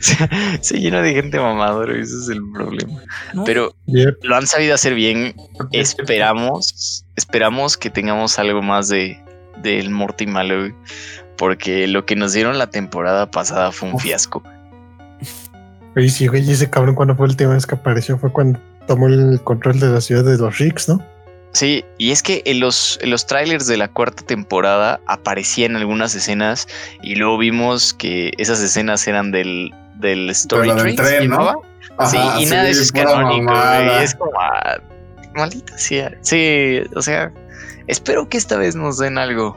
se, 0.00 0.16
se 0.60 0.80
llena 0.80 1.00
de 1.02 1.14
gente 1.14 1.38
mamadora, 1.38 1.92
ese 1.92 2.18
es 2.22 2.28
el 2.28 2.42
problema. 2.52 3.02
¿no? 3.32 3.44
Pero 3.44 3.74
yep. 3.86 4.22
lo 4.22 4.36
han 4.36 4.46
sabido 4.46 4.74
hacer 4.74 4.94
bien. 4.94 5.34
Esperamos, 5.72 7.04
esperamos 7.16 7.76
que 7.76 7.90
tengamos 7.90 8.38
algo 8.38 8.60
más 8.62 8.88
de 8.88 9.20
del 9.62 9.90
Morty 9.90 10.26
malo, 10.26 10.58
güey, 10.58 10.74
porque 11.36 11.86
lo 11.86 12.04
que 12.06 12.16
nos 12.16 12.32
dieron 12.32 12.58
la 12.58 12.68
temporada 12.68 13.30
pasada 13.30 13.72
fue 13.72 13.88
un 13.88 13.94
Uf. 13.96 14.02
fiasco. 14.02 14.42
Oye, 15.96 16.08
sí, 16.08 16.26
güey, 16.26 16.48
ese 16.50 16.70
cabrón 16.70 16.94
cuando 16.94 17.16
fue 17.16 17.26
el 17.26 17.32
última 17.32 17.54
vez 17.54 17.66
que 17.66 17.74
apareció 17.74 18.18
fue 18.18 18.30
cuando 18.30 18.60
tomó 18.86 19.06
el 19.06 19.40
control 19.42 19.80
de 19.80 19.88
la 19.88 20.00
ciudad 20.00 20.24
de 20.24 20.36
los 20.38 20.58
Ricks, 20.58 20.88
¿no? 20.88 21.02
Sí, 21.52 21.84
y 21.96 22.10
es 22.10 22.22
que 22.22 22.42
en 22.44 22.60
los, 22.60 22.98
en 23.02 23.10
los 23.10 23.26
trailers 23.26 23.66
de 23.66 23.76
la 23.78 23.88
cuarta 23.88 24.22
temporada 24.22 25.00
aparecían 25.06 25.76
algunas 25.76 26.14
escenas 26.14 26.68
y 27.02 27.14
luego 27.14 27.38
vimos 27.38 27.94
que 27.94 28.32
esas 28.38 28.60
escenas 28.60 29.06
eran 29.08 29.30
del, 29.32 29.74
del 29.98 30.28
Story 30.30 30.68
la 30.68 30.74
del 30.74 30.94
Train, 30.94 30.96
¿se 30.96 31.16
tren, 31.16 31.30
¿no? 31.30 31.62
Sí, 32.06 32.18
y 32.38 32.46
nada 32.46 32.64
de 32.64 32.70
eso 32.70 32.82
es 32.82 32.92
canónico, 32.92 33.52
güey. 33.52 34.04
Es 34.04 34.14
como, 34.14 34.30
ah, 34.40 34.78
maldita 35.34 35.76
sea. 35.78 36.12
Sí, 36.20 36.80
o 36.94 37.02
sea, 37.02 37.32
espero 37.88 38.28
que 38.28 38.38
esta 38.38 38.56
vez 38.56 38.76
nos 38.76 38.98
den 38.98 39.18
algo 39.18 39.56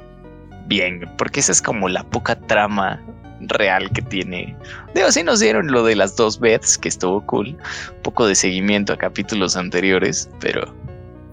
bien, 0.68 1.10
porque 1.18 1.42
esa 1.42 1.52
es 1.52 1.62
como 1.62 1.88
la 1.90 2.04
poca 2.04 2.36
trama 2.36 3.00
real 3.42 3.90
que 3.92 4.02
tiene. 4.02 4.56
Digo, 4.96 5.12
sí 5.12 5.24
nos 5.24 5.40
dieron 5.40 5.72
lo 5.72 5.84
de 5.84 5.96
las 5.96 6.16
dos 6.16 6.40
bets, 6.40 6.78
que 6.78 6.90
estuvo 6.90 7.26
cool. 7.26 7.50
Un 7.50 8.02
poco 8.04 8.26
de 8.26 8.36
seguimiento 8.36 8.94
a 8.94 8.98
capítulos 8.98 9.56
anteriores, 9.56 10.30
pero 10.40 10.74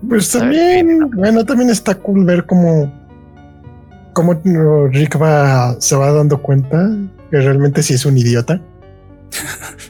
Pues 0.09 0.31
también, 0.31 1.11
bueno, 1.11 1.45
también 1.45 1.71
está 1.71 1.95
cool 1.95 2.25
ver 2.25 2.47
cómo, 2.47 2.93
cómo 4.13 4.41
Rick 4.91 5.21
va, 5.21 5.81
se 5.81 5.97
va 5.97 6.13
dando 6.13 6.41
cuenta 6.41 6.91
que 7.31 7.39
realmente 7.39 7.83
sí 7.83 7.95
es 7.95 8.05
un 8.05 8.17
idiota. 8.17 8.61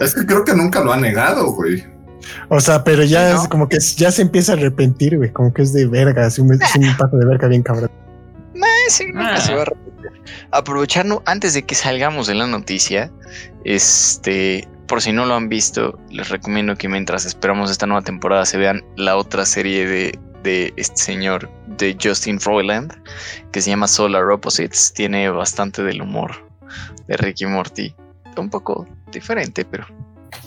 Es 0.00 0.12
que 0.12 0.26
creo 0.26 0.44
que 0.44 0.54
nunca 0.54 0.82
lo 0.82 0.92
ha 0.92 0.96
negado, 0.96 1.52
güey. 1.52 1.84
O 2.48 2.60
sea, 2.60 2.84
pero 2.84 3.02
ya 3.04 3.32
¿No? 3.34 3.42
es 3.42 3.48
como 3.48 3.68
que 3.68 3.78
ya 3.80 4.10
se 4.10 4.22
empieza 4.22 4.52
a 4.52 4.56
arrepentir, 4.56 5.16
güey, 5.16 5.30
como 5.32 5.52
que 5.52 5.62
es 5.62 5.72
de 5.72 5.86
verga, 5.86 6.26
es 6.26 6.38
un, 6.38 6.52
es 6.52 6.76
un 6.76 6.96
pato 6.96 7.16
de 7.16 7.26
verga 7.26 7.48
bien 7.48 7.62
cabrón. 7.62 7.90
Sí, 8.88 9.06
nunca 9.06 9.34
Ah. 9.36 9.40
se 9.40 9.54
va 9.54 9.62
a 9.62 9.64
repetir. 9.64 10.22
Aprovechando, 10.50 11.22
antes 11.26 11.54
de 11.54 11.62
que 11.64 11.74
salgamos 11.74 12.26
de 12.26 12.34
la 12.34 12.46
noticia, 12.46 13.10
este, 13.64 14.68
por 14.86 15.00
si 15.00 15.12
no 15.12 15.24
lo 15.26 15.34
han 15.34 15.48
visto, 15.48 15.98
les 16.10 16.28
recomiendo 16.28 16.76
que 16.76 16.88
mientras 16.88 17.24
esperamos 17.24 17.70
esta 17.70 17.86
nueva 17.86 18.02
temporada 18.02 18.44
se 18.44 18.58
vean 18.58 18.84
la 18.96 19.16
otra 19.16 19.46
serie 19.46 19.86
de, 19.86 20.18
de 20.42 20.72
este 20.76 20.96
señor, 20.96 21.50
de 21.78 21.96
Justin 22.00 22.38
Roiland, 22.40 22.92
que 23.50 23.62
se 23.62 23.70
llama 23.70 23.88
Solar 23.88 24.30
Opposites. 24.30 24.92
Tiene 24.94 25.30
bastante 25.30 25.82
del 25.82 26.02
humor 26.02 26.32
de 27.08 27.16
Ricky 27.16 27.46
Morty. 27.46 27.94
Un 28.36 28.50
poco 28.50 28.86
diferente, 29.12 29.64
pero 29.64 29.86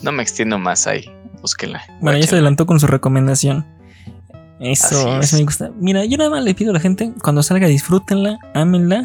no 0.02 0.12
me 0.12 0.22
extiendo 0.22 0.58
más 0.58 0.86
ahí. 0.86 1.10
Búsquenla. 1.40 1.82
Bueno, 2.00 2.18
ya 2.18 2.26
se 2.26 2.34
adelantó 2.34 2.66
con 2.66 2.80
su 2.80 2.86
recomendación. 2.86 3.66
Eso, 4.60 5.18
es. 5.18 5.26
eso 5.26 5.36
me 5.36 5.44
gusta. 5.44 5.70
Mira, 5.78 6.04
yo 6.04 6.16
nada 6.18 6.30
más 6.30 6.42
le 6.42 6.54
pido 6.54 6.70
a 6.70 6.74
la 6.74 6.80
gente, 6.80 7.12
cuando 7.22 7.42
salga, 7.42 7.68
disfrútenla, 7.68 8.38
ámenla. 8.54 9.02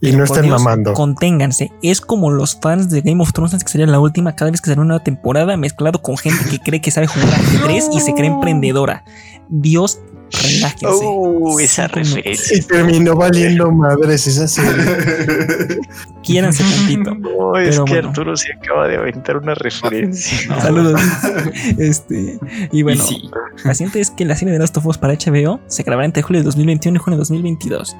Y 0.00 0.12
no 0.12 0.24
estén 0.24 0.44
Dios, 0.44 0.62
mamando. 0.62 0.92
Conténganse. 0.94 1.72
Es 1.82 2.00
como 2.00 2.30
los 2.30 2.56
fans 2.60 2.88
de 2.88 3.00
Game 3.00 3.20
of 3.20 3.32
Thrones 3.32 3.52
antes 3.52 3.64
que 3.64 3.72
sería 3.72 3.86
la 3.86 3.98
última, 3.98 4.36
cada 4.36 4.50
vez 4.50 4.60
que 4.60 4.70
sale 4.70 4.80
una 4.80 4.88
nueva 4.88 5.04
temporada, 5.04 5.56
mezclado 5.56 6.02
con 6.02 6.16
gente 6.16 6.44
que 6.48 6.58
cree 6.60 6.80
que 6.80 6.90
sabe 6.90 7.08
jugar 7.08 7.28
ajedrez 7.34 7.88
y 7.92 8.00
se 8.00 8.14
cree 8.14 8.28
emprendedora. 8.28 9.04
Dios, 9.48 9.98
relájense. 10.30 11.04
Uh, 11.04 11.58
esa 11.58 11.88
referencia. 11.88 12.56
Y 12.56 12.60
terminó 12.62 13.16
valiendo 13.16 13.70
madres 13.72 14.26
esa 14.26 14.46
serie. 14.46 14.84
Quiéranse 16.32 16.62
tantito. 16.62 17.14
No, 17.38 17.56
es 17.56 17.70
Pero 17.70 17.84
que 17.84 17.92
bueno. 17.92 18.08
Arturo 18.08 18.36
se 18.36 18.52
acaba 18.52 18.88
de 18.88 18.96
aventar 18.96 19.36
una 19.36 19.54
referencia. 19.54 20.54
Saludos. 20.60 21.00
Este, 21.78 22.38
y 22.72 22.82
bueno, 22.82 23.02
Y 23.04 23.06
sí. 23.06 23.30
la 23.64 23.74
siguiente 23.74 24.00
es 24.00 24.10
que 24.10 24.24
la 24.24 24.36
serie 24.36 24.52
de 24.52 24.58
Last 24.58 24.76
of 24.76 24.86
Us 24.86 24.98
para 24.98 25.14
HBO 25.14 25.60
se 25.66 25.82
grabará 25.82 26.04
entre 26.06 26.22
julio 26.22 26.40
de 26.40 26.44
2021 26.46 26.96
y 26.96 26.98
junio 26.98 27.16
de 27.16 27.20
2022. 27.20 27.96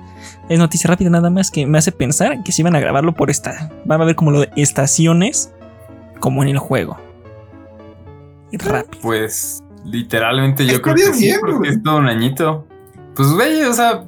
Es 0.49 0.59
noticia 0.59 0.89
rápida 0.89 1.11
nada 1.11 1.31
más 1.31 1.51
que 1.51 1.67
me 1.67 1.79
hace 1.79 1.93
pensar 1.93 2.43
que 2.43 2.53
si 2.53 2.63
iban 2.63 2.77
a 2.77 2.81
grabarlo 2.81 3.15
por 3.15 3.31
esta. 3.31 3.71
Van 3.85 4.01
a 4.01 4.05
ver 4.05 4.17
como 4.17 4.31
lo 4.31 4.41
de 4.41 4.51
estaciones 4.57 5.53
como 6.21 6.43
en 6.43 6.49
el 6.51 6.59
juego. 6.59 6.99
Rápido. 8.53 9.01
Pues 9.03 9.63
literalmente 9.85 10.67
yo 10.67 10.81
creo 10.83 10.95
que 10.95 11.15
sí, 11.15 11.27
bien, 11.27 11.39
porque 11.41 11.57
güey. 11.57 11.71
es 11.71 11.83
todo 11.83 11.99
un 11.99 12.09
añito. 12.09 12.67
Pues 13.15 13.29
güey, 13.31 13.63
o 13.63 13.73
sea, 13.73 14.05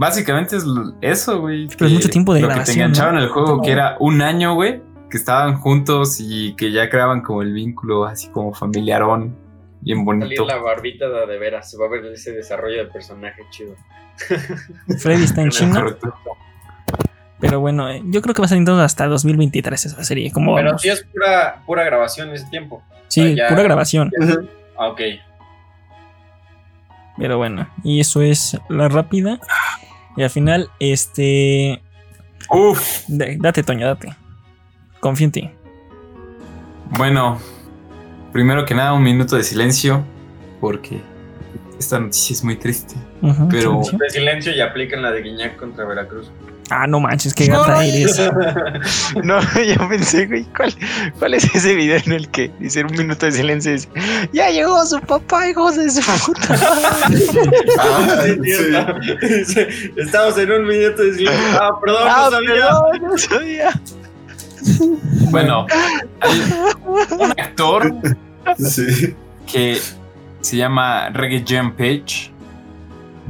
básicamente 0.00 0.56
es 0.56 0.64
eso, 1.02 1.40
güey. 1.42 1.68
Pero 1.68 1.86
es 1.86 1.92
mucho 1.92 2.08
tiempo 2.08 2.32
de 2.32 2.40
Lo 2.40 2.48
que 2.48 2.60
te 2.60 2.72
engancharon 2.72 3.14
¿no? 3.14 3.20
en 3.20 3.24
el 3.26 3.30
juego, 3.30 3.60
que 3.60 3.70
era 3.70 3.96
un 4.00 4.22
año, 4.22 4.54
güey, 4.54 4.82
que 5.10 5.16
estaban 5.18 5.56
juntos 5.60 6.16
y 6.20 6.54
que 6.56 6.72
ya 6.72 6.88
creaban 6.88 7.20
como 7.20 7.42
el 7.42 7.52
vínculo 7.52 8.06
así 8.06 8.28
como 8.30 8.54
familiarón, 8.54 9.36
bien 9.82 9.98
Salir 9.98 10.04
bonito. 10.22 10.44
la 10.46 10.56
barbita 10.56 11.06
de, 11.08 11.26
de 11.26 11.38
veras, 11.38 11.70
se 11.70 11.76
va 11.76 11.86
a 11.86 11.88
ver 11.90 12.04
ese 12.06 12.32
desarrollo 12.32 12.78
de 12.78 12.86
personaje 12.86 13.42
chido. 13.50 13.74
Freddy 14.98 15.24
está 15.24 15.42
en 15.42 15.50
China. 15.50 15.80
Correcto. 15.82 16.14
Pero 17.38 17.60
bueno, 17.60 17.88
eh, 17.90 18.02
yo 18.06 18.20
creo 18.22 18.34
que 18.34 18.40
va 18.42 18.46
a 18.46 18.48
salir 18.48 18.60
entonces 18.60 18.84
hasta 18.84 19.06
2023 19.06 19.86
esa 19.86 20.04
serie. 20.04 20.30
Como 20.32 20.54
Pero 20.56 20.78
sí 20.78 20.88
es 20.88 21.04
pura, 21.04 21.62
pura 21.66 21.84
grabación 21.84 22.30
ese 22.30 22.46
tiempo. 22.50 22.82
Sí, 23.08 23.34
ya- 23.34 23.48
pura 23.48 23.62
grabación. 23.62 24.10
Ah, 24.78 24.88
ok. 24.88 25.00
Pero 27.18 27.36
bueno, 27.36 27.68
y 27.84 28.00
eso 28.00 28.22
es 28.22 28.58
la 28.70 28.88
rápida. 28.88 29.38
Y 30.16 30.22
al 30.22 30.30
final, 30.30 30.68
este. 30.80 31.80
Uf, 32.50 33.04
Date, 33.08 33.62
Toño, 33.62 33.86
date. 33.86 34.08
Confío 35.00 35.26
en 35.26 35.32
ti. 35.32 35.50
bueno, 36.96 37.38
primero 38.32 38.64
que 38.64 38.74
nada 38.74 38.92
un 38.92 39.02
minuto 39.02 39.36
de 39.36 39.44
silencio, 39.44 40.04
porque 40.60 41.00
esta 41.78 41.98
noticia 42.00 42.34
es 42.34 42.44
muy 42.44 42.56
triste. 42.56 42.96
Ujú, 43.22 43.48
Pero- 43.48 43.70
silencio. 43.84 43.98
De 43.98 44.10
silencio 44.10 44.52
y 44.54 44.60
aplican 44.60 45.02
la 45.02 45.10
de 45.12 45.22
Guiñac 45.22 45.56
contra 45.56 45.84
Veracruz. 45.84 46.30
Ah, 46.70 46.86
no 46.86 47.00
manches, 47.00 47.34
qué 47.34 47.46
gata 47.46 47.84
eres. 47.84 48.16
No, 49.24 49.40
yo 49.40 49.88
pensé, 49.88 50.26
güey, 50.26 50.44
¿cuál, 50.56 50.72
¿cuál 51.18 51.34
es 51.34 51.44
ese 51.54 51.74
video 51.74 51.98
en 52.06 52.12
el 52.12 52.28
que 52.30 52.50
dice 52.60 52.84
un 52.84 52.92
minuto 52.92 53.26
de 53.26 53.32
silencio 53.32 53.72
y 53.72 53.74
dice, 53.74 53.88
ya 54.32 54.50
llegó 54.50 54.84
su 54.86 55.00
papá, 55.00 55.48
hijos 55.48 55.76
de 55.76 55.90
su 55.90 56.00
puta 56.24 56.48
madre"? 56.48 57.24
Ah, 57.78 58.24
Sí, 59.46 59.60
Estamos 59.96 60.38
en 60.38 60.52
un 60.52 60.66
minuto 60.66 61.02
de 61.02 61.14
silencio. 61.14 61.60
Ah, 61.60 61.70
perdón, 61.84 62.02
Ah, 62.06 62.28
no 62.30 62.38
sabía. 62.38 62.54
perdón, 62.54 63.02
no 63.10 63.18
sabía. 63.18 63.80
Bueno, 65.30 65.66
hay 66.20 66.42
un 67.18 67.30
actor 67.32 67.94
Sí. 68.58 69.14
que 69.50 69.80
se 70.40 70.56
llama 70.56 71.10
Reggae 71.10 71.44
Jam 71.46 71.72
Page 71.76 72.30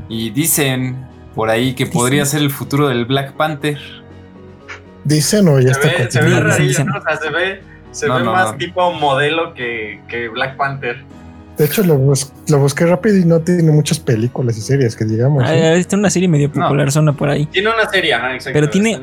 y 0.09 0.31
dicen 0.31 1.07
por 1.35 1.51
ahí 1.51 1.75
que 1.75 1.87
podría 1.87 2.25
ser 2.25 2.43
el 2.43 2.51
futuro 2.51 2.89
del 2.89 3.05
Black 3.05 3.33
Panther. 3.35 3.79
Dicen 5.05 5.49
o 5.49 5.59
ya 5.61 5.75
Se 5.75 5.81
está 5.89 6.03
ve, 6.05 6.11
se 6.11 6.21
ve 6.23 6.41
rarillo. 6.41 6.85
¿no? 6.85 6.99
O 6.99 7.03
sea, 7.03 7.17
se 7.17 7.31
ve, 7.31 7.63
se 7.91 8.07
No, 8.09 8.17
ve 8.17 8.25
no, 8.25 8.33
más 8.33 8.53
no. 8.53 8.59
tipo 8.59 8.93
modelo 8.93 9.55
que, 9.55 10.01
que 10.09 10.29
Black 10.29 10.57
Panther. 10.57 11.03
De 11.57 11.65
hecho, 11.67 11.83
lo, 11.83 11.97
bus- 11.97 12.33
lo 12.49 12.59
busqué 12.59 12.87
rápido 12.87 13.17
y 13.17 13.25
no 13.25 13.41
tiene 13.41 13.71
muchas 13.71 13.99
películas 13.99 14.57
y 14.57 14.61
series 14.61 14.97
que 14.97 15.05
digamos. 15.05 15.43
Ah, 15.47 15.55
¿eh? 15.55 15.79
Está 15.79 15.97
una 15.97 16.11
serie 16.11 16.29
medio 16.29 16.51
popular, 16.51 16.91
zona 16.93 17.13
por 17.13 17.29
ahí. 17.29 17.47
Tiene 17.47 17.69
una 17.71 17.89
serie, 17.89 18.15
ajá, 18.15 18.35
exacto. 18.35 18.55
Pero 18.59 18.71
tiene- 18.71 19.01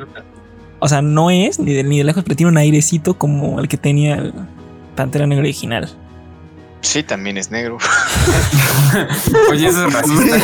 O 0.80 0.88
sea, 0.88 1.02
no 1.02 1.32
es 1.32 1.60
ni 1.60 1.74
de, 1.74 1.84
ni 1.84 1.98
de 2.00 2.04
lejos, 2.04 2.24
pero 2.24 2.36
tiene 2.36 2.52
un 2.52 2.58
airecito 2.58 3.16
como 3.18 3.60
el 3.60 3.68
que 3.68 3.78
tenía 3.78 4.16
el 4.16 4.34
Pantera 4.96 5.26
Negra 5.28 5.44
original. 5.44 5.90
Sí, 6.82 7.04
también 7.04 7.38
es 7.38 7.50
negro. 7.52 7.78
Oye, 9.52 9.68
eso 9.68 9.88
es 9.88 9.94
racista. 9.94 10.40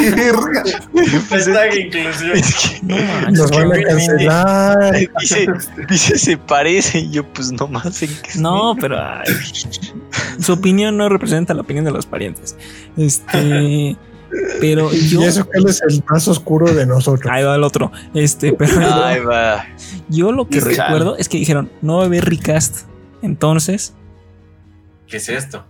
Hashtag 1.30 1.76
inclusión. 1.86 2.32
Es 2.38 2.56
que 2.56 2.80
No 2.84 2.96
manches, 2.98 3.40
Nos 3.40 3.52
van 3.52 3.72
a 3.72 3.82
cancelar. 3.84 4.96
dice, 5.22 5.48
dice 5.90 6.18
se 6.18 6.38
parece 6.38 7.00
y 7.00 7.12
yo 7.12 7.24
pues 7.24 7.52
no 7.52 7.68
más 7.68 8.02
en 8.02 8.10
que 8.22 8.30
es 8.30 8.36
No, 8.38 8.76
pero 8.80 8.98
ay, 9.00 9.24
su 10.40 10.54
opinión 10.54 10.98
no 10.98 11.08
representa 11.08 11.54
la 11.54 11.62
opinión 11.62 11.86
de 11.86 11.92
los 11.92 12.06
parientes. 12.06 12.56
Este, 12.98 13.96
pero 14.60 14.92
yo 14.92 15.22
Y 15.22 15.26
eso 15.26 15.48
que 15.48 15.60
él 15.60 15.68
es 15.68 15.82
el 15.88 16.04
más 16.10 16.28
oscuro 16.28 16.74
de 16.74 16.86
nosotros. 16.88 17.32
ahí 17.32 17.44
va 17.44 17.56
el 17.56 17.64
otro. 17.64 17.92
Este, 18.16 18.54
pero 18.54 18.80
negro. 18.80 19.04
Ahí 19.04 19.20
va. 19.22 19.66
yo 20.10 20.32
lo 20.32 20.48
que 20.50 20.60
recuerdo 20.60 21.16
es 21.18 21.30
que 21.30 21.38
dijeron 21.38 21.70
no 21.82 21.98
va 21.98 22.04
a 22.04 22.06
haber 22.08 22.26
recast. 22.26 22.88
Entonces 23.22 23.94
¿Qué 25.14 25.18
es 25.18 25.30
esto? 25.30 25.64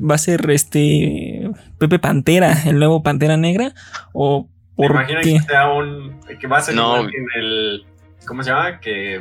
va 0.00 0.14
a 0.14 0.18
ser 0.18 0.50
este 0.50 1.50
Pepe 1.76 1.98
Pantera, 1.98 2.62
el 2.64 2.78
nuevo 2.78 3.02
Pantera 3.02 3.36
Negra 3.36 3.74
o 4.14 4.48
Me 4.78 4.86
por 4.86 4.90
imagino 4.96 5.20
qué? 5.22 5.34
que 5.34 5.40
sea 5.40 5.68
un. 5.68 6.18
que 6.40 6.46
va 6.46 6.56
a 6.56 6.62
ser 6.62 6.74
No. 6.76 7.00
en 7.00 7.12
el. 7.36 7.84
¿Cómo 8.26 8.42
se 8.42 8.48
llama? 8.48 8.80
Que 8.80 9.16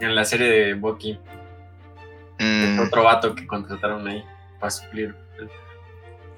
en 0.00 0.14
la 0.16 0.24
serie 0.24 0.48
de 0.48 0.74
Bucky. 0.74 1.20
Mm, 2.40 2.80
Otro 2.80 3.04
vato 3.04 3.32
que 3.36 3.46
contrataron 3.46 4.08
ahí 4.08 4.24
para 4.58 4.70
suplir. 4.70 5.14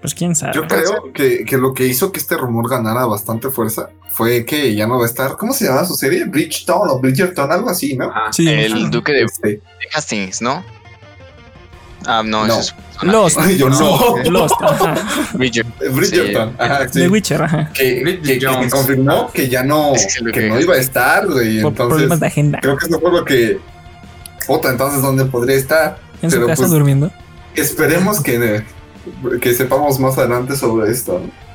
Pues 0.03 0.15
quién 0.15 0.37
sabe. 0.37 0.53
Yo 0.55 0.67
creo 0.67 1.11
que, 1.15 1.45
que 1.47 1.57
lo 1.57 1.73
que 1.75 1.87
hizo 1.87 2.13
que 2.13 2.21
este 2.21 2.37
rumor 2.37 2.69
ganara 2.71 3.05
bastante 3.07 3.49
fuerza 3.49 3.89
fue 4.11 4.45
que 4.45 4.75
ya 4.75 4.87
no 4.87 4.99
va 4.99 5.05
a 5.05 5.09
estar. 5.09 5.37
¿Cómo 5.39 5.53
se 5.55 5.65
llama 5.65 5.85
su 5.87 5.95
serie? 5.95 6.25
Bridgeton 6.27 6.89
o 6.91 7.01
Bridgerton, 7.01 7.51
algo 7.51 7.71
así, 7.71 7.97
¿no? 7.97 8.11
Ajá. 8.11 8.33
Sí, 8.33 8.47
el 8.49 8.91
duque 8.91 9.11
de, 9.13 9.23
Este, 9.23 9.49
de 9.49 9.63
Hastings, 9.95 10.41
¿no? 10.43 10.63
Ah, 12.11 12.23
no, 12.25 12.47
No. 12.47 12.59
ese 12.59 12.71
es 12.73 13.03
Lost. 13.03 13.39
Ay, 13.39 13.59
yo 13.59 13.69
no. 13.69 14.17
Lost, 14.31 14.55
ajá. 14.63 14.95
Bridger. 15.35 15.67
Bridgerton. 15.93 16.57
Ajá, 16.59 16.89
sí. 16.89 17.01
The 17.01 17.09
Witcher, 17.09 17.43
ajá. 17.43 17.71
Que, 17.75 18.21
que- 18.25 18.39
que 18.39 18.69
confirmó 18.71 19.31
que 19.31 19.49
ya 19.49 19.63
no, 19.63 19.95
Es 19.95 20.19
que 20.33 20.49
no 20.49 20.59
iba 20.59 20.75
a 20.75 20.79
estar, 20.79 21.27
güey. 21.27 21.61
Por 21.61 21.73
Entonces, 21.73 21.89
problemas 21.89 22.21
de 22.21 22.27
agenda. 22.27 22.59
creo 22.63 22.77
que 22.79 22.87
eso 22.87 22.99
fue 22.99 23.13
lo 23.13 23.25
que. 23.25 23.59
Puta, 24.47 24.71
entonces, 24.71 25.03
¿dónde 25.03 25.27
podría 25.27 25.57
estar? 25.57 25.99
En 26.23 26.31
su 26.31 26.37
pero 26.37 26.47
casa 26.49 26.63
pues- 26.63 26.71
durmiendo. 26.71 27.13
Esperemos 27.55 28.21
que, 28.23 28.65
que 29.41 29.55
sepamos 29.55 29.99
más 30.01 30.17
adelante 30.17 30.57
sobre 30.57 30.91
esto. 30.91 31.21
¿no? 31.25 31.48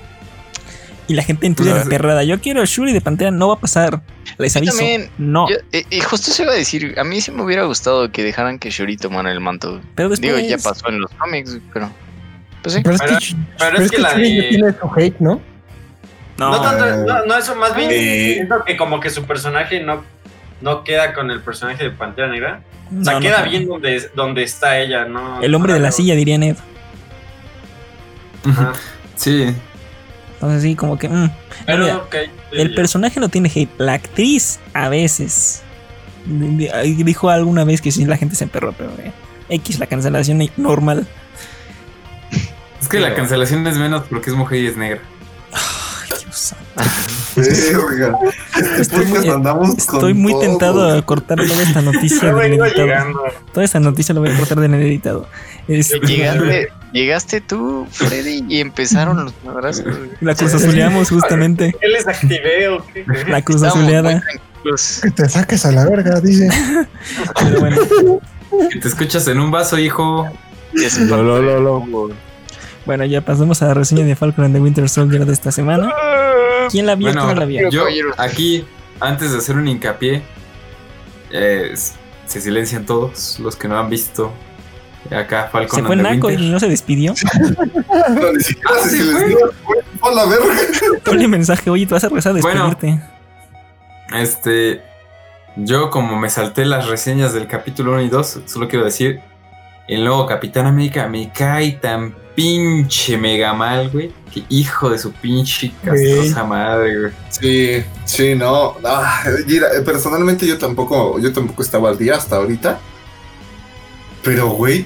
Y 1.07 1.15
la 1.15 1.23
gente 1.23 1.45
en 1.47 1.55
Twitter 1.55 1.73
Pues, 1.73 1.85
aterrada. 1.87 2.23
Yo 2.23 2.39
quiero 2.39 2.61
a 2.61 2.65
Shuri 2.65 2.93
de 2.93 3.01
Pantera, 3.01 3.29
no 3.31 3.49
va 3.49 3.55
a 3.55 3.59
pasar. 3.59 4.01
Les 4.37 4.55
aviso. 4.55 4.77
también. 4.77 5.09
No. 5.17 5.49
Yo- 5.49 5.57
eh, 5.73 5.83
y 5.89 5.99
justo 5.99 6.31
se 6.31 6.43
iba 6.43 6.53
a 6.53 6.55
decir, 6.55 6.95
a 6.97 7.03
mí 7.03 7.19
sí 7.21 7.31
me 7.31 7.41
hubiera 7.43 7.63
gustado 7.65 8.09
que 8.11 8.23
dejaran 8.23 8.57
que 8.57 8.69
Shuri 8.69 8.95
tomara 8.97 9.31
el 9.31 9.39
manto. 9.41 9.81
pero 9.95 10.09
después. 10.09 10.35
Digo, 10.35 10.47
ya 10.49 10.57
pasó 10.57 10.87
en 10.89 10.99
los 11.01 11.11
cómics, 11.11 11.57
pero. 11.73 11.89
Pues 12.61 12.75
sí. 12.75 12.81
Pero 12.83 12.95
es 12.95 13.01
que, 13.01 13.35
pero 13.57 13.71
pero 13.73 13.83
es 13.83 13.91
que 13.91 13.97
la 13.97 14.11
Shuri 14.13 14.35
de- 14.37 14.43
tiene 14.49 14.71
su 14.79 14.91
hate, 14.95 15.19
¿no? 15.19 15.41
No. 16.37 16.49
No, 16.51 16.61
tanto, 16.61 16.85
no, 17.05 17.25
no, 17.25 17.37
eso 17.37 17.55
más 17.55 17.75
bien 17.75 17.89
Eh. 17.91 18.33
siento 18.35 18.63
que 18.65 18.75
como 18.77 18.99
que 18.99 19.09
su 19.09 19.23
personaje 19.25 19.81
no, 19.81 20.03
no 20.61 20.83
queda 20.83 21.13
con 21.13 21.29
el 21.29 21.41
personaje 21.41 21.83
de 21.83 21.91
Pantera 21.91 22.27
Negra. 22.29 22.61
O 22.99 23.03
sea, 23.03 23.15
No, 23.15 23.19
queda 23.19 23.43
no. 23.43 23.51
bien 23.51 23.67
donde, 23.67 24.09
donde 24.15 24.43
está 24.43 24.79
ella, 24.79 25.05
¿no? 25.05 25.41
El 25.41 25.53
hombre 25.53 25.73
de 25.73 25.79
la 25.79 25.91
silla, 25.91 26.15
diría 26.15 26.37
Ned. 26.37 26.55
Ajá. 28.45 28.73
Sí. 29.15 29.53
Entonces, 30.43 30.63
sí, 30.63 30.75
como 30.75 30.97
que. 30.97 31.09
mm. 31.09 31.31
Pero, 31.65 31.83
Mira, 31.83 32.01
El 32.51 32.69
ya. 32.69 32.75
personaje 32.75 33.19
no 33.19 33.29
tiene 33.29 33.49
hate. 33.53 33.69
La 33.77 33.93
actriz, 33.93 34.59
a 34.73 34.89
veces. 34.89 35.61
Di- 36.25 36.67
di- 36.67 37.03
Dijo 37.03 37.29
alguna 37.29 37.63
vez 37.63 37.81
que 37.81 37.91
sí, 37.91 38.05
la 38.05 38.17
gente 38.17 38.35
se 38.35 38.43
emperró, 38.45 38.73
pero. 38.73 38.91
eh, 38.99 39.11
X, 39.49 39.79
la 39.79 39.87
cancelación 39.87 40.41
normal. 40.57 41.07
Es 42.81 42.87
que 42.87 42.99
la 42.99 43.13
cancelación 43.15 43.65
es 43.67 43.77
menos 43.77 44.03
porque 44.09 44.29
es 44.29 44.35
mujer 44.35 44.59
y 44.63 44.67
es 44.67 44.77
negra. 44.77 45.01
Ay, 45.51 46.09
Dios 46.23 46.35
santo. 46.37 46.63
Verga. 47.35 48.17
Este 48.57 48.81
Estoy 48.81 49.05
muy- 49.05 49.71
Estoy 49.77 50.13
todo. 50.31 50.39
tentado 50.39 50.97
a 50.97 51.01
cortar 51.05 51.37
toda 51.45 51.61
esta 51.63 51.81
noticia 51.81 52.33
del 52.33 52.53
editado. 52.53 53.13
Toda 53.53 53.63
esta 53.65 53.79
noticia 53.79 54.13
la 54.13 54.19
voy 54.21 54.29
a 54.31 54.37
cortar 54.37 54.59
del 54.59 54.73
editado. 54.75 55.27
Este, 55.67 55.99
Llegaste, 55.99 56.69
llegaste 56.93 57.41
tú, 57.41 57.85
Freddy, 57.91 58.45
y 58.47 58.61
empezaron 58.61 59.25
los 59.25 59.33
abrazos. 59.47 59.85
la 60.21 60.35
cruzazuleamos 60.35 61.09
justamente. 61.09 61.75
¿Qué 61.81 61.87
les 61.87 62.07
activé 62.07 62.69
o 62.69 62.85
qué? 62.85 63.05
La 63.27 63.41
cruzazuleada. 63.41 64.23
Que 65.01 65.11
te 65.11 65.27
saques 65.27 65.65
a 65.65 65.71
la 65.73 65.85
verga, 65.85 66.21
dice. 66.21 66.47
Pero 67.39 67.59
bueno. 67.59 67.77
Que 68.71 68.79
te 68.79 68.87
escuchas 68.87 69.27
en 69.27 69.39
un 69.39 69.51
vaso, 69.51 69.77
hijo. 69.77 70.29
Y 70.73 70.85
ese 70.85 71.05
fue- 71.07 72.13
Bueno, 72.85 73.05
ya 73.05 73.21
pasamos 73.21 73.61
a 73.61 73.67
la 73.67 73.73
reseña 73.73 74.05
de 74.05 74.15
Falcon 74.15 74.45
and 74.45 74.55
the 74.55 74.61
Winter 74.61 74.87
Soldier 74.87 75.25
de 75.25 75.33
esta 75.33 75.51
semana. 75.51 75.91
¿Quién 76.71 76.85
la 76.85 76.95
vio? 76.95 77.07
Bueno, 77.07 77.23
¿Quién 77.25 77.33
no 77.35 77.39
la 77.41 77.45
vio? 77.45 77.69
Yo 77.69 77.85
aquí, 78.17 78.65
antes 78.99 79.31
de 79.31 79.37
hacer 79.39 79.57
un 79.57 79.67
hincapié, 79.67 80.21
eh, 81.31 81.73
se 82.25 82.41
silencian 82.41 82.85
todos 82.85 83.39
los 83.39 83.55
que 83.55 83.67
no 83.67 83.77
han 83.77 83.89
visto 83.89 84.31
acá 85.11 85.49
Falcon 85.51 85.79
Se 85.79 85.85
fue 85.85 85.95
and 85.95 86.05
the 86.05 86.15
Naco 86.15 86.31
y 86.31 86.37
no 86.49 86.59
se 86.59 86.67
despidió. 86.69 87.13
No, 88.09 88.31
ni 88.33 88.43
siquiera 88.43 88.69
Ah, 88.71 88.87
sí, 88.89 88.97
les 88.97 89.35
Hola, 90.01 90.25
verga. 90.25 90.45
Ponle 91.05 91.27
mensaje, 91.27 91.69
oye, 91.69 91.85
te 91.85 91.93
vas 91.93 92.03
a 92.03 92.09
rezar 92.09 92.35
a 92.35 92.41
Bueno. 92.41 92.65
despedirte. 92.69 93.03
Este, 94.13 94.81
yo 95.55 95.89
como 95.89 96.17
me 96.19 96.29
salté 96.29 96.65
las 96.65 96.87
reseñas 96.87 97.33
del 97.33 97.47
capítulo 97.47 97.91
1 97.93 98.01
y 98.01 98.09
2, 98.09 98.39
solo 98.45 98.67
quiero 98.67 98.85
decir, 98.85 99.21
el 99.87 100.03
nuevo 100.03 100.25
Capitán 100.25 100.65
América 100.65 101.07
me 101.07 101.31
cae 101.31 101.73
tan 101.73 102.13
pinche 102.35 103.17
mega 103.17 103.53
mal, 103.53 103.89
güey, 103.89 104.11
que 104.33 104.43
hijo 104.49 104.89
de 104.89 104.97
su 104.97 105.11
pinche 105.13 105.71
castrosa 105.83 106.43
madre, 106.43 106.99
güey. 106.99 107.11
Sí, 107.29 107.83
sí, 108.05 108.35
no. 108.35 108.75
Ah, 108.83 109.23
mira, 109.47 109.67
personalmente 109.85 110.45
yo 110.47 110.57
tampoco, 110.57 111.19
yo 111.19 111.31
tampoco 111.31 111.61
estaba 111.63 111.89
al 111.89 111.97
día 111.97 112.15
hasta 112.15 112.37
ahorita. 112.37 112.79
Pero, 114.23 114.49
güey, 114.51 114.85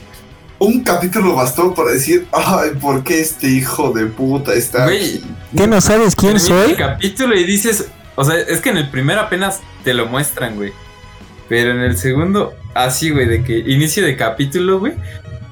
un 0.60 0.84
capítulo 0.84 1.36
bastó 1.36 1.74
para 1.74 1.92
decir, 1.92 2.28
ay, 2.32 2.72
¿por 2.82 3.04
qué 3.04 3.22
este 3.22 3.48
hijo 3.48 3.92
de 3.92 4.08
puta 4.08 4.54
está 4.54 4.86
Güey, 4.86 5.18
aquí?" 5.18 5.24
¿Qué 5.56 5.68
no 5.68 5.80
sabes 5.82 6.16
quién 6.16 6.40
soy? 6.40 6.72
el 6.72 6.78
capítulo 6.78 7.36
y 7.36 7.44
dices, 7.44 7.90
o 8.16 8.24
sea, 8.24 8.38
es 8.38 8.62
que 8.62 8.70
en 8.70 8.78
el 8.78 8.90
primero 8.90 9.22
apenas 9.22 9.62
te 9.84 9.94
lo 9.94 10.08
muestran, 10.08 10.56
güey. 10.56 10.74
Pero 11.48 11.72
en 11.72 11.80
el 11.80 11.98
segundo, 11.98 12.54
así, 12.74 13.12
güey, 13.12 13.28
de 13.28 13.44
que 13.44 13.58
inicio 13.60 14.04
de 14.04 14.18
capítulo, 14.18 14.80
güey, 14.80 14.94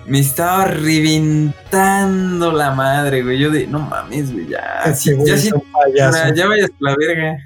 me 0.08 0.20
estaba 0.20 0.66
reventando 0.66 2.52
la 2.52 2.72
madre, 2.72 3.24
güey. 3.24 3.40
Yo 3.40 3.50
de, 3.52 3.68
no 3.68 3.80
mames, 3.80 4.34
güey, 4.34 4.48
ya, 4.48 4.94
sí, 4.94 5.14
güey 5.14 5.28
ya 5.28 5.38
sí, 5.38 5.52
ya, 5.96 6.34
ya 6.34 6.48
vayas 6.48 6.70
a 6.70 6.74
la 6.80 6.96
verga. 6.98 7.38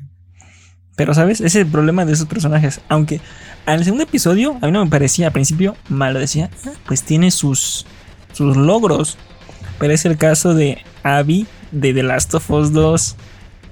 Pero, 1.00 1.14
¿sabes? 1.14 1.38
Ese 1.40 1.48
es 1.48 1.56
el 1.66 1.68
problema 1.72 2.04
de 2.04 2.12
esos 2.12 2.26
personajes. 2.28 2.82
Aunque 2.90 3.22
al 3.66 3.86
segundo 3.86 4.04
episodio, 4.04 4.58
a 4.62 4.66
mí 4.66 4.72
no 4.74 4.84
me 4.84 4.92
parecía 4.92 5.28
al 5.28 5.32
principio 5.32 5.78
malo. 5.88 6.20
Decía, 6.20 6.50
"Ah, 6.66 6.72
pues 6.86 7.04
tiene 7.04 7.32
sus, 7.32 7.86
sus 8.34 8.58
logros. 8.58 9.18
Pero 9.80 9.94
es 9.94 10.04
el 10.04 10.18
caso 10.18 10.54
de 10.54 10.80
Abby 11.04 11.48
de 11.72 11.94
The 11.94 12.04
Last 12.04 12.34
of 12.36 12.52
Us 12.52 12.74
2. 12.74 13.16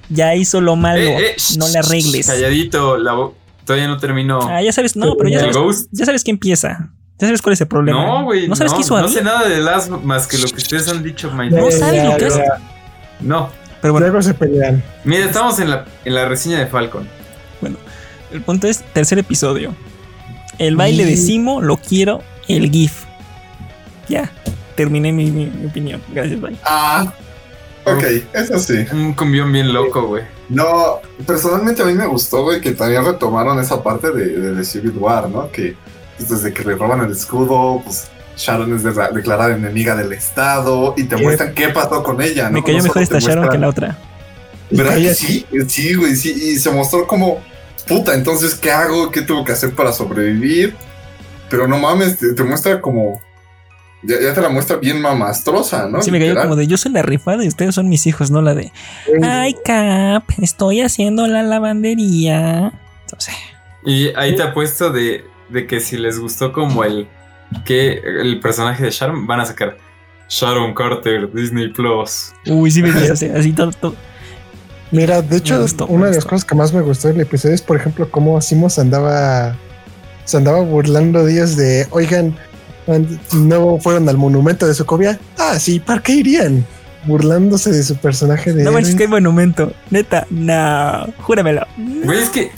Ya 0.08 0.34
hizo 0.36 0.62
lo 0.62 0.74
malo. 0.74 1.02
Eh, 1.02 1.32
eh, 1.32 1.36
no 1.58 1.68
le 1.68 1.78
arregles. 1.80 2.28
Calladito, 2.28 2.96
la 2.96 3.12
bo- 3.12 3.34
todavía 3.66 3.88
no 3.88 3.98
terminó. 3.98 4.40
Ah, 4.48 4.62
ya 4.62 4.72
sabes, 4.72 4.96
no, 4.96 5.14
pero 5.18 5.28
ya 5.28 5.40
sabes, 5.40 5.54
Ghost. 5.56 5.88
ya 5.92 6.06
sabes 6.06 6.24
que 6.24 6.30
empieza. 6.30 6.88
Ya 7.18 7.26
sabes 7.26 7.42
cuál 7.42 7.52
es 7.52 7.60
el 7.60 7.68
problema. 7.68 8.06
No, 8.06 8.24
güey. 8.24 8.48
¿No 8.48 8.56
sabes 8.56 8.72
qué 8.72 8.80
hizo 8.80 8.94
No 8.96 9.04
Abby? 9.04 9.12
sé 9.12 9.22
nada 9.22 9.46
de 9.46 9.58
las 9.60 9.90
más 9.90 10.26
que 10.26 10.38
lo 10.38 10.48
que 10.48 10.56
ustedes 10.56 10.88
han 10.88 11.02
dicho, 11.02 11.30
my 11.32 11.50
No 11.50 11.70
sabes 11.70 12.04
lo 12.06 12.16
que 12.16 12.26
es. 12.28 12.40
No. 13.20 13.50
Pero 13.82 13.92
bueno, 13.92 14.06
Luego 14.08 14.22
se 14.22 14.32
pelean. 14.34 14.82
Mira, 15.04 15.26
estamos 15.26 15.58
en 15.60 15.70
la, 15.70 15.84
en 16.04 16.14
la 16.14 16.26
reseña 16.26 16.58
de 16.58 16.66
Falcon. 16.66 17.06
El 18.32 18.42
punto 18.42 18.66
es 18.66 18.82
tercer 18.92 19.18
episodio. 19.18 19.74
El 20.58 20.76
baile 20.76 21.04
de 21.04 21.16
Simo, 21.16 21.60
lo 21.60 21.76
quiero, 21.76 22.22
el 22.48 22.70
GIF. 22.70 23.04
Ya, 24.08 24.30
terminé 24.74 25.12
mi, 25.12 25.30
mi- 25.30 25.46
mi 25.46 25.66
opinión. 25.66 26.02
Gracias, 26.12 26.40
bye. 26.40 26.56
Ah, 26.64 27.12
ok, 27.84 28.02
eso 28.34 28.58
sí. 28.58 28.84
Un 28.92 29.12
cumbión 29.14 29.52
bien 29.52 29.72
loco, 29.72 30.06
güey. 30.06 30.24
No, 30.48 31.00
personalmente 31.26 31.82
a 31.82 31.84
mí 31.86 31.92
me 31.92 32.06
gustó, 32.06 32.42
güey, 32.42 32.60
que 32.60 32.72
también 32.72 33.04
retomaron 33.04 33.60
esa 33.60 33.82
parte 33.82 34.10
de, 34.10 34.26
de, 34.28 34.54
de 34.54 34.64
Civil 34.64 34.94
War, 34.96 35.28
¿no? 35.28 35.50
Que 35.52 35.76
pues, 36.16 36.28
desde 36.30 36.52
que 36.52 36.64
le 36.64 36.74
roban 36.74 37.00
el 37.04 37.12
escudo, 37.12 37.82
pues 37.84 38.08
Sharon 38.36 38.74
es 38.74 38.82
de- 38.82 38.92
declarada 39.14 39.54
enemiga 39.54 39.94
del 39.94 40.12
Estado 40.12 40.94
y 40.96 41.04
te 41.04 41.16
¿Qué? 41.16 41.22
muestran 41.22 41.54
qué 41.54 41.68
pasó 41.68 42.02
con 42.02 42.20
ella, 42.22 42.44
¿no? 42.48 42.52
Me 42.58 42.64
cayó 42.64 42.78
No 42.78 42.84
mejor 42.84 43.02
esta 43.02 43.18
Sharon 43.18 43.48
que 43.50 43.58
la 43.58 43.68
otra. 43.68 43.98
¿Verdad 44.70 44.96
que 44.96 45.14
sí? 45.14 45.46
Sí, 45.68 45.94
güey, 45.94 46.14
sí. 46.16 46.30
Y 46.30 46.56
se 46.58 46.70
mostró 46.70 47.06
como, 47.06 47.40
puta, 47.86 48.14
entonces, 48.14 48.54
¿qué 48.54 48.70
hago? 48.70 49.10
¿Qué 49.10 49.22
tengo 49.22 49.44
que 49.44 49.52
hacer 49.52 49.74
para 49.74 49.92
sobrevivir? 49.92 50.74
Pero 51.48 51.66
no 51.66 51.78
mames, 51.78 52.18
te, 52.18 52.34
te 52.34 52.44
muestra 52.44 52.80
como... 52.80 53.20
Ya, 54.02 54.14
ya 54.20 54.32
te 54.32 54.40
la 54.40 54.48
muestra 54.48 54.76
bien 54.76 55.00
mamastrosa, 55.00 55.88
¿no? 55.88 56.00
Sí, 56.02 56.12
me 56.12 56.18
cayó 56.18 56.30
Literal. 56.30 56.48
como 56.48 56.56
de 56.56 56.68
yo 56.68 56.76
soy 56.76 56.92
la 56.92 57.02
rifada 57.02 57.44
y 57.44 57.48
ustedes 57.48 57.74
son 57.74 57.88
mis 57.88 58.06
hijos, 58.06 58.30
no 58.30 58.40
la 58.42 58.54
de 58.54 58.70
Ay, 59.24 59.56
Cap, 59.64 60.22
estoy 60.40 60.82
haciendo 60.82 61.26
la 61.26 61.42
lavandería. 61.42 62.72
Entonces, 63.04 63.34
Y 63.84 64.08
ahí 64.14 64.36
te 64.36 64.42
apuesto 64.44 64.90
de, 64.90 65.24
de 65.48 65.66
que 65.66 65.80
si 65.80 65.96
les 65.96 66.18
gustó 66.20 66.52
como 66.52 66.84
el 66.84 67.08
que 67.64 68.00
el 68.04 68.38
personaje 68.38 68.84
de 68.84 68.90
Sharon 68.90 69.26
van 69.26 69.40
a 69.40 69.46
sacar 69.46 69.76
Sharon 70.28 70.74
Carter, 70.74 71.32
Disney 71.32 71.68
Plus. 71.72 72.32
Uy, 72.46 72.70
sí 72.70 72.82
venías 72.82 73.10
así, 73.10 73.26
así 73.26 73.52
todo, 73.52 73.72
todo. 73.72 73.96
Mira, 74.90 75.20
de 75.22 75.36
hecho, 75.36 75.60
gustó, 75.60 75.86
una 75.86 76.06
de 76.06 76.14
las 76.14 76.24
cosas 76.24 76.44
que 76.44 76.54
más 76.54 76.72
me 76.72 76.80
gustó 76.80 77.08
del 77.08 77.20
episodio 77.20 77.54
es, 77.54 77.62
por 77.62 77.76
ejemplo, 77.76 78.10
cómo 78.10 78.40
Simos 78.40 78.78
andaba, 78.78 79.54
se 80.24 80.36
andaba 80.38 80.60
burlando 80.60 81.26
días 81.26 81.56
de, 81.56 81.86
oigan, 81.90 82.36
no 83.32 83.78
fueron 83.78 84.08
al 84.08 84.16
monumento 84.16 84.66
de 84.66 84.74
Sokovia. 84.74 85.18
Ah, 85.36 85.58
sí, 85.58 85.78
¿para 85.78 86.00
qué 86.02 86.12
irían? 86.12 86.64
Burlándose 87.04 87.70
de 87.70 87.82
su 87.82 87.96
personaje 87.96 88.52
de 88.52 88.64
No 88.64 88.72
manches, 88.72 88.94
héroe. 88.94 89.04
qué 89.04 89.08
monumento. 89.08 89.72
Neta, 89.90 90.26
no. 90.30 91.06
Júramelo. 91.22 91.66
Güey, 91.76 92.18
es 92.22 92.30
que. 92.30 92.50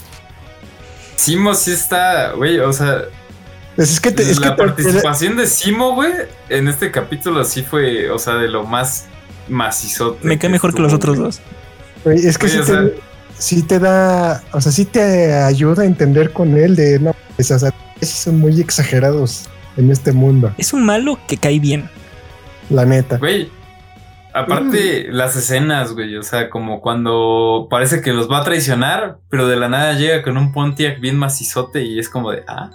Simo 1.15 1.53
sí 1.53 1.71
está, 1.71 2.31
güey, 2.31 2.59
o 2.59 2.73
sea, 2.73 3.03
Pues 3.75 3.91
es 3.91 3.99
que, 3.99 4.11
te- 4.11 4.23
es 4.23 4.39
la 4.39 4.47
que 4.49 4.53
te- 4.55 4.57
participación 4.63 5.37
de 5.37 5.45
Simo, 5.47 5.93
güey, 5.93 6.11
en 6.49 6.67
este 6.67 6.91
capítulo 6.91 7.43
sí 7.43 7.61
fue, 7.61 8.09
o 8.09 8.17
sea, 8.17 8.35
de 8.35 8.47
lo 8.47 8.63
más 8.63 9.05
macizote. 9.47 10.25
Me 10.27 10.39
cae 10.39 10.49
mejor 10.49 10.73
que 10.73 10.81
los 10.81 10.93
otros 10.93 11.17
güey. 11.17 11.25
dos. 11.27 11.37
Güey, 11.39 11.60
es 12.05 12.37
que 12.37 12.45
Oye, 12.47 12.53
sí, 12.55 12.59
o 12.59 12.65
te, 12.65 12.71
sea- 12.71 12.89
sí 13.37 13.61
te 13.63 13.79
da, 13.79 14.43
o 14.53 14.61
sea, 14.61 14.71
sí 14.71 14.85
te 14.85 15.33
ayuda 15.33 15.83
a 15.83 15.85
entender 15.85 16.31
con 16.33 16.57
él 16.57 16.75
de, 16.75 16.99
no, 16.99 17.15
pues, 17.35 17.51
o 17.51 17.59
sea, 17.59 17.73
son 18.01 18.39
muy 18.39 18.59
exagerados 18.61 19.49
en 19.77 19.89
este 19.91 20.11
mundo, 20.11 20.53
Es 20.57 20.73
un 20.73 20.83
malo 20.85 21.17
que 21.27 21.37
cae 21.37 21.59
bien. 21.59 21.89
la 22.69 22.85
neta. 22.85 23.17
Güey, 23.17 23.49
aparte 24.33 25.07
Mm. 25.09 25.13
las 25.13 25.35
escenas, 25.35 25.91
güey, 25.93 26.15
o 26.17 26.23
sea, 26.23 26.49
como 26.49 26.79
cuando 26.81 27.67
parece 27.69 28.01
que 28.01 28.13
los 28.13 28.29
va 28.31 28.39
a 28.39 28.43
traicionar, 28.43 29.17
pero 29.29 29.47
de 29.47 29.57
la 29.57 29.67
nada 29.69 29.93
llega 29.93 30.23
con 30.23 30.37
un 30.37 30.51
Pontiac 30.53 30.99
bien 31.01 31.17
macizote 31.17 31.83
y 31.83 31.99
es 31.99 32.07
como 32.09 32.31
de, 32.31 32.43
ah. 32.47 32.69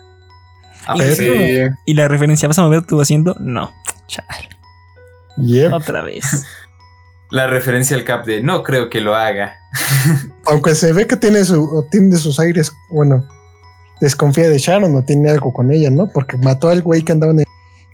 ah, 0.87 0.95
Y- 0.97 0.99
pues, 0.99 1.17
Sí. 1.17 1.61
¿Y 1.87 1.95
la 1.95 2.09
referencia 2.09 2.47
vas 2.49 2.59
a 2.59 2.63
mover 2.63 2.83
tu 2.85 3.01
haciendo? 3.01 3.35
No. 3.41 3.73
Chale. 4.07 4.49
Yep. 5.39 5.73
Otra 5.73 6.03
vez. 6.03 6.45
La 7.31 7.47
referencia 7.47 7.97
al 7.97 8.05
cap 8.05 8.25
de, 8.25 8.43
no 8.43 8.63
creo 8.63 8.89
que 8.89 9.01
lo 9.01 9.15
haga. 9.15 9.57
Aunque 10.47 10.75
se 10.75 10.93
ve 10.93 11.07
que 11.07 11.17
tiene 11.17 11.45
su, 11.45 11.87
tiene 11.91 12.17
sus 12.17 12.39
aires, 12.39 12.73
bueno, 12.89 13.27
desconfía 14.01 14.49
de 14.49 14.59
Sharon 14.59 14.95
o 14.95 15.03
tiene 15.03 15.31
algo 15.31 15.53
con 15.53 15.73
ella, 15.73 15.91
¿no? 15.91 16.09
Porque 16.09 16.37
mató 16.37 16.69
al 16.69 16.83
güey 16.83 17.03
que 17.03 17.13
andaba 17.13 17.33
en 17.33 17.41
el, 17.41 17.47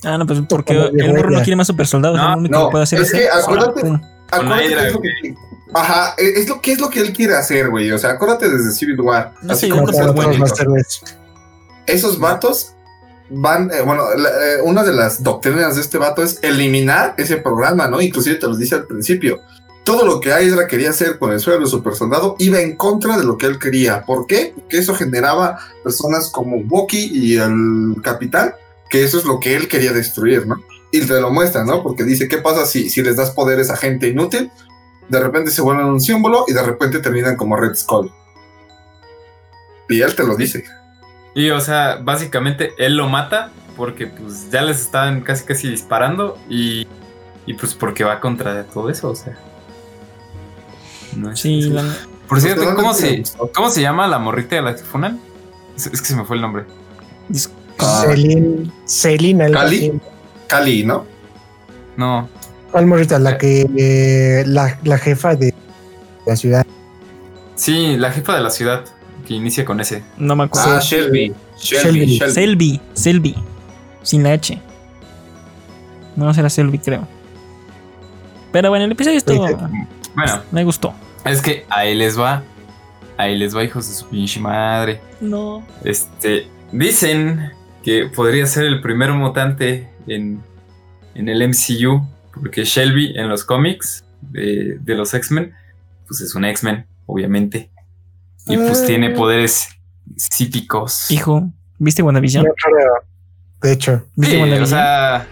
Ah, 0.04 0.18
no, 0.18 0.26
pues 0.26 0.40
porque 0.48 0.72
el 0.72 1.14
morro 1.14 1.30
no 1.30 1.38
quiere 1.42 1.56
más 1.56 1.68
super 1.68 1.86
soldados. 1.86 2.18
No, 2.18 2.36
único 2.36 2.58
no, 2.58 2.66
que 2.66 2.72
puede 2.72 2.84
hacer 2.84 3.00
es 3.02 3.12
que 3.12 3.28
acuérdate-. 3.28 4.00
Acuérdate 4.30 4.66
Hydra, 4.66 4.80
que 4.80 4.86
es 4.86 4.92
lo 4.94 5.00
que, 5.00 5.34
ajá, 5.74 6.14
es 6.16 6.48
lo 6.48 6.60
que 6.60 6.72
es 6.72 6.80
lo 6.80 6.90
que 6.90 7.00
él 7.00 7.12
quiere 7.12 7.36
hacer, 7.36 7.70
güey. 7.70 7.90
O 7.92 7.98
sea, 7.98 8.10
acuérdate 8.10 8.48
desde 8.48 8.72
Civil 8.72 9.00
War. 9.00 9.34
No 9.42 9.52
Así 9.52 9.66
sé, 9.66 9.72
como 9.72 9.86
no 9.86 10.22
héroes. 10.32 11.02
Esos 11.86 12.18
vatos 12.18 12.74
van, 13.32 13.70
eh, 13.72 13.82
bueno, 13.82 14.04
eh, 14.12 14.60
una 14.62 14.84
de 14.84 14.92
las 14.92 15.22
doctrinas 15.22 15.76
de 15.76 15.80
este 15.80 15.98
vato 15.98 16.22
es 16.22 16.38
eliminar 16.42 17.14
ese 17.16 17.38
programa, 17.38 17.88
¿no? 17.88 18.00
Inclusive 18.00 18.36
te 18.36 18.46
lo 18.46 18.56
dice 18.56 18.74
al 18.74 18.86
principio. 18.86 19.40
Todo 19.84 20.06
lo 20.06 20.20
que 20.20 20.30
Hydra 20.30 20.68
quería 20.68 20.90
hacer 20.90 21.18
con 21.18 21.32
el 21.32 21.40
suelo 21.40 21.58
del 21.58 21.68
super 21.68 21.94
soldado 21.94 22.36
iba 22.38 22.60
en 22.60 22.76
contra 22.76 23.18
de 23.18 23.24
lo 23.24 23.36
que 23.36 23.46
él 23.46 23.58
quería. 23.58 24.02
¿Por 24.02 24.26
qué? 24.26 24.52
Porque 24.54 24.78
eso 24.78 24.94
generaba 24.94 25.58
personas 25.82 26.30
como 26.30 26.62
Bucky 26.62 27.10
y 27.12 27.36
el 27.36 27.96
capitán, 28.02 28.54
que 28.88 29.02
eso 29.02 29.18
es 29.18 29.24
lo 29.24 29.40
que 29.40 29.56
él 29.56 29.66
quería 29.66 29.92
destruir, 29.92 30.46
¿no? 30.46 30.62
Y 30.92 31.00
te 31.00 31.20
lo 31.20 31.30
muestra, 31.30 31.64
¿no? 31.64 31.82
Porque 31.82 32.04
dice, 32.04 32.28
¿qué 32.28 32.38
pasa 32.38 32.66
si, 32.66 32.90
si 32.90 33.02
les 33.02 33.16
das 33.16 33.30
poderes 33.30 33.70
a 33.70 33.76
gente 33.76 34.08
inútil? 34.08 34.52
De 35.08 35.18
repente 35.18 35.50
se 35.50 35.62
vuelven 35.62 35.86
un 35.86 36.00
símbolo 36.00 36.44
y 36.46 36.52
de 36.52 36.62
repente 36.62 37.00
terminan 37.00 37.36
como 37.36 37.56
Red 37.56 37.74
Skull. 37.74 38.12
Y 39.88 40.00
él 40.00 40.14
te 40.14 40.22
lo 40.22 40.36
dice. 40.36 40.64
Y 41.34 41.50
o 41.50 41.60
sea, 41.60 41.98
básicamente 42.02 42.72
él 42.78 42.96
lo 42.96 43.08
mata 43.08 43.50
porque 43.76 44.06
pues 44.06 44.50
ya 44.50 44.62
les 44.62 44.80
estaban 44.80 45.22
casi 45.22 45.44
casi 45.44 45.68
disparando 45.70 46.36
y, 46.48 46.86
y 47.46 47.54
pues 47.54 47.74
porque 47.74 48.04
va 48.04 48.20
contra 48.20 48.64
todo 48.64 48.90
eso, 48.90 49.10
o 49.10 49.16
sea. 49.16 49.36
No 51.16 51.30
es- 51.32 51.40
Sí, 51.40 51.62
la- 51.62 51.82
Por 52.28 52.40
cierto, 52.40 52.62
Pues, 52.62 52.74
¿cómo 52.76 52.92
realmente 52.92 53.18
me 53.20 53.24
se. 53.26 53.52
¿cómo 53.52 53.70
se 53.70 53.82
llama 53.82 54.06
la 54.08 54.18
morrita 54.18 54.56
de 54.56 54.62
la 54.62 54.74
que 54.74 54.82
funan? 54.82 55.20
Es, 55.76 55.86
es 55.86 56.00
que 56.00 56.08
se 56.08 56.16
me 56.16 56.24
fue 56.24 56.36
el 56.36 56.42
nombre. 56.42 56.64
dis- 57.28 57.50
Ah. 57.78 58.04
Celine, 58.06 58.70
Celine, 58.86 59.50
¿Cali? 59.50 60.00
Cali, 60.46 60.84
¿no? 60.84 61.04
No, 61.96 62.28
¿Cuál 62.70 62.86
morrita? 62.86 63.18
La 63.18 63.36
que, 63.38 63.66
eh, 63.76 64.44
la, 64.46 64.78
la 64.84 64.98
jefa 64.98 65.34
de 65.34 65.52
la 66.26 66.36
ciudad. 66.36 66.64
sí, 67.56 67.96
la 67.96 68.12
jefa 68.12 68.34
de 68.36 68.40
la 68.42 68.50
ciudad 68.50 68.84
que 69.32 69.36
inicia 69.38 69.64
con 69.64 69.80
ese. 69.80 70.02
no 70.18 70.36
me 70.36 70.44
acuerdo. 70.44 70.76
Ah, 70.76 70.80
Shelby. 70.80 71.32
Shelby. 71.58 72.18
Shelby. 72.18 72.80
Shelby. 72.94 73.34
Sin 74.02 74.22
la 74.22 74.32
H. 74.32 74.60
No 76.16 76.32
será 76.34 76.50
Selby, 76.50 76.78
creo. 76.78 77.06
Pero 78.52 78.68
bueno, 78.68 78.84
el 78.84 78.92
episodio 78.92 79.16
estuvo. 79.18 79.46
Bueno, 80.14 80.42
Me 80.50 80.64
gustó. 80.64 80.92
es 81.24 81.40
que 81.40 81.64
ahí 81.70 81.94
les 81.94 82.18
va. 82.18 82.42
Ahí 83.16 83.38
les 83.38 83.56
va, 83.56 83.64
hijos 83.64 83.88
de 83.88 83.94
su 83.94 84.06
pinche 84.08 84.40
madre. 84.40 85.00
No. 85.20 85.64
Este, 85.84 86.46
dicen 86.72 87.52
que 87.82 88.06
podría 88.14 88.44
ser 88.46 88.64
el 88.64 88.80
primer 88.80 89.12
mutante 89.12 89.88
en, 90.06 90.42
en 91.14 91.28
el 91.28 91.48
MCU, 91.48 92.02
porque 92.34 92.64
Shelby 92.64 93.16
en 93.16 93.28
los 93.28 93.44
cómics 93.44 94.04
de, 94.20 94.78
de 94.80 94.94
los 94.94 95.14
X-Men, 95.14 95.54
pues 96.06 96.20
es 96.20 96.34
un 96.34 96.44
X-Men, 96.44 96.84
obviamente. 97.06 97.70
Y 98.46 98.56
pues 98.56 98.82
Ah. 98.82 98.86
tiene 98.86 99.10
poderes 99.10 99.68
psíquicos. 100.16 101.10
Hijo, 101.10 101.50
¿viste 101.78 102.02
WandaVision? 102.02 102.44
De 103.62 103.72
hecho, 103.72 104.04
¿Viste 104.16 104.36
Sí, 104.44 104.52
o 104.62 104.66
sea, 104.66 105.26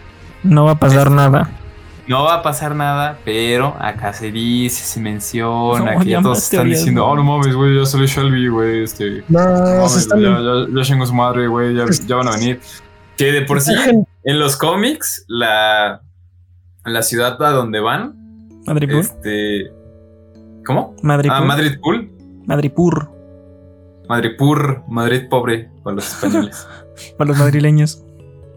no 0.45 0.65
va 0.65 0.73
a 0.73 0.79
pasar 0.79 1.11
nada. 1.11 1.51
no 2.07 2.25
va 2.25 2.35
a 2.35 2.43
pasar 2.43 2.75
nada, 2.75 3.19
pero 3.25 3.77
acá 3.81 4.13
se 4.13 4.31
dice, 4.31 4.85
se 4.85 5.01
menciona, 5.01 5.95
No, 5.95 6.01
que 6.01 6.11
ya 6.11 6.23
todos 6.23 6.39
están 6.39 6.59
teorías, 6.61 6.79
diciendo, 6.79 7.07
oh, 7.07 7.17
no 7.17 7.23
mames, 7.25 7.55
güey, 7.55 7.77
ya 7.79 7.85
salió 7.87 8.07
Shelby, 8.07 8.49
güey, 8.49 8.85
este... 8.85 9.25
no, 9.29 9.39
mames, 9.41 9.97
están, 9.97 10.21
ya, 10.21 10.39
ya, 10.73 11.07
su 11.07 11.15
madre, 11.15 11.47
güey, 11.49 11.75
ya, 11.75 11.85
ya 12.07 12.17
van 12.17 12.29
a 12.29 12.33
venir. 12.33 12.61
Que 13.17 13.33
de 13.33 13.43
por 13.43 13.61
sí, 13.61 13.73
en 14.25 14.39
los 14.39 14.57
cómics, 14.57 15.25
la, 15.29 16.01
la 16.85 17.03
ciudad 17.03 17.41
a 17.43 17.51
donde 17.51 17.81
van, 17.81 18.15
Madripur. 18.67 19.01
este... 19.01 19.71
¿Cómo? 20.65 20.95
Madripur. 21.03 21.37
Ah, 21.37 21.43
Madrid 21.43 21.73
Pool. 21.83 22.11
Madripur. 22.47 23.11
Madripur, 24.09 24.83
Madrid 24.89 25.23
pobre 25.29 25.71
para 25.85 25.97
los 25.97 26.09
españoles. 26.09 26.67
Para 27.17 27.29
los 27.31 27.39
madrileños. 27.39 28.03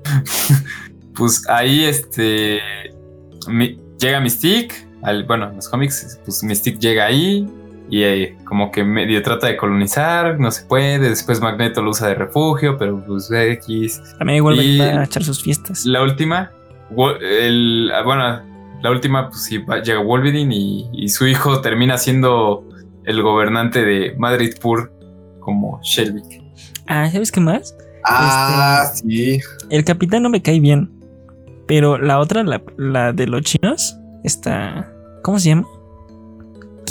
pues 1.16 1.48
ahí 1.50 1.86
este 1.86 2.60
mi- 3.48 3.80
llega 4.00 4.20
Mystique, 4.20 4.74
al, 5.02 5.24
bueno, 5.26 5.50
en 5.50 5.56
los 5.56 5.70
cómics, 5.70 6.20
pues 6.26 6.44
Mystique 6.44 6.78
llega 6.80 7.06
ahí 7.06 7.48
y 7.90 8.04
eh, 8.04 8.38
como 8.46 8.72
que 8.72 8.84
medio 8.84 9.22
trata 9.24 9.48
de 9.48 9.56
colonizar, 9.56 10.40
no 10.40 10.52
se 10.52 10.66
puede, 10.66 11.00
después 11.10 11.40
Magneto 11.40 11.82
lo 11.82 11.92
usa 11.92 12.10
de 12.10 12.16
refugio, 12.16 12.78
pero 12.78 13.02
pues 13.06 13.30
X. 13.32 14.02
También 14.18 14.44
vuelven 14.44 14.66
Y- 14.66 14.82
a 14.82 15.04
echar 15.04 15.24
sus 15.24 15.42
fiestas. 15.42 15.86
La 15.86 16.02
última, 16.02 16.52
el, 17.22 17.92
ah, 17.94 18.02
bueno, 18.04 18.42
la 18.82 18.92
última 18.92 19.30
pues 19.30 19.44
sí 19.44 19.64
llega 19.86 20.00
Wolverine 20.02 20.54
y, 20.54 20.90
y 20.92 21.10
su 21.10 21.28
hijo 21.28 21.62
termina 21.62 21.98
siendo 21.98 22.68
el 23.06 23.22
gobernante 23.22 23.84
de 23.84 24.16
Madridpur 24.18 24.92
como 25.40 25.80
Shelby. 25.84 26.22
Ah, 26.88 27.10
¿sabes 27.12 27.32
qué 27.32 27.40
más? 27.40 27.76
Ah, 28.06 28.92
sí. 28.94 29.40
El 29.70 29.84
capitán 29.84 30.24
no 30.24 30.30
me 30.30 30.42
cae 30.42 30.60
bien. 30.60 30.90
Pero 31.68 31.98
la 31.98 32.20
otra, 32.20 32.44
la, 32.44 32.62
la 32.78 33.14
de 33.14 33.28
los 33.28 33.42
chinos, 33.42 33.98
está. 34.24 34.92
¿Cómo 35.22 35.40
se 35.40 35.50
llama? 35.50 35.66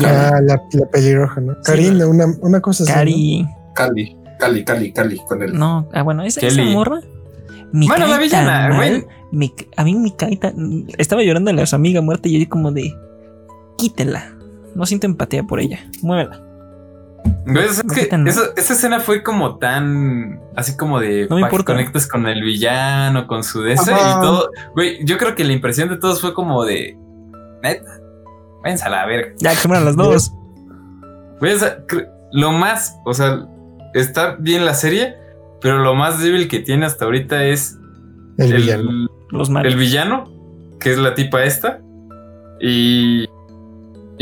ah, 0.04 0.40
la, 0.42 0.60
la 0.72 0.86
pelirroja, 0.90 1.40
¿no? 1.40 1.56
Karina, 1.64 2.06
una, 2.06 2.26
una 2.40 2.60
cosa 2.60 2.84
así. 2.84 2.90
¿no? 2.92 2.96
Cari. 2.96 3.46
Cali, 3.74 4.16
Cali, 4.38 4.64
Cali, 4.64 4.92
Cali, 4.92 5.18
con 5.28 5.42
él. 5.42 5.52
No, 5.58 5.88
ah, 5.92 6.02
bueno, 6.02 6.22
esa, 6.22 6.40
esa 6.46 6.62
morra. 6.62 7.00
Me 7.72 7.86
Bueno, 7.86 8.06
la 8.06 8.18
villana, 8.18 8.68
tan 8.68 8.76
güey. 8.76 8.90
mal, 8.92 9.06
me 9.30 9.52
a 9.76 9.84
mí 9.84 9.94
me 9.94 10.14
cae 10.16 10.36
tan. 10.36 10.86
Estaba 10.98 11.22
llorando 11.22 11.50
a 11.50 11.66
su 11.66 11.76
amiga 11.76 12.00
muerta 12.00 12.28
y 12.28 12.38
yo 12.40 12.48
como 12.48 12.70
de. 12.72 12.94
Quítela. 13.78 14.34
No 14.74 14.86
siento 14.86 15.06
empatía 15.06 15.42
por 15.44 15.60
ella. 15.60 15.80
Muévela. 16.02 16.40
Güey, 17.46 17.64
es 17.66 17.84
No 17.84 17.94
que 17.94 18.00
sé 18.02 18.06
tan- 18.06 18.26
esa, 18.26 18.40
esa 18.56 18.72
escena 18.72 18.98
fue 19.00 19.22
como 19.22 19.58
tan 19.58 20.40
así 20.56 20.76
como 20.76 20.98
de 21.00 21.26
No 21.28 21.36
me 21.36 21.42
importa. 21.42 21.72
conectas 21.72 22.06
con 22.06 22.26
el 22.26 22.42
villano, 22.42 23.26
con 23.26 23.44
su 23.44 23.62
Ajá. 23.92 24.18
y 24.18 24.20
todo. 24.22 24.50
Güey, 24.74 25.04
yo 25.04 25.18
creo 25.18 25.34
que 25.34 25.44
la 25.44 25.52
impresión 25.52 25.88
de 25.88 25.96
todos 25.98 26.20
fue 26.20 26.34
como 26.34 26.64
de 26.64 26.96
neta. 27.62 28.00
Váyanse 28.62 28.84
a 28.84 28.90
la 28.90 29.06
verga. 29.06 29.32
Ya, 29.38 29.54
que 29.54 29.68
las 29.68 29.96
dos. 29.96 30.32
Güey, 31.40 31.54
o 31.54 31.58
sea, 31.58 31.84
cre- 31.86 32.08
lo 32.32 32.52
más, 32.52 32.96
o 33.04 33.12
sea, 33.14 33.48
está 33.94 34.36
bien 34.36 34.64
la 34.64 34.74
serie, 34.74 35.16
pero 35.60 35.78
lo 35.78 35.94
más 35.96 36.20
débil 36.22 36.46
que 36.48 36.60
tiene 36.60 36.86
hasta 36.86 37.04
ahorita 37.04 37.44
es 37.44 37.78
El 38.38 38.52
el, 38.52 38.62
villano. 38.62 39.08
Los 39.30 39.48
el 39.50 39.76
villano, 39.76 40.24
que 40.78 40.92
es 40.92 40.98
la 40.98 41.14
tipa 41.14 41.42
esta. 41.42 41.80
Y, 42.60 43.26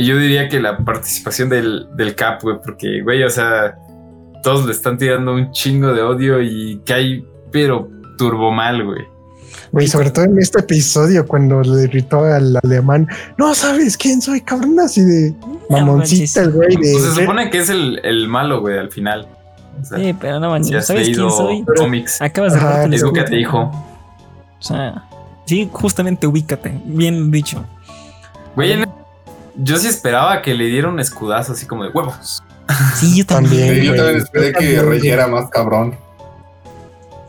y 0.00 0.06
yo 0.06 0.16
diría 0.16 0.48
que 0.48 0.60
la 0.60 0.78
participación 0.78 1.48
del, 1.48 1.88
del 1.96 2.14
Cap, 2.14 2.42
güey, 2.42 2.56
porque, 2.64 3.02
güey, 3.02 3.22
o 3.22 3.30
sea, 3.30 3.76
todos 4.42 4.64
le 4.66 4.72
están 4.72 4.96
tirando 4.98 5.34
un 5.34 5.50
chingo 5.52 5.92
de 5.92 6.02
odio 6.02 6.40
y 6.42 6.80
cae, 6.86 7.24
pero 7.52 7.88
turbo 8.18 8.50
mal, 8.50 8.84
güey. 8.84 9.02
Güey, 9.72 9.86
sobre 9.86 10.10
todo 10.10 10.24
en 10.24 10.38
este 10.38 10.60
episodio, 10.60 11.26
cuando 11.26 11.60
le 11.62 11.86
gritó 11.86 12.24
al 12.24 12.56
alemán, 12.62 13.06
no 13.38 13.54
sabes 13.54 13.96
quién 13.96 14.20
soy, 14.20 14.40
cabrón, 14.40 14.78
así 14.80 15.00
de 15.02 15.34
mamoncita 15.68 16.40
el 16.42 16.50
güey 16.52 16.70
de. 16.70 16.92
Pues 16.92 17.04
se 17.14 17.20
supone 17.20 17.50
que 17.50 17.58
es 17.58 17.68
el, 17.68 18.00
el 18.02 18.26
malo, 18.26 18.60
güey, 18.60 18.78
al 18.78 18.90
final. 18.90 19.28
O 19.80 19.84
sea, 19.84 19.98
Sí, 19.98 20.14
pero 20.20 20.40
no 20.40 20.50
manches, 20.50 20.86
¿sabes 20.86 21.08
quién 21.10 21.30
soy? 21.30 21.64
cómics, 21.76 22.20
Acabas 22.20 22.54
de 22.54 22.60
robarte 22.60 22.84
el 22.86 22.90
digo 22.90 23.06
escudo. 23.06 23.20
edúcate, 23.20 23.40
hijo. 23.40 23.58
O 24.58 24.62
sea, 24.62 25.04
sí, 25.46 25.68
justamente 25.72 26.26
ubícate. 26.26 26.80
Bien 26.84 27.30
dicho. 27.30 27.64
Güey, 28.56 28.72
en- 28.72 28.89
yo 29.56 29.76
sí 29.76 29.88
esperaba 29.88 30.42
que 30.42 30.54
le 30.54 30.66
diera 30.66 30.88
un 30.88 31.00
escudazo 31.00 31.52
así 31.52 31.66
como 31.66 31.84
de 31.84 31.90
huevos. 31.90 32.42
Sí, 32.94 33.18
yo 33.18 33.26
también. 33.26 33.74
Sí, 33.76 33.86
yo 33.86 33.96
también 33.96 34.16
esperé 34.18 34.52
Yo 34.52 34.58
que 34.58 34.64
también, 34.66 34.88
Rey 34.88 34.98
güey. 35.00 35.10
era 35.10 35.26
más 35.26 35.50
cabrón. 35.50 35.96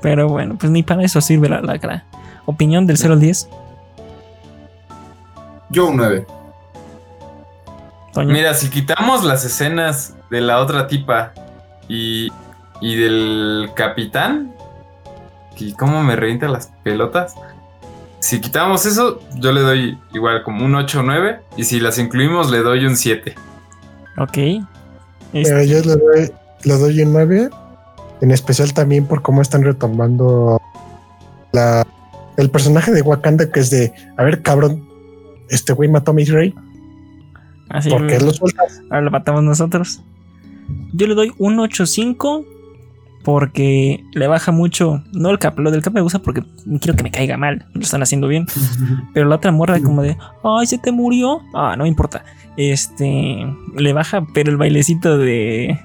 Pero 0.02 0.27
bueno, 0.30 0.56
pues 0.60 0.72
ni 0.72 0.84
para 0.84 1.03
eso 1.03 1.19
sirve 1.22 1.49
la 1.49 1.61
lacra. 1.61 2.06
Opinión 2.45 2.85
del 2.88 2.98
0 2.98 3.14
al 3.15 3.19
10. 3.19 3.49
Yo 5.69 5.88
un 5.88 5.98
9. 5.98 6.26
Toño. 8.14 8.34
Mira, 8.34 8.53
si 8.53 8.69
quitamos 8.69 9.23
las 9.23 9.45
escenas 9.45 10.15
de 10.30 10.41
la 10.41 10.60
otra 10.60 10.88
tipa 10.88 11.34
y, 11.88 12.31
y 12.81 12.95
del 12.95 13.69
capitán, 13.76 14.53
y 15.57 15.73
cómo 15.73 16.02
me 16.03 16.15
revienta 16.15 16.48
las 16.48 16.72
pelotas. 16.84 17.35
Si 18.22 18.39
quitamos 18.39 18.85
eso, 18.85 19.19
yo 19.35 19.52
le 19.52 19.61
doy 19.61 19.98
igual 20.14 20.43
como 20.43 20.65
un 20.65 20.76
8 20.76 20.99
o 20.99 21.03
9. 21.03 21.39
Y 21.57 21.64
si 21.64 21.80
las 21.80 21.98
incluimos, 21.98 22.49
le 22.52 22.60
doy 22.60 22.85
un 22.85 22.95
7. 22.95 23.35
Ok. 24.18 24.34
Pero 24.34 25.60
Este, 25.60 25.68
yo 25.68 25.80
le 25.81 25.95
doy, 25.95 26.31
le 26.64 26.73
doy 26.77 27.02
un 27.02 27.14
9, 27.14 27.49
en 28.22 28.31
especial 28.31 28.73
también 28.73 29.06
por 29.06 29.22
cómo 29.22 29.41
están 29.41 29.64
retomando 29.64 30.61
la, 31.52 31.85
el 32.38 32.49
personaje 32.49 32.91
de 32.91 33.02
Wakanda, 33.02 33.49
que 33.49 33.60
es 33.60 33.69
de, 33.69 33.93
a 34.18 34.23
ver, 34.23 34.41
cabrón, 34.41 34.88
este 35.49 35.73
güey 35.73 35.89
mató 35.89 36.11
a 36.11 36.14
mi 36.14 36.26
rey, 36.26 36.53
así 37.69 37.89
¿por 37.89 38.07
qué 38.07 38.19
lo 38.19 38.34
sueltas? 38.34 38.81
ahora 38.89 39.02
lo 39.02 39.11
matamos 39.11 39.43
nosotros. 39.43 40.02
Yo 40.93 41.07
le 41.07 41.15
doy 41.15 41.34
un 41.38 41.57
8.5 41.57 42.45
porque 43.23 44.03
le 44.14 44.27
baja 44.27 44.52
mucho. 44.52 45.03
No 45.14 45.30
el 45.30 45.39
cap, 45.39 45.57
lo 45.60 45.72
del 45.72 45.81
cap 45.81 45.93
me 45.93 46.02
gusta 46.02 46.19
porque 46.19 46.43
quiero 46.80 46.95
que 46.95 47.03
me 47.03 47.11
caiga 47.11 47.38
mal. 47.38 47.65
Lo 47.73 47.81
están 47.81 48.02
haciendo 48.02 48.27
bien. 48.27 48.45
Pero 49.14 49.27
la 49.27 49.35
otra 49.35 49.52
morra 49.52 49.80
como 49.80 50.02
de, 50.02 50.18
ay, 50.43 50.68
se 50.68 50.77
te 50.77 50.91
murió. 50.91 51.41
Ah, 51.53 51.76
no 51.77 51.84
me 51.84 51.89
importa. 51.89 52.23
Este, 52.57 53.45
le 53.76 53.93
baja, 53.93 54.26
pero 54.34 54.52
el 54.52 54.57
bailecito 54.57 55.18
de, 55.18 55.80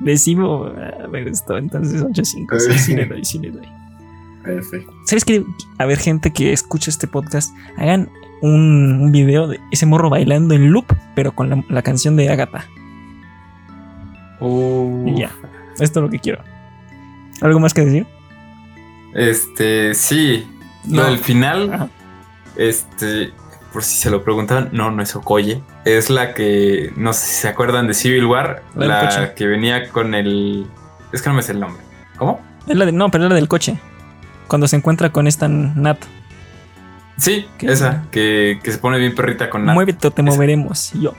de 0.00 0.16
Simo 0.16 0.66
ah, 0.66 1.06
me 1.10 1.28
gustó. 1.28 1.56
Entonces 1.56 2.02
8.5. 2.02 2.58
Sí, 2.58 2.78
sí 2.78 2.94
le 2.94 3.06
doy, 3.06 3.24
sí 3.24 3.38
le 3.38 3.50
doy. 3.50 3.68
F. 4.44 4.86
¿Sabes 5.06 5.24
qué? 5.24 5.44
A 5.78 5.86
ver, 5.86 5.98
gente 5.98 6.32
que 6.32 6.52
escucha 6.52 6.90
este 6.90 7.06
podcast, 7.06 7.54
hagan 7.76 8.08
un, 8.40 9.00
un 9.00 9.12
video 9.12 9.46
de 9.46 9.60
ese 9.70 9.86
morro 9.86 10.10
bailando 10.10 10.54
en 10.54 10.72
loop, 10.72 10.86
pero 11.14 11.32
con 11.32 11.48
la, 11.48 11.64
la 11.68 11.82
canción 11.82 12.16
de 12.16 12.28
Agatha. 12.28 12.66
Y 15.06 15.20
ya. 15.20 15.30
Esto 15.78 16.00
es 16.00 16.04
lo 16.04 16.10
que 16.10 16.18
quiero. 16.18 16.42
¿Algo 17.42 17.60
más 17.60 17.74
que 17.74 17.84
decir? 17.84 18.06
Este, 19.14 19.94
sí. 19.94 20.48
Lo 20.88 21.02
No. 21.02 21.08
del 21.10 21.18
final, 21.18 21.72
Ajá. 21.72 21.88
este, 22.56 23.32
por 23.72 23.82
si 23.84 23.96
se 23.96 24.10
lo 24.10 24.22
preguntaban, 24.24 24.70
no, 24.72 24.90
no 24.90 25.02
es 25.02 25.14
Okoye. 25.14 25.62
Es 25.84 26.10
la 26.10 26.34
que, 26.34 26.92
no 26.96 27.12
sé 27.12 27.26
si 27.26 27.34
se 27.42 27.48
acuerdan 27.48 27.86
de 27.86 27.94
Civil 27.94 28.24
War, 28.26 28.62
La 28.74 28.80
del 28.80 28.88
la 28.88 29.00
coche. 29.00 29.32
que 29.36 29.46
venía 29.46 29.88
con 29.90 30.14
el... 30.14 30.66
Es 31.12 31.22
que 31.22 31.28
no 31.28 31.34
me 31.36 31.42
sé 31.42 31.52
el 31.52 31.60
nombre. 31.60 31.82
¿Cómo? 32.16 32.40
Es 32.66 32.76
la 32.76 32.86
de, 32.86 32.92
no, 32.92 33.10
pero 33.10 33.24
es 33.24 33.30
la 33.30 33.36
del 33.36 33.48
coche. 33.48 33.78
Cuando 34.48 34.66
se 34.68 34.76
encuentra 34.76 35.10
con 35.10 35.26
esta 35.26 35.48
Nat. 35.48 35.98
Sí, 37.18 37.46
¿Qué? 37.58 37.66
esa, 37.72 38.04
que, 38.10 38.58
que 38.62 38.72
se 38.72 38.78
pone 38.78 38.98
bien 38.98 39.14
perrita 39.14 39.50
con 39.50 39.64
Nat. 39.64 39.74
Muévete 39.74 40.08
o 40.08 40.10
te 40.10 40.22
Esa. 40.22 40.30
moveremos. 40.30 40.94
Y 40.94 41.02
yo, 41.02 41.14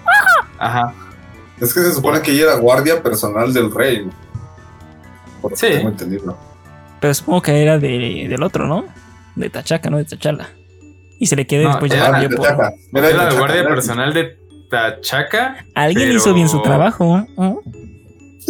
Ajá. 0.59 0.93
Es 1.59 1.73
que 1.73 1.81
se 1.81 1.93
supone 1.93 2.21
que 2.21 2.31
ella 2.31 2.43
era 2.43 2.55
guardia 2.55 3.01
personal 3.01 3.53
del 3.53 3.73
rey. 3.73 4.09
Por 5.43 5.51
lo 5.51 5.57
que 5.57 5.67
Sí. 5.67 5.73
tengo 5.73 5.89
entendido. 5.89 6.37
pero 6.99 7.13
supongo 7.13 7.41
que 7.43 7.61
era 7.61 7.77
de, 7.77 8.25
del 8.29 8.41
otro, 8.41 8.65
¿no? 8.65 8.85
De 9.35 9.49
Tachaca, 9.51 9.89
no 9.91 9.97
de 9.97 10.05
Tachala. 10.05 10.49
Y 11.19 11.27
se 11.27 11.35
le 11.35 11.45
queda 11.45 11.63
No, 11.63 11.69
después 11.69 11.91
ya 11.91 11.97
era 11.99 12.11
cambió 12.11 12.29
de 12.29 12.35
por-. 12.37 13.03
Era 13.05 13.23
la 13.25 13.33
guardia 13.33 13.59
era- 13.61 13.69
personal 13.69 14.13
de 14.13 14.37
Tachaca, 14.71 15.65
Alguien 15.75 16.07
Pero- 16.07 16.17
hizo 16.19 16.33
bien 16.33 16.49
su 16.49 16.61
trabajo. 16.63 17.19
¿eh? 17.19 17.55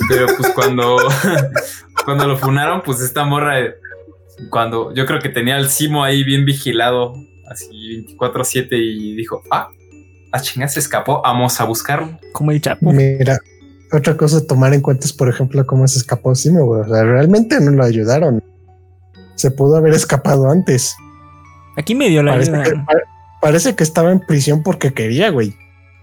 pero 0.09 0.25
pues 0.37 0.51
cuando, 0.55 0.97
cuando 2.05 2.27
lo 2.27 2.37
funaron, 2.37 2.81
pues 2.81 3.01
esta 3.01 3.25
morra, 3.25 3.59
eh, 3.59 3.75
cuando 4.49 4.93
yo 4.93 5.05
creo 5.05 5.19
que 5.19 5.29
tenía 5.29 5.55
al 5.57 5.69
Simo 5.69 6.03
ahí 6.03 6.23
bien 6.23 6.45
vigilado, 6.45 7.13
así 7.49 8.05
24-7 8.17 8.67
y 8.71 9.15
dijo, 9.15 9.43
ah, 9.51 9.69
a 10.31 10.39
chingar 10.41 10.69
se 10.69 10.79
escapó, 10.79 11.21
vamos 11.21 11.59
a 11.61 11.65
buscarlo. 11.65 12.17
Como 12.31 12.51
el 12.51 12.59
Chapo. 12.61 12.91
Mira, 12.91 13.37
otra 13.93 14.17
cosa 14.17 14.37
a 14.37 14.41
tomar 14.45 14.73
en 14.73 14.81
cuenta 14.81 15.05
es, 15.05 15.13
por 15.13 15.29
ejemplo, 15.29 15.65
cómo 15.65 15.87
se 15.87 15.99
escapó 15.99 16.33
Simo, 16.35 16.65
güey. 16.65 16.81
O 16.81 16.85
sea, 16.87 17.03
realmente 17.03 17.59
no 17.61 17.71
lo 17.71 17.83
ayudaron. 17.83 18.43
Se 19.35 19.51
pudo 19.51 19.75
haber 19.77 19.93
escapado 19.93 20.49
antes. 20.49 20.95
Aquí 21.77 21.95
me 21.95 22.09
dio 22.09 22.21
la 22.23 22.33
Parece 22.33 22.51
ayuda. 22.51 22.63
que, 22.63 22.71
pa- 22.71 23.01
parece 23.41 23.75
que 23.75 23.83
estaba 23.83 24.11
en 24.11 24.19
prisión 24.19 24.61
porque 24.63 24.93
quería, 24.93 25.29
güey. 25.31 25.53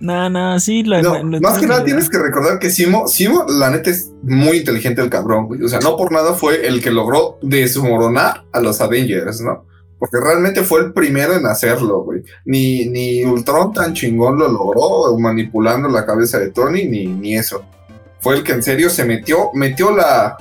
No, 0.01 0.31
no, 0.31 0.59
sí. 0.61 0.83
La, 0.83 1.03
No, 1.03 1.15
la- 1.15 1.23
la- 1.23 1.41
más 1.41 1.59
que 1.59 1.67
nada 1.67 1.85
tienes 1.85 2.09
que 2.09 2.19
recordar 2.19 2.59
que 2.59 2.71
Simo, 2.71 3.07
Simo, 3.07 3.45
la 3.49 3.71
neta 3.71 3.91
es 3.91 4.11
muy 4.23 4.59
inteligente 4.59 5.03
el 5.03 5.11
cabrón, 5.11 5.47
güey. 5.47 5.63
O 5.63 5.69
sea, 5.69 5.79
no 5.81 5.97
por 5.97 6.11
nada 6.11 6.33
fue 6.35 6.67
el 6.67 6.83
que 6.83 6.91
logró 6.91 7.39
desmoronar 7.43 8.45
a 8.53 8.61
los 8.61 8.81
Avengers, 8.81 9.41
¿no? 9.43 9.67
Porque 9.99 10.17
realmente 10.19 10.63
fue 10.63 10.81
el 10.81 10.93
primero 10.95 11.35
en 11.35 11.45
hacerlo, 11.45 12.03
güey. 12.03 12.23
Ni, 12.47 12.87
ni 12.89 13.25
Ultron 13.27 13.73
tan 13.75 13.93
chingón 13.93 14.39
lo 14.39 14.49
logró 14.49 15.19
manipulando 15.19 15.89
la 15.91 16.07
cabeza 16.07 16.39
de 16.39 16.51
Tony, 16.51 16.87
ni, 16.89 17.07
ni 17.07 17.37
eso. 17.37 17.63
Fue 18.21 18.37
el 18.37 18.43
que 18.45 18.53
en 18.53 18.63
serio 18.63 18.91
se 18.91 19.05
metió, 19.05 19.51
metió 19.55 19.95
la. 19.95 20.37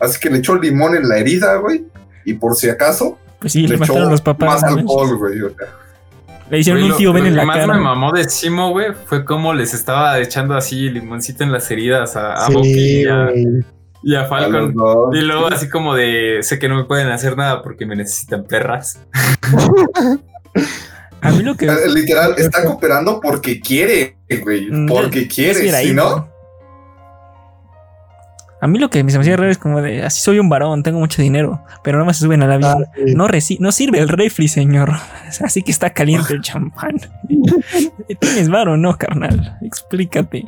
Así 0.00 0.18
que 0.20 0.30
le 0.30 0.38
echó 0.38 0.54
limón 0.56 0.94
en 0.96 1.08
la 1.08 1.18
herida, 1.18 1.56
güey. 1.56 1.84
Y 2.24 2.34
por 2.34 2.54
si 2.56 2.68
acaso, 2.68 3.18
Pues 3.40 3.52
sí, 3.52 3.62
le 3.66 3.76
le 3.76 3.84
echó 3.84 3.98
los 3.98 4.20
papás. 4.20 4.62
más 4.62 4.64
alcohol, 4.64 5.16
güey. 5.18 5.40
o 5.42 5.48
sea. 5.50 5.68
Le 6.50 6.58
hicieron 6.60 6.80
Güey, 6.82 6.84
un 6.84 6.90
lo- 6.92 6.96
tío 6.96 7.08
lo 7.08 7.14
ven 7.14 7.26
en 7.26 7.32
que 7.32 7.36
la 7.38 7.44
más 7.44 7.56
cara. 7.56 7.74
me 7.74 7.80
mamó 7.80 8.12
de 8.12 8.28
Simo, 8.28 8.70
güey, 8.70 8.92
fue 9.06 9.24
como 9.24 9.52
les 9.52 9.74
estaba 9.74 10.18
echando 10.20 10.54
así 10.56 10.88
limoncito 10.90 11.42
en 11.42 11.50
las 11.50 11.68
heridas 11.70 12.14
a, 12.16 12.34
a 12.34 12.46
Sí, 12.46 12.52
Bucky 12.54 13.02
y 13.02 13.06
a, 14.14 14.22
y 14.24 14.28
Falcon. 14.28 14.74
Y 15.12 15.20
luego 15.22 15.48
así 15.48 15.68
como 15.68 15.94
de, 15.96 16.38
sé 16.42 16.60
que 16.60 16.68
no 16.68 16.76
me 16.76 16.84
pueden 16.84 17.08
hacer 17.08 17.36
nada 17.36 17.62
porque 17.62 17.84
me 17.86 17.96
necesitan 17.96 18.44
perras. 18.44 19.00
A 21.20 21.30
mí 21.32 21.42
lo 21.42 21.56
que. 21.56 21.66
Eh, 21.66 21.88
Literal, 21.92 22.34
está 22.36 22.64
cooperando 22.64 23.20
porque 23.20 23.58
quiere, 23.60 24.16
güey. 24.42 24.70
Mm, 24.70 24.86
Porque 24.86 25.26
quiere. 25.26 25.54
Si 25.60 25.68
ahí, 25.70 25.92
no, 25.92 26.28
A 28.60 28.66
mí 28.68 28.78
lo 28.78 28.88
que 28.88 28.98
se 28.98 29.04
me 29.04 29.20
hacía 29.20 29.36
raro 29.36 29.50
es 29.50 29.58
como 29.58 29.82
de 29.82 30.02
así 30.02 30.20
soy 30.20 30.38
un 30.38 30.48
varón, 30.48 30.82
tengo 30.82 30.98
mucho 30.98 31.20
dinero, 31.20 31.62
pero 31.82 31.98
no 31.98 32.06
me 32.06 32.14
se 32.14 32.20
suben 32.20 32.42
al 32.42 32.52
avión. 32.52 32.86
Ah, 32.88 32.92
sí. 32.94 33.14
No, 33.14 33.28
reci- 33.28 33.58
no 33.60 33.70
sirve 33.70 33.98
el 33.98 34.08
refri, 34.08 34.48
señor. 34.48 34.92
Así 35.44 35.62
que 35.62 35.70
está 35.70 35.90
caliente 35.90 36.32
el 36.32 36.40
champán. 36.40 36.96
¿Tienes 38.20 38.48
varo 38.48 38.76
no, 38.78 38.96
carnal? 38.96 39.58
Explícate. 39.62 40.46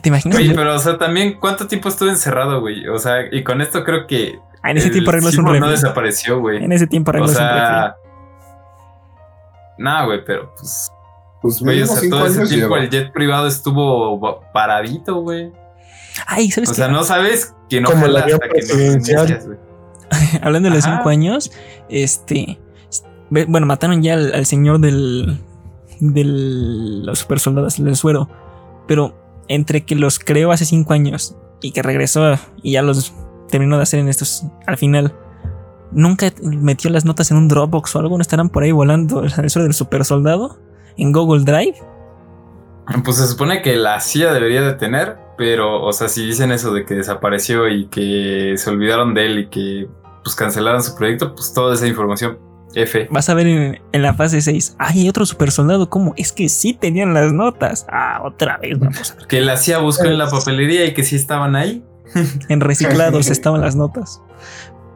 ¿Te 0.00 0.08
imaginas? 0.08 0.38
Oye, 0.38 0.52
pero 0.54 0.74
o 0.74 0.78
sea, 0.78 0.96
también, 0.98 1.38
¿cuánto 1.40 1.66
tiempo 1.66 1.88
estuve 1.88 2.10
encerrado, 2.10 2.60
güey? 2.60 2.86
O 2.88 2.98
sea, 2.98 3.16
y 3.32 3.42
con 3.42 3.60
esto 3.60 3.82
creo 3.84 4.06
que. 4.06 4.38
Ah, 4.62 4.70
en 4.70 4.76
ese 4.76 4.86
el 4.88 4.92
tiempo 4.92 5.10
arreglas 5.10 5.32
un 5.32 5.36
Simo 5.38 5.48
no 5.48 5.54
refri. 5.54 5.70
desapareció, 5.70 6.38
güey. 6.40 6.62
en 6.64 6.70
ese 6.72 6.86
tiempo 6.86 7.10
O 7.10 7.14
arreglas 7.14 7.30
un 7.36 7.42
refri. 7.42 7.58
sea. 7.58 7.94
Nah, 9.78 10.04
güey, 10.04 10.24
pero 10.24 10.52
pues. 10.56 10.90
pues 11.40 11.60
Güey, 11.60 11.82
o 11.82 11.86
sea, 11.86 12.08
todo 12.10 12.26
ese 12.26 12.46
tiempo 12.46 12.74
lleva. 12.76 12.78
el 12.80 12.90
jet 12.90 13.12
privado 13.12 13.46
estuvo 13.46 14.40
paradito, 14.52 15.20
güey. 15.22 15.50
Ay, 16.26 16.50
¿sabes 16.50 16.70
O 16.70 16.72
qué? 16.72 16.76
sea, 16.76 16.88
no 16.88 17.04
sabes 17.04 17.54
que 17.68 17.80
no 17.80 17.88
Como 17.90 18.06
avión 18.06 18.20
hasta 18.20 18.38
que 18.38 18.46
no 18.48 18.50
presidencial. 18.52 19.58
Hablando 20.42 20.68
de 20.70 20.74
los 20.76 20.84
Ajá. 20.86 20.96
cinco 20.98 21.08
años, 21.08 21.50
este. 21.88 22.58
Bueno, 23.30 23.66
mataron 23.66 24.02
ya 24.02 24.14
al, 24.14 24.32
al 24.34 24.46
señor 24.46 24.80
del. 24.80 25.38
del. 26.00 27.06
los 27.06 27.20
super 27.20 27.38
soldados, 27.38 27.82
del 27.82 27.96
suero. 27.96 28.28
Pero 28.88 29.14
entre 29.48 29.84
que 29.84 29.94
los 29.94 30.18
creó 30.18 30.50
hace 30.52 30.64
cinco 30.64 30.92
años 30.94 31.36
y 31.62 31.72
que 31.72 31.82
regresó 31.82 32.34
y 32.62 32.72
ya 32.72 32.82
los 32.82 33.12
terminó 33.50 33.76
de 33.76 33.82
hacer 33.84 34.00
en 34.00 34.08
estos. 34.08 34.44
al 34.66 34.76
final. 34.76 35.14
Nunca 35.92 36.32
metió 36.42 36.88
las 36.88 37.04
notas 37.04 37.32
en 37.32 37.36
un 37.36 37.48
Dropbox 37.48 37.96
o 37.96 37.98
algo, 37.98 38.16
no 38.16 38.22
estarán 38.22 38.48
por 38.48 38.62
ahí 38.62 38.70
volando 38.70 39.24
el 39.24 39.30
suero 39.50 39.64
del 39.64 39.74
super 39.74 40.04
soldado 40.04 40.60
en 40.96 41.10
Google 41.10 41.42
Drive. 41.44 41.74
Pues 43.04 43.16
se 43.16 43.26
supone 43.26 43.60
que 43.60 43.74
la 43.74 44.00
CIA 44.00 44.32
debería 44.32 44.62
de 44.62 44.74
tener, 44.74 45.16
pero, 45.40 45.82
o 45.82 45.90
sea, 45.94 46.06
si 46.10 46.26
dicen 46.26 46.52
eso 46.52 46.70
de 46.74 46.84
que 46.84 46.92
desapareció 46.92 47.66
y 47.66 47.86
que 47.86 48.56
se 48.58 48.68
olvidaron 48.68 49.14
de 49.14 49.24
él 49.24 49.38
y 49.38 49.46
que 49.48 49.88
pues 50.22 50.36
cancelaron 50.36 50.82
su 50.82 50.94
proyecto, 50.94 51.34
pues 51.34 51.54
toda 51.54 51.72
esa 51.72 51.86
información, 51.86 52.38
F. 52.74 53.08
Vas 53.10 53.30
a 53.30 53.32
ver 53.32 53.46
en, 53.46 53.80
en 53.90 54.02
la 54.02 54.12
fase 54.12 54.42
6. 54.42 54.76
Ay, 54.78 55.08
otro 55.08 55.24
super 55.24 55.50
soldado. 55.50 55.88
¿Cómo? 55.88 56.12
Es 56.18 56.30
que 56.32 56.50
sí 56.50 56.74
tenían 56.74 57.14
las 57.14 57.32
notas. 57.32 57.86
Ah, 57.88 58.20
otra 58.22 58.58
vez 58.58 58.78
vamos 58.78 59.12
a 59.12 59.14
ver. 59.14 59.28
Que 59.28 59.40
la 59.40 59.56
CIA 59.56 59.78
buscó 59.78 60.04
en 60.04 60.18
la 60.18 60.28
papelería 60.28 60.84
y 60.84 60.92
que 60.92 61.04
sí 61.04 61.16
estaban 61.16 61.56
ahí. 61.56 61.82
En 62.50 62.60
reciclados 62.60 63.28
estaban 63.30 63.62
las 63.62 63.76
notas. 63.76 64.20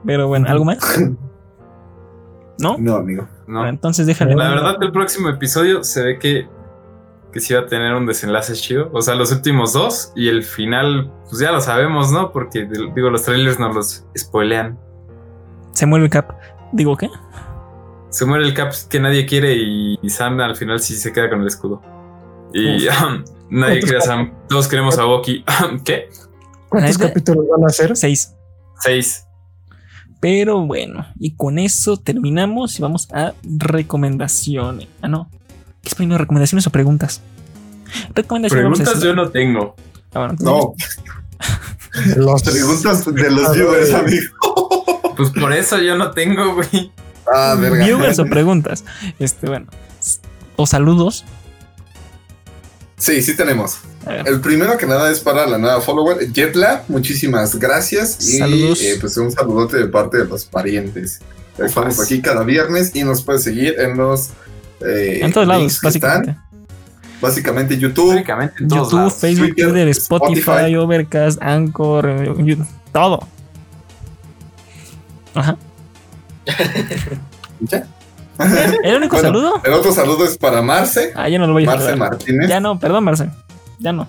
Pero 0.04 0.28
bueno, 0.28 0.46
¿algo 0.46 0.66
más? 0.66 1.00
¿No? 2.58 2.76
No, 2.76 2.96
amigo. 2.96 3.26
No. 3.46 3.60
Bueno, 3.60 3.70
entonces 3.70 4.06
déjale. 4.06 4.34
La 4.34 4.50
verdad, 4.50 4.76
el 4.82 4.92
próximo 4.92 5.30
episodio 5.30 5.84
se 5.84 6.02
ve 6.02 6.18
que, 6.18 6.48
que 7.34 7.40
sí 7.40 7.52
va 7.52 7.62
a 7.62 7.66
tener 7.66 7.92
un 7.94 8.06
desenlace 8.06 8.52
chido. 8.52 8.90
O 8.92 9.02
sea, 9.02 9.16
los 9.16 9.32
últimos 9.32 9.72
dos 9.72 10.12
y 10.14 10.28
el 10.28 10.44
final, 10.44 11.12
pues 11.28 11.40
ya 11.40 11.50
lo 11.50 11.60
sabemos, 11.60 12.12
¿no? 12.12 12.30
Porque 12.30 12.64
digo, 12.64 13.10
los 13.10 13.24
trailers 13.24 13.58
nos 13.58 13.74
los 13.74 14.06
spoilean. 14.16 14.78
Se 15.72 15.84
muere 15.84 16.04
el 16.04 16.10
cap. 16.12 16.30
Digo, 16.72 16.96
¿qué? 16.96 17.10
Se 18.10 18.24
muere 18.24 18.44
el 18.44 18.54
cap 18.54 18.72
que 18.88 19.00
nadie 19.00 19.26
quiere 19.26 19.52
y, 19.52 19.98
y 20.00 20.10
Sam 20.10 20.38
al 20.38 20.54
final 20.54 20.78
sí 20.78 20.94
se 20.94 21.12
queda 21.12 21.28
con 21.28 21.40
el 21.40 21.48
escudo. 21.48 21.82
Y 22.52 22.86
nadie 23.50 23.80
quiere 23.80 23.98
a 23.98 24.00
Sam. 24.00 24.32
Todos 24.48 24.68
queremos 24.68 24.96
a 24.96 25.04
Bucky. 25.04 25.44
¿Qué? 25.84 26.08
¿Cuántos 26.68 26.98
capítulos 26.98 27.46
van 27.50 27.64
a 27.64 27.66
hacer? 27.66 27.96
Seis. 27.96 28.32
Seis. 28.78 29.26
Pero 30.20 30.64
bueno, 30.64 31.04
y 31.18 31.34
con 31.34 31.58
eso 31.58 31.96
terminamos 31.96 32.78
y 32.78 32.82
vamos 32.82 33.08
a 33.12 33.34
recomendaciones. 33.42 34.86
Ah, 35.02 35.08
no. 35.08 35.28
¿Qué 35.84 35.90
es 35.90 35.94
primero? 35.94 36.18
¿Recomendaciones 36.18 36.66
o 36.66 36.70
preguntas? 36.70 37.20
Recomendaciones. 38.14 38.64
vamos 38.64 38.80
a 38.80 38.84
Preguntas 38.84 39.04
yo 39.04 39.14
no 39.14 39.28
tengo. 39.30 39.76
Ah, 40.14 40.32
bueno, 40.32 40.36
No, 40.40 40.74
Los 42.16 42.42
preguntas 42.42 43.04
de 43.04 43.30
los 43.30 43.54
viewers, 43.54 43.92
amigo. 43.94 45.14
Pues 45.16 45.30
por 45.30 45.52
eso 45.52 45.78
yo 45.78 45.96
no 45.96 46.10
tengo, 46.10 46.54
güey. 46.54 46.90
Ah, 47.32 47.56
verga. 47.58 47.84
Viewers 47.84 48.18
o 48.18 48.24
preguntas. 48.26 48.84
Este, 49.18 49.46
bueno. 49.46 49.66
O 50.56 50.66
saludos. 50.66 51.24
Sí, 52.96 53.22
sí 53.22 53.36
tenemos. 53.36 53.78
El 54.24 54.40
primero 54.40 54.76
que 54.76 54.86
nada 54.86 55.10
es 55.10 55.20
para 55.20 55.46
la 55.46 55.58
nueva 55.58 55.80
follower, 55.80 56.32
Jetla. 56.32 56.84
Muchísimas 56.88 57.54
gracias. 57.56 58.28
Y 58.28 58.38
Saludos. 58.38 58.82
eh, 58.82 58.98
pues 59.00 59.16
un 59.16 59.30
saludote 59.30 59.76
de 59.78 59.86
parte 59.88 60.18
de 60.18 60.24
los 60.26 60.44
parientes. 60.44 61.20
Estamos 61.58 62.00
aquí 62.00 62.20
cada 62.20 62.42
viernes 62.42 62.94
y 62.94 63.04
nos 63.04 63.22
puedes 63.22 63.42
seguir 63.44 63.78
en 63.78 63.96
los. 63.96 64.30
Eh, 64.86 65.20
En 65.24 65.32
todos 65.32 65.46
lados, 65.46 65.62
links 65.62 65.80
que 65.80 65.88
están. 65.88 66.10
básicamente. 66.20 66.40
Básicamente 67.20 67.78
YouTube, 67.78 68.10
Básicamente 68.14 68.54
en 68.62 68.68
todos 68.68 68.82
YouTube, 68.88 68.98
lados. 68.98 69.14
Facebook, 69.14 69.46
Twitter, 69.54 69.64
Twitter, 69.70 69.88
Spotify, 69.88 70.40
Spotify. 70.40 70.76
Overcast, 70.76 71.42
Anchor, 71.42 72.06
eh, 72.08 72.34
you- 72.38 72.66
todo. 72.92 73.26
Ajá. 75.34 75.56
¿Ya? 77.60 77.86
¿El 78.82 78.96
único 78.96 79.14
Bueno, 79.16 79.28
saludo? 79.28 79.60
El 79.64 79.72
otro 79.72 79.92
saludo 79.92 80.24
es 80.24 80.36
para 80.36 80.60
Marce, 80.60 81.12
Ah, 81.14 81.28
ya 81.28 81.38
no 81.38 81.46
lo 81.46 81.52
voy 81.52 81.62
a 81.64 81.66
Marce 81.66 81.84
saludar. 81.86 82.10
Martínez. 82.10 82.48
Ya 82.48 82.60
no, 82.60 82.78
perdón, 82.78 83.04
Marce. 83.04 83.30
Ya 83.78 83.92
no. 83.92 84.08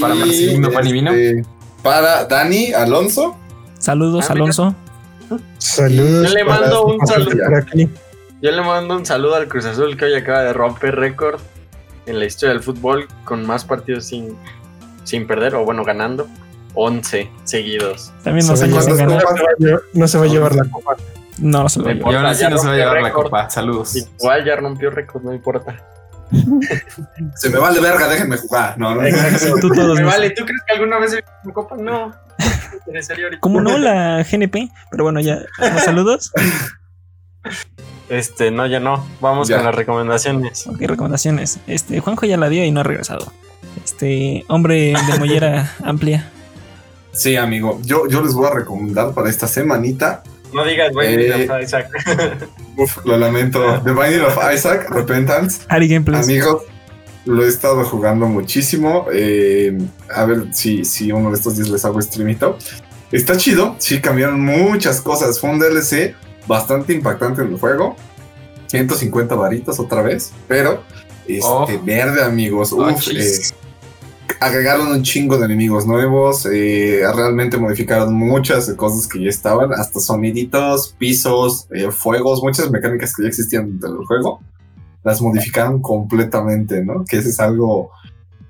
Para 0.00 0.14
Marcelino 0.14 0.70
Panivino. 0.70 1.12
este, 1.12 1.44
Para 1.82 2.24
Dani 2.24 2.72
Alonso. 2.72 3.36
Saludos, 3.78 4.26
Ah. 4.28 4.32
Alonso. 4.32 4.74
Saludos. 5.58 6.28
Yo 6.28 6.34
le 6.34 6.44
mando 6.44 6.84
un 6.86 7.06
saludo. 7.06 7.30
Yo 8.42 8.50
le 8.50 8.62
mando 8.62 8.96
un 8.96 9.04
saludo 9.04 9.34
al 9.34 9.48
Cruz 9.48 9.66
Azul 9.66 9.96
que 9.96 10.06
hoy 10.06 10.14
acaba 10.14 10.42
de 10.42 10.52
romper 10.52 10.96
récord 10.96 11.40
en 12.06 12.18
la 12.18 12.24
historia 12.24 12.54
del 12.54 12.62
fútbol 12.62 13.06
con 13.24 13.46
más 13.46 13.64
partidos 13.64 14.06
sin, 14.06 14.36
sin 15.04 15.26
perder, 15.26 15.54
o 15.54 15.64
bueno, 15.64 15.84
ganando. 15.84 16.26
11 16.74 17.28
seguidos. 17.44 18.12
También 18.22 18.46
nos 18.46 18.58
¿Saben 18.60 18.72
años 18.74 18.84
sin 18.84 18.94
cuántas 18.96 19.20
ganar. 19.20 19.22
No 19.24 19.28
se 19.28 19.42
va 19.42 19.50
a 19.50 19.56
llevar- 19.58 19.82
No 19.92 20.08
se 20.08 20.18
va 20.18 20.24
a 20.24 20.28
llevar 20.28 20.54
la 20.54 20.64
copa. 20.70 20.96
No, 21.38 21.68
se 21.68 21.78
lo 21.80 21.84
Me 21.86 21.94
llevo. 21.94 22.12
Y 22.12 22.14
así 22.16 22.40
Ya 22.42 22.50
no 22.50 22.58
se 22.58 22.66
va 22.68 22.72
a 22.72 22.76
llevar 22.76 23.02
la 23.02 23.12
copa. 23.12 23.50
Saludos. 23.50 23.96
Igual 23.96 24.44
ya 24.44 24.56
rompió 24.56 24.90
récord, 24.90 25.22
no 25.22 25.34
importa. 25.34 25.76
Se 27.34 27.50
me 27.50 27.58
vale 27.58 27.80
verga, 27.80 28.08
déjenme 28.08 28.36
jugar. 28.36 28.78
No, 28.78 28.94
no. 28.94 29.02
Exacto, 29.04 29.56
tú 29.60 29.68
todos. 29.74 29.98
Me 29.98 30.04
vale, 30.04 30.30
¿tú 30.30 30.44
crees 30.44 30.60
que 30.66 30.74
alguna 30.74 30.98
vez 31.00 31.12
he 31.12 31.16
visto 31.16 31.30
una 31.44 31.54
copa? 31.54 31.76
No. 31.76 32.14
¿Cómo 33.40 33.60
no? 33.60 33.76
La 33.78 34.22
GNP. 34.22 34.70
Pero 34.92 35.04
bueno, 35.04 35.20
ya. 35.20 35.40
¿Los 35.58 35.82
saludos? 35.82 36.32
Este, 38.10 38.50
no, 38.50 38.66
ya 38.66 38.80
no. 38.80 39.06
Vamos 39.20 39.48
Ya. 39.48 39.56
con 39.56 39.66
las 39.66 39.74
recomendaciones. 39.74 40.66
Ok, 40.66 40.80
recomendaciones. 40.80 41.58
Este, 41.66 42.00
Juanjo 42.00 42.26
ya 42.26 42.36
la 42.36 42.48
dio 42.48 42.64
y 42.64 42.70
no 42.72 42.80
ha 42.80 42.82
regresado. 42.82 43.32
Este, 43.84 44.44
hombre 44.48 44.92
de 45.10 45.18
mollera 45.18 45.72
amplia. 45.84 46.28
Sí, 47.12 47.36
amigo. 47.36 47.80
Yo, 47.84 48.06
yo 48.08 48.22
les 48.22 48.34
voy 48.34 48.46
a 48.46 48.50
recomendar 48.54 49.14
para 49.14 49.30
esta 49.30 49.46
semanita. 49.46 50.22
No 50.52 50.64
digas, 50.64 50.92
güey, 50.92 51.14
Eh, 51.14 51.38
mira, 51.40 51.62
Isaac. 51.62 51.88
Uf, 52.76 52.98
lo 53.04 53.16
lamento. 53.16 53.80
The 53.84 53.92
Binding 53.92 54.22
of 54.22 54.36
Isaac, 54.54 54.90
Repentance. 54.90 55.62
Ari 55.68 55.88
Gameplays. 55.88 56.24
Amigos, 56.24 56.62
lo 57.26 57.44
he 57.44 57.48
estado 57.48 57.84
jugando 57.84 58.26
muchísimo. 58.26 59.06
eh, 59.12 59.78
a 60.12 60.24
ver 60.24 60.46
si, 60.52 60.84
si 60.84 61.12
uno 61.12 61.30
de 61.30 61.36
estos 61.36 61.56
días 61.56 61.68
les 61.68 61.84
hago 61.84 62.00
streamito. 62.02 62.58
Está 63.12 63.36
chido. 63.36 63.76
Sí, 63.78 64.00
cambiaron 64.00 64.40
muchas 64.40 65.00
cosas. 65.00 65.38
Fue 65.38 65.50
un 65.50 65.58
DLC 65.60 66.14
bastante 66.46 66.92
impactante 66.92 67.42
en 67.42 67.48
el 67.52 67.58
juego. 67.58 67.96
150 68.66 69.34
varitas 69.34 69.78
otra 69.80 70.02
vez. 70.02 70.32
Pero, 70.48 70.82
este, 71.26 71.42
Oh. 71.46 71.66
verde, 71.84 72.22
amigos. 72.22 72.72
Oh, 72.72 72.88
Uf, 72.88 73.08
eh, 73.08 73.32
agregaron 74.40 74.88
un 74.88 75.02
chingo 75.02 75.36
de 75.38 75.44
enemigos 75.46 75.86
nuevos. 75.86 76.46
eh, 76.46 77.02
realmente 77.14 77.56
modificaron 77.58 78.14
muchas 78.14 78.70
cosas 78.74 79.06
que 79.08 79.22
ya 79.22 79.28
estaban. 79.30 79.72
Hasta 79.72 80.00
soniditos, 80.00 80.94
pisos, 80.98 81.66
eh, 81.72 81.90
fuegos, 81.90 82.42
muchas 82.42 82.70
mecánicas 82.70 83.14
que 83.14 83.22
ya 83.24 83.28
existían 83.28 83.66
dentro 83.70 83.92
del 83.94 84.06
juego 84.06 84.40
las 85.02 85.22
modificaron 85.22 85.80
completamente, 85.80 86.84
¿no? 86.84 87.06
Que 87.06 87.16
ese 87.16 87.30
es 87.30 87.40
algo, 87.40 87.90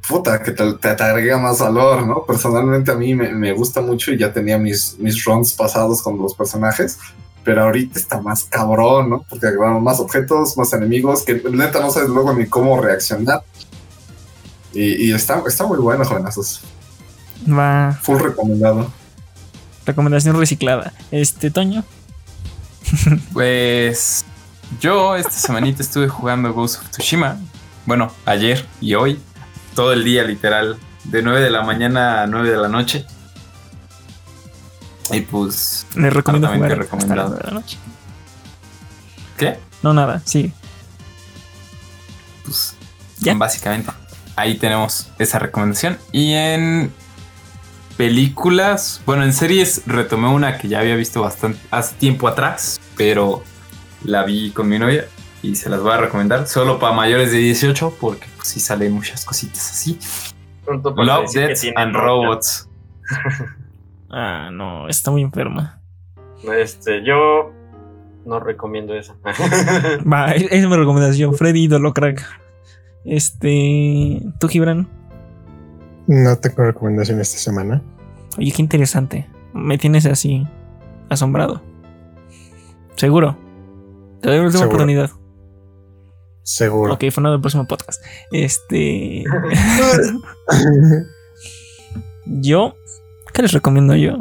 puta, 0.09 0.43
que 0.43 0.51
te, 0.51 0.73
te, 0.75 0.95
te 0.97 1.03
agrega 1.05 1.39
más 1.39 1.61
valor, 1.61 2.05
¿no? 2.05 2.25
Personalmente 2.27 2.91
a 2.91 2.97
mí 2.97 3.15
me, 3.15 3.33
me 3.33 3.53
gusta 3.53 3.81
mucho 3.81 4.11
y 4.11 4.19
ya 4.19 4.33
tenía 4.33 4.59
mis, 4.59 4.97
mis 4.99 5.25
runs 5.25 5.53
pasados 5.53 6.03
con 6.03 6.19
los 6.19 6.35
personajes, 6.35 6.99
pero 7.45 7.65
ahorita 7.65 7.99
está 7.99 8.21
más 8.21 8.45
cabrón, 8.45 9.11
¿no? 9.11 9.25
Porque 9.29 9.47
agregaron 9.47 9.83
más 9.83 10.01
objetos, 10.01 10.57
más 10.57 10.73
enemigos, 10.73 11.25
que 11.25 11.43
neta 11.51 11.81
no 11.81 11.91
sabes 11.91 12.09
luego 12.09 12.33
ni 12.35 12.47
cómo 12.47 12.81
reaccionar. 12.81 13.43
Y, 14.73 15.09
y 15.09 15.13
está, 15.13 15.43
está 15.47 15.67
muy 15.67 15.79
bueno, 15.79 16.05
jovenazos. 16.05 16.63
Va. 17.49 17.99
Full 18.03 18.19
recomendado. 18.21 18.93
Recomendación 19.87 20.39
reciclada. 20.39 20.93
Este, 21.11 21.51
Toño. 21.51 21.85
Pues 23.33 24.25
yo 24.81 25.17
esta 25.17 25.33
semanita 25.33 25.83
estuve 25.83 26.09
jugando 26.09 26.53
Ghost 26.53 26.83
of 26.83 26.91
Tsushima. 26.91 27.39
Bueno, 27.87 28.13
ayer 28.27 28.65
y 28.81 28.95
hoy. 28.95 29.21
Todo 29.75 29.93
el 29.93 30.05
día, 30.05 30.25
literal. 30.25 30.77
De 31.05 31.23
9 31.23 31.41
de 31.41 31.51
la 31.51 31.63
mañana 31.63 32.23
a 32.23 32.27
9 32.27 32.51
de 32.51 32.57
la 32.57 32.69
noche. 32.69 33.07
Y 35.13 35.21
pues. 35.23 35.87
Les 35.95 36.13
recomiendo 36.13 36.49
jugar 36.49 36.63
hasta 36.63 36.77
las 36.77 36.85
recomendado. 36.85 37.29
nueve 37.31 37.45
de 37.45 37.51
la 37.51 37.61
noche. 37.61 37.79
¿Qué? 39.37 39.59
No, 39.83 39.93
nada, 39.93 40.23
sí. 40.25 40.53
Pues. 42.45 42.75
¿Ya? 43.19 43.35
Básicamente. 43.35 43.91
Ahí 44.37 44.59
tenemos 44.59 45.11
esa 45.19 45.39
recomendación. 45.39 45.99
Y 46.13 46.33
en 46.33 46.93
películas. 47.97 49.03
Bueno, 49.07 49.25
en 49.25 49.33
series 49.33 49.83
retomé 49.87 50.29
una 50.29 50.59
que 50.59 50.69
ya 50.69 50.81
había 50.81 50.97
visto 50.97 51.23
bastante 51.23 51.61
hace 51.71 51.95
tiempo 51.97 52.29
atrás. 52.29 52.81
Pero 52.97 53.43
la 54.05 54.25
vi 54.25 54.51
con 54.53 54.69
mi 54.69 54.79
novia. 54.79 55.07
Y 55.43 55.57
se 55.57 55.71
las 55.71 55.81
voy 55.81 55.93
a 55.93 55.97
recomendar. 55.97 56.47
Solo 56.47 56.79
para 56.79 56.95
mayores 56.95 57.33
de 57.33 57.39
18. 57.39 57.97
Porque 58.01 58.27
pues 58.37 58.49
sí 58.49 58.61
salen 58.61 58.93
muchas 58.93 59.25
cositas 59.25 59.71
así. 59.71 59.99
Pronto 60.65 60.95
para 60.95 61.21
Love, 61.21 61.33
Death 61.33 61.65
and. 61.77 61.95
Robots. 61.95 62.69
Ah, 64.11 64.51
no, 64.53 64.89
está 64.89 65.11
muy 65.11 65.23
enferma. 65.23 65.81
Este, 66.57 67.05
yo 67.05 67.53
no 68.25 68.41
recomiendo 68.41 68.95
eso. 68.95 69.17
Va, 70.13 70.33
esa 70.33 70.55
es 70.55 70.69
mi 70.69 70.77
recomendación. 70.77 71.35
Freddy 71.35 71.65
ídolo 71.65 71.95
crack. 71.95 72.25
Este. 73.05 74.21
¿Tú, 74.39 74.49
Gibran? 74.49 74.89
No 76.07 76.37
tengo 76.39 76.65
recomendación 76.65 77.21
esta 77.21 77.39
semana. 77.39 77.83
Oye, 78.39 78.53
qué 78.53 78.63
interesante. 78.63 79.29
Me 79.53 79.79
tienes 79.79 80.07
así 80.07 80.47
asombrado. 81.09 81.63
Seguro. 82.97 83.37
Te 84.21 84.29
doy 84.29 84.39
una 84.39 84.47
última 84.47 84.61
Seguro. 84.65 84.77
oportunidad. 84.77 85.11
Seguro. 86.43 86.95
Ok, 86.95 87.05
fue 87.11 87.23
nada 87.23 87.35
del 87.35 87.41
próximo 87.41 87.67
podcast. 87.67 88.05
Este. 88.33 89.25
yo. 92.27 92.75
¿Qué 93.41 93.45
les 93.45 93.53
recomiendo 93.53 93.97
yo? 93.97 94.19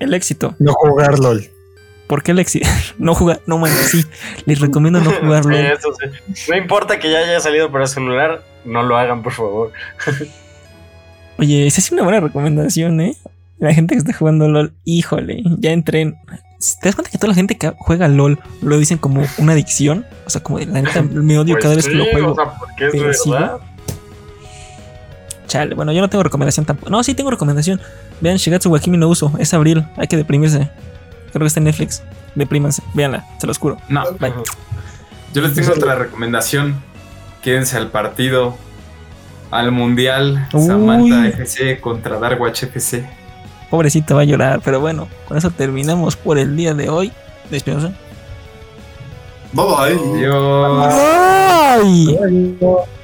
El 0.00 0.14
éxito. 0.14 0.54
no 0.58 0.72
jugar 0.72 1.18
LOL. 1.18 1.50
¿Por 2.06 2.22
qué 2.22 2.30
el 2.30 2.38
éxito? 2.38 2.66
No 2.98 3.14
jugar. 3.14 3.42
No, 3.44 3.58
man, 3.58 3.70
sí. 3.70 4.06
Les 4.46 4.58
recomiendo 4.58 5.00
no. 5.00 5.10
Sí, 5.10 5.16
eso 5.54 5.92
sí. 6.00 6.50
No 6.50 6.56
importa 6.56 6.98
que 6.98 7.10
ya 7.10 7.18
haya 7.18 7.38
salido 7.40 7.70
para 7.70 7.86
celular, 7.86 8.42
no 8.64 8.82
lo 8.84 8.96
hagan, 8.96 9.22
por 9.22 9.34
favor. 9.34 9.70
Oye, 11.38 11.66
esa 11.66 11.78
es 11.78 11.92
una 11.92 12.04
buena 12.04 12.20
recomendación, 12.20 13.02
¿eh? 13.02 13.14
La 13.58 13.74
gente 13.74 13.94
que 13.94 13.98
está 13.98 14.14
jugando 14.14 14.48
LOL, 14.48 14.72
híjole, 14.86 15.42
ya 15.58 15.72
entré 15.72 16.00
en... 16.00 16.14
¿Te 16.80 16.88
das 16.88 16.94
cuenta 16.94 17.10
que 17.10 17.18
toda 17.18 17.28
la 17.28 17.34
gente 17.34 17.58
que 17.58 17.70
juega 17.76 18.08
LOL 18.08 18.38
lo 18.62 18.78
dicen 18.78 18.96
como 18.96 19.24
una 19.36 19.52
adicción? 19.52 20.06
O 20.24 20.30
sea, 20.30 20.42
como 20.42 20.58
de 20.58 20.64
la 20.64 20.80
neta 20.80 21.02
me 21.02 21.38
odio 21.38 21.52
Pues 21.56 21.62
cada 21.62 21.74
vez 21.74 21.86
que 21.86 21.96
lo 21.96 22.06
juego. 22.06 22.32
O 22.32 22.34
sea, 22.34 22.54
porque 22.58 22.86
es 22.86 22.92
pero 22.92 23.12
sí, 23.12 23.30
verdad. 23.30 23.60
Chale, 25.46 25.74
bueno, 25.74 25.92
yo 25.92 26.00
no 26.00 26.08
tengo 26.08 26.22
recomendación 26.22 26.66
tampoco. 26.66 26.90
No, 26.90 27.02
sí 27.02 27.14
tengo 27.14 27.30
recomendación. 27.30 27.80
Vean 28.20 28.36
Shigatsu 28.36 28.70
wa 28.70 28.78
Kimi 28.80 28.96
no 28.98 29.08
Uso, 29.08 29.32
es 29.38 29.52
abril, 29.54 29.84
hay 29.96 30.06
que 30.06 30.16
deprimirse. 30.16 30.68
Creo 31.30 31.40
que 31.40 31.46
está 31.46 31.60
en 31.60 31.64
Netflix. 31.64 32.02
Deprímanse. 32.34 32.82
Véanla, 32.94 33.24
se 33.38 33.46
los 33.46 33.58
juro. 33.58 33.78
No, 33.88 34.02
Bye. 34.18 34.32
yo 35.32 35.42
les 35.42 35.54
tengo 35.54 35.72
otra 35.72 35.94
recomendación. 35.94 36.76
Quédense 37.42 37.76
al 37.76 37.88
partido, 37.90 38.56
al 39.50 39.70
mundial, 39.70 40.48
Uy. 40.52 40.66
Samantha 40.66 41.28
FC 41.28 41.80
contra 41.80 42.18
Darkwatch 42.18 42.64
FC. 42.64 43.08
Pobrecito 43.70 44.14
va 44.16 44.22
a 44.22 44.24
llorar, 44.24 44.60
pero 44.64 44.80
bueno, 44.80 45.08
con 45.28 45.36
eso 45.36 45.50
terminamos 45.50 46.16
por 46.16 46.38
el 46.38 46.56
día 46.56 46.74
de 46.74 46.88
hoy. 46.88 47.12
Despídense. 47.50 47.92
Bye 49.52 49.64
bye. 49.64 50.16
Adiós. 50.16 50.94
Ay, 50.94 52.56
no. 52.60 52.95